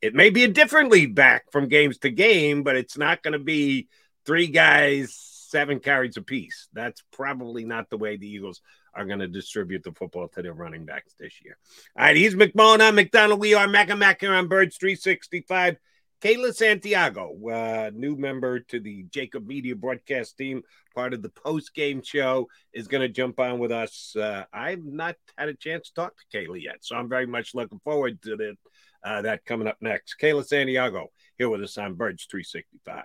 It 0.01 0.15
may 0.15 0.31
be 0.31 0.45
a 0.45 0.49
different 0.49 0.91
lead 0.91 1.15
back 1.15 1.53
from 1.53 1.69
games 1.69 1.99
to 1.99 2.11
game, 2.11 2.63
but 2.63 2.77
it's 2.77 2.97
not 2.97 3.23
going 3.23 3.33
to 3.33 3.39
be 3.39 3.89
three 4.25 4.47
guys, 4.47 5.36
seven 5.57 5.81
carries 5.81 6.19
apiece. 6.19 6.69
That's 6.75 7.03
probably 7.15 7.65
not 7.65 7.89
the 7.89 7.97
way 7.97 8.19
the 8.19 8.29
Eagles 8.29 8.61
are 8.93 9.07
going 9.07 9.21
to 9.21 9.27
distribute 9.27 9.85
the 9.85 9.93
football 9.93 10.29
to 10.29 10.43
their 10.43 10.53
running 10.53 10.85
backs 10.85 11.15
this 11.19 11.41
year. 11.43 11.57
All 11.99 12.05
right, 12.05 12.15
he's 12.15 12.35
McMullen. 12.35 12.83
I'm 12.83 12.95
McDonald. 12.95 13.41
We 13.41 13.55
are 13.55 13.67
Mac 13.67 13.89
and 13.89 13.99
Mac 13.99 14.21
here 14.21 14.35
on 14.35 14.49
Birds 14.49 14.77
365. 14.77 15.79
Kayla 16.21 16.55
Santiago, 16.55 17.35
uh, 17.49 17.91
new 17.95 18.17
member 18.17 18.61
to 18.61 18.81
the 18.81 19.05
JAKIB 19.05 19.47
Media 19.47 19.75
broadcast 19.75 20.37
team, 20.37 20.61
part 20.95 21.15
of 21.15 21.23
the 21.23 21.31
post 21.31 21.75
game 21.75 22.03
show, 22.03 22.49
is 22.75 22.87
going 22.87 23.01
to 23.01 23.09
jump 23.09 23.41
on 23.41 23.59
with 23.59 23.73
us. 23.73 24.15
Uh, 24.15 24.45
I've 24.53 24.85
not 24.85 25.17
had 25.39 25.49
a 25.49 25.55
chance 25.55 25.89
to 25.89 25.95
talk 25.95 26.17
to 26.19 26.37
Kayla 26.37 26.63
yet, 26.63 26.77
so 26.83 26.97
I'm 26.97 27.09
very 27.09 27.27
much 27.27 27.55
looking 27.55 27.81
forward 27.83 28.21
to 28.25 28.57
uh, 29.03 29.23
that 29.23 29.47
coming 29.47 29.69
up 29.69 29.79
next. 29.81 30.17
Kayla 30.21 30.47
Santiago 30.47 31.07
here 31.39 31.49
with 31.49 31.63
us 31.63 31.79
on 31.79 31.95
Birds 31.95 32.27
365. 32.31 33.05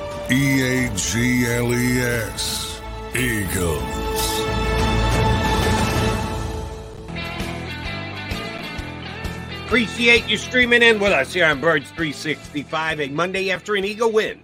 E 0.29 0.61
A 0.61 0.95
G 0.95 1.45
L 1.45 1.73
E 1.73 1.99
S. 1.99 2.81
Eagles. 3.15 4.01
Appreciate 9.65 10.27
you 10.27 10.37
streaming 10.37 10.81
in 10.83 10.99
with 10.99 11.11
us 11.13 11.33
here 11.33 11.45
on 11.45 11.61
Birds 11.61 11.89
365, 11.91 12.99
a 12.99 13.07
Monday 13.09 13.51
after 13.51 13.75
an 13.75 13.85
Eagle 13.85 14.11
win. 14.11 14.41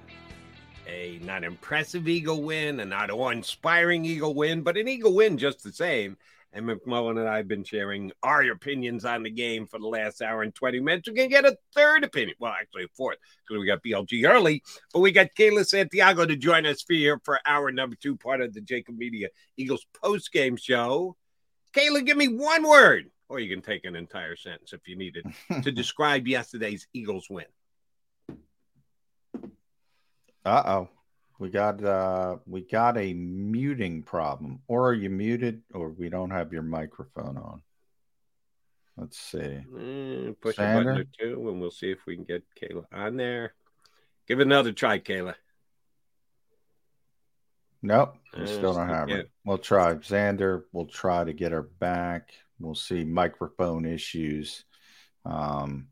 A 0.87 1.19
not 1.21 1.43
impressive 1.43 2.07
Eagle 2.07 2.43
win, 2.43 2.79
a 2.79 2.85
not 2.85 3.09
awe-inspiring 3.09 4.05
Eagle 4.05 4.33
win, 4.33 4.61
but 4.61 4.77
an 4.77 4.87
Eagle 4.87 5.13
win 5.13 5.37
just 5.37 5.63
the 5.63 5.71
same. 5.73 6.15
And 6.57 6.67
McMullen 6.67 7.19
and 7.19 7.29
I 7.29 7.37
have 7.37 7.47
been 7.47 7.63
sharing 7.63 8.11
our 8.23 8.41
opinions 8.49 9.05
on 9.05 9.21
the 9.21 9.29
game 9.29 9.67
for 9.67 9.77
the 9.77 9.87
last 9.87 10.23
hour 10.23 10.41
and 10.41 10.55
20 10.55 10.79
minutes. 10.79 11.07
We're 11.07 11.13
going 11.13 11.29
to 11.29 11.35
get 11.35 11.45
a 11.45 11.55
third 11.75 12.03
opinion. 12.03 12.35
Well, 12.39 12.51
actually, 12.59 12.85
a 12.85 12.87
fourth, 12.95 13.19
because 13.47 13.61
we 13.61 13.67
got 13.67 13.83
BLG 13.83 14.27
early. 14.27 14.63
But 14.91 15.01
we 15.01 15.11
got 15.11 15.27
Kayla 15.37 15.67
Santiago 15.67 16.25
to 16.25 16.35
join 16.35 16.65
us 16.65 16.81
for 16.81 16.93
here 16.93 17.21
for 17.23 17.39
hour 17.45 17.71
number 17.71 17.95
two, 17.95 18.17
part 18.17 18.41
of 18.41 18.55
the 18.55 18.61
JAKIB 18.61 18.97
Media 18.97 19.27
Eagles 19.55 19.85
post-game 20.01 20.57
show. 20.57 21.15
Kayla, 21.75 22.03
give 22.03 22.17
me 22.17 22.27
one 22.27 22.67
word, 22.67 23.11
or 23.29 23.39
you 23.39 23.53
can 23.53 23.61
take 23.61 23.85
an 23.85 23.95
entire 23.95 24.35
sentence 24.35 24.73
if 24.73 24.87
you 24.87 24.95
need 24.95 25.15
it, 25.15 25.61
to 25.63 25.71
describe 25.71 26.27
yesterday's 26.27 26.87
Eagles 26.91 27.27
win. 27.29 27.45
Uh 30.43 30.63
oh. 30.65 30.89
We 31.39 31.49
got 31.49 31.83
uh 31.83 32.37
we 32.45 32.61
got 32.61 32.97
a 32.97 33.13
muting 33.13 34.03
problem. 34.03 34.61
Or 34.67 34.89
are 34.89 34.93
you 34.93 35.09
muted 35.09 35.61
or 35.73 35.89
we 35.89 36.09
don't 36.09 36.31
have 36.31 36.51
your 36.51 36.63
microphone 36.63 37.37
on? 37.37 37.61
Let's 38.95 39.19
see. 39.19 39.59
Mm, 39.71 40.39
push 40.41 40.57
a 40.57 40.61
button 40.61 40.87
or 40.97 41.03
two, 41.03 41.49
and 41.49 41.61
we'll 41.61 41.69
see 41.69 41.91
if 41.91 41.99
we 42.07 42.15
can 42.15 42.23
get 42.25 42.43
Kayla 42.59 42.85
on 42.91 43.17
there. 43.17 43.53
Give 44.27 44.39
it 44.39 44.47
another 44.47 44.71
try, 44.73 44.97
Kayla. 44.99 45.35
Nope. 47.83 48.15
We 48.35 48.43
Uh, 48.43 48.47
still 48.47 48.73
don't 48.73 48.89
have 48.89 49.07
her. 49.09 49.15
can't. 49.17 49.29
We'll 49.45 49.59
try. 49.59 49.93
Xander, 49.93 50.63
we'll 50.71 50.87
try 50.87 51.23
to 51.23 51.33
get 51.33 51.51
her 51.51 51.61
back. 51.61 52.33
We'll 52.59 52.73
see 52.75 53.03
microphone 53.03 53.85
issues. 53.85 54.65
Um 55.25 55.89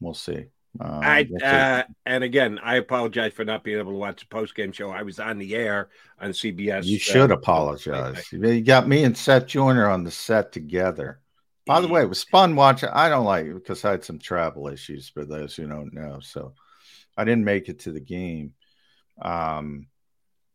we'll 0.00 0.14
see. 0.14 0.46
Um, 0.78 1.00
I 1.02 1.28
uh, 1.42 1.82
and 2.06 2.22
again, 2.22 2.60
I 2.62 2.76
apologize 2.76 3.32
for 3.32 3.44
not 3.44 3.64
being 3.64 3.78
able 3.78 3.92
to 3.92 3.98
watch 3.98 4.20
the 4.20 4.26
post 4.26 4.54
game 4.54 4.70
show. 4.70 4.90
I 4.90 5.02
was 5.02 5.18
on 5.18 5.38
the 5.38 5.54
air 5.56 5.88
on 6.20 6.30
CBS. 6.30 6.84
You 6.84 6.98
should 6.98 7.32
uh, 7.32 7.34
apologize. 7.34 8.24
You 8.30 8.60
got 8.60 8.86
me 8.86 9.02
and 9.02 9.16
Seth 9.16 9.46
Joyner 9.46 9.88
on 9.88 10.04
the 10.04 10.10
set 10.10 10.52
together. 10.52 11.20
By 11.66 11.80
the 11.80 11.88
way, 11.88 12.02
it 12.02 12.08
was 12.08 12.24
fun 12.24 12.56
watching. 12.56 12.88
I 12.92 13.08
don't 13.08 13.24
like 13.24 13.46
it 13.46 13.54
because 13.54 13.84
I 13.84 13.92
had 13.92 14.04
some 14.04 14.18
travel 14.18 14.68
issues 14.68 15.08
for 15.08 15.24
those 15.24 15.54
who 15.54 15.66
don't 15.66 15.92
know. 15.92 16.20
So 16.20 16.54
I 17.16 17.24
didn't 17.24 17.44
make 17.44 17.68
it 17.68 17.80
to 17.80 17.92
the 17.92 18.00
game. 18.00 18.54
Um, 19.20 19.86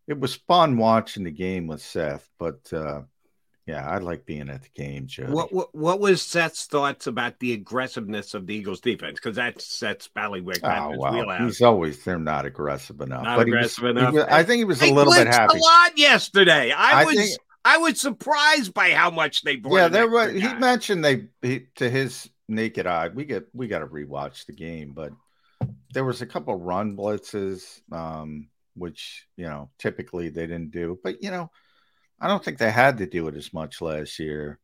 it 0.08 0.20
was 0.20 0.36
fun 0.36 0.78
watching 0.78 1.24
the 1.24 1.32
game 1.32 1.68
with 1.68 1.82
Seth, 1.82 2.28
but 2.40 2.72
uh, 2.74 3.02
yeah, 3.66 3.88
I 3.90 3.98
like 3.98 4.26
being 4.26 4.50
at 4.50 4.62
the 4.62 4.70
game, 4.76 5.08
Joe. 5.08 5.26
What, 5.26 5.52
what 5.52 5.74
what 5.74 6.00
was 6.00 6.22
Seth's 6.22 6.66
thoughts 6.66 7.08
about 7.08 7.40
the 7.40 7.54
aggressiveness 7.54 8.34
of 8.36 8.46
the 8.46 8.54
Eagles 8.56 8.80
defense? 8.80 9.20
Because 9.20 9.36
that's 9.36 9.66
Seth's 9.66 10.08
ballywick. 10.16 10.60
Oh, 10.64 10.96
well, 10.98 11.38
he's 11.44 11.62
always 11.62 12.04
they're 12.04 12.20
not 12.20 12.46
aggressive 12.46 13.02
enough. 13.02 13.24
Not 13.24 13.38
but 13.38 13.48
was- 13.48 13.54
aggressive 13.54 13.84
he 13.84 13.90
enough. 13.90 14.14
was- 14.14 14.24
I 14.26 14.44
think 14.44 14.60
he 14.60 14.66
was 14.66 14.78
a 14.82 14.86
They 14.86 14.94
little 14.94 15.14
bit 15.14 15.28
happy. 15.28 15.58
A 15.58 15.62
lot 15.62 15.98
yesterday. 15.98 16.72
I, 16.72 17.02
I 17.02 17.06
was 17.06 17.16
think- 17.16 17.40
I 17.64 17.78
was 17.80 18.00
surprised 18.00 18.76
by 18.76 18.92
how 18.92 19.10
much 19.10 19.42
they 19.42 19.56
brought. 19.56 19.76
yeah, 19.76 19.88
there 19.88 20.08
was. 20.08 20.34
He 20.34 20.54
mentioned 20.54 21.04
they 21.04 21.30
he, 21.42 21.66
to 21.78 21.90
his 21.90 22.30
naked 22.48 22.86
eye. 22.86 23.10
We 23.10 23.26
get 23.26 23.48
we 23.54 23.68
got 23.68 23.80
to 23.80 23.88
rewatch 23.88 24.46
the 24.46 24.54
game, 24.54 24.92
but 24.94 25.12
there 25.92 26.06
was 26.06 26.22
a 26.22 26.28
couple 26.28 26.56
run 26.56 26.96
blitzes, 26.96 27.82
um, 27.92 28.50
which 28.76 29.26
you 29.38 29.46
know 29.46 29.72
typically 29.80 30.30
they 30.30 30.46
didn't 30.46 30.70
do. 30.70 31.00
But 31.04 31.24
you 31.24 31.32
know, 31.32 31.50
I 32.20 32.28
don't 32.28 32.44
think 32.44 32.58
they 32.58 32.72
had 32.72 32.98
to 33.00 33.06
do 33.06 33.28
it 33.28 33.36
as 33.36 33.54
much 33.54 33.82
last 33.82 34.20
year. 34.20 34.60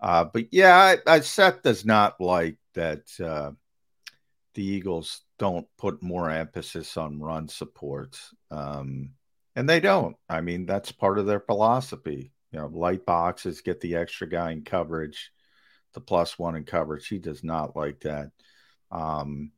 Uh, 0.00 0.24
but 0.24 0.46
yeah, 0.52 0.76
I, 0.76 1.14
I 1.14 1.20
Seth 1.20 1.62
does 1.62 1.84
not 1.84 2.20
like 2.20 2.58
that 2.74 3.02
uh, 3.22 3.52
the 4.54 4.64
Eagles 4.64 5.22
don't 5.38 5.66
put 5.78 6.02
more 6.02 6.30
emphasis 6.30 6.96
on 6.96 7.20
run 7.20 7.48
support, 7.48 8.18
um, 8.50 9.10
and 9.54 9.68
they 9.68 9.80
don't. 9.80 10.16
I 10.28 10.40
mean, 10.40 10.66
that's 10.66 10.92
part 10.92 11.18
of 11.18 11.26
their 11.26 11.40
philosophy. 11.40 12.32
You 12.52 12.60
know, 12.60 12.66
light 12.66 13.06
boxes 13.06 13.62
get 13.62 13.80
the 13.80 13.96
extra 13.96 14.28
guy 14.28 14.52
in 14.52 14.64
coverage, 14.64 15.30
the 15.94 16.00
plus 16.00 16.38
one 16.38 16.56
in 16.56 16.64
coverage. 16.64 17.06
He 17.08 17.18
does 17.18 17.42
not 17.42 17.76
like 17.76 18.00
that. 18.00 18.30
Um, 18.90 19.52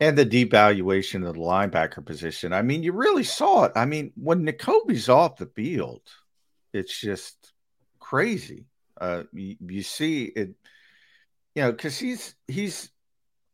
and 0.00 0.16
the 0.16 0.26
devaluation 0.26 1.26
of 1.26 1.34
the 1.34 1.40
linebacker 1.40 2.04
position. 2.04 2.52
I 2.52 2.62
mean, 2.62 2.82
you 2.82 2.92
really 2.92 3.24
saw 3.24 3.64
it. 3.64 3.72
I 3.74 3.86
mean, 3.86 4.12
when 4.16 4.44
Nakobe's 4.44 5.08
off 5.08 5.36
the 5.36 5.46
field, 5.46 6.02
it's 6.72 6.98
just 6.98 7.52
crazy. 7.98 8.66
Uh, 9.00 9.24
you, 9.32 9.56
you 9.60 9.82
see 9.82 10.24
it, 10.24 10.54
you 11.54 11.62
know, 11.62 11.72
because 11.72 11.98
he's 11.98 12.34
he's 12.46 12.90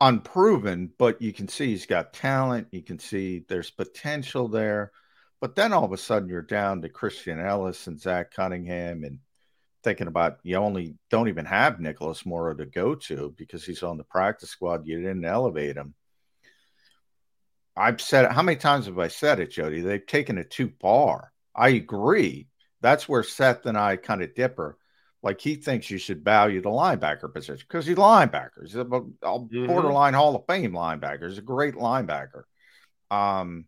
unproven, 0.00 0.90
but 0.98 1.22
you 1.22 1.32
can 1.32 1.46
see 1.46 1.68
he's 1.68 1.86
got 1.86 2.12
talent. 2.12 2.66
You 2.72 2.82
can 2.82 2.98
see 2.98 3.44
there's 3.48 3.70
potential 3.70 4.48
there. 4.48 4.90
But 5.40 5.54
then 5.56 5.72
all 5.72 5.84
of 5.84 5.92
a 5.92 5.96
sudden 5.96 6.28
you're 6.28 6.42
down 6.42 6.82
to 6.82 6.88
Christian 6.88 7.40
Elliss 7.40 7.86
and 7.86 8.00
Zach 8.00 8.32
Cunningham 8.32 9.04
and 9.04 9.18
thinking 9.82 10.06
about 10.06 10.38
you 10.42 10.56
only 10.56 10.94
don't 11.10 11.28
even 11.28 11.44
have 11.44 11.80
Nicholas 11.80 12.24
Morrow 12.24 12.54
to 12.54 12.66
go 12.66 12.94
to 12.94 13.34
because 13.36 13.64
he's 13.64 13.82
on 13.82 13.96
the 13.96 14.04
practice 14.04 14.50
squad. 14.50 14.86
You 14.86 14.98
didn't 15.00 15.24
elevate 15.24 15.76
him. 15.76 15.94
I've 17.76 18.00
said 18.00 18.26
it. 18.26 18.32
How 18.32 18.42
many 18.42 18.56
times 18.56 18.86
have 18.86 18.98
I 18.98 19.08
said 19.08 19.40
it, 19.40 19.50
Jody? 19.50 19.80
They've 19.80 20.06
taken 20.06 20.38
it 20.38 20.50
too 20.50 20.72
far. 20.80 21.32
I 21.54 21.70
agree. 21.70 22.48
That's 22.80 23.08
where 23.08 23.22
Seth 23.22 23.66
and 23.66 23.78
I 23.78 23.96
kind 23.96 24.22
of 24.22 24.34
differ. 24.34 24.76
Like 25.22 25.40
he 25.40 25.54
thinks 25.54 25.90
you 25.90 25.98
should 25.98 26.24
value 26.24 26.60
the 26.60 26.68
linebacker 26.68 27.32
position 27.32 27.64
because 27.68 27.86
he's 27.86 27.96
linebacker. 27.96 28.62
He's 28.64 28.74
a, 28.74 28.84
Mm-hmm. 28.84 29.66
borderline 29.66 30.14
Hall 30.14 30.34
of 30.34 30.44
Fame 30.48 30.72
linebacker. 30.72 31.28
He's 31.28 31.38
a 31.38 31.42
great 31.42 31.74
linebacker. 31.74 32.42
Um, 33.10 33.66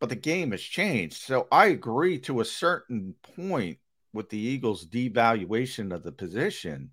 but 0.00 0.08
the 0.08 0.16
game 0.16 0.52
has 0.52 0.62
changed. 0.62 1.16
So 1.22 1.48
I 1.50 1.66
agree 1.66 2.18
to 2.20 2.40
a 2.40 2.44
certain 2.44 3.14
point 3.36 3.78
with 4.12 4.28
the 4.30 4.38
Eagles' 4.38 4.86
devaluation 4.86 5.92
of 5.94 6.02
the 6.02 6.12
position, 6.12 6.90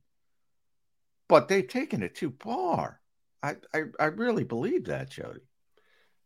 but 1.28 1.48
they've 1.48 1.68
taken 1.68 2.02
it 2.04 2.16
too 2.16 2.34
far. 2.40 3.00
I, 3.44 3.56
I, 3.74 3.84
I 4.00 4.06
really 4.06 4.44
believe 4.44 4.86
that, 4.86 5.10
Jody. 5.12 5.42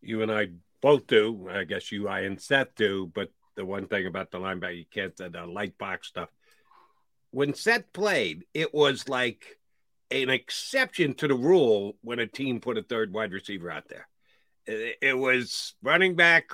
You 0.03 0.21
and 0.21 0.31
I 0.31 0.49
both 0.81 1.07
do. 1.07 1.47
I 1.49 1.63
guess 1.63 1.91
you, 1.91 2.07
I, 2.07 2.21
and 2.21 2.39
Seth 2.39 2.75
do. 2.75 3.11
But 3.13 3.29
the 3.55 3.65
one 3.65 3.87
thing 3.87 4.05
about 4.05 4.31
the 4.31 4.39
linebacker, 4.39 4.77
you 4.77 4.85
can't 4.93 5.17
say 5.17 5.29
the 5.29 5.45
light 5.45 5.77
box 5.77 6.07
stuff. 6.07 6.29
When 7.31 7.53
Seth 7.53 7.91
played, 7.93 8.45
it 8.53 8.73
was 8.73 9.09
like 9.09 9.57
an 10.11 10.29
exception 10.29 11.15
to 11.15 11.27
the 11.27 11.35
rule 11.35 11.97
when 12.01 12.19
a 12.19 12.27
team 12.27 12.59
put 12.59 12.77
a 12.77 12.83
third 12.83 13.11
wide 13.13 13.31
receiver 13.31 13.71
out 13.71 13.89
there. 13.89 14.07
It, 14.65 15.17
was 15.17 15.73
running 15.81 16.15
back, 16.15 16.51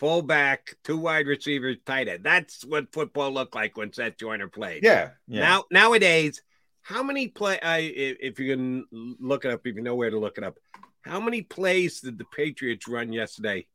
full 0.00 0.22
back, 0.22 0.74
two 0.82 0.98
wide 0.98 1.28
receivers, 1.28 1.76
tight 1.86 2.08
end. 2.08 2.24
That's 2.24 2.64
what 2.64 2.92
football 2.92 3.30
looked 3.30 3.54
like 3.54 3.76
when 3.76 3.92
Seth 3.92 4.16
Joyner 4.16 4.48
played. 4.48 4.82
Yeah. 4.82 5.10
yeah. 5.28 5.40
Now 5.40 5.64
nowadays, 5.70 6.42
how 6.80 7.04
many 7.04 7.28
play? 7.28 7.60
I 7.60 7.78
if 7.78 8.40
you 8.40 8.52
can 8.52 9.16
look 9.20 9.44
it 9.44 9.52
up, 9.52 9.64
if 9.64 9.76
you 9.76 9.82
know 9.82 9.94
where 9.94 10.10
to 10.10 10.18
look 10.18 10.38
it 10.38 10.44
up, 10.44 10.56
how 11.02 11.20
many 11.20 11.42
plays 11.42 12.00
did 12.00 12.18
the 12.18 12.24
Patriots 12.24 12.88
run 12.88 13.12
yesterday 13.12 13.66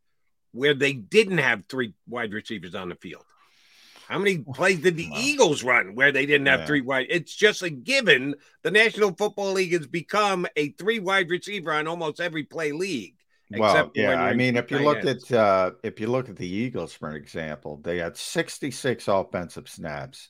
where 0.51 0.73
they 0.73 0.93
didn't 0.93 1.39
have 1.39 1.65
three 1.67 1.93
wide 2.07 2.33
receivers 2.33 2.75
on 2.75 2.89
the 2.89 2.95
field? 2.95 3.25
How 4.07 4.17
many 4.17 4.37
plays 4.37 4.79
did 4.79 4.95
the 4.95 5.09
Eagles 5.17 5.63
run 5.63 5.93
where 5.93 6.13
they 6.13 6.25
didn't 6.25 6.47
have 6.47 6.61
Yeah. 6.61 6.65
three 6.65 6.81
wide? 6.81 7.07
It's 7.09 7.35
just 7.35 7.61
a 7.61 7.69
given. 7.69 8.35
The 8.63 8.71
National 8.71 9.13
Football 9.13 9.51
League 9.53 9.73
has 9.73 9.85
become 9.85 10.47
a 10.55 10.69
three 10.69 10.99
wide 10.99 11.29
receiver 11.29 11.73
on 11.73 11.87
almost 11.87 12.21
every 12.21 12.43
play 12.43 12.71
league. 12.71 13.15
Well, 13.51 13.91
yeah. 13.95 14.21
I 14.21 14.33
mean, 14.33 14.57
if 14.57 14.71
you 14.71 14.79
look 14.79 15.05
ends. 15.05 15.31
at 15.31 15.37
uh, 15.37 15.71
if 15.83 15.99
you 15.99 16.07
look 16.07 16.29
at 16.29 16.35
the 16.37 16.47
Eagles, 16.47 16.93
for 16.93 17.09
an 17.09 17.15
example, 17.15 17.77
they 17.83 17.97
had 17.97 18.17
66 18.17 19.07
offensive 19.07 19.69
snaps. 19.69 20.29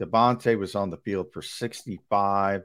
DeVonta 0.00 0.58
was 0.58 0.74
on 0.74 0.90
the 0.90 0.96
field 0.98 1.32
for 1.32 1.42
65, 1.42 2.62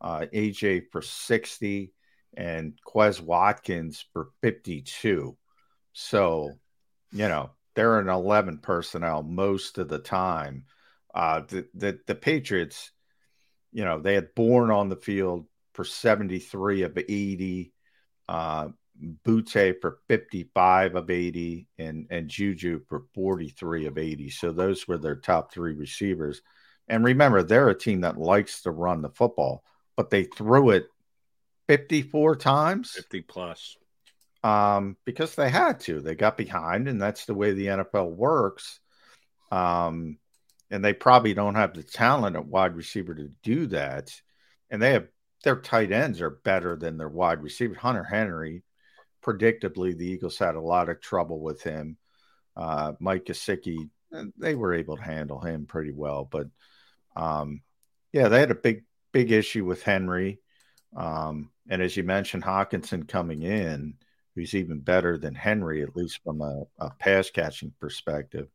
uh, 0.00 0.26
AJ 0.32 0.90
for 0.92 1.02
60, 1.02 1.92
and 2.36 2.78
Quez 2.86 3.20
Watkins 3.20 4.04
for 4.12 4.28
52. 4.42 5.36
So, 5.92 6.52
you 7.12 7.28
know, 7.28 7.50
they're 7.74 7.98
an 7.98 8.08
11 8.08 8.58
personnel 8.58 9.22
most 9.22 9.78
of 9.78 9.88
the 9.88 9.98
time. 9.98 10.64
Uh, 11.12 11.40
the, 11.48 11.68
the 11.74 11.98
the 12.06 12.14
Patriots, 12.14 12.92
you 13.72 13.84
know, 13.84 13.98
they 13.98 14.14
had 14.14 14.34
Bourne 14.34 14.70
on 14.70 14.88
the 14.88 14.96
field 14.96 15.46
for 15.74 15.84
73 15.84 16.82
of 16.82 16.96
80 16.96 17.72
uh, 18.28 18.68
Boutte 19.24 19.80
for 19.80 19.98
55 20.08 20.94
of 20.94 21.10
80 21.10 21.66
and, 21.78 22.06
and 22.10 22.28
Juju 22.28 22.80
for 22.88 23.04
43 23.14 23.86
of 23.86 23.98
80. 23.98 24.30
So 24.30 24.52
those 24.52 24.86
were 24.86 24.98
their 24.98 25.16
top 25.16 25.52
three 25.52 25.74
receivers. 25.74 26.42
And 26.88 27.04
remember, 27.04 27.42
they're 27.42 27.68
a 27.68 27.78
team 27.78 28.02
that 28.02 28.18
likes 28.18 28.62
to 28.62 28.70
run 28.70 29.02
the 29.02 29.10
football, 29.10 29.64
but 29.96 30.10
they 30.10 30.24
threw 30.24 30.70
it 30.70 30.86
54 31.70 32.34
times 32.36 32.90
50 32.96 33.20
plus. 33.22 33.76
um, 34.42 34.96
because 35.04 35.36
they 35.36 35.48
had 35.48 35.78
to. 35.80 36.00
They 36.00 36.16
got 36.16 36.36
behind, 36.36 36.88
and 36.88 37.00
that's 37.00 37.26
the 37.26 37.34
way 37.34 37.52
the 37.52 37.66
NFL 37.66 38.10
works. 38.10 38.80
Um, 39.52 40.18
and 40.70 40.84
they 40.84 40.92
probably 40.94 41.32
don't 41.34 41.54
have 41.54 41.74
the 41.74 41.84
talent 41.84 42.34
at 42.36 42.46
wide 42.46 42.74
receiver 42.74 43.14
to 43.14 43.30
do 43.44 43.66
that. 43.68 44.10
And 44.70 44.82
they 44.82 44.94
have 44.94 45.06
their 45.44 45.60
tight 45.60 45.92
ends 45.92 46.20
are 46.20 46.30
better 46.30 46.76
than 46.76 46.96
their 46.98 47.08
wide 47.08 47.42
receiver. 47.42 47.74
Hunter 47.74 48.04
Henry, 48.04 48.64
predictably, 49.24 49.96
the 49.96 50.06
Eagles 50.06 50.38
had 50.38 50.56
a 50.56 50.60
lot 50.60 50.88
of 50.88 51.00
trouble 51.00 51.40
with 51.40 51.62
him. 51.62 51.96
Uh, 52.56 52.92
Mike 52.98 53.26
Gesicki, 53.26 53.90
eh, 54.12 54.24
they 54.38 54.54
were 54.56 54.74
able 54.74 54.96
to 54.96 55.02
handle 55.02 55.40
him 55.40 55.66
pretty 55.66 55.92
well, 55.92 56.28
but 56.30 56.48
um, 57.16 57.62
yeah, 58.12 58.28
they 58.28 58.40
had 58.40 58.50
a 58.50 58.56
big, 58.56 58.84
big 59.12 59.30
issue 59.30 59.64
with 59.64 59.82
Henry. 59.84 60.40
Um, 60.96 61.50
and 61.70 61.80
as 61.80 61.96
you 61.96 62.02
mentioned, 62.02 62.42
Hockenson 62.42 63.08
coming 63.08 63.42
in, 63.42 63.94
who's 64.34 64.54
even 64.54 64.80
better 64.80 65.16
than 65.16 65.34
Henry, 65.34 65.82
at 65.82 65.96
least 65.96 66.20
from 66.24 66.42
a, 66.42 66.64
a 66.78 66.90
pass 66.98 67.30
catching 67.30 67.72
perspective. 67.80 68.48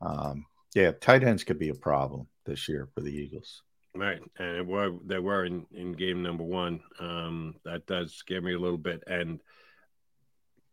Um, 0.00 0.46
yeah, 0.74 0.92
tight 0.92 1.24
ends 1.24 1.44
could 1.44 1.58
be 1.58 1.70
a 1.70 1.74
problem 1.74 2.28
this 2.46 2.68
year 2.68 2.88
for 2.94 3.00
the 3.00 3.10
Eagles. 3.10 3.62
Right, 3.96 4.20
and 4.38 4.56
it 4.56 4.66
were 4.66 4.92
they 5.04 5.18
were 5.18 5.44
in, 5.44 5.66
in 5.72 5.92
game 5.92 6.22
number 6.22 6.44
one. 6.44 6.80
Um, 6.98 7.56
that 7.64 7.86
does 7.86 8.14
scare 8.14 8.40
me 8.40 8.54
a 8.54 8.58
little 8.58 8.78
bit. 8.78 9.02
And 9.06 9.40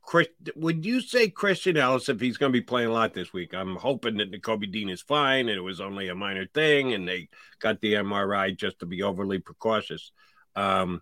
Chris, 0.03 0.27
would 0.55 0.85
you 0.85 1.01
say 1.01 1.29
Christian 1.29 1.77
Elliss 1.77 2.09
if 2.09 2.19
he's 2.19 2.37
going 2.37 2.51
to 2.51 2.57
be 2.57 2.65
playing 2.65 2.89
a 2.89 2.93
lot 2.93 3.13
this 3.13 3.31
week? 3.31 3.53
I'm 3.53 3.75
hoping 3.75 4.17
that 4.17 4.31
Nakobe 4.31 4.71
Dean 4.71 4.89
is 4.89 5.01
fine 5.01 5.49
and 5.49 5.57
it 5.57 5.61
was 5.61 5.79
only 5.79 6.09
a 6.09 6.15
minor 6.15 6.47
thing, 6.47 6.93
and 6.93 7.07
they 7.07 7.29
got 7.59 7.79
the 7.79 7.93
MRI 7.93 8.55
just 8.55 8.79
to 8.79 8.87
be 8.87 9.03
overly 9.03 9.37
precautious. 9.37 10.11
Um, 10.55 11.01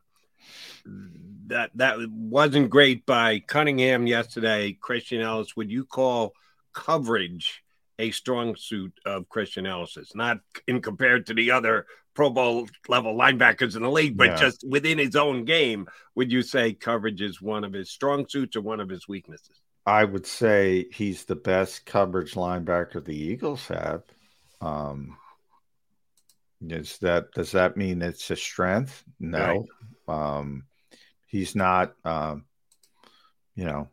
that 1.47 1.71
that 1.75 1.97
wasn't 2.09 2.69
great 2.69 3.05
by 3.05 3.39
Cunningham 3.39 4.07
yesterday. 4.07 4.77
Christian 4.79 5.21
Elliss, 5.21 5.55
would 5.55 5.71
you 5.71 5.85
call 5.85 6.33
coverage 6.73 7.63
a 7.97 8.11
strong 8.11 8.55
suit 8.55 8.93
of 9.05 9.27
Christian 9.29 9.65
Elliss's? 9.65 10.11
Not 10.15 10.39
in 10.67 10.81
compared 10.81 11.25
to 11.27 11.33
the 11.33 11.51
other 11.51 11.85
Pro 12.13 12.29
Bowl 12.29 12.67
level 12.87 13.15
linebackers 13.15 13.75
in 13.75 13.83
the 13.83 13.89
league, 13.89 14.17
but 14.17 14.27
Yeah. 14.27 14.35
just 14.35 14.63
within 14.67 14.97
his 14.97 15.15
own 15.15 15.45
game. 15.45 15.87
Would 16.15 16.31
you 16.31 16.41
say 16.41 16.73
coverage 16.73 17.21
is 17.21 17.41
one 17.41 17.63
of 17.63 17.73
his 17.73 17.89
strong 17.89 18.27
suits 18.27 18.55
or 18.55 18.61
one 18.61 18.79
of 18.79 18.89
his 18.89 19.07
weaknesses? 19.07 19.61
I 19.85 20.03
would 20.03 20.25
say 20.25 20.87
he's 20.91 21.25
the 21.25 21.35
best 21.35 21.85
coverage 21.85 22.33
linebacker 22.33 23.03
the 23.03 23.15
Eagles 23.15 23.67
have. 23.67 24.03
Um, 24.61 25.17
is 26.61 26.97
that 26.97 27.31
does 27.31 27.53
that 27.53 27.77
mean 27.77 28.01
it's 28.01 28.29
a 28.29 28.35
strength? 28.35 29.03
No. 29.19 29.65
Um, 30.09 30.65
he's 31.27 31.55
not. 31.55 31.93
Um, 32.03 32.45
you 33.55 33.65
know, 33.65 33.89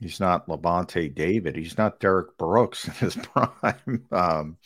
he's 0.00 0.18
not 0.20 0.48
Lavonte 0.48 1.14
David. 1.14 1.56
He's 1.56 1.78
not 1.78 2.00
Derrick 2.00 2.36
Brooks 2.36 2.86
in 2.86 2.94
his 2.94 3.16
prime. 3.34 4.06
um, 4.10 4.56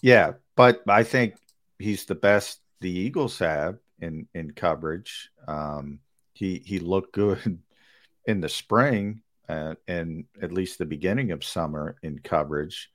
yeah, 0.00 0.32
but 0.56 0.82
I 0.88 1.04
think 1.04 1.36
he's 1.78 2.06
the 2.06 2.14
best 2.14 2.60
the 2.80 2.90
Eagles 2.90 3.38
have 3.38 3.78
in 4.00 4.26
in 4.34 4.52
coverage. 4.52 5.30
Um, 5.46 6.00
he 6.34 6.62
he 6.64 6.78
looked 6.78 7.12
good 7.12 7.58
in 8.26 8.40
the 8.40 8.48
spring 8.48 9.22
uh, 9.48 9.74
and 9.86 10.24
at 10.40 10.52
least 10.52 10.78
the 10.78 10.86
beginning 10.86 11.30
of 11.32 11.44
summer 11.44 11.96
in 12.02 12.18
coverage. 12.18 12.90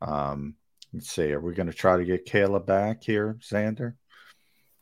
Um, 0.00 0.54
let's 0.92 1.10
see, 1.10 1.32
are 1.32 1.40
we 1.40 1.54
going 1.54 1.66
to 1.66 1.72
try 1.72 1.96
to 1.96 2.04
get 2.04 2.26
Kayla 2.26 2.64
back 2.64 3.02
here, 3.02 3.38
Xander? 3.40 3.94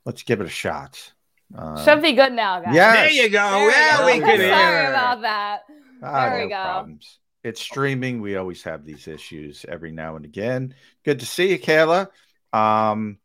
Let's 0.05 0.23
give 0.23 0.41
it 0.41 0.47
a 0.47 0.51
shot. 0.51 1.13
Uh, 1.55 1.83
Should 1.85 2.03
be 2.03 2.13
good 2.13 2.33
now, 2.33 2.61
guys. 2.61 2.75
Yes. 2.75 2.97
There 2.97 3.25
you 3.25 3.31
go. 3.31 3.51
There 3.51 3.71
yeah, 3.71 4.05
we 4.07 4.15
we 4.15 4.21
go. 4.21 4.27
can 4.27 4.39
Sorry 4.39 4.87
about 4.87 5.23
that. 5.23 5.61
Ah, 6.03 6.31
There 6.31 6.43
we 6.45 6.49
go. 6.51 6.63
problems. 6.63 7.19
It's 7.45 7.61
streaming. 7.61 8.21
We 8.21 8.37
always 8.37 8.63
have 8.65 8.85
these 8.85 9.07
issues 9.07 9.65
every 9.69 9.93
now 9.93 10.17
and 10.17 10.25
again. 10.25 10.75
Good 11.05 11.21
to 11.21 11.27
see 11.27 11.51
you, 11.51 11.59
Kayla. 11.59 12.09
Um, 12.53 13.19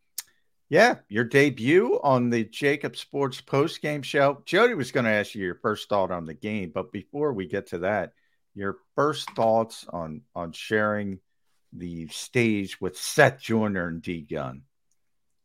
yeah, 0.70 0.98
your 1.10 1.24
debut 1.24 2.00
on 2.02 2.30
the 2.30 2.46
JAKIB 2.46 2.96
Sports 2.96 3.42
post 3.42 3.82
game 3.82 4.04
show. 4.04 4.42
Jody 4.46 4.76
was 4.76 4.92
going 4.92 5.06
to 5.06 5.10
ask 5.12 5.34
you 5.34 5.44
your 5.44 5.56
first 5.56 5.90
thought 5.90 6.12
on 6.12 6.26
the 6.26 6.34
game, 6.36 6.72
but 6.74 6.92
before 6.92 7.34
we 7.34 7.48
get 7.48 7.68
to 7.68 7.80
that, 7.80 8.14
your 8.54 8.78
first 8.96 9.30
thoughts 9.32 9.86
on 9.90 10.22
on 10.36 10.52
sharing 10.52 11.20
the 11.74 12.08
stage 12.08 12.80
with 12.80 12.98
Seth 12.98 13.40
Joyner 13.42 13.88
and 13.88 14.02
D 14.02 14.22
Gun. 14.22 14.62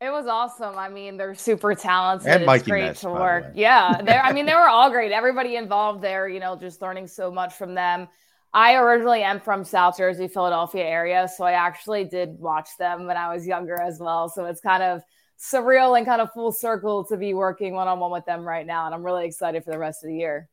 It 0.01 0.10
was 0.10 0.27
awesome. 0.27 0.77
I 0.77 0.90
mean, 0.90 1.16
they're 1.16 1.35
super 1.35 1.74
talented. 1.74 2.28
And 2.28 2.43
it's 2.43 2.47
Mikey 2.47 2.70
great 2.70 2.85
Ness, 2.85 3.01
to 3.01 3.06
by 3.06 3.12
the 3.14 3.20
work. 3.20 3.52
Yeah, 3.55 4.02
they're. 4.05 4.23
I 4.23 4.32
mean, 4.32 4.47
they 4.47 4.55
were 4.55 4.68
all 4.68 4.90
great. 4.90 5.12
Everybody 5.12 5.56
involved 5.56 6.02
there, 6.02 6.28
you 6.28 6.40
know, 6.40 6.56
just 6.56 6.82
learning 6.82 7.06
so 7.06 7.31
much 7.31 7.55
from 7.55 7.74
them. 7.74 8.09
I 8.52 8.74
originally 8.77 9.23
am 9.23 9.40
from 9.40 9.64
South 9.64 9.97
Jersey, 9.97 10.28
Philadelphia 10.28 10.85
area, 10.85 11.28
so 11.35 11.44
I 11.44 11.52
actually 11.52 12.05
did 12.05 12.39
watch 12.39 12.68
them 12.78 13.06
when 13.06 13.16
I 13.16 13.32
was 13.32 13.47
younger 13.47 13.81
as 13.81 13.98
well. 13.98 14.28
So 14.28 14.44
it's 14.47 14.60
kind 14.60 14.82
of 14.82 15.02
surreal 15.39 15.97
and 15.97 16.06
kind 16.06 16.20
of 16.20 16.32
full 16.32 16.52
circle 16.52 17.05
to 17.05 17.16
be 17.16 17.35
working 17.35 17.74
one 17.74 17.89
on 17.89 17.98
one 17.98 18.10
with 18.10 18.24
them 18.24 18.43
right 18.43 18.66
now, 18.66 18.86
and 18.86 18.94
I'm 18.94 19.05
really 19.05 19.27
excited 19.27 19.64
for 19.64 19.70
the 19.70 19.78
rest 19.78 20.05
of 20.05 20.09
the 20.09 20.16
year. 20.16 20.48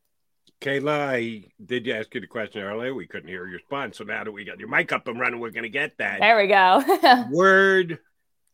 Kayla, 0.62 0.90
I 0.90 1.44
did 1.66 1.88
ask 1.90 2.14
you 2.16 2.22
the 2.22 2.28
question 2.28 2.62
earlier. 2.62 2.94
We 2.94 3.08
couldn't 3.08 3.28
hear 3.30 3.46
your 3.46 3.56
response. 3.56 3.98
So 3.98 4.06
now 4.06 4.24
that 4.24 4.32
we 4.32 4.46
got 4.46 4.60
your 4.60 4.70
mic 4.70 4.92
up 4.92 5.08
and 5.08 5.20
running, 5.20 5.40
we're 5.40 5.52
going 5.52 5.64
to 5.64 5.70
get 5.70 5.98
that. 5.98 6.20
There 6.22 6.38
we 6.38 6.48
go. 6.48 7.28
Word, 7.32 8.00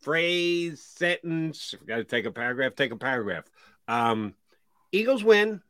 phrase, 0.02 0.82
sentence. 0.82 1.74
If 1.74 1.80
we 1.80 1.86
got 1.86 1.96
to 1.96 2.04
take 2.04 2.26
a 2.26 2.30
paragraph, 2.30 2.74
take 2.74 2.92
a 2.92 2.96
paragraph. 2.96 3.44
Um, 3.88 4.34
Eagles 4.92 5.24
win. 5.24 5.62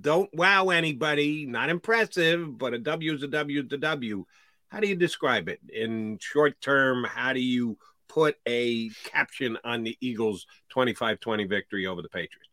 Don't 0.00 0.32
wow 0.34 0.70
anybody. 0.70 1.46
Not 1.46 1.70
impressive, 1.70 2.58
but 2.58 2.74
a 2.74 2.78
W 2.78 3.14
is 3.14 3.22
a 3.22 3.28
W 3.28 3.60
is 3.62 3.72
a 3.72 3.78
W. 3.78 4.24
How 4.68 4.80
do 4.80 4.88
you 4.88 4.96
describe 4.96 5.48
it 5.48 5.60
in 5.72 6.18
short 6.20 6.60
term? 6.60 7.04
How 7.04 7.32
do 7.32 7.40
you 7.40 7.78
put 8.08 8.36
a 8.46 8.90
caption 9.04 9.58
on 9.64 9.82
the 9.84 9.96
Eagles 10.00 10.46
25 10.70 11.20
20 11.20 11.44
victory 11.44 11.86
over 11.86 12.02
the 12.02 12.08
Patriots? 12.08 12.48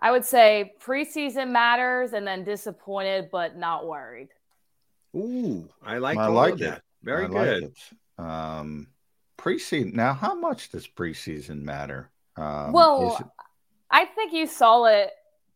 I 0.00 0.10
would 0.10 0.24
say 0.24 0.72
preseason 0.82 1.50
matters 1.50 2.12
and 2.12 2.26
then 2.26 2.42
disappointed, 2.42 3.28
but 3.30 3.56
not 3.56 3.86
worried. 3.86 4.30
Ooh, 5.14 5.68
I 5.84 5.98
like 5.98 6.18
I 6.18 6.26
like 6.26 6.54
of 6.54 6.62
it. 6.62 6.64
that. 6.64 6.82
Very 7.02 7.24
I 7.24 7.28
like 7.28 7.44
good. 7.44 7.62
it. 7.64 7.74
Um, 8.18 8.88
preseason. 9.42 9.94
Now, 9.94 10.12
how 10.12 10.34
much 10.34 10.70
does 10.70 10.86
preseason 10.86 11.62
matter? 11.62 12.10
Um, 12.36 12.72
well, 12.72 13.16
it- 13.18 13.26
I 13.90 14.06
think 14.06 14.32
you 14.32 14.46
saw 14.46 14.84
it 14.84 15.10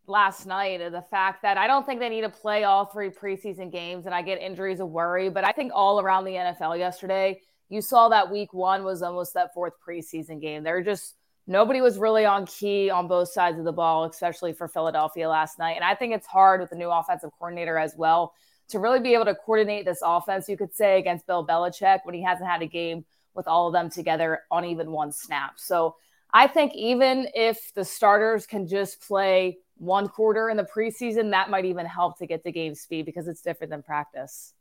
last 0.07 0.47
night 0.47 0.81
of 0.81 0.93
the 0.93 1.03
fact 1.03 1.43
that 1.43 1.57
I 1.57 1.67
don't 1.67 1.87
think 1.87 2.01
they 2.01 2.09
need 2.09 2.21
to 2.21 2.29
play 2.29 2.65
all 2.65 2.87
three 2.87 3.11
preseason 3.11 3.73
games 3.73 4.07
and 4.07 4.15
I 4.15 4.23
get 4.23 4.41
injuries 4.41 4.81
a 4.81 4.87
worry, 4.87 5.31
but 5.31 5.45
I 5.45 5.53
think 5.53 5.73
all 5.75 6.01
around 6.01 6.25
the 6.25 6.33
NFL 6.33 6.79
yesterday, 6.79 7.41
you 7.69 7.81
saw 7.81 8.09
that 8.11 8.31
week 8.31 8.53
one 8.53 8.85
was 8.85 9.03
almost 9.03 9.35
that 9.35 9.53
fourth 9.55 9.73
preseason 9.87 10.41
game. 10.41 10.63
They're 10.63 10.83
just 10.83 11.15
nobody 11.49 11.81
was 11.81 11.99
really 11.99 12.25
on 12.25 12.47
key 12.47 12.91
on 12.91 13.09
both 13.09 13.29
sides 13.29 13.59
of 13.59 13.65
the 13.65 13.73
ball, 13.73 14.05
especially 14.05 14.53
for 14.53 14.69
Philadelphia 14.69 15.29
last 15.29 15.59
night. 15.59 15.77
And 15.77 15.85
I 15.85 15.95
think 15.95 16.15
it's 16.15 16.27
hard 16.27 16.61
with 16.61 16.71
the 16.71 16.77
new 16.77 16.91
offensive 16.91 17.31
coordinator 17.39 17.79
as 17.79 17.95
well 17.97 18.35
to 18.69 18.79
really 18.81 19.01
be 19.01 19.15
able 19.15 19.25
to 19.27 19.35
coordinate 19.35 19.85
this 19.85 20.01
offense, 20.05 20.49
you 20.49 20.57
could 20.57 20.75
say, 20.75 20.99
against 20.99 21.27
Bill 21.27 21.47
Belichick 21.47 22.01
when 22.05 22.15
he 22.15 22.23
hasn't 22.23 22.49
had 22.49 22.63
a 22.63 22.67
game 22.67 23.05
with 23.37 23.47
all 23.47 23.67
of 23.67 23.73
them 23.73 23.91
together 23.91 24.41
on 24.51 24.65
even 24.65 24.91
one 24.91 25.13
snap. 25.13 25.55
So 25.57 25.97
I 26.33 26.47
think 26.47 26.75
even 26.75 27.29
if 27.35 27.73
the 27.75 27.85
starters 27.85 28.47
can 28.47 28.67
just 28.67 29.01
play 29.01 29.59
one 29.77 30.09
quarter 30.09 30.49
in 30.49 30.57
the 30.57 30.65
preseason, 30.65 31.31
that 31.31 31.51
might 31.51 31.65
even 31.65 31.87
help 31.87 32.19
to 32.19 32.27
get 32.27 32.43
the 32.43 32.53
game 32.53 32.75
speed 32.75 33.07
because 33.07 33.29
it's 33.29 33.43
different 33.43 33.71
than 33.71 33.83
practice. 33.83 34.53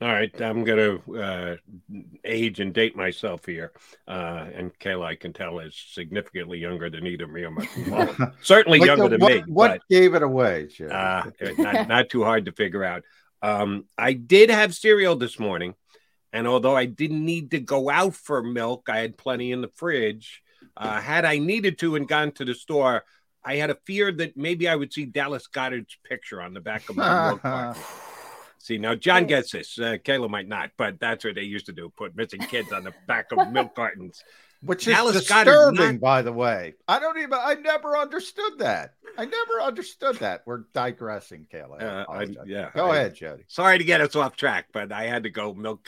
All 0.00 0.08
right, 0.08 0.38
I'm 0.42 0.64
going 0.64 1.00
to 1.06 1.22
uh, 1.22 1.56
age 2.24 2.58
and 2.58 2.74
date 2.74 2.96
myself 2.96 3.46
here. 3.46 3.72
Uh, 4.08 4.46
and 4.52 4.76
Kayla, 4.80 5.06
I 5.06 5.14
can 5.14 5.32
tell, 5.32 5.60
is 5.60 5.74
significantly 5.92 6.58
younger 6.58 6.90
than 6.90 7.06
either 7.06 7.28
me 7.28 7.44
or 7.44 7.52
my 7.52 7.66
well, 7.88 8.32
certainly 8.42 8.80
What- 8.80 8.86
younger 8.86 9.08
than 9.08 9.20
what, 9.20 9.32
me. 9.32 9.42
What 9.46 9.68
but- 9.70 9.80
gave 9.88 10.14
it 10.14 10.22
away, 10.22 10.66
Joe? 10.66 10.88
Uh, 10.88 11.30
not, 11.58 11.88
not 11.88 12.08
too 12.10 12.24
hard 12.24 12.46
to 12.46 12.52
figure 12.52 12.84
out. 12.84 13.04
Um, 13.40 13.84
I 13.96 14.14
did 14.14 14.50
have 14.50 14.74
cereal 14.74 15.16
this 15.16 15.38
morning, 15.38 15.74
and 16.34 16.46
although 16.48 16.76
I 16.76 16.84
didn't 16.84 17.24
need 17.24 17.52
to 17.52 17.60
go 17.60 17.88
out 17.88 18.14
for 18.14 18.42
milk, 18.42 18.88
I 18.90 18.98
had 18.98 19.16
plenty 19.16 19.52
in 19.52 19.60
the 19.62 19.70
fridge. 19.74 20.42
Uh, 20.76 21.00
had 21.00 21.24
I 21.24 21.38
needed 21.38 21.78
to 21.78 21.94
and 21.94 22.08
gone 22.08 22.32
to 22.32 22.44
the 22.44 22.54
store, 22.54 23.04
I 23.44 23.56
had 23.56 23.70
a 23.70 23.76
fear 23.86 24.10
that 24.10 24.36
maybe 24.36 24.68
I 24.68 24.74
would 24.74 24.92
see 24.92 25.04
Dallas 25.04 25.46
Goedert's 25.46 25.96
picture 26.04 26.42
on 26.42 26.52
the 26.52 26.60
back 26.60 26.90
of 26.90 26.96
my 26.96 27.28
milk 27.28 27.42
carton. 27.42 27.82
See, 28.58 28.78
now 28.78 28.94
John 28.94 29.26
gets 29.26 29.52
this. 29.52 29.78
Uh, 29.78 29.98
Kayla 30.02 30.28
might 30.28 30.48
not, 30.48 30.70
but 30.76 30.98
that's 30.98 31.24
what 31.24 31.34
they 31.36 31.42
used 31.42 31.66
to 31.66 31.72
do 31.72 31.90
put 31.96 32.16
missing 32.16 32.40
kids 32.40 32.72
on 32.72 32.82
the 32.82 32.94
back 33.06 33.30
of 33.30 33.52
milk 33.52 33.74
cartons. 33.76 34.24
Which 34.62 34.88
is 34.88 34.94
Dallas 34.94 35.16
disturbing, 35.18 35.74
not- 35.76 36.00
by 36.00 36.22
the 36.22 36.32
way. 36.32 36.74
I 36.88 36.98
don't 36.98 37.18
even. 37.18 37.34
I 37.34 37.54
never 37.54 37.98
understood 37.98 38.58
that. 38.60 38.94
I 39.18 39.26
never 39.26 39.60
understood 39.62 40.16
that. 40.16 40.42
We're 40.46 40.62
digressing, 40.72 41.46
Kayla. 41.52 41.82
Uh, 41.82 42.04
I, 42.10 42.26
yeah. 42.46 42.70
Go 42.74 42.86
I- 42.90 42.96
ahead, 42.96 43.14
Jody. 43.14 43.44
Sorry 43.48 43.76
to 43.76 43.84
get 43.84 44.00
us 44.00 44.16
off 44.16 44.34
track, 44.36 44.68
but 44.72 44.90
I 44.90 45.04
had 45.04 45.24
to 45.24 45.30
go 45.30 45.52
milk 45.52 45.84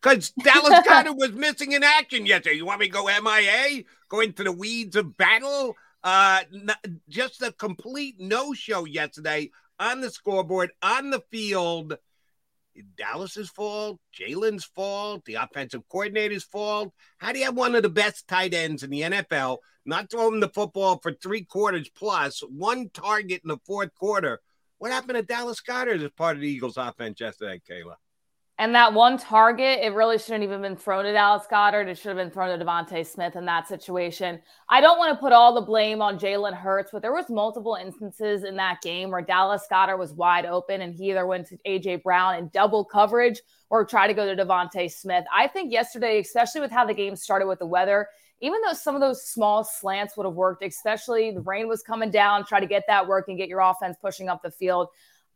because 0.00 0.30
Dallas 0.30 0.80
Goedert 0.86 1.16
was 1.16 1.32
missing 1.32 1.72
in 1.72 1.82
action 1.82 2.26
yesterday. 2.26 2.56
You 2.56 2.66
want 2.66 2.80
me 2.80 2.86
to 2.86 2.92
go 2.92 3.06
MIA? 3.06 3.84
Go 4.08 4.20
into 4.20 4.44
the 4.44 4.52
weeds 4.52 4.96
of 4.96 5.16
battle? 5.16 5.76
Uh, 6.02 6.40
n- 6.52 7.00
just 7.08 7.42
a 7.42 7.52
complete 7.52 8.16
no 8.18 8.54
show 8.54 8.84
yesterday 8.84 9.50
on 9.78 10.00
the 10.00 10.10
scoreboard, 10.10 10.70
on 10.82 11.10
the 11.10 11.22
field. 11.30 11.96
Dallas's 12.96 13.48
fault, 13.50 13.98
Jalen's 14.16 14.64
fault, 14.64 15.24
the 15.24 15.34
offensive 15.34 15.82
coordinator's 15.88 16.44
fault. 16.44 16.92
How 17.18 17.32
do 17.32 17.40
you 17.40 17.46
have 17.46 17.56
one 17.56 17.74
of 17.74 17.82
the 17.82 17.88
best 17.88 18.28
tight 18.28 18.54
ends 18.54 18.84
in 18.84 18.90
the 18.90 19.02
NFL 19.02 19.58
not 19.84 20.10
throwing 20.10 20.38
the 20.38 20.48
football 20.48 20.98
for 20.98 21.12
three 21.12 21.42
quarters 21.42 21.88
plus 21.88 22.40
one 22.40 22.90
target 22.90 23.40
in 23.42 23.48
the 23.48 23.58
fourth 23.66 23.94
quarter? 23.96 24.40
What 24.78 24.92
happened 24.92 25.16
to 25.16 25.22
Dallas 25.22 25.60
Goedert 25.60 26.02
as 26.02 26.10
part 26.12 26.36
of 26.36 26.42
the 26.42 26.48
Eagles 26.48 26.76
offense 26.76 27.20
yesterday, 27.20 27.60
Kayla? 27.68 27.96
And 28.60 28.74
that 28.74 28.92
one 28.92 29.18
target, 29.18 29.78
it 29.82 29.94
really 29.94 30.18
shouldn't 30.18 30.42
even 30.42 30.60
been 30.60 30.74
thrown 30.74 31.06
at 31.06 31.12
Dallas 31.12 31.46
Goedert. 31.48 31.86
It 31.86 31.96
should 31.96 32.08
have 32.08 32.16
been 32.16 32.30
thrown 32.30 32.58
to 32.58 32.64
DeVonta 32.64 33.06
Smith 33.06 33.36
in 33.36 33.44
that 33.44 33.68
situation. 33.68 34.40
I 34.68 34.80
don't 34.80 34.98
want 34.98 35.14
to 35.14 35.20
put 35.20 35.32
all 35.32 35.54
the 35.54 35.60
blame 35.60 36.02
on 36.02 36.18
Jalen 36.18 36.54
Hurts, 36.54 36.90
but 36.92 37.00
there 37.00 37.12
was 37.12 37.30
multiple 37.30 37.78
instances 37.80 38.42
in 38.42 38.56
that 38.56 38.80
game 38.82 39.12
where 39.12 39.22
Dallas 39.22 39.64
Goedert 39.70 39.96
was 39.96 40.12
wide 40.12 40.44
open 40.44 40.80
and 40.80 40.92
he 40.92 41.10
either 41.10 41.24
went 41.24 41.46
to 41.46 41.58
AJ 41.68 42.02
Brown 42.02 42.34
in 42.34 42.48
double 42.48 42.84
coverage 42.84 43.40
or 43.70 43.84
tried 43.84 44.08
to 44.08 44.14
go 44.14 44.34
to 44.34 44.44
DeVonta 44.44 44.90
Smith. 44.90 45.24
I 45.32 45.46
think 45.46 45.72
yesterday, 45.72 46.18
especially 46.18 46.60
with 46.60 46.72
how 46.72 46.84
the 46.84 46.94
game 46.94 47.14
started 47.14 47.46
with 47.46 47.60
the 47.60 47.66
weather, 47.66 48.08
even 48.40 48.60
though 48.66 48.72
some 48.72 48.96
of 48.96 49.00
those 49.00 49.24
small 49.24 49.62
slants 49.62 50.16
would 50.16 50.26
have 50.26 50.34
worked, 50.34 50.64
especially 50.64 51.30
the 51.30 51.40
rain 51.42 51.68
was 51.68 51.82
coming 51.82 52.10
down, 52.10 52.44
try 52.44 52.58
to 52.58 52.66
get 52.66 52.84
that 52.88 53.06
work 53.06 53.28
and 53.28 53.38
get 53.38 53.48
your 53.48 53.60
offense 53.60 53.96
pushing 54.00 54.28
up 54.28 54.42
the 54.42 54.50
field. 54.50 54.88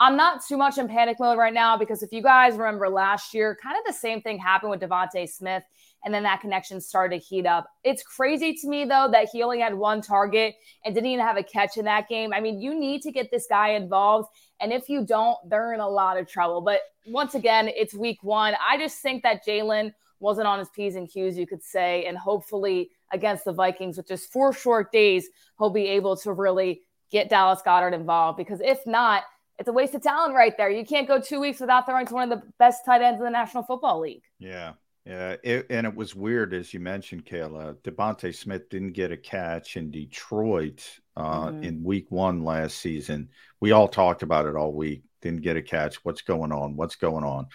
I'm 0.02 0.16
not 0.16 0.44
too 0.44 0.56
much 0.56 0.78
in 0.78 0.88
panic 0.88 1.20
mode 1.20 1.38
right 1.38 1.54
now 1.54 1.76
because 1.76 2.02
if 2.02 2.12
you 2.12 2.22
guys 2.22 2.56
remember 2.56 2.88
last 2.88 3.32
year, 3.32 3.56
kind 3.62 3.76
of 3.78 3.84
the 3.86 3.96
same 3.96 4.20
thing 4.20 4.36
happened 4.36 4.72
with 4.72 4.80
DeVonta 4.80 5.28
Smith, 5.28 5.62
and 6.04 6.12
then 6.12 6.24
that 6.24 6.40
connection 6.40 6.80
started 6.80 7.20
to 7.20 7.24
heat 7.24 7.46
up. 7.46 7.68
It's 7.84 8.02
crazy 8.02 8.52
to 8.52 8.68
me 8.68 8.84
though 8.84 9.08
that 9.12 9.28
he 9.30 9.44
only 9.44 9.60
had 9.60 9.76
one 9.76 10.02
target 10.02 10.56
and 10.84 10.92
didn't 10.92 11.08
even 11.08 11.24
have 11.24 11.36
a 11.36 11.42
catch 11.44 11.76
in 11.76 11.84
that 11.84 12.08
game. 12.08 12.32
I 12.32 12.40
mean, 12.40 12.60
you 12.60 12.74
need 12.74 13.02
to 13.02 13.12
get 13.12 13.30
this 13.30 13.46
guy 13.48 13.74
involved, 13.74 14.28
and 14.58 14.72
if 14.72 14.88
you 14.88 15.06
don't, 15.06 15.38
they're 15.48 15.72
in 15.72 15.78
a 15.78 15.88
lot 15.88 16.18
of 16.18 16.26
trouble. 16.26 16.62
But 16.62 16.80
once 17.06 17.36
again, 17.36 17.68
it's 17.68 17.94
week 17.94 18.24
one. 18.24 18.54
I 18.60 18.78
just 18.78 18.98
think 19.02 19.22
that 19.22 19.46
Jalen 19.46 19.94
wasn't 20.18 20.48
on 20.48 20.58
his 20.58 20.68
P's 20.70 20.96
and 20.96 21.08
Q's, 21.08 21.38
you 21.38 21.46
could 21.46 21.62
say, 21.62 22.06
and 22.06 22.18
hopefully 22.18 22.90
against 23.12 23.44
the 23.44 23.52
Vikings 23.52 23.98
with 23.98 24.08
just 24.08 24.32
four 24.32 24.52
short 24.52 24.90
days, 24.90 25.28
he'll 25.60 25.70
be 25.70 25.86
able 25.86 26.16
to 26.16 26.32
really 26.32 26.80
get 27.12 27.28
Dallas 27.28 27.62
Goedert 27.64 27.92
involved 27.92 28.36
because 28.36 28.60
if 28.60 28.84
not, 28.84 29.22
it's 29.62 29.68
a 29.68 29.72
waste 29.72 29.94
of 29.94 30.02
talent 30.02 30.34
right 30.34 30.56
there. 30.56 30.68
You 30.68 30.84
can't 30.84 31.06
go 31.06 31.20
two 31.20 31.38
weeks 31.38 31.60
without 31.60 31.86
throwing 31.86 32.04
to 32.06 32.14
one 32.14 32.32
of 32.32 32.40
the 32.40 32.46
best 32.58 32.84
tight 32.84 33.00
ends 33.00 33.20
in 33.20 33.24
the 33.24 33.30
National 33.30 33.62
Football 33.62 34.00
League. 34.00 34.24
Yeah. 34.40 34.72
Yeah. 35.06 35.36
It, 35.44 35.66
and 35.70 35.86
it 35.86 35.94
was 35.94 36.16
weird, 36.16 36.52
as 36.52 36.74
you 36.74 36.80
mentioned, 36.80 37.26
Kayla. 37.26 37.76
DeVonta 37.82 38.34
Smith 38.34 38.68
didn't 38.70 38.94
get 38.94 39.12
a 39.12 39.16
catch 39.16 39.76
in 39.76 39.92
Detroit 39.92 40.84
uh, 41.16 41.50
Mhm. 41.50 41.64
in 41.64 41.84
week 41.84 42.06
one 42.10 42.42
last 42.42 42.76
season. 42.78 43.28
We 43.60 43.70
all 43.70 43.86
talked 43.86 44.24
about 44.24 44.46
it 44.46 44.56
all 44.56 44.72
week. 44.72 45.04
Didn't 45.20 45.42
get 45.42 45.56
a 45.56 45.62
catch. 45.62 46.04
What's 46.04 46.22
going 46.22 46.50
on? 46.50 46.74
What's 46.74 46.96
going 46.96 47.22
on? 47.22 47.46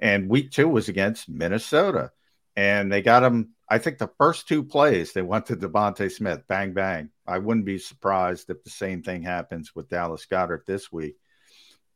And 0.00 0.28
week 0.28 0.50
two 0.50 0.66
was 0.68 0.88
against 0.88 1.28
Minnesota. 1.28 2.10
And 2.56 2.92
they 2.92 3.02
got 3.02 3.22
him, 3.22 3.50
I 3.70 3.78
think 3.78 3.98
the 3.98 4.10
first 4.18 4.48
two 4.48 4.64
plays, 4.64 5.12
they 5.12 5.22
went 5.22 5.46
to 5.46 5.56
DeVonta 5.56 6.10
Smith, 6.10 6.42
bang, 6.48 6.72
bang. 6.72 7.10
I 7.24 7.38
wouldn't 7.38 7.66
be 7.66 7.78
surprised 7.78 8.50
if 8.50 8.64
the 8.64 8.70
same 8.70 9.04
thing 9.04 9.22
happens 9.22 9.76
with 9.76 9.88
Dallas 9.90 10.26
Goedert 10.26 10.66
this 10.66 10.90
week. 10.90 11.16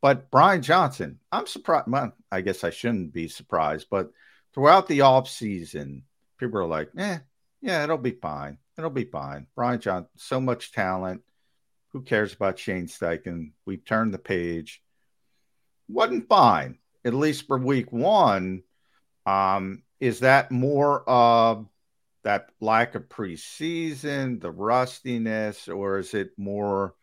But 0.01 0.31
Brian 0.31 0.61
Johnson, 0.61 1.19
I'm 1.31 1.45
surprised. 1.45 1.87
Well, 1.87 2.13
I 2.31 2.41
guess 2.41 2.63
I 2.63 2.71
shouldn't 2.71 3.13
be 3.13 3.27
surprised, 3.27 3.87
but 3.89 4.11
throughout 4.53 4.87
the 4.87 4.99
offseason, 4.99 6.03
people 6.39 6.59
are 6.59 6.67
like, 6.67 6.89
eh, 6.97 7.19
yeah, 7.61 7.83
it'll 7.83 7.97
be 7.97 8.11
fine. 8.11 8.57
It'll 8.77 8.89
be 8.89 9.05
fine. 9.05 9.47
Brian 9.55 9.79
Johnson, 9.79 10.09
so 10.15 10.41
much 10.41 10.71
talent. 10.71 11.21
Who 11.89 12.01
cares 12.01 12.33
about 12.33 12.57
Shane 12.57 12.87
Steichen? 12.87 13.51
We've 13.65 13.85
turned 13.85 14.13
the 14.13 14.17
page. 14.17 14.81
Wasn't 15.87 16.27
fine, 16.27 16.79
at 17.05 17.13
least 17.13 17.47
for 17.47 17.57
week 17.57 17.91
one. 17.91 18.63
Um, 19.25 19.83
is 19.99 20.21
that 20.21 20.51
more 20.51 21.07
of 21.07 21.67
that 22.23 22.49
lack 22.59 22.95
of 22.95 23.09
preseason, 23.09 24.41
the 24.41 24.51
rustiness, 24.51 25.67
or 25.67 25.99
is 25.99 26.13
it 26.13 26.31
more 26.37 26.95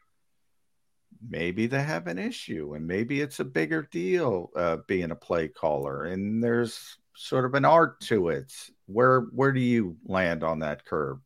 maybe 1.29 1.67
they 1.67 1.83
have 1.83 2.07
an 2.07 2.19
issue 2.19 2.75
and 2.75 2.87
maybe 2.87 3.21
it's 3.21 3.41
a 3.41 3.45
bigger 3.45 3.83
deal 3.91 4.51
uh, 4.57 4.77
being 4.87 5.11
a 5.11 5.17
play 5.17 5.49
caller 5.49 6.05
and 6.05 6.43
there's 6.43 6.99
sort 7.15 7.45
of 7.45 7.55
an 7.55 7.65
art 7.65 8.01
to 8.01 8.29
it 8.29 8.53
where 8.87 9.23
where 9.33 9.53
do 9.53 9.61
you 9.61 9.97
land 10.07 10.45
on 10.45 10.61
that 10.61 10.85
curve 10.85 11.19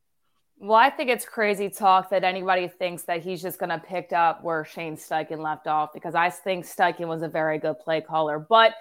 Well, 0.59 0.79
I 0.79 0.91
think 0.91 1.11
it's 1.11 1.25
crazy 1.25 1.69
talk 1.69 2.11
that 2.11 2.23
anybody 2.23 2.69
thinks 2.69 3.03
that 3.05 3.23
he's 3.23 3.43
just 3.43 3.59
going 3.59 3.71
to 3.71 3.79
pick 3.81 4.13
up 4.13 4.45
where 4.45 4.65
Shane 4.65 4.97
Steichen 4.97 5.43
left 5.43 5.67
off 5.67 5.93
because 5.93 6.15
I 6.15 6.31
think 6.31 6.65
Steichen 6.65 7.09
was 7.09 7.23
a 7.23 7.29
very 7.29 7.59
good 7.59 7.81
play 7.81 8.01
caller. 8.01 8.39
But 8.39 8.73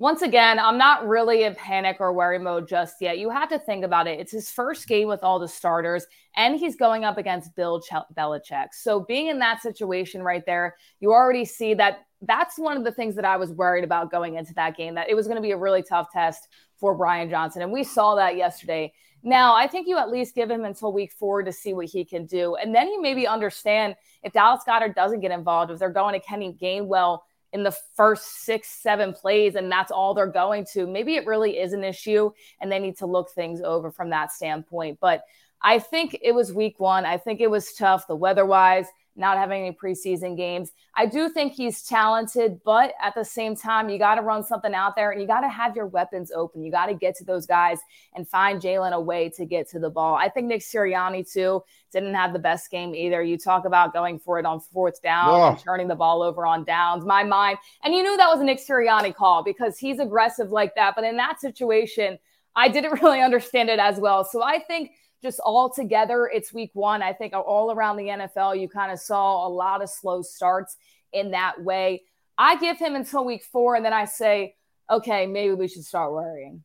once 0.00 0.22
again, 0.22 0.60
I'm 0.60 0.78
not 0.78 1.08
really 1.08 1.42
in 1.42 1.56
panic 1.56 1.96
or 1.98 2.12
worry 2.12 2.38
mode 2.38 2.68
just 2.68 2.94
yet. 3.00 3.18
You 3.18 3.30
have 3.30 3.48
to 3.48 3.58
think 3.58 3.84
about 3.84 4.06
it. 4.06 4.20
It's 4.20 4.30
his 4.30 4.48
first 4.48 4.86
game 4.86 5.08
with 5.08 5.24
all 5.24 5.40
the 5.40 5.48
starters, 5.48 6.06
and 6.36 6.56
he's 6.56 6.76
going 6.76 7.04
up 7.04 7.18
against 7.18 7.56
Bill 7.56 7.80
Ch- 7.80 8.14
Belichick. 8.16 8.68
So, 8.72 9.00
being 9.00 9.26
in 9.26 9.40
that 9.40 9.60
situation 9.60 10.22
right 10.22 10.46
there, 10.46 10.76
you 11.00 11.10
already 11.12 11.44
see 11.44 11.74
that 11.74 12.06
that's 12.22 12.58
one 12.58 12.76
of 12.76 12.84
the 12.84 12.92
things 12.92 13.16
that 13.16 13.24
I 13.24 13.36
was 13.36 13.50
worried 13.50 13.82
about 13.82 14.12
going 14.12 14.36
into 14.36 14.54
that 14.54 14.76
game, 14.76 14.94
that 14.94 15.10
it 15.10 15.14
was 15.14 15.26
going 15.26 15.36
to 15.36 15.42
be 15.42 15.50
a 15.50 15.56
really 15.56 15.82
tough 15.82 16.12
test 16.12 16.46
for 16.76 16.94
Brian 16.94 17.28
Johnson. 17.28 17.62
And 17.62 17.72
we 17.72 17.82
saw 17.82 18.14
that 18.14 18.36
yesterday. 18.36 18.92
Now, 19.24 19.56
I 19.56 19.66
think 19.66 19.88
you 19.88 19.98
at 19.98 20.10
least 20.10 20.36
give 20.36 20.48
him 20.48 20.64
until 20.64 20.92
week 20.92 21.12
four 21.12 21.42
to 21.42 21.52
see 21.52 21.74
what 21.74 21.86
he 21.86 22.04
can 22.04 22.24
do. 22.24 22.54
And 22.54 22.72
then 22.72 22.86
you 22.86 23.02
maybe 23.02 23.26
understand 23.26 23.96
if 24.22 24.32
Dallas 24.32 24.62
Goedert 24.66 24.94
doesn't 24.94 25.20
get 25.20 25.32
involved, 25.32 25.72
if 25.72 25.80
they're 25.80 25.90
going 25.90 26.14
to 26.18 26.24
Kenny 26.24 26.56
Gainwell 26.60 27.20
in 27.52 27.62
the 27.62 27.76
first 27.96 28.44
six, 28.44 28.68
seven 28.68 29.12
plays, 29.12 29.54
and 29.54 29.70
that's 29.70 29.90
all 29.90 30.14
they're 30.14 30.26
going 30.26 30.66
to. 30.72 30.86
Maybe 30.86 31.16
it 31.16 31.26
really 31.26 31.58
is 31.58 31.72
an 31.72 31.84
issue, 31.84 32.30
and 32.60 32.70
they 32.70 32.78
need 32.78 32.98
to 32.98 33.06
look 33.06 33.30
things 33.30 33.60
over 33.62 33.90
from 33.90 34.10
that 34.10 34.32
standpoint. 34.32 34.98
But 35.00 35.22
I 35.62 35.78
think 35.78 36.18
it 36.22 36.32
was 36.32 36.52
week 36.52 36.78
one. 36.78 37.04
I 37.04 37.16
think 37.16 37.40
it 37.40 37.50
was 37.50 37.72
tough, 37.72 38.06
the 38.06 38.16
weather 38.16 38.46
wise 38.46 38.86
not 39.18 39.36
having 39.36 39.66
any 39.66 39.76
preseason 39.76 40.36
games. 40.36 40.70
I 40.94 41.04
do 41.04 41.28
think 41.28 41.52
he's 41.52 41.82
talented, 41.82 42.60
but 42.64 42.94
at 43.02 43.14
the 43.14 43.24
same 43.24 43.56
time, 43.56 43.88
you 43.88 43.98
got 43.98 44.14
to 44.14 44.22
run 44.22 44.44
something 44.44 44.72
out 44.74 44.94
there 44.94 45.10
and 45.10 45.20
you 45.20 45.26
got 45.26 45.40
to 45.40 45.48
have 45.48 45.74
your 45.74 45.86
weapons 45.86 46.30
open. 46.30 46.62
You 46.62 46.70
got 46.70 46.86
to 46.86 46.94
get 46.94 47.16
to 47.16 47.24
those 47.24 47.44
guys 47.44 47.80
and 48.14 48.26
find 48.26 48.62
Jalen 48.62 48.92
a 48.92 49.00
way 49.00 49.28
to 49.30 49.44
get 49.44 49.68
to 49.70 49.80
the 49.80 49.90
ball. 49.90 50.14
I 50.14 50.28
think 50.28 50.46
Nick 50.46 50.60
Sirianni, 50.60 51.30
too, 51.30 51.62
didn't 51.92 52.14
have 52.14 52.32
the 52.32 52.38
best 52.38 52.70
game 52.70 52.94
either. 52.94 53.22
You 53.22 53.36
talk 53.36 53.64
about 53.64 53.92
going 53.92 54.20
for 54.20 54.38
it 54.38 54.46
on 54.46 54.60
fourth 54.60 55.02
down 55.02 55.28
oh. 55.28 55.48
and 55.48 55.58
turning 55.58 55.88
the 55.88 55.96
ball 55.96 56.22
over 56.22 56.46
on 56.46 56.64
downs. 56.64 57.04
My 57.04 57.24
mind, 57.24 57.58
and 57.82 57.92
you 57.92 58.02
knew 58.02 58.16
that 58.16 58.28
was 58.28 58.40
a 58.40 58.44
Nick 58.44 58.60
Sirianni 58.64 59.14
call 59.14 59.42
because 59.42 59.78
he's 59.78 59.98
aggressive 59.98 60.52
like 60.52 60.76
that. 60.76 60.94
But 60.94 61.04
in 61.04 61.16
that 61.16 61.40
situation, 61.40 62.18
I 62.54 62.68
didn't 62.68 62.92
really 63.02 63.20
understand 63.20 63.68
it 63.68 63.80
as 63.80 63.98
well. 63.98 64.24
So 64.24 64.42
I 64.42 64.60
think 64.60 64.92
just 65.22 65.40
all 65.40 65.70
together, 65.70 66.30
it's 66.32 66.52
week 66.52 66.70
one. 66.74 67.02
I 67.02 67.12
think 67.12 67.32
all 67.34 67.72
around 67.72 67.96
the 67.96 68.04
NFL, 68.04 68.60
you 68.60 68.68
kind 68.68 68.92
of 68.92 69.00
saw 69.00 69.46
a 69.46 69.50
lot 69.50 69.82
of 69.82 69.90
slow 69.90 70.22
starts 70.22 70.76
in 71.12 71.32
that 71.32 71.62
way. 71.62 72.02
I 72.36 72.56
give 72.56 72.78
him 72.78 72.94
until 72.94 73.24
week 73.24 73.44
four, 73.44 73.74
and 73.74 73.84
then 73.84 73.92
I 73.92 74.04
say, 74.04 74.54
okay, 74.90 75.26
maybe 75.26 75.54
we 75.54 75.68
should 75.68 75.84
start 75.84 76.12
worrying. 76.12 76.62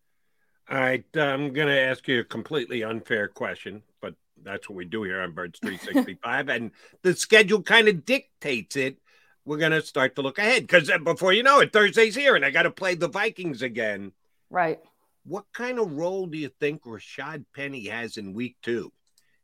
All 0.70 0.78
right. 0.78 1.04
I'm 1.16 1.52
going 1.52 1.68
to 1.68 1.80
ask 1.80 2.08
you 2.08 2.22
a 2.22 2.24
completely 2.24 2.84
unfair 2.84 3.28
question, 3.28 3.84
but 4.02 4.16
that's 4.44 4.70
what 4.70 4.76
we 4.76 4.86
do 4.86 5.04
here 5.04 5.22
on 5.22 5.34
Birds 5.34 5.60
365. 5.60 6.50
and 6.50 6.72
the 7.02 7.16
schedule 7.16 7.62
kind 7.62 7.88
of 7.88 8.06
dictates 8.06 8.76
it. 8.76 8.98
We're 9.46 9.58
going 9.58 9.74
to 9.74 9.82
start 9.82 10.16
to 10.16 10.22
look 10.22 10.38
ahead 10.38 10.62
because 10.62 10.90
uh, 10.90 11.00
before 11.00 11.34
you 11.34 11.44
know 11.44 11.60
it, 11.60 11.74
Thursday's 11.74 12.16
here 12.16 12.36
and 12.36 12.46
I 12.46 12.52
got 12.52 12.64
to 12.64 12.72
play 12.72 12.96
the 12.96 13.10
Vikings 13.10 13.62
again. 13.62 14.14
Right. 14.50 14.80
What 15.26 15.46
kind 15.54 15.80
of 15.80 15.94
role 15.94 16.28
do 16.28 16.38
you 16.38 16.50
think 16.60 16.84
Rashaad 16.84 17.46
Penny 17.56 17.88
has 17.88 18.18
in 18.18 18.34
week 18.34 18.58
two? 18.62 18.92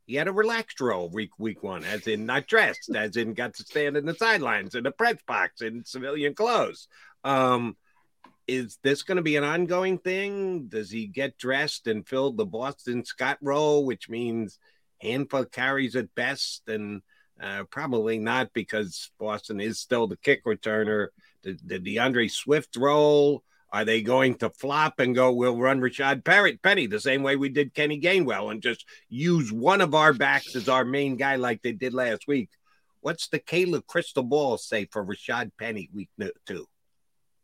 He 0.05 0.15
had 0.15 0.27
a 0.27 0.33
relaxed 0.33 0.81
role 0.81 1.07
week 1.09 1.31
week 1.37 1.63
one, 1.63 1.83
as 1.83 2.07
in 2.07 2.25
not 2.25 2.47
dressed, 2.47 2.89
as 2.95 3.15
in 3.15 3.33
got 3.33 3.53
to 3.55 3.63
stand 3.63 3.95
in 3.95 4.05
the 4.05 4.15
sidelines 4.15 4.75
in 4.75 4.83
the 4.83 4.91
press 4.91 5.17
box 5.27 5.61
in 5.61 5.85
civilian 5.85 6.33
clothes. 6.33 6.87
Um, 7.23 7.77
is 8.47 8.79
this 8.83 9.03
going 9.03 9.17
to 9.17 9.21
be 9.21 9.35
an 9.35 9.43
ongoing 9.43 9.99
thing? 9.99 10.67
Does 10.67 10.89
he 10.89 11.05
get 11.05 11.37
dressed 11.37 11.85
and 11.85 12.07
fill 12.07 12.31
the 12.31 12.45
Boston 12.45 13.05
Scott 13.05 13.37
role, 13.41 13.85
which 13.85 14.09
means 14.09 14.57
handful 14.99 15.45
carries 15.45 15.95
at 15.95 16.13
best, 16.15 16.63
and 16.67 17.01
uh, 17.39 17.63
probably 17.69 18.17
not 18.17 18.51
because 18.51 19.11
Boston 19.19 19.61
is 19.61 19.79
still 19.79 20.07
the 20.07 20.17
kick 20.17 20.43
returner. 20.43 21.09
The, 21.43 21.57
the 21.63 21.79
D'Andre 21.79 22.27
Swift 22.27 22.75
role 22.75 23.43
are 23.71 23.85
they 23.85 24.01
going 24.01 24.35
to 24.35 24.49
flop 24.49 24.99
and 24.99 25.13
go, 25.13 25.31
we'll 25.31 25.57
run 25.57 25.79
Rashaad 25.79 26.23
Penny 26.61 26.87
the 26.87 26.99
same 26.99 27.23
way 27.23 27.35
we 27.35 27.49
did 27.49 27.73
Kenny 27.73 27.99
Gainwell 28.01 28.51
and 28.51 28.61
just 28.61 28.85
use 29.09 29.51
one 29.51 29.81
of 29.81 29.93
our 29.93 30.13
backs 30.13 30.55
as 30.55 30.67
our 30.67 30.83
main 30.83 31.17
guy 31.17 31.35
like 31.35 31.61
they 31.61 31.71
did 31.71 31.93
last 31.93 32.27
week? 32.27 32.49
What's 33.01 33.27
the 33.27 33.39
Kayla 33.39 33.85
crystal 33.85 34.23
ball 34.23 34.57
say 34.57 34.85
for 34.85 35.05
Rashaad 35.05 35.51
Penny 35.57 35.89
week 35.93 36.09
two? 36.45 36.65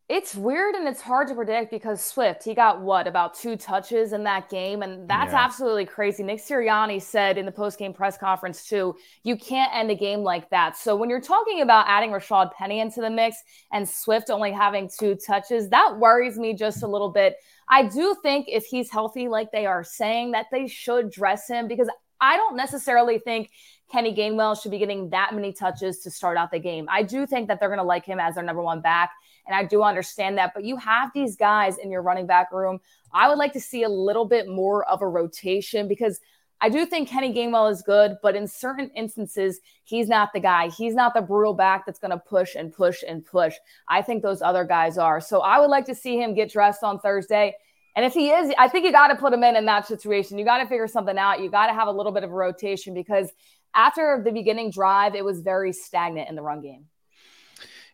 It's 0.07 0.35
weird 0.35 0.75
and 0.75 0.87
it's 0.87 1.01
hard 1.01 1.27
to 1.29 1.33
predict 1.33 1.71
because 1.71 1.99
Swift, 1.99 2.43
he 2.43 2.53
got 2.53 2.79
what, 2.79 3.07
about 3.07 3.33
two 3.33 3.55
touches 3.55 4.13
in 4.13 4.23
that 4.25 4.49
game. 4.49 4.83
And 4.83 5.09
that's 5.09 5.31
yeah. 5.31 5.43
absolutely 5.43 5.85
crazy. 5.85 6.21
Nick 6.21 6.37
Sirianni 6.37 7.01
said 7.01 7.39
in 7.39 7.45
the 7.47 7.51
post 7.51 7.79
game 7.79 7.91
press 7.91 8.15
conference, 8.15 8.67
too, 8.69 8.95
you 9.23 9.35
can't 9.35 9.73
end 9.73 9.89
a 9.89 9.95
game 9.95 10.19
like 10.19 10.47
that. 10.51 10.77
So 10.77 10.95
when 10.95 11.09
you're 11.09 11.19
talking 11.19 11.61
about 11.61 11.87
adding 11.87 12.11
Rashaad 12.11 12.53
Penny 12.53 12.81
into 12.81 13.01
the 13.01 13.09
mix 13.09 13.37
and 13.71 13.89
Swift 13.89 14.29
only 14.29 14.51
having 14.51 14.91
two 14.95 15.15
touches, 15.15 15.69
that 15.69 15.97
worries 15.97 16.37
me 16.37 16.53
just 16.53 16.83
a 16.83 16.87
little 16.87 17.09
bit. 17.09 17.37
I 17.67 17.87
do 17.87 18.15
think 18.21 18.45
if 18.47 18.65
he's 18.65 18.91
healthy, 18.91 19.27
like 19.27 19.51
they 19.51 19.65
are 19.65 19.83
saying, 19.83 20.33
that 20.33 20.45
they 20.51 20.67
should 20.67 21.09
dress 21.09 21.47
him 21.47 21.67
because 21.67 21.89
I 22.21 22.37
don't 22.37 22.55
necessarily 22.55 23.17
think 23.17 23.49
Kenny 23.91 24.15
Gainwell 24.15 24.61
should 24.61 24.71
be 24.71 24.77
getting 24.77 25.09
that 25.09 25.33
many 25.33 25.51
touches 25.51 25.99
to 26.01 26.11
start 26.11 26.37
out 26.37 26.51
the 26.51 26.59
game. 26.59 26.87
I 26.89 27.03
do 27.03 27.25
think 27.25 27.47
that 27.47 27.59
they're 27.59 27.69
going 27.69 27.79
to 27.79 27.83
like 27.83 28.05
him 28.05 28.19
as 28.19 28.35
their 28.35 28.43
number 28.43 28.61
one 28.61 28.81
back. 28.81 29.11
And 29.47 29.55
I 29.55 29.63
do 29.63 29.83
understand 29.83 30.37
that. 30.37 30.53
But 30.53 30.63
you 30.63 30.77
have 30.77 31.11
these 31.13 31.35
guys 31.35 31.77
in 31.77 31.91
your 31.91 32.01
running 32.01 32.27
back 32.27 32.51
room. 32.51 32.79
I 33.13 33.29
would 33.29 33.37
like 33.37 33.53
to 33.53 33.59
see 33.59 33.83
a 33.83 33.89
little 33.89 34.25
bit 34.25 34.47
more 34.47 34.83
of 34.89 35.01
a 35.01 35.07
rotation 35.07 35.87
because 35.87 36.19
I 36.61 36.69
do 36.69 36.85
think 36.85 37.09
Kenny 37.09 37.33
Gainwell 37.33 37.71
is 37.71 37.81
good, 37.81 38.17
but 38.23 38.35
in 38.35 38.47
certain 38.47 38.89
instances, 38.95 39.59
he's 39.83 40.07
not 40.07 40.31
the 40.33 40.39
guy. 40.39 40.69
He's 40.69 40.95
not 40.95 41.13
the 41.13 41.21
brutal 41.21 41.53
back 41.53 41.85
that's 41.85 41.99
going 41.99 42.11
to 42.11 42.17
push 42.17 42.55
and 42.55 42.73
push 42.73 43.03
and 43.07 43.25
push. 43.25 43.55
I 43.89 44.01
think 44.01 44.23
those 44.23 44.41
other 44.41 44.63
guys 44.63 44.97
are. 44.97 45.19
So 45.19 45.41
I 45.41 45.59
would 45.59 45.69
like 45.69 45.85
to 45.85 45.95
see 45.95 46.17
him 46.17 46.33
get 46.33 46.51
dressed 46.51 46.83
on 46.83 46.99
Thursday. 46.99 47.55
And 47.95 48.05
if 48.05 48.13
he 48.13 48.29
is, 48.29 48.53
I 48.57 48.67
think 48.67 48.85
you 48.85 48.91
got 48.91 49.09
to 49.09 49.15
put 49.15 49.33
him 49.33 49.43
in 49.43 49.55
in 49.55 49.65
that 49.65 49.85
situation. 49.85 50.37
You 50.37 50.45
got 50.45 50.59
to 50.59 50.67
figure 50.67 50.87
something 50.87 51.17
out. 51.17 51.41
You 51.41 51.49
got 51.49 51.67
to 51.67 51.73
have 51.73 51.87
a 51.87 51.91
little 51.91 52.11
bit 52.11 52.23
of 52.23 52.31
a 52.31 52.33
rotation 52.33 52.93
because 52.93 53.31
after 53.73 54.21
the 54.23 54.31
beginning 54.31 54.71
drive, 54.71 55.15
it 55.15 55.23
was 55.23 55.41
very 55.41 55.73
stagnant 55.73 56.29
in 56.29 56.35
the 56.35 56.41
run 56.41 56.61
game. 56.61 56.85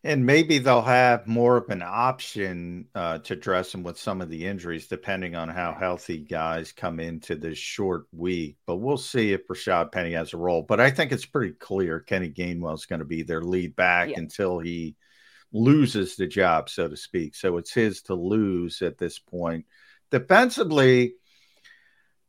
And 0.04 0.26
maybe 0.26 0.58
they'll 0.58 0.82
have 0.82 1.28
more 1.28 1.58
of 1.58 1.70
an 1.70 1.84
option 1.86 2.88
uh, 2.96 3.20
to 3.20 3.36
dress 3.36 3.72
him 3.72 3.84
with 3.84 4.00
some 4.00 4.20
of 4.20 4.30
the 4.30 4.48
injuries, 4.48 4.88
depending 4.88 5.36
on 5.36 5.48
how 5.48 5.74
healthy 5.74 6.18
guys 6.18 6.72
come 6.72 7.00
into 7.00 7.36
this 7.36 7.60
short 7.60 8.06
week. 8.12 8.58
But 8.66 8.78
we'll 8.78 8.98
see 8.98 9.32
if 9.32 9.48
Rashaad 9.48 9.92
Penny 9.92 10.14
has 10.14 10.34
a 10.34 10.38
role. 10.38 10.64
But 10.64 10.80
I 10.80 10.90
think 10.90 11.12
it's 11.12 11.26
pretty 11.26 11.54
clear 11.54 12.00
Kenny 12.00 12.32
Gainwell 12.32 12.74
is 12.74 12.88
going 12.88 13.00
to 13.00 13.06
be 13.06 13.22
their 13.22 13.44
lead 13.44 13.76
back 13.76 14.10
yeah. 14.10 14.18
until 14.18 14.58
he 14.58 14.96
loses 15.54 16.16
the 16.16 16.26
job, 16.26 16.70
so 16.70 16.88
to 16.88 16.98
speak. 16.98 17.36
So 17.36 17.58
it's 17.58 17.74
his 17.74 18.02
to 18.04 18.16
lose 18.16 18.82
at 18.82 18.98
this 18.98 19.20
point. 19.20 19.66
Defensively, 20.10 21.14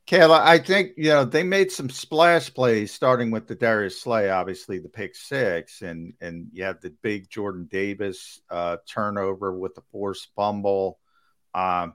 Kayla, 0.07 0.41
I 0.41 0.59
think 0.59 0.93
you 0.97 1.11
know 1.11 1.25
they 1.25 1.45
made 1.45 1.71
some 1.71 1.89
splash 1.89 2.53
plays, 2.53 2.93
starting 2.93 3.31
with 3.31 3.47
the 3.47 3.55
Darius 3.55 4.01
Slay, 4.01 4.31
obviously 4.31 4.79
the 4.79 4.89
pick 4.89 5.15
six, 5.15 5.83
and 5.83 6.15
and 6.21 6.49
you 6.53 6.65
have 6.65 6.81
the 6.81 6.91
big 7.03 7.31
Jordan 7.31 7.69
Davis 7.71 8.41
uh, 8.51 8.79
turnover 8.87 9.57
with 9.57 9.75
the 9.75 9.83
forced 9.93 10.29
fumble. 10.35 10.99
Um, 11.55 11.95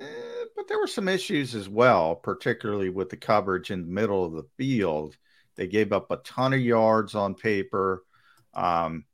eh, 0.00 0.06
but 0.54 0.68
there 0.68 0.78
were 0.78 0.86
some 0.86 1.08
issues 1.08 1.56
as 1.56 1.68
well, 1.68 2.14
particularly 2.14 2.88
with 2.90 3.08
the 3.10 3.16
coverage 3.16 3.72
in 3.72 3.82
the 3.82 3.92
middle 3.92 4.24
of 4.24 4.32
the 4.32 4.48
field. 4.56 5.16
They 5.56 5.66
gave 5.66 5.92
up 5.92 6.10
a 6.10 6.18
ton 6.18 6.52
of 6.52 6.60
yards 6.60 7.16
on 7.16 7.34
paper. 7.34 8.04
Um, 8.54 9.04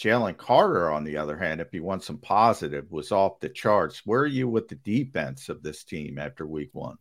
Jalen 0.00 0.38
Carter, 0.38 0.90
on 0.90 1.04
the 1.04 1.18
other 1.18 1.36
hand, 1.36 1.60
if 1.60 1.74
you 1.74 1.82
want 1.82 2.02
some 2.02 2.16
positive, 2.16 2.90
was 2.90 3.12
off 3.12 3.38
the 3.40 3.50
charts. 3.50 4.00
Where 4.06 4.20
are 4.20 4.26
you 4.26 4.48
with 4.48 4.66
the 4.68 4.76
defense 4.76 5.50
of 5.50 5.62
this 5.62 5.84
team 5.84 6.18
after 6.18 6.46
week 6.46 6.70
one? 6.72 6.96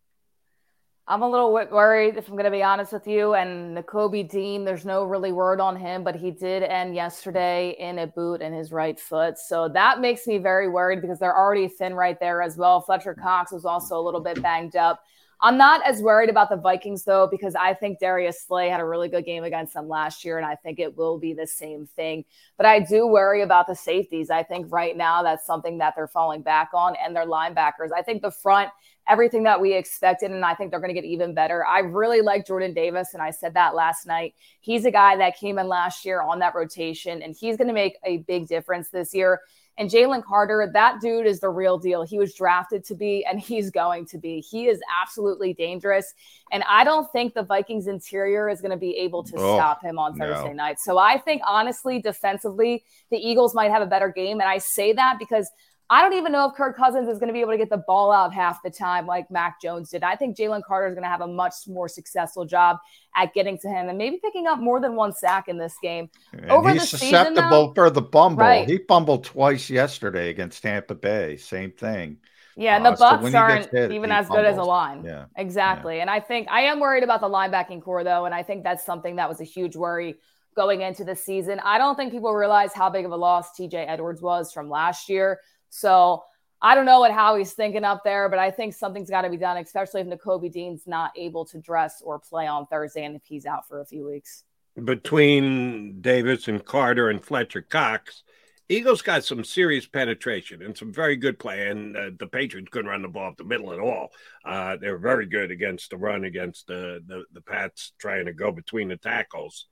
I'm 1.08 1.22
a 1.22 1.30
little 1.30 1.54
worried, 1.54 2.18
if 2.18 2.28
I'm 2.28 2.34
going 2.34 2.44
to 2.44 2.52
be 2.52 2.62
honest 2.62 2.92
with 2.92 3.08
you. 3.08 3.36
And 3.36 3.76
Nakobe 3.76 4.30
Dean, 4.30 4.66
there's 4.66 4.86
no 4.86 5.06
really 5.06 5.32
word 5.32 5.62
on 5.62 5.78
him, 5.78 6.04
but 6.04 6.16
he 6.16 6.30
did 6.30 6.62
end 6.62 6.94
yesterday 6.94 7.74
in 7.80 8.00
a 8.00 8.06
boot 8.06 8.42
in 8.42 8.54
his 8.54 8.74
right 8.74 9.00
foot. 9.00 9.40
So 9.40 9.70
that 9.70 10.02
makes 10.02 10.28
me 10.28 10.38
very 10.38 10.68
worried 10.68 11.02
because 11.02 11.20
they're 11.20 11.36
already 11.36 11.70
thin 11.70 11.94
right 11.94 12.20
there 12.20 12.42
as 12.42 12.58
well. 12.58 12.82
Fletcher 12.82 13.16
Cox 13.16 13.54
was 13.54 13.64
also 13.64 13.98
a 13.98 14.04
little 14.04 14.22
bit 14.22 14.42
banged 14.42 14.76
up. 14.76 15.04
I'm 15.42 15.58
not 15.58 15.82
as 15.86 16.02
worried 16.02 16.30
about 16.30 16.50
the 16.50 16.58
Vikings 16.58 17.06
though, 17.06 17.26
because 17.26 17.56
I 17.56 17.74
think 17.74 18.00
Darius 18.00 18.44
Slay 18.46 18.68
had 18.68 18.82
a 18.82 18.86
really 18.86 19.08
good 19.08 19.24
game 19.24 19.46
against 19.46 19.74
them 19.74 19.88
last 19.88 20.26
year, 20.26 20.38
and 20.38 20.46
I 20.46 20.56
think 20.56 20.80
it 20.80 20.98
will 20.98 21.18
be 21.18 21.34
the 21.34 21.48
same 21.48 21.88
thing. 21.96 22.26
But 22.58 22.66
I 22.66 22.82
do 22.82 23.08
worry 23.08 23.42
about 23.42 23.68
the 23.68 23.76
safeties. 23.76 24.30
I 24.30 24.44
think 24.44 24.68
right 24.70 24.98
now 24.98 25.24
that's 25.24 25.46
something 25.46 25.78
that 25.78 25.94
they're 25.96 26.08
falling 26.08 26.42
back 26.42 26.72
on, 26.74 26.96
and 27.02 27.16
their 27.16 27.26
linebackers. 27.26 27.92
I 27.96 28.02
think 28.02 28.22
the 28.22 28.32
front, 28.32 28.70
everything 29.08 29.44
that 29.44 29.62
we 29.62 29.74
expected, 29.74 30.32
and 30.32 30.44
I 30.44 30.56
think 30.56 30.72
they're 30.72 30.82
going 30.82 30.94
to 30.94 31.02
get 31.02 31.08
even 31.08 31.34
better. 31.34 31.66
I 31.66 31.80
really 31.80 32.20
like 32.20 32.46
Jordan 32.46 32.74
Davis, 32.74 33.14
and 33.14 33.24
I 33.24 33.32
said 33.32 33.54
that 33.54 33.76
last 33.76 34.06
night. 34.06 34.36
He's 34.60 34.84
a 34.84 34.92
guy 34.92 35.16
that 35.16 35.38
came 35.38 35.58
in 35.58 35.70
last 35.70 36.04
year 36.04 36.22
on 36.22 36.40
that 36.40 36.54
rotation, 36.54 37.22
and 37.22 37.34
he's 37.34 37.56
going 37.56 37.70
to 37.70 37.74
make 37.74 37.98
a 38.04 38.18
big 38.18 38.50
difference 38.50 38.90
this 38.90 39.14
year. 39.16 39.40
And 39.80 39.90
Jalen 39.90 40.26
Carter, 40.26 40.70
that 40.74 41.00
dude 41.00 41.26
is 41.26 41.40
the 41.40 41.50
real 41.50 41.78
deal. 41.78 42.04
He 42.04 42.20
was 42.20 42.34
drafted 42.36 42.84
to 42.86 42.96
be, 42.96 43.26
and 43.26 43.40
he's 43.40 43.72
going 43.72 44.06
to 44.08 44.18
be. 44.18 44.42
He 44.42 44.68
is 44.68 44.82
absolutely 45.02 45.54
dangerous. 45.54 46.14
And 46.52 46.64
I 46.68 46.84
don't 46.84 47.10
think 47.14 47.34
the 47.34 47.44
Vikings 47.44 47.88
interior 47.88 48.50
is 48.50 48.60
going 48.60 48.72
to 48.72 48.78
be 48.78 48.98
able 48.98 49.24
to 49.24 49.36
oh, 49.38 49.56
stop 49.56 49.82
him 49.82 49.98
on 49.98 50.18
Thursday 50.18 50.50
no. 50.50 50.54
night. 50.54 50.80
So 50.82 50.98
I 50.98 51.18
think, 51.18 51.42
honestly, 51.48 52.02
defensively, 52.02 52.84
the 53.10 53.18
Eagles 53.18 53.56
might 53.56 53.72
have 53.72 53.82
a 53.82 53.86
better 53.86 54.10
game. 54.10 54.42
And 54.42 54.50
I 54.50 54.58
say 54.58 54.92
that 54.92 55.16
because 55.18 55.50
I 55.92 56.02
don't 56.04 56.14
even 56.14 56.32
know 56.32 56.48
if 56.48 56.56
Kirk 56.56 56.78
Cousins 56.78 57.08
is 57.08 57.18
going 57.18 57.30
to 57.30 57.34
be 57.34 57.42
able 57.42 57.52
to 57.52 57.58
get 57.58 57.70
the 57.70 57.84
ball 57.88 58.12
out 58.12 58.34
half 58.34 58.62
the 58.62 58.70
time 58.70 59.08
like 59.08 59.32
Mac 59.32 59.60
Jones 59.60 59.90
did. 59.90 60.04
I 60.04 60.16
think 60.16 60.38
Jalen 60.38 60.64
Carter 60.64 60.88
is 60.88 60.94
going 60.94 61.04
to 61.04 61.10
have 61.10 61.22
a 61.22 61.28
much 61.28 61.54
more 61.68 61.88
successful 61.88 62.46
job 62.46 62.78
at 63.16 63.34
getting 63.34 63.58
to 63.60 63.68
him 63.68 63.90
and 63.90 63.98
maybe 63.98 64.20
picking 64.24 64.46
up 64.46 64.60
more 64.60 64.80
than 64.80 64.96
one 64.96 65.14
sack 65.14 65.48
in 65.48 65.58
this 65.58 65.76
game. 65.82 66.10
And 66.32 66.52
Over 66.52 66.74
he's 66.74 66.82
the 66.82 66.98
susceptible 66.98 67.36
season, 67.36 67.50
though, 67.50 67.74
for 67.74 67.90
the 67.90 68.04
bumble. 68.04 68.44
Right. 68.44 68.68
He 68.68 68.80
fumbled 68.88 69.24
twice 69.24 69.70
yesterday 69.70 70.30
against 70.30 70.62
Tampa 70.62 70.94
Bay. 70.94 71.38
Same 71.38 71.72
thing. 71.72 72.18
Yeah, 72.56 72.76
and 72.76 72.86
the 72.86 72.92
uh, 72.92 72.98
Bucs 72.98 73.32
so 73.32 73.38
aren't 73.38 73.72
hit, 73.72 73.92
even 73.94 74.12
as 74.12 74.28
fumbles. 74.28 74.38
good 74.38 74.46
as 74.46 74.58
a 74.58 74.64
line. 74.64 75.06
Yeah, 75.06 75.26
exactly. 75.38 75.96
Yeah. 75.96 76.02
And 76.02 76.10
I 76.10 76.20
think 76.20 76.50
I 76.52 76.64
am 76.64 76.82
worried 76.82 77.04
about 77.04 77.22
the 77.22 77.30
linebacking 77.30 77.82
corps 77.82 78.04
though, 78.04 78.26
and 78.26 78.36
I 78.36 78.44
think 78.44 78.64
that's 78.64 78.86
something 78.86 79.16
that 79.16 79.30
was 79.30 79.40
a 79.40 79.46
huge 79.46 79.78
worry 79.78 80.18
going 80.56 80.82
into 80.82 81.06
the 81.06 81.16
season. 81.16 81.62
I 81.64 81.78
don't 81.78 81.96
think 81.96 82.12
people 82.12 82.34
realize 82.34 82.74
how 82.74 82.90
big 82.90 83.06
of 83.06 83.12
a 83.12 83.16
loss 83.16 83.58
TJ 83.58 83.86
Edwards 83.88 84.22
was 84.22 84.52
from 84.52 84.70
last 84.70 85.08
year. 85.08 85.40
So 85.70 86.24
I 86.62 86.76
don't 86.76 86.86
know 86.86 87.00
what 87.00 87.12
Howie's 87.12 87.54
thinking 87.54 87.84
up 87.84 88.04
there, 88.04 88.28
but 88.28 88.40
I 88.40 88.52
think 88.52 88.74
something's 88.74 89.10
got 89.10 89.22
to 89.22 89.30
be 89.30 89.38
done, 89.38 89.58
especially 89.58 90.02
if 90.02 90.08
Nakobe 90.08 90.52
Dean's 90.52 90.86
not 90.86 91.12
able 91.16 91.46
to 91.46 91.60
dress 91.60 92.02
or 92.04 92.20
play 92.20 92.48
on 92.48 92.66
Thursday 92.68 93.06
and 93.06 93.16
if 93.16 93.24
he's 93.26 93.46
out 93.46 93.68
for 93.68 93.80
a 93.80 93.86
few 93.86 94.06
weeks. 94.06 94.44
Between 94.84 96.02
Davis 96.02 96.48
and 96.48 96.64
Carter 96.64 97.10
and 97.10 97.24
Fletcher 97.24 97.62
Cox, 97.62 98.24
Eagles 98.68 99.02
got 99.02 99.24
some 99.24 99.44
serious 99.44 99.88
penetration 99.88 100.62
and 100.62 100.78
some 100.78 100.94
very 100.94 101.16
good 101.16 101.40
play. 101.40 101.70
And 101.70 101.98
uh, 101.98 102.12
the 102.20 102.28
Patriots 102.28 102.70
couldn't 102.72 102.90
run 102.90 103.02
the 103.02 103.08
ball 103.08 103.30
up 103.30 103.38
the 103.38 103.44
middle 103.44 103.74
at 103.74 103.80
all. 103.80 104.10
Uh, 104.46 104.78
they 104.78 104.92
were 104.92 105.00
very 105.00 105.26
good 105.26 105.52
against 105.52 105.90
the 105.90 105.98
run 105.98 106.24
against 106.24 106.68
the, 106.68 107.02
the, 107.08 107.24
the 107.34 107.42
Pats 107.42 107.94
trying 107.98 108.26
to 108.26 108.34
go 108.34 108.52
between 108.52 108.90
the 108.90 108.98
tackles. 108.98 109.66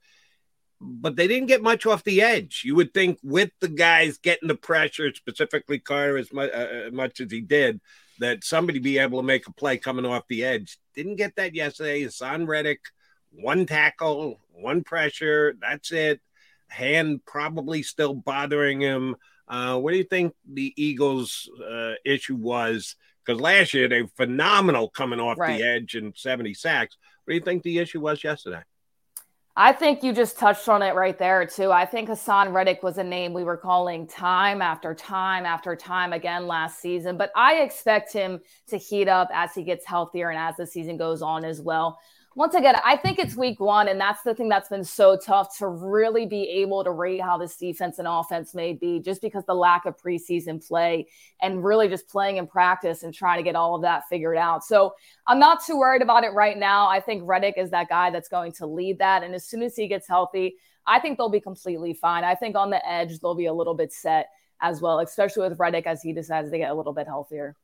But 0.80 1.16
they 1.16 1.26
didn't 1.26 1.48
get 1.48 1.62
much 1.62 1.86
off 1.86 2.04
the 2.04 2.22
edge. 2.22 2.62
You 2.64 2.76
would 2.76 2.94
think 2.94 3.18
with 3.22 3.50
the 3.60 3.68
guys 3.68 4.18
getting 4.18 4.48
the 4.48 4.54
pressure, 4.54 5.12
specifically 5.12 5.80
Carter, 5.80 6.18
as 6.18 6.32
much, 6.32 6.52
uh, 6.52 6.90
much 6.92 7.20
as 7.20 7.32
he 7.32 7.40
did, 7.40 7.80
that 8.20 8.44
somebody 8.44 8.78
be 8.78 8.98
able 8.98 9.20
to 9.20 9.26
make 9.26 9.46
a 9.46 9.52
play 9.52 9.76
coming 9.78 10.06
off 10.06 10.28
the 10.28 10.44
edge. 10.44 10.78
Didn't 10.94 11.16
get 11.16 11.36
that 11.36 11.54
yesterday. 11.54 12.04
Haason 12.04 12.46
Reddick, 12.46 12.80
one 13.32 13.66
tackle, 13.66 14.40
one 14.52 14.84
pressure. 14.84 15.56
That's 15.60 15.90
it 15.90 16.20
hand 16.68 17.24
probably 17.24 17.82
still 17.82 18.14
bothering 18.14 18.80
him. 18.80 19.16
Uh, 19.48 19.78
what 19.78 19.92
do 19.92 19.96
you 19.96 20.04
think 20.04 20.34
the 20.50 20.72
Eagles' 20.76 21.48
uh, 21.68 21.94
issue 22.04 22.36
was? 22.36 22.96
Because 23.24 23.40
last 23.40 23.74
year 23.74 23.88
they 23.88 24.02
were 24.02 24.10
phenomenal 24.16 24.88
coming 24.90 25.20
off 25.20 25.38
right. 25.38 25.58
the 25.58 25.66
edge 25.66 25.94
and 25.94 26.16
70 26.16 26.54
sacks. 26.54 26.96
What 27.24 27.32
do 27.32 27.34
you 27.36 27.42
think 27.42 27.62
the 27.62 27.78
issue 27.78 28.00
was 28.00 28.22
yesterday? 28.22 28.62
I 29.60 29.72
think 29.72 30.04
you 30.04 30.12
just 30.12 30.38
touched 30.38 30.68
on 30.68 30.82
it 30.82 30.94
right 30.94 31.18
there, 31.18 31.44
too. 31.44 31.72
I 31.72 31.84
think 31.84 32.08
Haason 32.08 32.52
Reddick 32.52 32.84
was 32.84 32.96
a 32.96 33.02
name 33.02 33.32
we 33.32 33.42
were 33.42 33.56
calling 33.56 34.06
time 34.06 34.62
after 34.62 34.94
time 34.94 35.44
after 35.44 35.74
time 35.74 36.12
again 36.12 36.46
last 36.46 36.78
season, 36.78 37.16
but 37.16 37.32
I 37.34 37.56
expect 37.56 38.12
him 38.12 38.40
to 38.68 38.76
heat 38.78 39.08
up 39.08 39.28
as 39.34 39.56
he 39.56 39.64
gets 39.64 39.84
healthier 39.84 40.30
and 40.30 40.38
as 40.38 40.54
the 40.58 40.64
season 40.64 40.96
goes 40.96 41.22
on 41.22 41.44
as 41.44 41.60
well 41.60 41.98
once 42.34 42.54
again, 42.54 42.76
I 42.84 42.96
think 42.96 43.18
it's 43.18 43.34
week 43.36 43.58
one, 43.58 43.88
and 43.88 44.00
that's 44.00 44.22
the 44.22 44.34
thing 44.34 44.48
that's 44.48 44.68
been 44.68 44.84
so 44.84 45.16
tough 45.16 45.58
to 45.58 45.66
really 45.66 46.26
be 46.26 46.44
able 46.48 46.84
to 46.84 46.90
rate 46.90 47.20
how 47.20 47.36
this 47.36 47.56
defense 47.56 47.98
and 47.98 48.06
offense 48.06 48.54
may 48.54 48.74
be, 48.74 49.00
just 49.00 49.20
because 49.20 49.44
the 49.46 49.54
lack 49.54 49.86
of 49.86 49.96
preseason 49.96 50.64
play 50.64 51.08
and 51.42 51.64
really 51.64 51.88
just 51.88 52.08
playing 52.08 52.36
in 52.36 52.46
practice 52.46 53.02
and 53.02 53.12
trying 53.12 53.38
to 53.38 53.42
get 53.42 53.56
all 53.56 53.74
of 53.74 53.82
that 53.82 54.04
figured 54.08 54.36
out. 54.36 54.62
So 54.62 54.94
I'm 55.26 55.38
not 55.38 55.64
too 55.64 55.78
worried 55.78 56.02
about 56.02 56.22
it 56.22 56.32
right 56.32 56.56
now. 56.56 56.86
I 56.88 57.00
think 57.00 57.22
Reddick 57.24 57.54
is 57.56 57.70
that 57.70 57.88
guy 57.88 58.10
that's 58.10 58.28
going 58.28 58.52
to 58.52 58.66
lead 58.66 58.98
that. 58.98 59.22
And 59.22 59.34
as 59.34 59.44
soon 59.44 59.62
as 59.62 59.74
he 59.74 59.88
gets 59.88 60.06
healthy, 60.06 60.56
I 60.86 61.00
think 61.00 61.18
they'll 61.18 61.28
be 61.28 61.40
completely 61.40 61.92
fine. 61.92 62.24
I 62.24 62.34
think 62.34 62.56
on 62.56 62.70
the 62.70 62.86
edge, 62.88 63.18
they'll 63.18 63.34
be 63.34 63.46
a 63.46 63.52
little 63.52 63.74
bit 63.74 63.92
set 63.92 64.28
as 64.60 64.80
well, 64.80 65.00
especially 65.00 65.48
with 65.48 65.58
Reddick 65.58 65.86
as 65.86 66.02
he 66.02 66.12
decides 66.12 66.50
to 66.50 66.58
get 66.58 66.70
a 66.70 66.74
little 66.74 66.92
bit 66.92 67.06
healthier. 67.06 67.56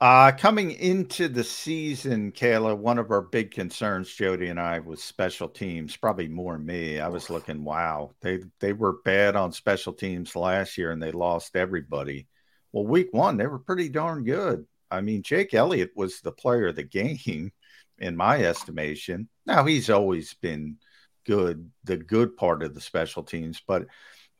Uh, 0.00 0.32
coming 0.32 0.70
into 0.70 1.28
the 1.28 1.44
season, 1.44 2.32
Kayla, 2.32 2.74
one 2.74 2.96
of 2.96 3.10
our 3.10 3.20
big 3.20 3.50
concerns, 3.50 4.10
Jody 4.10 4.48
and 4.48 4.58
I, 4.58 4.78
was 4.78 5.02
special 5.02 5.46
teams. 5.46 5.94
Probably 5.94 6.26
more 6.26 6.56
me. 6.56 6.98
I 6.98 7.08
was 7.08 7.28
looking, 7.28 7.64
wow, 7.64 8.12
they 8.22 8.40
they 8.60 8.72
were 8.72 9.02
bad 9.04 9.36
on 9.36 9.52
special 9.52 9.92
teams 9.92 10.34
last 10.34 10.78
year, 10.78 10.90
and 10.90 11.02
they 11.02 11.12
lost 11.12 11.54
everybody. 11.54 12.28
Well, 12.72 12.86
week 12.86 13.08
one, 13.12 13.36
they 13.36 13.46
were 13.46 13.58
pretty 13.58 13.90
darn 13.90 14.24
good. 14.24 14.64
I 14.90 15.02
mean, 15.02 15.22
Jake 15.22 15.52
Elliott 15.52 15.90
was 15.94 16.20
the 16.20 16.32
player 16.32 16.68
of 16.68 16.76
the 16.76 16.82
game, 16.82 17.52
in 17.98 18.16
my 18.16 18.42
estimation. 18.42 19.28
Now 19.44 19.66
he's 19.66 19.90
always 19.90 20.32
been 20.32 20.78
good, 21.26 21.70
the 21.84 21.98
good 21.98 22.38
part 22.38 22.62
of 22.62 22.74
the 22.74 22.80
special 22.80 23.22
teams, 23.22 23.60
but 23.66 23.86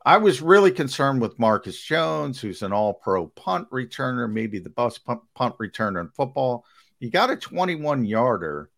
I 0.05 0.17
was 0.17 0.41
really 0.41 0.71
concerned 0.71 1.21
with 1.21 1.39
Marcus 1.39 1.81
Jones, 1.81 2.41
who's 2.41 2.63
an 2.63 2.73
all 2.73 2.95
pro 2.95 3.27
punt 3.27 3.69
returner, 3.71 4.31
maybe 4.31 4.59
the 4.59 4.71
best 4.71 5.05
punt, 5.05 5.21
punt 5.35 5.57
returner 5.59 6.01
in 6.01 6.09
football. 6.09 6.65
He 6.99 7.11
got 7.11 7.31
a 7.31 7.37
21 7.37 8.07
yarder, 8.07 8.71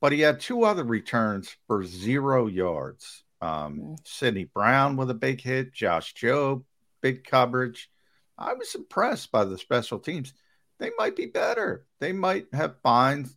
but 0.00 0.12
he 0.12 0.20
had 0.20 0.40
two 0.40 0.62
other 0.62 0.84
returns 0.84 1.56
for 1.66 1.84
zero 1.84 2.46
yards. 2.46 3.24
Um, 3.40 3.78
mm. 3.78 3.96
Sydney 4.04 4.44
Brown 4.44 4.96
with 4.96 5.10
a 5.10 5.14
big 5.14 5.40
hit, 5.40 5.72
Josh 5.72 6.14
Jobe, 6.14 6.64
big 7.00 7.24
coverage. 7.24 7.90
I 8.38 8.54
was 8.54 8.74
impressed 8.74 9.32
by 9.32 9.44
the 9.44 9.58
special 9.58 9.98
teams. 9.98 10.32
They 10.78 10.90
might 10.96 11.16
be 11.16 11.26
better. 11.26 11.86
They 11.98 12.12
might 12.12 12.46
have 12.52 12.80
find, 12.82 13.28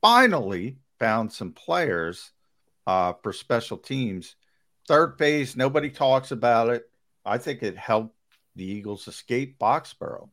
finally 0.00 0.78
found 0.98 1.32
some 1.32 1.52
players 1.52 2.32
uh, 2.86 3.12
for 3.22 3.32
special 3.34 3.76
teams 3.76 4.34
Third 4.88 5.18
phase, 5.18 5.54
nobody 5.54 5.90
talks 5.90 6.30
about 6.30 6.70
it. 6.70 6.90
I 7.22 7.36
think 7.36 7.62
it 7.62 7.76
helped 7.76 8.16
the 8.56 8.64
Eagles 8.64 9.06
escape 9.06 9.58
Foxborough. 9.58 10.30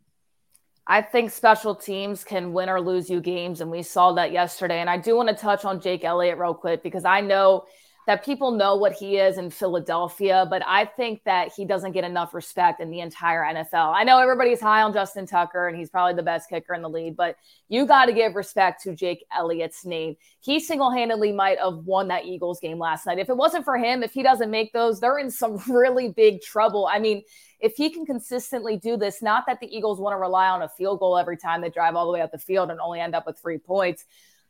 I 0.88 1.02
think 1.02 1.32
special 1.32 1.76
teams 1.76 2.23
can 2.23 2.53
win 2.53 2.69
or 2.69 2.80
lose 2.80 3.10
you 3.10 3.19
games, 3.19 3.60
and 3.60 3.69
we 3.69 3.84
saw 3.84 4.14
that 4.14 4.32
yesterday. 4.32 4.80
And 4.80 4.90
I 4.90 4.98
do 4.98 5.18
want 5.18 5.27
to 5.27 5.36
touch 5.36 5.65
on 5.65 5.82
Jake 5.82 6.06
Elliott 6.06 6.38
real 6.38 6.53
quick 6.53 6.84
because 6.84 7.03
I 7.03 7.19
know 7.19 7.65
that 8.07 8.23
people 8.23 8.52
know 8.52 8.76
what 8.76 8.94
he 8.94 9.18
is 9.18 9.38
in 9.38 9.49
Philadelphia, 9.49 10.45
but 10.48 10.61
I 10.65 10.86
think 10.86 11.23
that 11.23 11.52
he 11.56 11.65
doesn't 11.65 11.94
get 11.94 12.03
enough 12.03 12.36
respect 12.36 12.80
in 12.80 12.91
the 12.91 12.99
entire 12.99 13.41
NFL. 13.44 13.94
I 13.95 14.03
know 14.03 14.19
everybody's 14.19 14.61
high 14.61 14.84
on 14.84 14.94
Justin 14.94 15.26
Tucker 15.26 15.68
and 15.68 15.76
he's 15.76 15.90
probably 15.90 16.14
the 16.14 16.23
best 16.23 16.48
kicker 16.48 16.76
in 16.76 16.84
the 16.84 16.90
league, 16.90 17.15
but 17.15 17.36
you 17.68 17.88
got 17.88 18.06
to 18.06 18.14
give 18.14 18.36
respect 18.36 18.84
to 18.84 18.94
Jake 18.94 19.26
Elliott's 19.36 19.86
name. 19.86 20.15
He 20.40 20.60
single 20.60 20.91
handedly 20.91 21.32
might 21.32 21.57
have 21.57 21.77
won 21.77 22.07
that 22.10 22.26
Eagles 22.26 22.60
game 22.60 22.77
last 22.77 23.07
night. 23.07 23.18
If 23.18 23.30
it 23.30 23.38
wasn't 23.38 23.65
for 23.65 23.77
him, 23.77 24.03
if 24.03 24.14
he 24.14 24.22
doesn't 24.22 24.52
make 24.52 24.72
those, 24.72 24.99
they're 24.99 25.18
in 25.18 25.32
some 25.32 25.57
really 25.68 26.10
big 26.10 26.41
trouble. 26.41 26.88
I 26.91 26.99
mean, 26.99 27.23
if 27.60 27.76
he 27.76 27.90
can 27.90 28.06
consistently 28.06 28.77
do 28.77 28.98
this, 28.98 29.23
not 29.23 29.45
that 29.48 29.60
the 29.60 29.76
Eagles 29.76 29.99
want 29.99 30.14
to 30.14 30.19
rely 30.19 30.48
on 30.48 30.61
a 30.61 30.69
field 30.69 30.99
goal 30.99 31.18
every 31.18 31.38
time 31.38 31.61
they 31.61 31.69
drive 31.72 31.95
all 31.95 32.06
the 32.06 32.11
way 32.11 32.22
up 32.22 32.32
the 32.32 32.38
field 32.38 32.69
and 32.69 32.80
only 32.80 32.99
end 32.99 33.15
up 33.15 33.26
with 33.26 33.40
three 33.40 33.57
points 33.57 34.06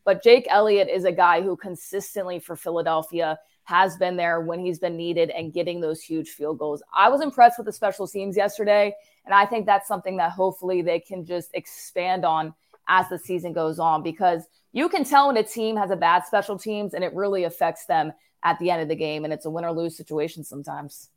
but 0.05 0.23
Jake 0.23 0.45
Elliott 0.49 0.87
is 0.87 1.03
a 1.03 1.11
guy 1.11 1.41
who 1.41 1.57
consistently 1.57 2.39
for 2.39 2.55
Philadelphia 2.55 3.37
has 3.65 3.97
been 3.97 4.15
there 4.15 4.41
when 4.41 4.59
he's 4.59 4.79
been 4.79 4.95
needed 4.95 5.31
and 5.31 5.51
getting 5.51 5.81
those 5.81 6.01
huge 6.01 6.29
field 6.29 6.59
goals. 6.59 6.83
I 6.95 7.09
was 7.09 7.21
impressed 7.21 7.57
with 7.57 7.65
the 7.65 7.73
special 7.73 8.07
teams 8.07 8.37
yesterday. 8.37 8.95
And 9.25 9.33
I 9.33 9.45
think 9.45 9.65
that's 9.65 9.87
something 9.87 10.17
that 10.17 10.31
hopefully 10.31 10.83
they 10.83 10.99
can 10.99 11.25
just 11.25 11.49
expand 11.55 12.23
on 12.23 12.53
as 12.87 13.09
the 13.09 13.17
season 13.17 13.53
goes 13.53 13.79
on 13.79 14.03
because 14.03 14.43
you 14.71 14.87
can 14.87 15.03
tell 15.03 15.27
when 15.27 15.37
a 15.37 15.43
team 15.43 15.75
has 15.77 15.89
a 15.89 15.95
bad 15.95 16.25
special 16.25 16.59
teams 16.59 16.93
and 16.93 17.03
it 17.03 17.13
really 17.15 17.43
affects 17.43 17.85
them 17.85 18.13
at 18.43 18.59
the 18.59 18.69
end 18.69 18.83
of 18.83 18.87
the 18.87 18.95
game. 18.95 19.23
And 19.23 19.33
it's 19.33 19.45
a 19.45 19.49
win 19.49 19.65
or 19.65 19.71
lose 19.71 19.97
situation 19.97 20.43
sometimes. 20.43 21.09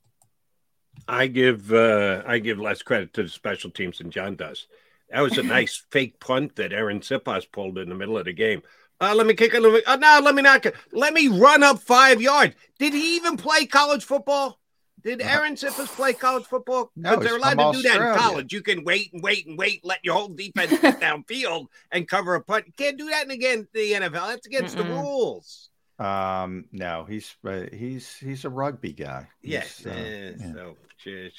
I 1.07 1.27
give 1.27 1.73
uh, 1.73 2.23
I 2.27 2.39
give 2.39 2.59
less 2.59 2.83
credit 2.83 3.13
to 3.15 3.23
the 3.23 3.29
special 3.29 3.71
teams 3.71 3.99
than 3.99 4.11
John 4.11 4.35
does. 4.35 4.67
That 5.11 5.21
was 5.23 5.39
a 5.39 5.43
nice 5.43 5.83
fake 5.91 6.21
punt 6.21 6.57
that 6.57 6.71
Arryn 6.73 7.01
Siposs 7.01 7.51
pulled 7.51 7.79
in 7.79 7.89
the 7.89 7.95
middle 7.95 8.19
of 8.19 8.27
the 8.27 8.33
game. 8.33 8.63
Uh, 9.01 9.15
let 9.15 9.27
me 9.27 9.35
kick 9.35 9.55
it. 9.55 9.63
Let 9.63 9.73
me, 9.73 9.83
uh, 9.87 9.97
no, 9.97 10.21
let 10.23 10.35
me 10.35 10.43
not. 10.43 10.67
Let 10.93 11.15
me 11.15 11.29
run 11.29 11.63
up 11.63 11.79
five 11.79 12.21
yards. 12.21 12.55
Did 12.79 12.93
he 12.93 13.17
even 13.17 13.37
play 13.37 13.65
college 13.67 14.05
football? 14.05 14.59
Did 15.01 15.21
Arryn 15.21 15.53
Siposs 15.53 15.95
play 15.95 16.13
college 16.13 16.45
football? 16.45 16.91
No, 16.97 17.15
they're 17.17 17.37
allowed 17.37 17.55
to 17.55 17.61
Australia. 17.61 17.83
do 17.83 18.01
that 18.01 18.13
in 18.15 18.19
college. 18.19 18.53
You 18.53 18.63
can 18.63 18.83
wait 18.85 19.13
and 19.13 19.23
wait 19.23 19.47
and 19.47 19.57
wait, 19.57 19.85
let 19.85 20.01
your 20.03 20.15
whole 20.15 20.29
defense 20.29 20.77
get 20.81 21.01
downfield 21.01 21.67
and 21.93 22.09
cover 22.09 22.35
a 22.35 22.43
punt. 22.43 22.67
You 22.67 22.73
can't 22.77 22.99
do 22.99 23.09
that 23.11 23.25
in 23.25 23.31
again 23.31 23.69
the 23.73 23.93
NFL. 23.93 24.29
That's 24.29 24.47
against 24.47 24.77
Mm-mm. 24.77 24.89
the 24.89 24.95
rules. 24.95 25.68
Um, 25.99 26.67
no, 26.71 27.05
he's 27.05 27.35
uh, 27.45 27.65
he's 27.73 28.17
he's 28.17 28.45
a 28.45 28.51
rugby 28.51 28.93
guy. 28.93 29.29
Yes, 29.43 29.85
uh, 29.85 30.33
yeah. 30.39 30.53
so 30.53 30.77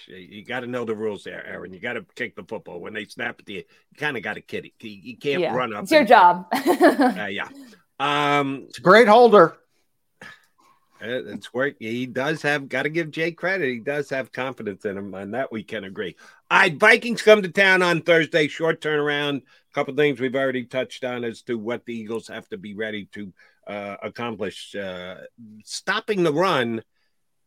you 0.07 0.43
got 0.43 0.61
to 0.61 0.67
know 0.67 0.83
the 0.83 0.95
rules 0.95 1.23
there, 1.23 1.45
Arryn. 1.49 1.73
You 1.73 1.79
got 1.79 1.93
to 1.93 2.05
kick 2.15 2.35
the 2.35 2.43
football 2.43 2.79
when 2.79 2.93
they 2.93 3.05
snap 3.05 3.39
at 3.39 3.47
you. 3.47 3.57
You 3.57 3.97
kind 3.97 4.17
of 4.17 4.23
got 4.23 4.33
to 4.33 4.41
kid 4.41 4.65
it. 4.65 4.73
You, 4.85 5.17
can't 5.17 5.41
yeah. 5.41 5.55
run 5.55 5.73
up. 5.73 5.83
It's 5.83 5.91
your 5.91 6.03
job. 6.03 6.47
uh, 6.53 7.27
yeah. 7.29 7.47
Um, 7.99 8.65
it's 8.67 8.79
a 8.79 8.81
great 8.81 9.07
holder. 9.07 9.55
Uh, 11.01 11.23
it's 11.27 11.53
work. 11.53 11.75
He 11.79 12.05
does 12.05 12.41
have 12.41 12.67
got 12.67 12.83
to 12.83 12.89
give 12.89 13.11
Jay 13.11 13.31
credit. 13.31 13.69
He 13.69 13.79
does 13.79 14.09
have 14.09 14.33
confidence 14.33 14.83
in 14.83 14.97
him, 14.97 15.13
and 15.13 15.33
that 15.33 15.51
we 15.51 15.63
can 15.63 15.85
agree. 15.85 16.17
All 16.51 16.59
right, 16.59 16.75
Vikings 16.75 17.21
come 17.21 17.41
to 17.41 17.49
town 17.49 17.81
on 17.81 18.01
Thursday. 18.01 18.49
Short 18.49 18.81
turnaround. 18.81 19.37
A 19.37 19.73
couple 19.73 19.95
things 19.95 20.19
we've 20.19 20.35
already 20.35 20.65
touched 20.65 21.05
on 21.05 21.23
as 21.23 21.41
to 21.43 21.57
what 21.57 21.85
the 21.85 21.93
Eagles 21.93 22.27
have 22.27 22.49
to 22.49 22.57
be 22.57 22.73
ready 22.73 23.05
to 23.13 23.31
uh, 23.69 23.97
accomplish. 24.01 24.75
Uh, 24.75 25.15
stopping 25.63 26.23
the 26.23 26.33
run, 26.33 26.83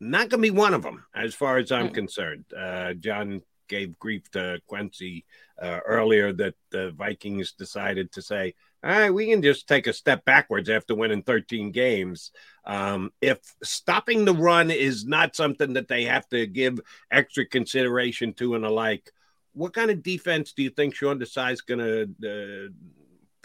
not 0.01 0.29
going 0.29 0.43
to 0.43 0.51
be 0.51 0.51
one 0.51 0.73
of 0.73 0.83
them, 0.83 1.05
as 1.15 1.35
far 1.35 1.59
as 1.59 1.73
I'm 1.73 1.89
mm. 1.89 1.95
concerned. 1.95 2.45
Uh, 2.57 2.95
John 2.95 3.43
gave 3.69 3.99
grief 3.99 4.31
to 4.31 4.61
Quincy 4.67 5.25
uh, 5.61 5.81
earlier 5.85 6.33
that 6.33 6.55
the 6.71 6.93
Vikings 6.93 7.53
decided 7.53 8.13
to 8.13 8.23
say, 8.23 8.55
all 8.85 8.91
right, 8.91 9.11
we 9.11 9.29
can 9.29 9.43
just 9.43 9.69
take 9.69 9.87
a 9.87 9.93
step 9.93 10.25
backwards 10.25 10.69
after 10.69 10.95
winning 10.95 11.23
13 11.23 11.71
games. 11.71 12.33
Um, 12.65 13.11
if 13.21 13.39
stopping 13.63 14.25
the 14.25 14.35
run 14.35 14.71
is 14.71 15.05
not 15.07 15.37
something 15.37 15.75
that 15.75 15.89
they 15.89 16.05
have 16.05 16.29
to 16.31 16.47
give 16.47 16.81
extra 17.11 17.47
consideration 17.47 18.35
to 18.35 18.55
and 18.55 18.65
the 18.65 18.71
like, 18.71 19.11
what 19.55 19.73
kind 19.73 19.91
of 19.91 20.03
defense 20.03 20.53
do 20.53 20.63
you 20.63 20.71
think 20.71 20.95
Sean 20.95 21.21
Desai 21.21 21.53
is 21.53 21.61
going 21.61 21.79
to 21.79 22.69
uh, 22.69 22.93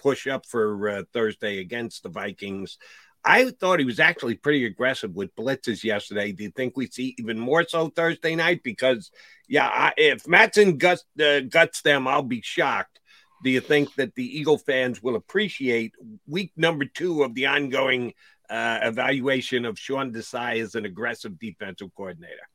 push 0.08 0.26
up 0.26 0.46
for 0.46 0.90
uh, 0.90 1.04
Thursday 1.12 1.60
against 1.60 2.04
the 2.04 2.10
Vikings? 2.10 2.78
I 3.26 3.50
thought 3.50 3.80
he 3.80 3.86
was 3.86 4.00
actually 4.00 4.36
pretty 4.36 4.66
aggressive 4.66 5.14
with 5.14 5.36
blitzes 5.36 5.84
yesterday. 5.84 6.32
Do 6.32 6.44
you 6.44 6.52
think 6.52 6.78
we 6.78 6.88
see 6.88 7.14
even 7.18 7.38
more 7.38 7.66
so 7.68 7.90
Thursday 7.90 8.36
night? 8.36 8.62
Because 8.64 9.12
yeah, 9.50 9.68
I, 9.68 9.94
if 9.98 10.26
Mattison 10.26 10.78
guts 10.78 11.04
uh, 11.22 11.42
guts 11.42 11.82
them, 11.82 12.08
I'll 12.08 12.24
be 12.24 12.42
shocked. 12.42 13.02
Do 13.44 13.50
you 13.50 13.60
think 13.60 13.96
that 13.96 14.16
the 14.16 14.24
Eagle 14.40 14.58
fans 14.58 15.04
will 15.04 15.18
appreciate 15.18 15.92
week 16.26 16.54
number 16.56 16.86
two 16.86 17.24
of 17.24 17.34
the 17.34 17.48
ongoing 17.48 18.14
uh, 18.50 18.80
evaluation 18.84 19.66
of 19.66 19.78
Sean 19.78 20.14
Desai 20.14 20.62
as 20.62 20.76
an 20.76 20.86
aggressive 20.86 21.38
defensive 21.38 21.94
coordinator? 21.96 22.48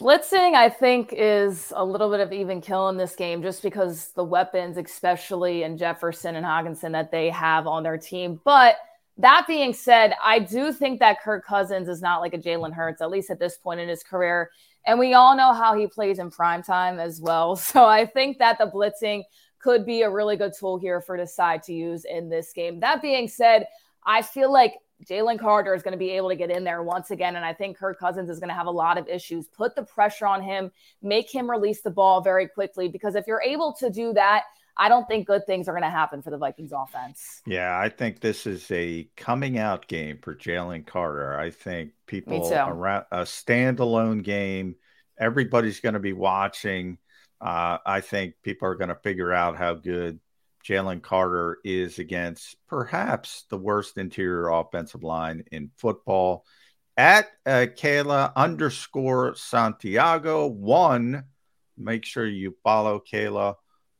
Blitzing, 0.00 0.54
I 0.54 0.70
think, 0.70 1.12
is 1.14 1.74
a 1.76 1.84
little 1.84 2.10
bit 2.10 2.20
of 2.20 2.32
even 2.32 2.62
kill 2.62 2.88
in 2.88 2.96
this 2.96 3.14
game 3.14 3.42
just 3.42 3.62
because 3.62 4.12
the 4.12 4.24
weapons, 4.24 4.78
especially 4.78 5.62
in 5.62 5.76
Jefferson 5.76 6.36
and 6.36 6.46
Hockenson, 6.46 6.92
that 6.92 7.10
they 7.10 7.28
have 7.28 7.66
on 7.66 7.82
their 7.82 7.98
team. 7.98 8.40
But 8.42 8.76
that 9.18 9.44
being 9.46 9.74
said, 9.74 10.14
I 10.24 10.38
do 10.38 10.72
think 10.72 11.00
that 11.00 11.20
Kirk 11.20 11.44
Cousins 11.44 11.86
is 11.86 12.00
not 12.00 12.22
like 12.22 12.32
a 12.32 12.38
Jalen 12.38 12.72
Hurts, 12.72 13.02
at 13.02 13.10
least 13.10 13.28
at 13.28 13.38
this 13.38 13.58
point 13.58 13.78
in 13.80 13.90
his 13.90 14.02
career. 14.02 14.50
And 14.86 14.98
we 14.98 15.12
all 15.12 15.36
know 15.36 15.52
how 15.52 15.76
he 15.76 15.86
plays 15.86 16.18
in 16.18 16.30
prime 16.30 16.62
time 16.62 16.98
as 16.98 17.20
well. 17.20 17.54
So 17.70 17.84
I 17.84 18.06
think 18.06 18.38
that 18.38 18.56
the 18.56 18.70
blitzing 18.70 19.24
could 19.58 19.84
be 19.84 20.00
a 20.00 20.10
really 20.10 20.36
good 20.36 20.52
tool 20.58 20.78
here 20.78 21.02
for 21.02 21.18
Desai 21.18 21.62
to 21.66 21.74
use 21.74 22.06
in 22.06 22.30
this 22.30 22.54
game. 22.54 22.80
That 22.80 23.02
being 23.02 23.28
said, 23.28 23.66
I 24.06 24.22
feel 24.22 24.50
like 24.50 24.76
Jalen 25.04 25.38
Carter 25.38 25.74
is 25.74 25.82
going 25.82 25.92
to 25.92 25.98
be 25.98 26.10
able 26.10 26.28
to 26.28 26.36
get 26.36 26.50
in 26.50 26.64
there 26.64 26.82
once 26.82 27.10
again. 27.10 27.36
And 27.36 27.44
I 27.44 27.52
think 27.52 27.78
Kirk 27.78 27.98
Cousins 27.98 28.28
is 28.30 28.38
going 28.38 28.48
to 28.48 28.54
have 28.54 28.66
a 28.66 28.70
lot 28.70 28.98
of 28.98 29.08
issues. 29.08 29.46
Put 29.46 29.74
the 29.74 29.82
pressure 29.82 30.26
on 30.26 30.42
him, 30.42 30.70
make 31.02 31.32
him 31.32 31.50
release 31.50 31.82
the 31.82 31.90
ball 31.90 32.20
very 32.20 32.48
quickly. 32.48 32.88
Because 32.88 33.14
if 33.14 33.26
you're 33.26 33.42
able 33.42 33.72
to 33.80 33.90
do 33.90 34.12
that, 34.14 34.44
I 34.76 34.88
don't 34.88 35.06
think 35.06 35.26
good 35.26 35.46
things 35.46 35.68
are 35.68 35.72
going 35.72 35.82
to 35.82 35.90
happen 35.90 36.22
for 36.22 36.30
the 36.30 36.38
Vikings 36.38 36.72
offense. 36.72 37.42
Yeah, 37.46 37.78
I 37.78 37.88
think 37.88 38.20
this 38.20 38.46
is 38.46 38.70
a 38.70 39.08
coming 39.16 39.58
out 39.58 39.86
game 39.88 40.18
for 40.22 40.34
Jalen 40.34 40.86
Carter. 40.86 41.38
I 41.38 41.50
think 41.50 41.92
people 42.06 42.50
around 42.52 43.04
a 43.10 43.22
standalone 43.22 44.22
game, 44.22 44.76
everybody's 45.18 45.80
going 45.80 45.94
to 45.94 46.00
be 46.00 46.12
watching. 46.12 46.98
Uh, 47.40 47.78
I 47.84 48.00
think 48.00 48.34
people 48.42 48.68
are 48.68 48.74
going 48.74 48.88
to 48.88 48.94
figure 48.94 49.32
out 49.32 49.56
how 49.56 49.74
good 49.74 50.20
Jalen 50.64 51.02
Carter 51.02 51.58
is 51.64 51.98
against 51.98 52.56
perhaps 52.68 53.44
the 53.50 53.56
worst 53.58 53.96
interior 53.96 54.48
offensive 54.48 55.02
line 55.02 55.44
in 55.50 55.70
football. 55.76 56.44
At 56.96 57.28
uh, 57.46 57.66
Kayla 57.74 58.34
underscore 58.36 59.34
Santiago 59.34 60.46
one, 60.46 61.24
make 61.78 62.04
sure 62.04 62.26
you 62.26 62.56
follow 62.62 63.00
Kayla 63.00 63.54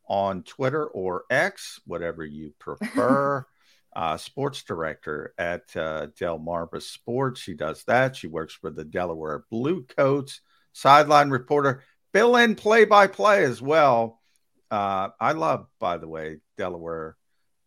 on 0.07 0.43
Twitter 0.43 0.87
or 0.87 1.25
X, 1.31 1.81
whatever 1.87 2.25
you 2.25 2.53
prefer. 2.59 3.47
uh, 3.95 4.17
sports 4.17 4.63
director 4.63 5.35
at 5.39 5.63
uh, 5.77 6.09
Delmarva 6.19 6.81
Sports. 6.81 7.41
She 7.41 7.55
does 7.55 7.85
that. 7.85 8.17
She 8.17 8.27
works 8.27 8.55
for 8.55 8.71
the 8.71 8.85
Delaware 8.85 9.45
Blue 9.51 9.85
Coats. 9.85 10.41
Sideline 10.73 11.31
reporter, 11.31 11.83
fill 12.13 12.37
in 12.37 12.55
play 12.55 12.85
by 12.85 13.07
play 13.09 13.45
as 13.45 13.61
well. 13.61 14.20
Uh, 14.71 15.09
I 15.19 15.33
love, 15.33 15.67
by 15.79 15.99
the 15.99 16.09
way, 16.09 16.39
Delaware. 16.57 17.17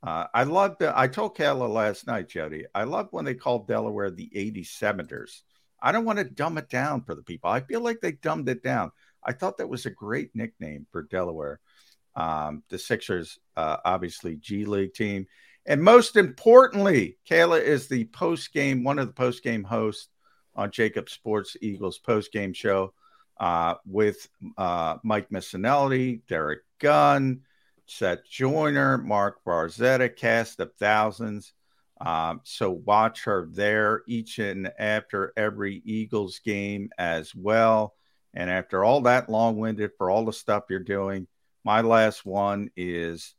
Uh, 0.01 0.27
I 0.33 0.43
love 0.43 0.75
I 0.81 1.07
told 1.07 1.37
Kayla 1.37 1.69
last 1.69 2.07
night, 2.07 2.27
Jody, 2.27 2.65
I 2.73 2.83
love 2.83 3.07
when 3.11 3.25
they 3.25 3.35
call 3.35 3.59
Delaware 3.59 4.11
the 4.11 4.29
87ers. 4.35 5.41
I 5.81 5.91
don't 5.91 6.05
want 6.05 6.19
to 6.19 6.25
dumb 6.25 6.57
it 6.57 6.69
down 6.69 7.03
for 7.03 7.15
the 7.15 7.23
people. 7.23 7.49
I 7.49 7.61
feel 7.61 7.81
like 7.81 7.99
they 8.01 8.13
dumbed 8.13 8.49
it 8.49 8.63
down. 8.63 8.91
I 9.23 9.33
thought 9.33 9.57
that 9.57 9.69
was 9.69 9.85
a 9.85 9.89
great 9.89 10.31
nickname 10.33 10.87
for 10.91 11.03
Delaware. 11.03 11.59
Um, 12.15 12.63
the 12.69 12.77
Sixers, 12.77 13.39
uh, 13.55 13.77
obviously, 13.83 14.35
G 14.35 14.65
League 14.65 14.93
team. 14.93 15.27
And 15.65 15.81
most 15.81 16.17
importantly, 16.17 17.17
Kayla 17.29 17.61
is 17.61 17.87
the 17.87 18.05
post 18.05 18.53
game, 18.53 18.83
one 18.83 18.99
of 18.99 19.07
the 19.07 19.13
post 19.13 19.43
game 19.43 19.63
hosts 19.63 20.09
on 20.55 20.71
JAKIB 20.71 21.09
Sports 21.09 21.55
Eagles 21.61 21.97
post 21.97 22.31
game 22.31 22.53
show 22.53 22.93
uh, 23.43 23.75
with 23.85 24.29
uh, 24.57 24.95
Mike 25.03 25.29
Missanelli, 25.29 26.21
Derrick 26.29 26.61
Gunn, 26.79 27.41
Seth 27.85 28.23
Joyner, 28.29 28.97
Mark 28.97 29.43
Barzetta, 29.45 30.15
cast 30.15 30.61
of 30.61 30.71
thousands. 30.75 31.51
Um, 31.99 32.39
so 32.45 32.71
watch 32.71 33.25
her 33.25 33.49
there 33.51 34.03
each 34.07 34.39
and 34.39 34.71
after 34.79 35.33
every 35.35 35.81
Eagles 35.83 36.39
game 36.39 36.89
as 36.97 37.35
well. 37.35 37.95
And 38.33 38.49
after 38.49 38.81
all 38.81 39.01
that 39.01 39.27
long 39.27 39.57
winded 39.57 39.91
for 39.97 40.09
all 40.09 40.23
the 40.23 40.31
stuff 40.31 40.63
you're 40.69 40.79
doing, 40.79 41.27
my 41.65 41.81
last 41.81 42.25
one 42.25 42.69
is 42.77 43.35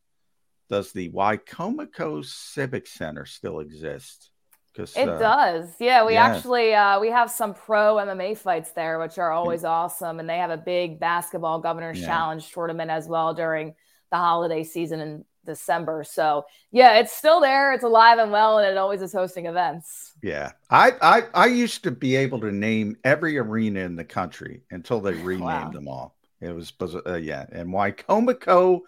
Does 0.68 0.93
the 0.93 1.09
Wicomico 1.09 2.22
Civic 2.22 2.86
Center 2.86 3.24
still 3.24 3.60
exist? 3.60 4.31
It 4.76 5.09
uh, 5.09 5.18
does. 5.18 5.70
Yeah, 5.78 6.05
we 6.05 6.14
yeah. 6.14 6.26
actually 6.26 6.74
uh, 6.74 7.01
we 7.01 7.09
have 7.09 7.30
some 7.30 7.55
pro 7.55 7.96
MMA 7.96 8.36
fights 8.36 8.72
there, 8.72 8.98
which 8.98 9.18
are 9.18 9.32
always 9.32 9.62
yeah. 9.62 9.70
awesome, 9.70 10.20
and 10.20 10.28
they 10.28 10.38
have 10.38 10.51
a 10.51 10.56
big 10.56 10.98
basketball 10.98 11.60
Governor's 11.60 12.01
yeah. 12.01 12.06
Challenge 12.06 12.51
tournament 12.51 12.90
as 12.90 13.06
well 13.06 13.34
during 13.34 13.74
the 14.10 14.16
holiday 14.16 14.64
season 14.64 15.01
in 15.01 15.24
December. 15.44 16.05
So 16.05 16.44
yeah, 16.70 16.98
it's 16.98 17.12
still 17.12 17.40
there. 17.40 17.72
It's 17.72 17.84
alive 17.84 18.18
and 18.18 18.32
well, 18.32 18.59
and 18.59 18.68
it 18.68 18.76
always 18.76 19.02
is 19.02 19.12
hosting 19.12 19.46
events. 19.46 20.12
Yeah, 20.22 20.52
I 20.70 20.92
I, 21.01 21.22
I 21.34 21.46
used 21.46 21.84
to 21.84 21.90
be 21.90 22.16
able 22.16 22.40
to 22.40 22.51
name 22.51 22.96
every 23.05 23.38
arena 23.38 23.80
in 23.80 23.96
the 23.96 24.05
country 24.05 24.62
until 24.70 25.01
they 25.01 25.12
renamed 25.14 25.42
wow. 25.42 25.70
them 25.70 25.88
all. 25.88 26.16
It 26.40 26.52
was 26.52 26.72
uh, 26.80 27.14
yeah, 27.14 27.46
and 27.52 27.68
Wicomico 27.70 28.80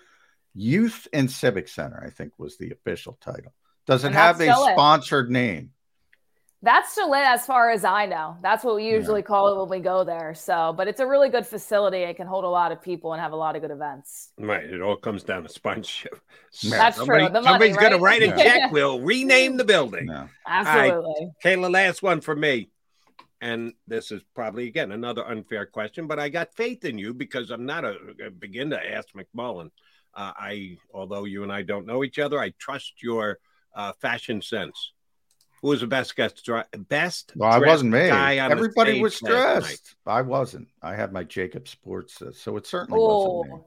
Youth 0.56 1.06
and 1.12 1.30
Civic 1.30 1.68
Center, 1.68 2.02
I 2.04 2.10
think, 2.10 2.32
was 2.38 2.56
the 2.56 2.70
official 2.70 3.18
title. 3.20 3.52
Does 3.86 4.04
it 4.04 4.12
have 4.12 4.40
a 4.40 4.52
sponsored 4.52 5.28
it. 5.28 5.32
name? 5.32 5.70
That's 6.62 6.90
still 6.90 7.12
it 7.12 7.20
as 7.20 7.44
far 7.44 7.70
as 7.70 7.84
I 7.84 8.06
know. 8.06 8.36
That's 8.42 8.64
what 8.64 8.76
we 8.76 8.88
usually 8.88 9.20
yeah. 9.20 9.26
call 9.26 9.52
it 9.52 9.60
when 9.60 9.78
we 9.78 9.84
go 9.84 10.04
there. 10.04 10.34
So, 10.34 10.72
but 10.76 10.88
it's 10.88 11.00
a 11.00 11.06
really 11.06 11.28
good 11.28 11.46
facility. 11.46 11.98
It 11.98 12.16
can 12.16 12.26
hold 12.26 12.44
a 12.44 12.48
lot 12.48 12.72
of 12.72 12.80
people 12.80 13.12
and 13.12 13.20
have 13.20 13.32
a 13.32 13.36
lot 13.36 13.56
of 13.56 13.62
good 13.62 13.70
events. 13.70 14.32
Right. 14.38 14.64
It 14.64 14.80
all 14.80 14.96
comes 14.96 15.22
down 15.22 15.42
to 15.42 15.48
sponsorship. 15.48 16.18
That's 16.70 16.96
Somebody, 16.96 17.26
true. 17.26 17.32
The 17.32 17.42
somebody's 17.42 17.76
right? 17.76 17.80
going 17.80 17.92
to 17.92 17.98
write 17.98 18.22
a 18.22 18.28
check. 18.28 18.72
We'll 18.72 19.00
rename 19.00 19.58
the 19.58 19.64
building. 19.64 20.08
Yeah. 20.08 20.28
Absolutely. 20.46 21.26
Right. 21.44 21.58
Kayla, 21.58 21.70
last 21.70 22.02
one 22.02 22.20
for 22.22 22.34
me. 22.34 22.70
And 23.42 23.74
this 23.86 24.10
is 24.10 24.22
probably, 24.34 24.66
again, 24.66 24.92
another 24.92 25.24
unfair 25.26 25.66
question, 25.66 26.06
but 26.06 26.18
I 26.18 26.30
got 26.30 26.54
faith 26.54 26.86
in 26.86 26.96
you 26.96 27.12
because 27.12 27.50
I'm 27.50 27.66
not 27.66 27.84
a, 27.84 27.96
a 28.26 28.30
begin 28.30 28.70
to 28.70 28.94
ask 28.94 29.08
McMullen. 29.12 29.70
Uh, 30.14 30.32
I, 30.34 30.78
although 30.94 31.24
you 31.24 31.42
and 31.42 31.52
I 31.52 31.62
don't 31.62 31.86
know 31.86 32.02
each 32.02 32.18
other, 32.18 32.40
I 32.40 32.54
trust 32.58 33.02
your 33.02 33.38
uh, 33.74 33.92
fashion 34.00 34.40
sense. 34.40 34.92
Who 35.62 35.68
was 35.68 35.80
the 35.80 35.86
best 35.86 36.14
guest? 36.16 36.48
Best. 36.88 37.32
Well, 37.34 37.50
I 37.50 37.58
wasn't 37.58 37.92
me. 37.92 37.98
Everybody 37.98 39.00
was 39.00 39.18
dressed. 39.18 39.96
I 40.06 40.22
wasn't. 40.22 40.68
I 40.82 40.94
had 40.94 41.12
my 41.12 41.24
JAKIB 41.24 41.66
Sports, 41.66 42.20
uh, 42.22 42.32
so 42.32 42.56
it 42.56 42.66
certainly 42.66 43.00
oh, 43.00 43.38
wasn't 43.38 43.54
me. 43.54 43.60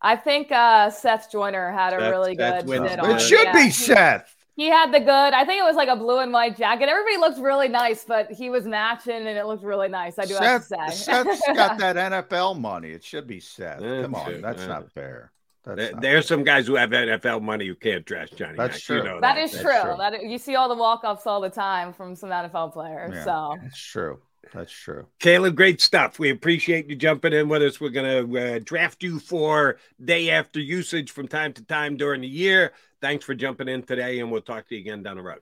I 0.00 0.16
think 0.16 0.50
uh, 0.50 0.90
Seth 0.90 1.30
Joyner 1.30 1.70
had 1.70 1.94
a 1.94 2.00
Seth, 2.00 2.10
really 2.10 2.36
Seth 2.36 2.66
good. 2.66 2.80
It 2.80 3.20
should 3.20 3.44
yeah. 3.44 3.52
be 3.52 3.70
Seth. 3.70 4.36
He 4.54 4.66
had 4.66 4.92
the 4.92 5.00
good. 5.00 5.08
I 5.08 5.44
think 5.44 5.60
it 5.60 5.64
was 5.64 5.76
like 5.76 5.88
a 5.88 5.96
blue 5.96 6.18
and 6.18 6.32
white 6.32 6.56
jacket. 6.56 6.88
Everybody 6.88 7.16
looked 7.16 7.38
really 7.38 7.68
nice, 7.68 8.04
but 8.04 8.30
he 8.30 8.50
was 8.50 8.64
matching, 8.64 9.14
and 9.14 9.38
it 9.38 9.46
looked 9.46 9.64
really 9.64 9.88
nice. 9.88 10.18
I 10.18 10.26
do 10.26 10.34
Seth, 10.34 10.42
have 10.70 10.90
to 10.90 10.96
say. 10.96 11.04
Seth's 11.24 11.40
got 11.54 11.78
that 11.78 11.96
NFL 11.96 12.60
money. 12.60 12.90
It 12.90 13.02
should 13.02 13.26
be 13.26 13.40
Seth. 13.40 13.80
Come 13.80 14.14
on, 14.14 14.42
that's 14.42 14.66
not 14.66 14.90
fair. 14.92 15.32
There, 15.64 15.92
there's 16.00 16.26
some 16.26 16.42
guys 16.42 16.66
who 16.66 16.74
have 16.74 16.90
NFL 16.90 17.42
money 17.42 17.66
who 17.66 17.76
can't 17.76 18.04
dress 18.04 18.30
Johnny. 18.30 18.56
That's 18.56 18.74
Mac. 18.74 18.82
true. 18.82 18.96
You 18.96 19.04
know 19.04 19.20
that, 19.20 19.34
that 19.34 19.38
is 19.38 19.52
true. 19.52 19.80
true. 19.80 19.94
That 19.96 20.24
you 20.24 20.38
see 20.38 20.56
all 20.56 20.68
the 20.68 20.74
walk 20.74 21.04
ups 21.04 21.26
all 21.26 21.40
the 21.40 21.50
time 21.50 21.92
from 21.92 22.16
some 22.16 22.30
NFL 22.30 22.72
players. 22.72 23.14
Yeah, 23.14 23.24
so 23.24 23.56
it's 23.64 23.78
true. 23.78 24.18
That's 24.52 24.72
true. 24.72 25.06
Kayla, 25.20 25.54
great 25.54 25.80
stuff. 25.80 26.18
We 26.18 26.30
appreciate 26.30 26.90
you 26.90 26.96
jumping 26.96 27.32
in 27.32 27.48
with 27.48 27.62
us. 27.62 27.80
We're 27.80 27.90
going 27.90 28.28
to 28.28 28.56
uh, 28.56 28.58
draft 28.62 29.02
you 29.02 29.18
for 29.18 29.78
day 30.04 30.30
after 30.30 30.60
usage 30.60 31.10
from 31.12 31.28
time 31.28 31.52
to 31.54 31.64
time 31.64 31.96
during 31.96 32.20
the 32.20 32.28
year. 32.28 32.72
Thanks 33.00 33.24
for 33.24 33.34
jumping 33.34 33.68
in 33.68 33.82
today, 33.82 34.18
and 34.18 34.30
we'll 34.30 34.42
talk 34.42 34.68
to 34.68 34.74
you 34.74 34.80
again 34.80 35.02
down 35.02 35.16
the 35.16 35.22
road. 35.22 35.40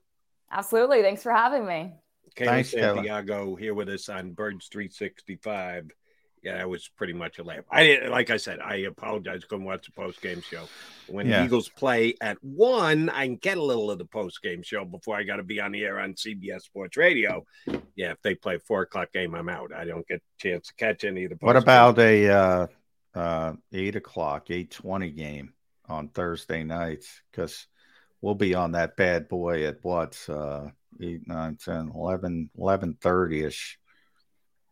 Absolutely. 0.52 1.02
Thanks 1.02 1.22
for 1.22 1.32
having 1.32 1.66
me. 1.66 1.94
Kayla 2.36 2.46
Thanks, 2.46 2.70
Santiago 2.70 3.56
here 3.56 3.74
with 3.74 3.88
us 3.88 4.08
on 4.08 4.32
Birds 4.32 4.68
365 4.68 5.90
yeah, 6.42 6.60
it 6.60 6.68
was 6.68 6.88
pretty 6.88 7.12
much 7.12 7.38
a 7.38 7.42
laugh. 7.42 7.64
I 7.70 7.84
didn't, 7.84 8.10
like 8.10 8.30
I 8.30 8.38
said, 8.38 8.60
I 8.60 8.76
apologize. 8.76 9.44
Couldn't 9.44 9.66
watch 9.66 9.86
the 9.86 9.92
post 9.92 10.22
game 10.22 10.40
show. 10.40 10.68
When 11.06 11.28
yeah. 11.28 11.44
Eagles 11.44 11.68
play 11.68 12.14
at 12.20 12.42
one, 12.42 13.10
I 13.10 13.26
can 13.26 13.36
get 13.36 13.58
a 13.58 13.62
little 13.62 13.90
of 13.90 13.98
the 13.98 14.06
post 14.06 14.42
game 14.42 14.62
show 14.62 14.84
before 14.84 15.16
I 15.16 15.24
got 15.24 15.36
to 15.36 15.42
be 15.42 15.60
on 15.60 15.72
the 15.72 15.84
air 15.84 16.00
on 16.00 16.14
CBS 16.14 16.62
Sports 16.62 16.96
Radio. 16.96 17.44
Yeah, 17.94 18.12
if 18.12 18.22
they 18.22 18.34
play 18.34 18.58
four 18.58 18.82
o'clock 18.82 19.12
game, 19.12 19.34
I'm 19.34 19.48
out. 19.48 19.72
I 19.74 19.84
don't 19.84 20.06
get 20.06 20.18
a 20.18 20.42
chance 20.42 20.68
to 20.68 20.74
catch 20.74 21.04
any 21.04 21.24
of 21.24 21.30
the. 21.30 21.36
What 21.40 21.56
about 21.56 21.98
a 21.98 22.28
uh, 22.28 22.66
uh, 23.14 23.52
eight 23.72 23.96
o'clock, 23.96 24.50
eight 24.50 24.70
twenty 24.70 25.10
game 25.10 25.52
on 25.88 26.08
Thursday 26.08 26.64
nights? 26.64 27.20
Because 27.30 27.66
we'll 28.22 28.34
be 28.34 28.54
on 28.54 28.72
that 28.72 28.96
bad 28.96 29.28
boy 29.28 29.64
at 29.66 29.78
what 29.82 30.18
uh, 30.28 30.68
8, 31.02 31.26
9, 31.26 31.56
10, 31.56 31.92
11, 31.94 32.50
11 32.56 32.98
30 33.00 33.44
ish. 33.44 33.78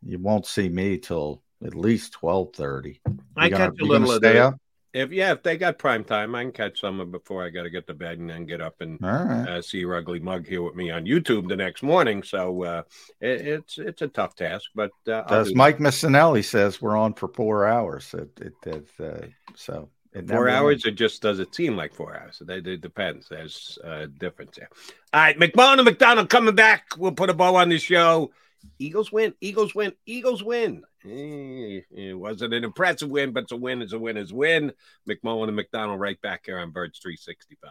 You 0.02 0.18
won't 0.18 0.46
see 0.46 0.68
me 0.68 0.98
till 0.98 1.42
at 1.64 1.74
least 1.74 2.12
twelve 2.12 2.52
thirty. 2.54 3.00
I 3.36 3.50
catch 3.50 3.78
a 3.80 3.84
little 3.84 4.12
of 4.12 4.22
that. 4.22 4.54
If 4.94 5.12
yeah, 5.12 5.32
if 5.32 5.42
they 5.42 5.58
got 5.58 5.78
prime 5.78 6.02
time, 6.02 6.34
I 6.34 6.42
can 6.42 6.52
catch 6.52 6.80
some 6.80 6.98
of 6.98 7.12
before 7.12 7.44
I 7.44 7.50
got 7.50 7.64
to 7.64 7.70
get 7.70 7.86
to 7.88 7.94
bed 7.94 8.18
and 8.18 8.30
then 8.30 8.46
get 8.46 8.62
up 8.62 8.80
and 8.80 8.98
right. 9.02 9.46
uh, 9.46 9.62
see 9.62 9.78
your 9.78 9.94
ugly 9.94 10.18
mug 10.18 10.46
here 10.46 10.62
with 10.62 10.74
me 10.74 10.90
on 10.90 11.04
YouTube 11.04 11.46
the 11.46 11.56
next 11.56 11.82
morning. 11.82 12.22
So 12.22 12.64
uh, 12.64 12.82
it, 13.20 13.46
it's 13.46 13.78
it's 13.78 14.00
a 14.00 14.08
tough 14.08 14.34
task, 14.34 14.70
but 14.74 14.90
uh, 15.06 15.24
As 15.28 15.54
Mike 15.54 15.78
Missanelli 15.78 16.42
says, 16.42 16.80
we're 16.80 16.96
on 16.96 17.12
for 17.12 17.28
four 17.28 17.66
hours. 17.66 18.14
It, 18.14 18.30
it, 18.40 18.54
it, 18.66 18.88
uh, 18.98 19.26
so 19.54 19.90
it 20.14 20.26
Four 20.26 20.48
hours, 20.48 20.86
it 20.86 20.92
just 20.92 21.20
does 21.20 21.38
it 21.38 21.54
seem 21.54 21.76
like 21.76 21.92
four 21.92 22.16
hours. 22.18 22.40
It, 22.48 22.66
it 22.66 22.80
depends. 22.80 23.28
There's 23.28 23.78
a 23.84 24.06
difference 24.06 24.56
there. 24.56 24.70
All 25.12 25.20
right, 25.20 25.38
McMullen 25.38 25.74
and 25.74 25.84
McDonald 25.84 26.30
coming 26.30 26.54
back. 26.54 26.96
We'll 26.96 27.12
put 27.12 27.28
a 27.28 27.34
bow 27.34 27.56
on 27.56 27.68
the 27.68 27.78
show. 27.78 28.30
Eagles 28.78 29.10
win. 29.12 29.34
Eagles 29.40 29.74
win. 29.74 29.92
Eagles 30.06 30.42
win. 30.42 30.82
Eh, 31.04 31.80
It 31.90 32.18
wasn't 32.18 32.54
an 32.54 32.64
impressive 32.64 33.08
win, 33.10 33.32
but 33.32 33.44
it's 33.44 33.52
a 33.52 33.56
win. 33.56 33.82
Is 33.82 33.92
a 33.92 33.98
win. 33.98 34.16
Is 34.16 34.32
a 34.32 34.34
win. 34.34 34.72
McMullen 35.08 35.48
and 35.48 35.56
McDonald 35.56 36.00
right 36.00 36.20
back 36.20 36.42
here 36.46 36.58
on 36.58 36.70
Birds 36.70 36.98
365. 36.98 37.70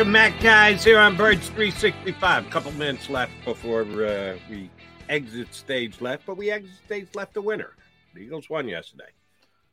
And 0.00 0.12
Mac 0.12 0.40
guys 0.40 0.82
here 0.82 0.98
on 0.98 1.14
Birds 1.14 1.46
365. 1.48 2.46
A 2.46 2.50
couple 2.50 2.72
minutes 2.72 3.10
left 3.10 3.32
before 3.44 3.82
uh, 3.82 4.34
we 4.48 4.70
exit 5.10 5.54
stage 5.54 6.00
left, 6.00 6.24
but 6.24 6.38
we 6.38 6.50
exit 6.50 6.74
stage 6.86 7.08
left 7.14 7.34
the 7.34 7.42
winner. 7.42 7.74
The 8.14 8.20
Eagles 8.20 8.48
won 8.48 8.66
yesterday. 8.66 9.10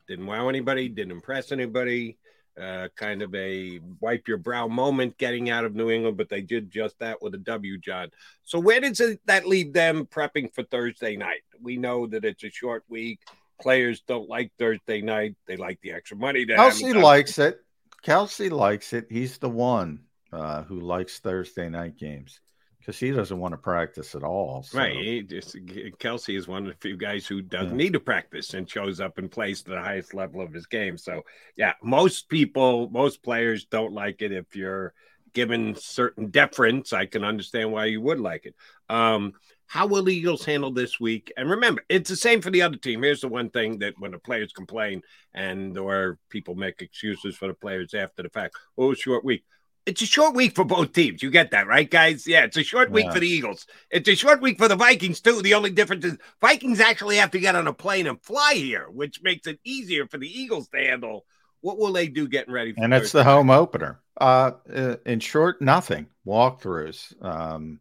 Didn't 0.06 0.26
wow 0.26 0.50
anybody, 0.50 0.90
didn't 0.90 1.14
impress 1.14 1.54
anybody. 1.54 2.18
Uh, 2.62 2.90
kind 2.98 3.22
of 3.22 3.34
a 3.36 3.80
wipe 4.02 4.28
your 4.28 4.36
brow 4.36 4.68
moment 4.68 5.18
getting 5.18 5.50
out 5.50 5.64
of 5.64 5.76
New 5.76 5.90
England, 5.90 6.18
but 6.18 6.28
they 6.28 6.42
did 6.42 6.70
just 6.70 7.00
that 7.00 7.22
with 7.22 7.34
a 7.34 7.38
W, 7.38 7.78
John. 7.78 8.10
So 8.44 8.60
where 8.60 8.82
does 8.82 9.00
it, 9.00 9.22
that 9.28 9.48
leave 9.48 9.72
them 9.72 10.06
prepping 10.08 10.54
for 10.54 10.64
Thursday 10.64 11.16
night? 11.16 11.44
We 11.62 11.78
know 11.78 12.06
that 12.06 12.26
it's 12.26 12.44
a 12.44 12.50
short 12.50 12.84
week. 12.90 13.22
Players 13.62 14.02
don't 14.02 14.28
like 14.28 14.52
Thursday 14.60 15.02
night. 15.02 15.38
They 15.46 15.56
like 15.56 15.80
the 15.80 15.94
extra 15.94 16.18
money. 16.18 16.46
Kelce 16.46 17.02
likes 17.02 17.40
it. 17.40 17.62
Kelce 18.04 18.52
likes 18.52 18.92
it. 18.92 19.08
He's 19.10 19.38
the 19.38 19.50
one 19.50 20.02
uh, 20.32 20.64
who 20.64 20.80
likes 20.80 21.20
Thursday 21.20 21.70
night 21.70 21.98
games 21.98 22.40
because 22.80 23.00
he 23.00 23.12
doesn't 23.12 23.40
want 23.40 23.52
to 23.54 23.58
practice 23.58 24.16
at 24.16 24.24
all. 24.24 24.64
so- 24.64 24.78
Right. 24.78 24.96
He 24.96 25.22
just 25.22 25.56
Kelce 25.56 26.38
is 26.38 26.48
one 26.48 26.66
of 26.68 26.70
the 26.74 26.80
few 26.80 26.96
guys 26.98 27.28
who 27.28 27.42
doesn't 27.42 27.72
Yeah. 27.72 27.76
need 27.86 27.94
to 27.94 28.00
practice 28.00 28.54
and 28.54 28.70
shows 28.70 29.00
up 29.02 29.18
and 29.18 29.30
plays 29.30 29.62
to 29.64 29.72
the 29.72 29.82
highest 29.82 30.14
level 30.14 30.42
of 30.42 30.54
his 30.54 30.68
game. 30.68 30.98
So 30.98 31.24
yeah, 31.58 31.74
most 31.84 32.30
people, 32.30 32.90
most 32.90 33.24
players 33.24 33.66
don't 33.66 33.94
like 33.94 34.22
it 34.22 34.32
if 34.32 34.56
you're 34.56 34.94
given 35.34 35.76
certain 35.76 36.30
deference. 36.30 36.94
I 36.94 37.06
can 37.06 37.24
understand 37.24 37.72
why 37.72 37.86
you 37.86 38.02
would 38.02 38.20
like 38.20 38.46
it. 38.46 38.56
Um, 38.90 39.34
how 39.66 39.86
will 39.86 40.04
the 40.04 40.16
Eagles 40.16 40.46
handle 40.46 40.72
this 40.72 40.98
week? 40.98 41.32
And 41.36 41.50
remember, 41.50 41.84
it's 41.90 42.10
the 42.10 42.16
same 42.16 42.42
for 42.42 42.50
the 42.52 42.62
other 42.62 42.78
team. 42.78 43.04
Here's 43.04 43.20
the 43.22 43.28
one 43.28 43.50
thing 43.50 43.80
that 43.80 43.96
when 44.00 44.12
the 44.12 44.18
players 44.20 44.54
complain 44.54 45.02
and 45.34 45.78
or 45.78 46.18
people 46.30 46.56
make 46.56 46.82
excuses 46.82 47.36
for 47.36 47.50
the 47.50 47.54
players 47.54 47.94
after 47.94 48.24
the 48.24 48.30
fact, 48.30 48.56
oh, 48.78 48.94
short 48.94 49.26
week. 49.26 49.44
It's 49.88 50.02
a 50.02 50.06
short 50.06 50.36
week 50.36 50.54
for 50.54 50.66
both 50.66 50.92
teams. 50.92 51.24
You 51.24 51.32
get 51.32 51.52
that, 51.52 51.66
right, 51.66 51.90
guys? 51.90 52.28
Yeah, 52.28 52.44
it's 52.44 52.58
a 52.58 52.64
short 52.64 52.92
week 52.92 53.06
Yeah. 53.06 53.14
for 53.14 53.20
the 53.22 53.28
Eagles. 53.28 53.66
It's 53.90 54.10
a 54.10 54.16
short 54.16 54.42
week 54.42 54.58
for 54.58 54.68
the 54.68 54.76
Vikings, 54.76 55.22
too. 55.22 55.42
The 55.42 55.54
only 55.54 55.70
difference 55.70 56.04
is 56.04 56.18
Vikings 56.42 56.82
actually 56.82 57.16
have 57.16 57.32
to 57.32 57.40
get 57.40 57.56
on 57.56 57.68
a 57.68 57.74
plane 57.74 58.06
and 58.06 58.22
fly 58.22 58.56
here, 58.56 58.88
which 58.90 59.22
makes 59.24 59.48
it 59.48 59.62
easier 59.64 60.06
for 60.06 60.18
the 60.18 60.28
Eagles 60.28 60.68
to 60.70 60.78
handle. 60.78 61.26
What 61.62 61.78
will 61.80 61.94
they 61.94 62.10
do 62.10 62.28
getting 62.28 62.54
ready 62.54 62.74
for 62.74 62.84
and 62.84 62.94
it's 62.94 63.14
the 63.14 63.24
home 63.24 63.50
opener. 63.50 64.02
Uh, 64.20 64.52
uh, 64.74 64.98
in 65.06 65.22
short, 65.22 65.62
nothing 65.62 66.08
walkthroughs. 66.26 67.14
Um, 67.24 67.80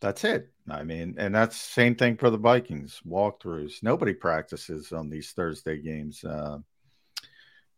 that's 0.00 0.22
it. 0.22 0.50
I 0.70 0.84
mean, 0.84 1.16
and 1.18 1.34
that's 1.34 1.56
same 1.56 1.96
thing 1.96 2.16
for 2.16 2.30
the 2.30 2.38
Vikings 2.38 3.00
walkthroughs. 3.06 3.82
Nobody 3.82 4.14
practices 4.14 4.92
on 4.92 5.10
these 5.10 5.32
Thursday 5.32 5.78
games. 5.78 6.24
Uh, 6.24 6.58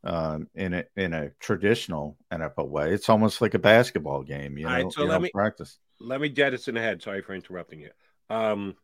um, 0.07 0.49
in 0.55 0.73
a 0.73 0.85
in 0.97 1.12
a 1.12 1.31
traditional 1.41 2.16
NFL 2.33 2.69
way. 2.69 2.93
It's 2.93 3.09
almost 3.09 3.41
like 3.41 3.55
a 3.55 3.59
basketball 3.59 4.23
game. 4.23 4.57
You 4.57 4.65
know, 4.65 4.70
right, 4.70 4.93
so 4.93 5.03
you 5.03 5.09
let 5.09 5.20
me 5.20 5.31
practice. 5.35 5.78
let 6.01 6.20
me 6.20 6.28
jettison 6.28 6.77
ahead. 6.77 7.03
Sorry 7.03 7.20
for 7.20 7.35
interrupting 7.35 7.81
you. 7.81 7.91
Um, 8.31 8.77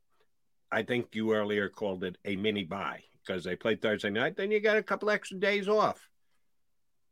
I 0.71 0.83
think 0.83 1.15
you 1.15 1.33
earlier 1.33 1.69
called 1.69 2.03
it 2.03 2.19
a 2.25 2.37
mini 2.37 2.65
bye 2.65 3.05
because 3.25 3.45
they 3.45 3.55
played 3.55 3.81
Thursday 3.81 4.11
night. 4.11 4.37
Then 4.37 4.51
you 4.51 4.61
got 4.61 4.77
a 4.77 4.83
couple 4.83 5.11
extra 5.11 5.39
days 5.39 5.69
off. 5.69 6.09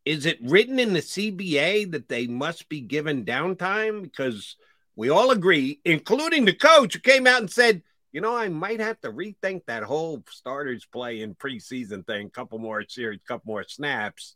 Is 0.05 0.27
it 0.27 0.39
written 0.43 0.81
in 0.81 0.93
the 0.93 1.01
CBA 1.01 1.93
that 1.93 2.09
they 2.09 2.27
must 2.27 2.69
be 2.69 2.81
given 2.81 3.24
downtime? 3.24 4.03
Because 4.03 4.57
we 4.97 5.09
all 5.09 5.31
agree, 5.31 5.81
including 5.85 6.47
the 6.47 6.55
coach 6.55 6.95
who 6.95 7.01
came 7.01 7.27
out 7.27 7.41
and 7.41 7.51
said, 7.51 7.82
you 8.12 8.20
know, 8.20 8.37
I 8.37 8.49
might 8.49 8.81
have 8.81 9.01
to 9.03 9.12
rethink 9.12 9.66
that 9.66 9.82
whole 9.82 10.24
starters 10.31 10.85
play 10.85 11.20
in 11.20 11.35
preseason 11.35 12.07
thing, 12.07 12.31
couple 12.31 12.59
more 12.59 12.85
series, 12.89 13.20
couple 13.27 13.53
more 13.53 13.65
snaps. 13.65 14.35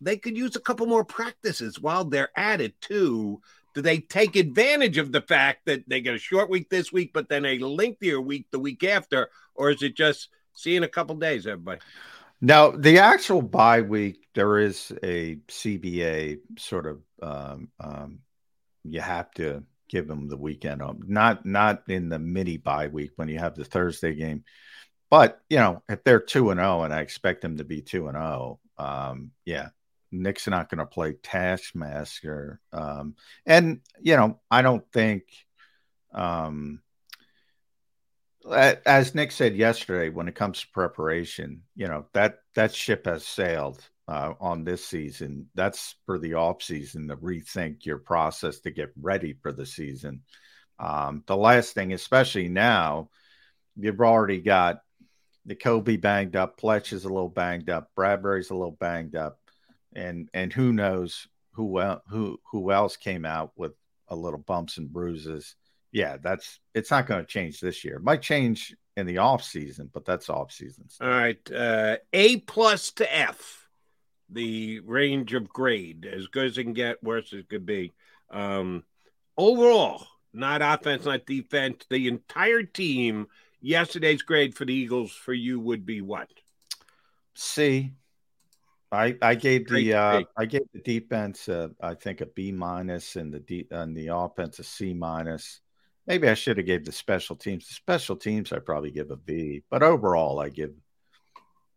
They 0.00 0.16
could 0.16 0.36
use 0.36 0.56
a 0.56 0.60
couple 0.60 0.86
more 0.86 1.04
practices 1.04 1.78
while 1.78 2.04
they're 2.04 2.30
at 2.36 2.60
it, 2.60 2.80
too. 2.80 3.40
Do 3.74 3.82
they 3.82 3.98
take 3.98 4.36
advantage 4.36 4.98
of 4.98 5.12
the 5.12 5.20
fact 5.20 5.66
that 5.66 5.88
they 5.88 6.00
get 6.00 6.14
a 6.14 6.18
short 6.18 6.50
week 6.50 6.68
this 6.68 6.92
week, 6.92 7.12
but 7.12 7.28
then 7.28 7.44
a 7.44 7.58
lengthier 7.58 8.20
week 8.20 8.46
the 8.50 8.58
week 8.58 8.84
after? 8.84 9.30
Or 9.54 9.70
is 9.70 9.82
it 9.82 9.96
just 9.96 10.28
seeing 10.54 10.82
a 10.82 10.88
couple 10.88 11.16
days, 11.16 11.46
everybody? 11.46 11.80
Now, 12.40 12.72
the 12.72 12.98
actual 12.98 13.40
bye 13.40 13.82
week, 13.82 14.26
there 14.34 14.58
is 14.58 14.92
a 15.02 15.36
CBA 15.48 16.40
sort 16.58 16.86
of. 16.86 17.00
Um, 17.22 17.68
um, 17.78 18.18
you 18.84 19.00
have 19.00 19.30
to 19.34 19.62
give 19.92 20.08
them 20.08 20.26
the 20.26 20.36
weekend 20.36 20.82
up, 20.82 20.96
not 21.06 21.44
not 21.44 21.82
in 21.86 22.08
the 22.08 22.18
mini 22.18 22.56
bye 22.56 22.88
week 22.88 23.10
when 23.16 23.28
you 23.28 23.38
have 23.38 23.54
the 23.54 23.64
Thursday 23.64 24.14
game. 24.14 24.42
But 25.10 25.40
you 25.50 25.58
know, 25.58 25.82
if 25.88 26.02
they're 26.02 26.18
two 26.18 26.50
and 26.50 26.58
zero, 26.58 26.82
and 26.82 26.94
I 26.94 27.00
expect 27.00 27.42
them 27.42 27.58
to 27.58 27.64
be 27.64 27.82
two 27.82 28.08
and 28.08 28.16
zero, 28.16 28.58
um, 28.78 29.32
yeah, 29.44 29.68
Nick's 30.10 30.48
not 30.48 30.70
going 30.70 30.78
to 30.78 30.86
play 30.86 31.12
Taskmaster, 31.22 32.60
um, 32.72 33.14
and 33.44 33.80
you 34.00 34.16
know, 34.16 34.40
I 34.50 34.62
don't 34.62 34.90
think. 34.92 35.24
Um, 36.14 36.80
as 38.50 39.14
Nick 39.14 39.30
said 39.30 39.54
yesterday, 39.54 40.08
when 40.08 40.26
it 40.26 40.34
comes 40.34 40.60
to 40.60 40.68
preparation, 40.72 41.62
you 41.76 41.86
know 41.86 42.06
that 42.14 42.38
that 42.54 42.74
ship 42.74 43.06
has 43.06 43.24
sailed 43.24 43.86
uh, 44.12 44.34
on 44.40 44.62
this 44.62 44.84
season. 44.84 45.48
That's 45.54 45.94
for 46.04 46.18
the 46.18 46.34
off 46.34 46.62
season 46.62 47.08
to 47.08 47.16
rethink 47.16 47.86
your 47.86 47.96
process 47.96 48.60
to 48.60 48.70
get 48.70 48.92
ready 49.00 49.32
for 49.40 49.52
the 49.52 49.64
season. 49.64 50.20
Um, 50.78 51.24
the 51.26 51.36
last 51.36 51.72
thing, 51.72 51.94
especially 51.94 52.48
now, 52.48 53.08
you've 53.74 54.02
already 54.02 54.42
got 54.42 54.82
the 55.46 55.54
Kobe 55.54 55.96
banged 55.96 56.36
up, 56.36 56.60
Fletch 56.60 56.92
is 56.92 57.06
a 57.06 57.08
little 57.08 57.30
banged 57.30 57.70
up, 57.70 57.90
Bradberry's 57.98 58.50
a 58.50 58.54
little 58.54 58.76
banged 58.78 59.16
up, 59.16 59.38
and 59.94 60.28
and 60.34 60.52
who 60.52 60.74
knows 60.74 61.26
who 61.52 61.80
who 62.08 62.38
who 62.50 62.70
else 62.70 62.98
came 62.98 63.24
out 63.24 63.52
with 63.56 63.72
a 64.08 64.14
little 64.14 64.40
bumps 64.40 64.76
and 64.76 64.92
bruises. 64.92 65.56
Yeah, 65.90 66.18
that's 66.22 66.60
it's 66.74 66.90
not 66.90 67.06
going 67.06 67.24
to 67.24 67.26
change 67.26 67.60
this 67.60 67.82
year. 67.82 67.96
It 67.96 68.04
might 68.04 68.20
change 68.20 68.76
in 68.96 69.06
the 69.06 69.18
off 69.18 69.42
season, 69.42 69.88
but 69.92 70.04
that's 70.04 70.28
off 70.28 70.52
season. 70.52 70.86
All 71.00 71.08
right. 71.08 71.50
Uh, 71.50 71.96
a 72.12 72.40
plus 72.40 72.90
to 72.92 73.16
F, 73.16 73.61
the 74.32 74.80
range 74.80 75.34
of 75.34 75.48
grade, 75.48 76.06
as 76.10 76.26
good 76.26 76.46
as 76.46 76.58
it 76.58 76.64
can 76.64 76.72
get, 76.72 77.02
worse 77.02 77.32
as 77.32 77.40
it 77.40 77.48
could 77.48 77.66
be. 77.66 77.92
Um, 78.30 78.84
overall, 79.36 80.06
not 80.32 80.62
offense, 80.62 81.04
not 81.04 81.26
defense, 81.26 81.84
the 81.90 82.08
entire 82.08 82.62
team, 82.62 83.28
yesterday's 83.60 84.22
grade 84.22 84.54
for 84.54 84.64
the 84.64 84.74
Eagles 84.74 85.12
for 85.12 85.32
you 85.32 85.60
would 85.60 85.84
be 85.84 86.00
what? 86.00 86.28
C. 87.34 87.92
I 88.90 89.16
I 89.22 89.34
gave 89.34 89.66
Great 89.66 89.84
the 89.84 89.94
uh. 89.94 90.22
I 90.36 90.44
gave 90.44 90.62
the 90.72 90.80
defense 90.80 91.48
uh, 91.48 91.68
I 91.80 91.94
think 91.94 92.20
a 92.20 92.26
B 92.26 92.52
minus 92.52 93.16
and 93.16 93.32
the 93.32 93.40
D 93.40 93.66
and 93.70 93.96
the 93.96 94.08
offense 94.08 94.58
a 94.58 94.64
C 94.64 94.92
minus. 94.92 95.60
Maybe 96.06 96.28
I 96.28 96.34
should 96.34 96.58
have 96.58 96.66
gave 96.66 96.84
the 96.84 96.92
special 96.92 97.36
teams. 97.36 97.68
The 97.68 97.74
special 97.74 98.16
teams 98.16 98.52
I 98.52 98.58
probably 98.58 98.90
give 98.90 99.10
a 99.10 99.16
B, 99.16 99.62
but 99.70 99.82
overall 99.82 100.40
I 100.40 100.50
give 100.50 100.72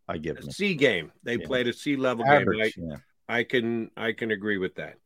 I 0.08 0.18
give 0.18 0.36
them 0.36 0.50
C 0.50 0.74
game. 0.74 1.12
They 1.22 1.36
Yeah. 1.36 1.46
played 1.46 1.66
a 1.68 1.72
C 1.72 1.96
level 1.96 2.24
average. 2.26 2.74
game. 2.76 2.90
yeah. 2.90 2.96
I, 3.28 3.38
I 3.38 3.44
can 3.44 3.90
I 3.96 4.12
can 4.12 4.30
agree 4.30 4.58
with 4.58 4.76
that. 4.76 4.98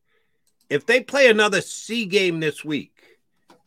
If 0.69 0.85
they 0.85 1.01
play 1.01 1.29
another 1.29 1.61
C 1.61 2.05
game 2.05 2.39
this 2.39 2.63
week 2.63 2.93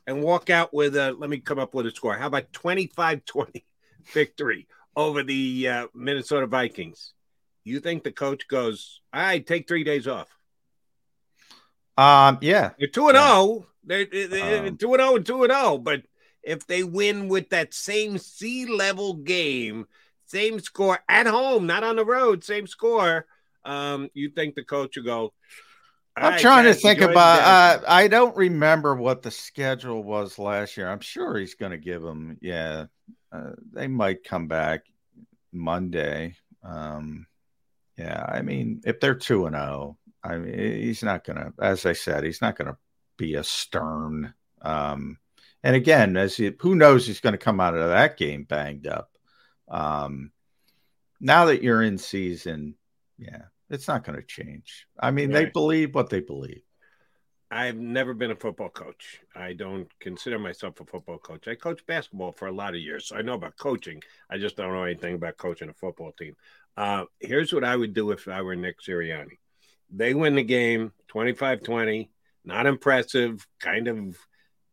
and 0.07 0.23
walk 0.23 0.49
out 0.51 0.73
with 0.73 0.97
a 0.97 1.13
let 1.13 1.29
me 1.31 1.39
come 1.39 1.59
up 1.59 1.75
with 1.75 1.87
a 1.87 1.91
score. 1.91 2.15
How 2.17 2.29
about 2.29 2.53
25-20 2.53 3.65
victory 4.13 4.69
over 4.97 5.23
the 5.23 5.69
uh, 5.69 5.87
Minnesota 5.95 6.47
Vikings? 6.47 7.13
You 7.65 7.81
think 7.81 8.05
the 8.05 8.13
coach 8.13 8.47
goes, 8.47 9.01
"All 9.13 9.21
right, 9.23 9.45
take 9.45 9.67
3 9.67 9.85
days 9.85 10.07
off." 10.07 10.29
Um, 11.97 12.39
yeah, 12.41 12.71
They're 12.79 12.89
2 12.89 13.09
and 13.09 13.17
0. 13.19 13.67
They're, 13.85 14.07
they're 14.07 14.67
Um, 14.69 14.77
2 14.77 14.95
and 14.95 15.01
0 15.01 15.17
and 15.17 15.27
2 15.27 15.45
and 15.45 15.53
0, 15.53 15.79
but 15.79 16.03
if 16.43 16.67
they 16.67 16.83
win 16.83 17.29
with 17.29 17.51
that 17.51 17.73
same 17.73 18.19
C 18.19 18.67
level 18.67 19.15
game, 19.15 19.87
same 20.27 20.61
score 20.61 20.99
at 21.09 21.27
home, 21.27 21.67
not 21.67 21.85
on 21.85 21.97
the 21.97 22.05
road, 22.05 22.45
same 22.45 22.67
score, 22.67 23.27
um, 23.65 24.09
you 24.15 24.31
think 24.31 24.55
the 24.55 24.65
coach 24.65 24.97
will 24.97 25.05
go, 25.05 25.33
I'm 26.17 26.33
right, 26.33 26.41
trying 26.41 26.65
guys, 26.65 26.77
to 26.77 26.81
think 26.83 27.01
about. 27.01 27.41
Uh, 27.41 27.85
I 27.89 28.07
don't 28.07 28.37
remember 28.37 28.95
what 28.95 29.23
the 29.23 29.33
schedule 29.33 30.03
was 30.03 30.39
last 30.39 30.77
year. 30.77 30.89
I'm 30.89 31.01
sure 31.01 31.37
he's 31.37 31.55
going 31.55 31.73
to 31.73 31.79
give 31.79 32.03
them. 32.03 32.39
Yeah, 32.41 32.87
uh, 33.33 33.51
they 33.73 33.89
might 33.89 34.23
come 34.23 34.47
back 34.47 34.85
Monday. 35.53 36.37
Um, 36.63 37.27
yeah, 37.99 38.25
I 38.29 38.43
mean, 38.43 38.83
if 38.85 39.01
they're 39.01 39.17
two 39.17 39.47
and 39.47 39.57
zero, 39.57 39.99
I 40.23 40.37
mean, 40.37 40.55
he's 40.55 41.03
not 41.03 41.25
going 41.25 41.39
to. 41.39 41.53
As 41.61 41.85
I 41.85 41.95
said, 41.95 42.23
he's 42.23 42.41
not 42.41 42.57
going 42.57 42.69
to 42.69 42.77
be 43.17 43.35
a 43.35 43.43
stern. 43.43 44.35
Um, 44.63 45.19
and 45.65 45.75
again, 45.75 46.17
as 46.17 46.37
he, 46.37 46.53
who 46.61 46.77
knows, 46.77 47.07
he's 47.07 47.21
going 47.21 47.33
to 47.33 47.39
come 47.39 47.59
out 47.59 47.75
of 47.75 47.89
that 47.89 48.17
game 48.17 48.45
banged 48.45 48.87
up. 48.87 49.11
Um, 49.69 50.31
now 51.21 51.47
that 51.47 51.63
you're 51.63 51.83
in 51.83 51.99
season, 51.99 52.75
yeah, 53.19 53.43
it's 53.71 53.89
not 53.89 54.05
going 54.05 54.19
to 54.19 54.27
change. 54.27 54.87
I 54.99 55.11
mean, 55.11 55.31
they 55.31 55.47
believe 55.47 55.95
what 55.95 56.11
they 56.11 56.21
believe. 56.21 56.63
I've 57.51 57.77
never 57.77 58.15
been 58.15 58.33
a 58.33 58.37
football 58.37 58.69
coach. 58.69 59.21
I 59.37 59.53
don't 59.53 59.89
consider 60.01 60.39
myself 60.39 60.81
a 60.81 60.85
football 60.85 61.19
coach. 61.19 61.47
I 61.47 61.55
coached 61.55 61.87
basketball 61.87 62.33
for 62.33 62.49
a 62.49 62.53
lot 62.53 62.75
of 62.75 62.81
years, 62.81 63.07
so 63.07 63.17
I 63.17 63.23
know 63.23 63.35
about 63.35 63.57
coaching. 63.57 64.03
I 64.29 64.39
just 64.39 64.57
don't 64.57 64.73
know 64.73 64.83
anything 64.83 65.15
about 65.15 65.37
coaching 65.37 65.69
a 65.69 65.75
football 65.75 66.13
team. 66.13 66.35
Uh, 66.77 67.05
here's 67.21 67.53
what 67.53 67.63
I 67.63 67.77
would 67.77 67.95
do 67.95 68.11
if 68.11 68.27
I 68.27 68.43
were 68.43 68.57
Nick 68.57 68.81
Sirianni. 68.81 69.39
They 69.89 70.15
win 70.15 70.35
the 70.35 70.43
game 70.43 70.93
25 71.09 71.63
20, 71.63 72.11
not 72.45 72.67
impressive, 72.67 73.47
kind 73.61 73.87
of 73.87 74.19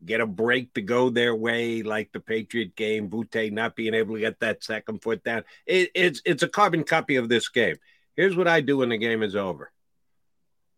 get 0.06 0.22
a 0.22 0.26
break 0.26 0.74
to 0.74 0.82
go 0.82 1.10
their 1.10 1.36
way, 1.36 1.84
like 1.84 2.12
the 2.12 2.20
Patriot 2.20 2.76
game, 2.76 3.10
Boutte 3.10 3.52
not 3.52 3.76
being 3.76 3.94
able 3.94 4.16
to 4.16 4.22
get 4.22 4.40
that 4.40 4.64
second 4.64 5.02
foot 5.02 5.24
down. 5.24 5.44
It, 5.66 5.92
it's, 5.94 6.22
it's 6.26 6.44
a 6.44 6.48
carbon 6.48 6.84
copy 6.84 7.16
of 7.18 7.30
this 7.30 7.50
game. 7.50 7.78
Here's 8.16 8.36
what 8.36 8.48
I 8.48 8.62
do 8.62 8.78
when 8.78 8.90
the 8.90 8.98
game 8.98 9.24
is 9.24 9.36
over. 9.36 9.72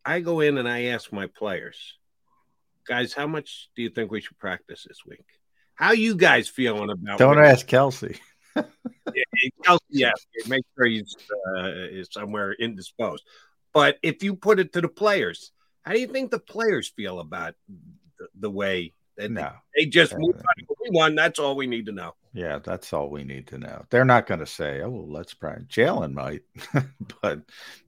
I 0.06 0.20
go 0.20 0.42
in 0.42 0.58
and 0.58 0.68
I 0.68 0.86
ask 0.86 1.12
my 1.12 1.28
players, 1.28 1.98
guys, 2.88 3.14
how 3.14 3.28
much 3.28 3.70
do 3.76 3.82
you 3.82 3.90
think 3.90 4.12
we 4.12 4.22
should 4.22 4.38
practice 4.38 4.86
this 4.88 5.00
week? 5.06 5.26
How 5.76 5.94
you 5.94 6.16
guys 6.16 6.48
feeling 6.48 6.90
about? 6.90 7.18
Don't 7.18 7.38
winning? 7.38 7.52
ask 7.52 7.68
Kelce. 7.68 8.20
Yeah, 9.16 9.50
Kelce, 9.64 9.80
yes, 9.90 10.16
make 10.48 10.64
sure 10.76 10.88
he's 10.88 11.16
uh, 11.56 11.68
is 11.68 12.08
somewhere 12.12 12.54
indisposed. 12.54 13.24
But 13.74 13.98
if 14.02 14.24
you 14.24 14.36
put 14.36 14.60
it 14.60 14.74
to 14.74 14.82
the 14.82 14.88
players, 14.88 15.52
how 15.84 15.92
do 15.94 16.00
you 16.00 16.08
think 16.08 16.32
the 16.32 16.40
players 16.40 16.90
feel 16.90 17.20
about 17.20 17.54
the, 17.68 18.28
the 18.40 18.50
way 18.50 18.94
that 19.18 19.32
No. 19.32 19.52
they, 19.76 19.86
they 19.86 19.90
just 19.90 20.14
move 20.18 20.36
on? 20.36 20.66
We 20.82 20.90
won. 20.92 21.16
That's 21.16 21.40
all 21.40 21.56
we 21.56 21.68
need 21.68 21.86
to 21.88 21.92
know. 21.92 22.14
Yeah, 22.36 22.58
that's 22.58 22.92
all 22.94 23.10
we 23.12 23.24
need 23.24 23.46
to 23.50 23.60
know. 23.60 23.86
They're 23.92 24.04
not 24.06 24.26
going 24.26 24.40
to 24.40 24.46
say, 24.48 24.82
"Oh, 24.82 25.06
let's 25.08 25.36
practice." 25.36 25.68
Jalen 25.68 26.14
might, 26.14 26.42
but 27.22 27.42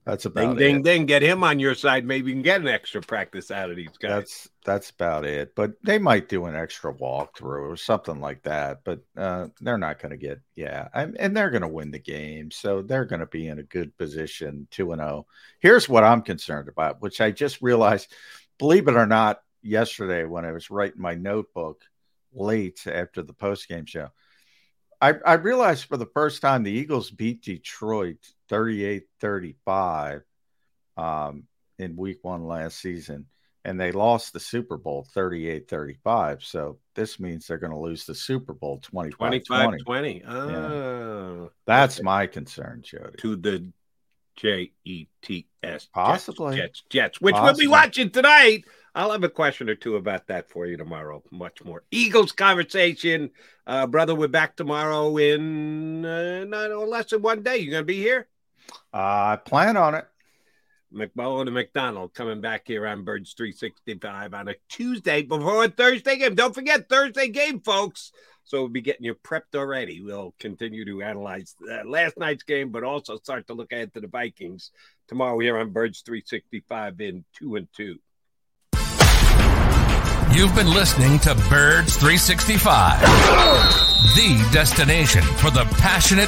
that's 0.04 0.22
Ding, 0.22 0.32
about 0.32 0.56
ding, 0.58 0.76
it. 0.76 0.82
ding. 0.84 1.06
Get 1.06 1.22
him 1.22 1.42
on 1.42 1.58
your 1.58 1.74
side. 1.74 2.06
Maybe 2.06 2.28
you 2.28 2.34
can 2.36 2.42
get 2.42 2.60
an 2.60 2.68
extra 2.68 3.00
practice 3.00 3.50
out 3.50 3.70
of 3.70 3.76
these 3.76 3.96
guys. 3.98 4.10
That's 4.10 4.48
that's 4.64 4.90
about 4.90 5.24
it. 5.24 5.54
But 5.56 5.72
they 5.82 5.98
might 5.98 6.28
do 6.28 6.44
an 6.46 6.54
extra 6.54 6.94
walkthrough 6.94 7.72
or 7.72 7.76
something 7.76 8.20
like 8.20 8.44
that. 8.44 8.82
But 8.84 9.00
uh, 9.16 9.48
they're 9.60 9.78
not 9.78 10.00
going 10.00 10.12
to 10.12 10.16
get 10.16 10.40
yeah, 10.54 10.88
and, 10.94 11.16
and 11.18 11.36
they're 11.36 11.50
going 11.50 11.62
to 11.62 11.68
win 11.68 11.90
the 11.90 11.98
game, 11.98 12.52
so 12.52 12.82
they're 12.82 13.04
going 13.04 13.20
to 13.20 13.26
be 13.26 13.48
in 13.48 13.58
a 13.58 13.64
good 13.64 13.96
position, 13.98 14.68
two 14.70 14.92
and 14.92 15.00
zero. 15.00 15.26
Here's 15.58 15.88
what 15.88 16.04
I'm 16.04 16.22
concerned 16.22 16.68
about, 16.68 17.02
which 17.02 17.20
I 17.20 17.32
just 17.32 17.62
realized, 17.62 18.12
believe 18.58 18.86
it 18.86 18.94
or 18.94 19.06
not, 19.06 19.40
yesterday 19.66 20.24
when 20.24 20.44
I 20.44 20.52
was 20.52 20.70
writing 20.70 21.00
my 21.00 21.14
notebook 21.14 21.82
late 22.32 22.86
after 22.86 23.22
the 23.22 23.32
post 23.32 23.68
game 23.68 23.86
show. 23.86 24.08
I, 25.00 25.14
I 25.26 25.34
realized 25.34 25.84
for 25.84 25.96
the 25.96 26.06
first 26.14 26.40
time 26.40 26.62
the 26.62 26.70
Eagles 26.70 27.10
beat 27.10 27.42
Detroit 27.42 28.18
38 28.48 29.04
35 29.20 30.22
um, 30.96 31.44
in 31.78 31.96
week 31.96 32.18
one 32.22 32.46
last 32.46 32.78
season, 32.78 33.26
and 33.64 33.78
they 33.78 33.92
lost 33.92 34.32
the 34.32 34.40
Super 34.40 34.78
Bowl 34.78 35.06
38 35.12 35.68
35. 35.68 36.44
So 36.44 36.78
this 36.94 37.20
means 37.20 37.46
they're 37.46 37.58
going 37.58 37.72
to 37.72 37.78
lose 37.78 38.06
the 38.06 38.14
Super 38.14 38.54
Bowl 38.54 38.78
25 38.78 39.18
25 39.18 39.64
20. 39.82 39.82
20. 39.82 40.24
Oh, 40.26 41.50
That's 41.66 42.02
my 42.02 42.26
concern, 42.26 42.80
Jody. 42.82 43.16
to 43.18 43.36
the 43.36 43.70
J 44.36 44.72
E 44.84 45.06
T 45.22 45.46
S. 45.62 45.88
Possibly. 45.92 46.56
Jets, 46.56 46.82
Jets, 46.90 47.20
which 47.20 47.34
we'll 47.34 47.56
be 47.56 47.66
watching 47.66 48.10
tonight. 48.10 48.64
I'll 48.96 49.12
have 49.12 49.24
a 49.24 49.28
question 49.28 49.68
or 49.68 49.74
two 49.74 49.96
about 49.96 50.28
that 50.28 50.48
for 50.48 50.64
you 50.64 50.78
tomorrow. 50.78 51.22
Much 51.30 51.62
more 51.62 51.82
Eagles 51.90 52.32
conversation, 52.32 53.30
uh, 53.66 53.86
brother. 53.86 54.14
We're 54.14 54.28
back 54.28 54.56
tomorrow 54.56 55.18
in 55.18 56.02
uh, 56.02 56.44
not 56.44 56.70
no 56.70 56.84
less 56.84 57.10
than 57.10 57.20
one 57.20 57.42
day. 57.42 57.58
You 57.58 57.70
gonna 57.70 57.84
be 57.84 57.98
here? 57.98 58.26
I 58.94 59.36
plan 59.36 59.76
on 59.76 59.96
it. 59.96 60.06
McMullen 60.90 61.42
and 61.42 61.52
McDonald 61.52 62.14
coming 62.14 62.40
back 62.40 62.62
here 62.64 62.86
on 62.86 63.04
Birds 63.04 63.34
365 63.34 64.32
on 64.32 64.48
a 64.48 64.54
Tuesday 64.70 65.20
before 65.20 65.64
a 65.64 65.68
Thursday 65.68 66.16
game. 66.16 66.34
Don't 66.34 66.54
forget 66.54 66.88
Thursday 66.88 67.28
game, 67.28 67.60
folks. 67.60 68.12
So 68.44 68.60
we'll 68.60 68.68
be 68.68 68.80
getting 68.80 69.04
you 69.04 69.14
prepped 69.14 69.56
already. 69.56 70.00
We'll 70.00 70.34
continue 70.38 70.86
to 70.86 71.02
analyze 71.02 71.54
uh, 71.70 71.86
last 71.86 72.16
night's 72.16 72.44
game, 72.44 72.70
but 72.70 72.82
also 72.82 73.18
start 73.18 73.46
to 73.48 73.54
look 73.54 73.72
ahead 73.72 73.92
to 73.92 74.00
the 74.00 74.08
Vikings 74.08 74.70
tomorrow 75.06 75.38
here 75.38 75.58
on 75.58 75.70
Birds 75.70 76.00
365 76.00 76.98
in 77.02 77.26
two 77.34 77.56
and 77.56 77.68
two. 77.74 77.98
You've 80.32 80.54
been 80.54 80.70
listening 80.70 81.18
to 81.20 81.34
Birds 81.48 81.96
365, 81.96 83.00
the 84.16 84.48
destination 84.52 85.22
for 85.22 85.50
the 85.50 85.64
passionate 85.78 86.25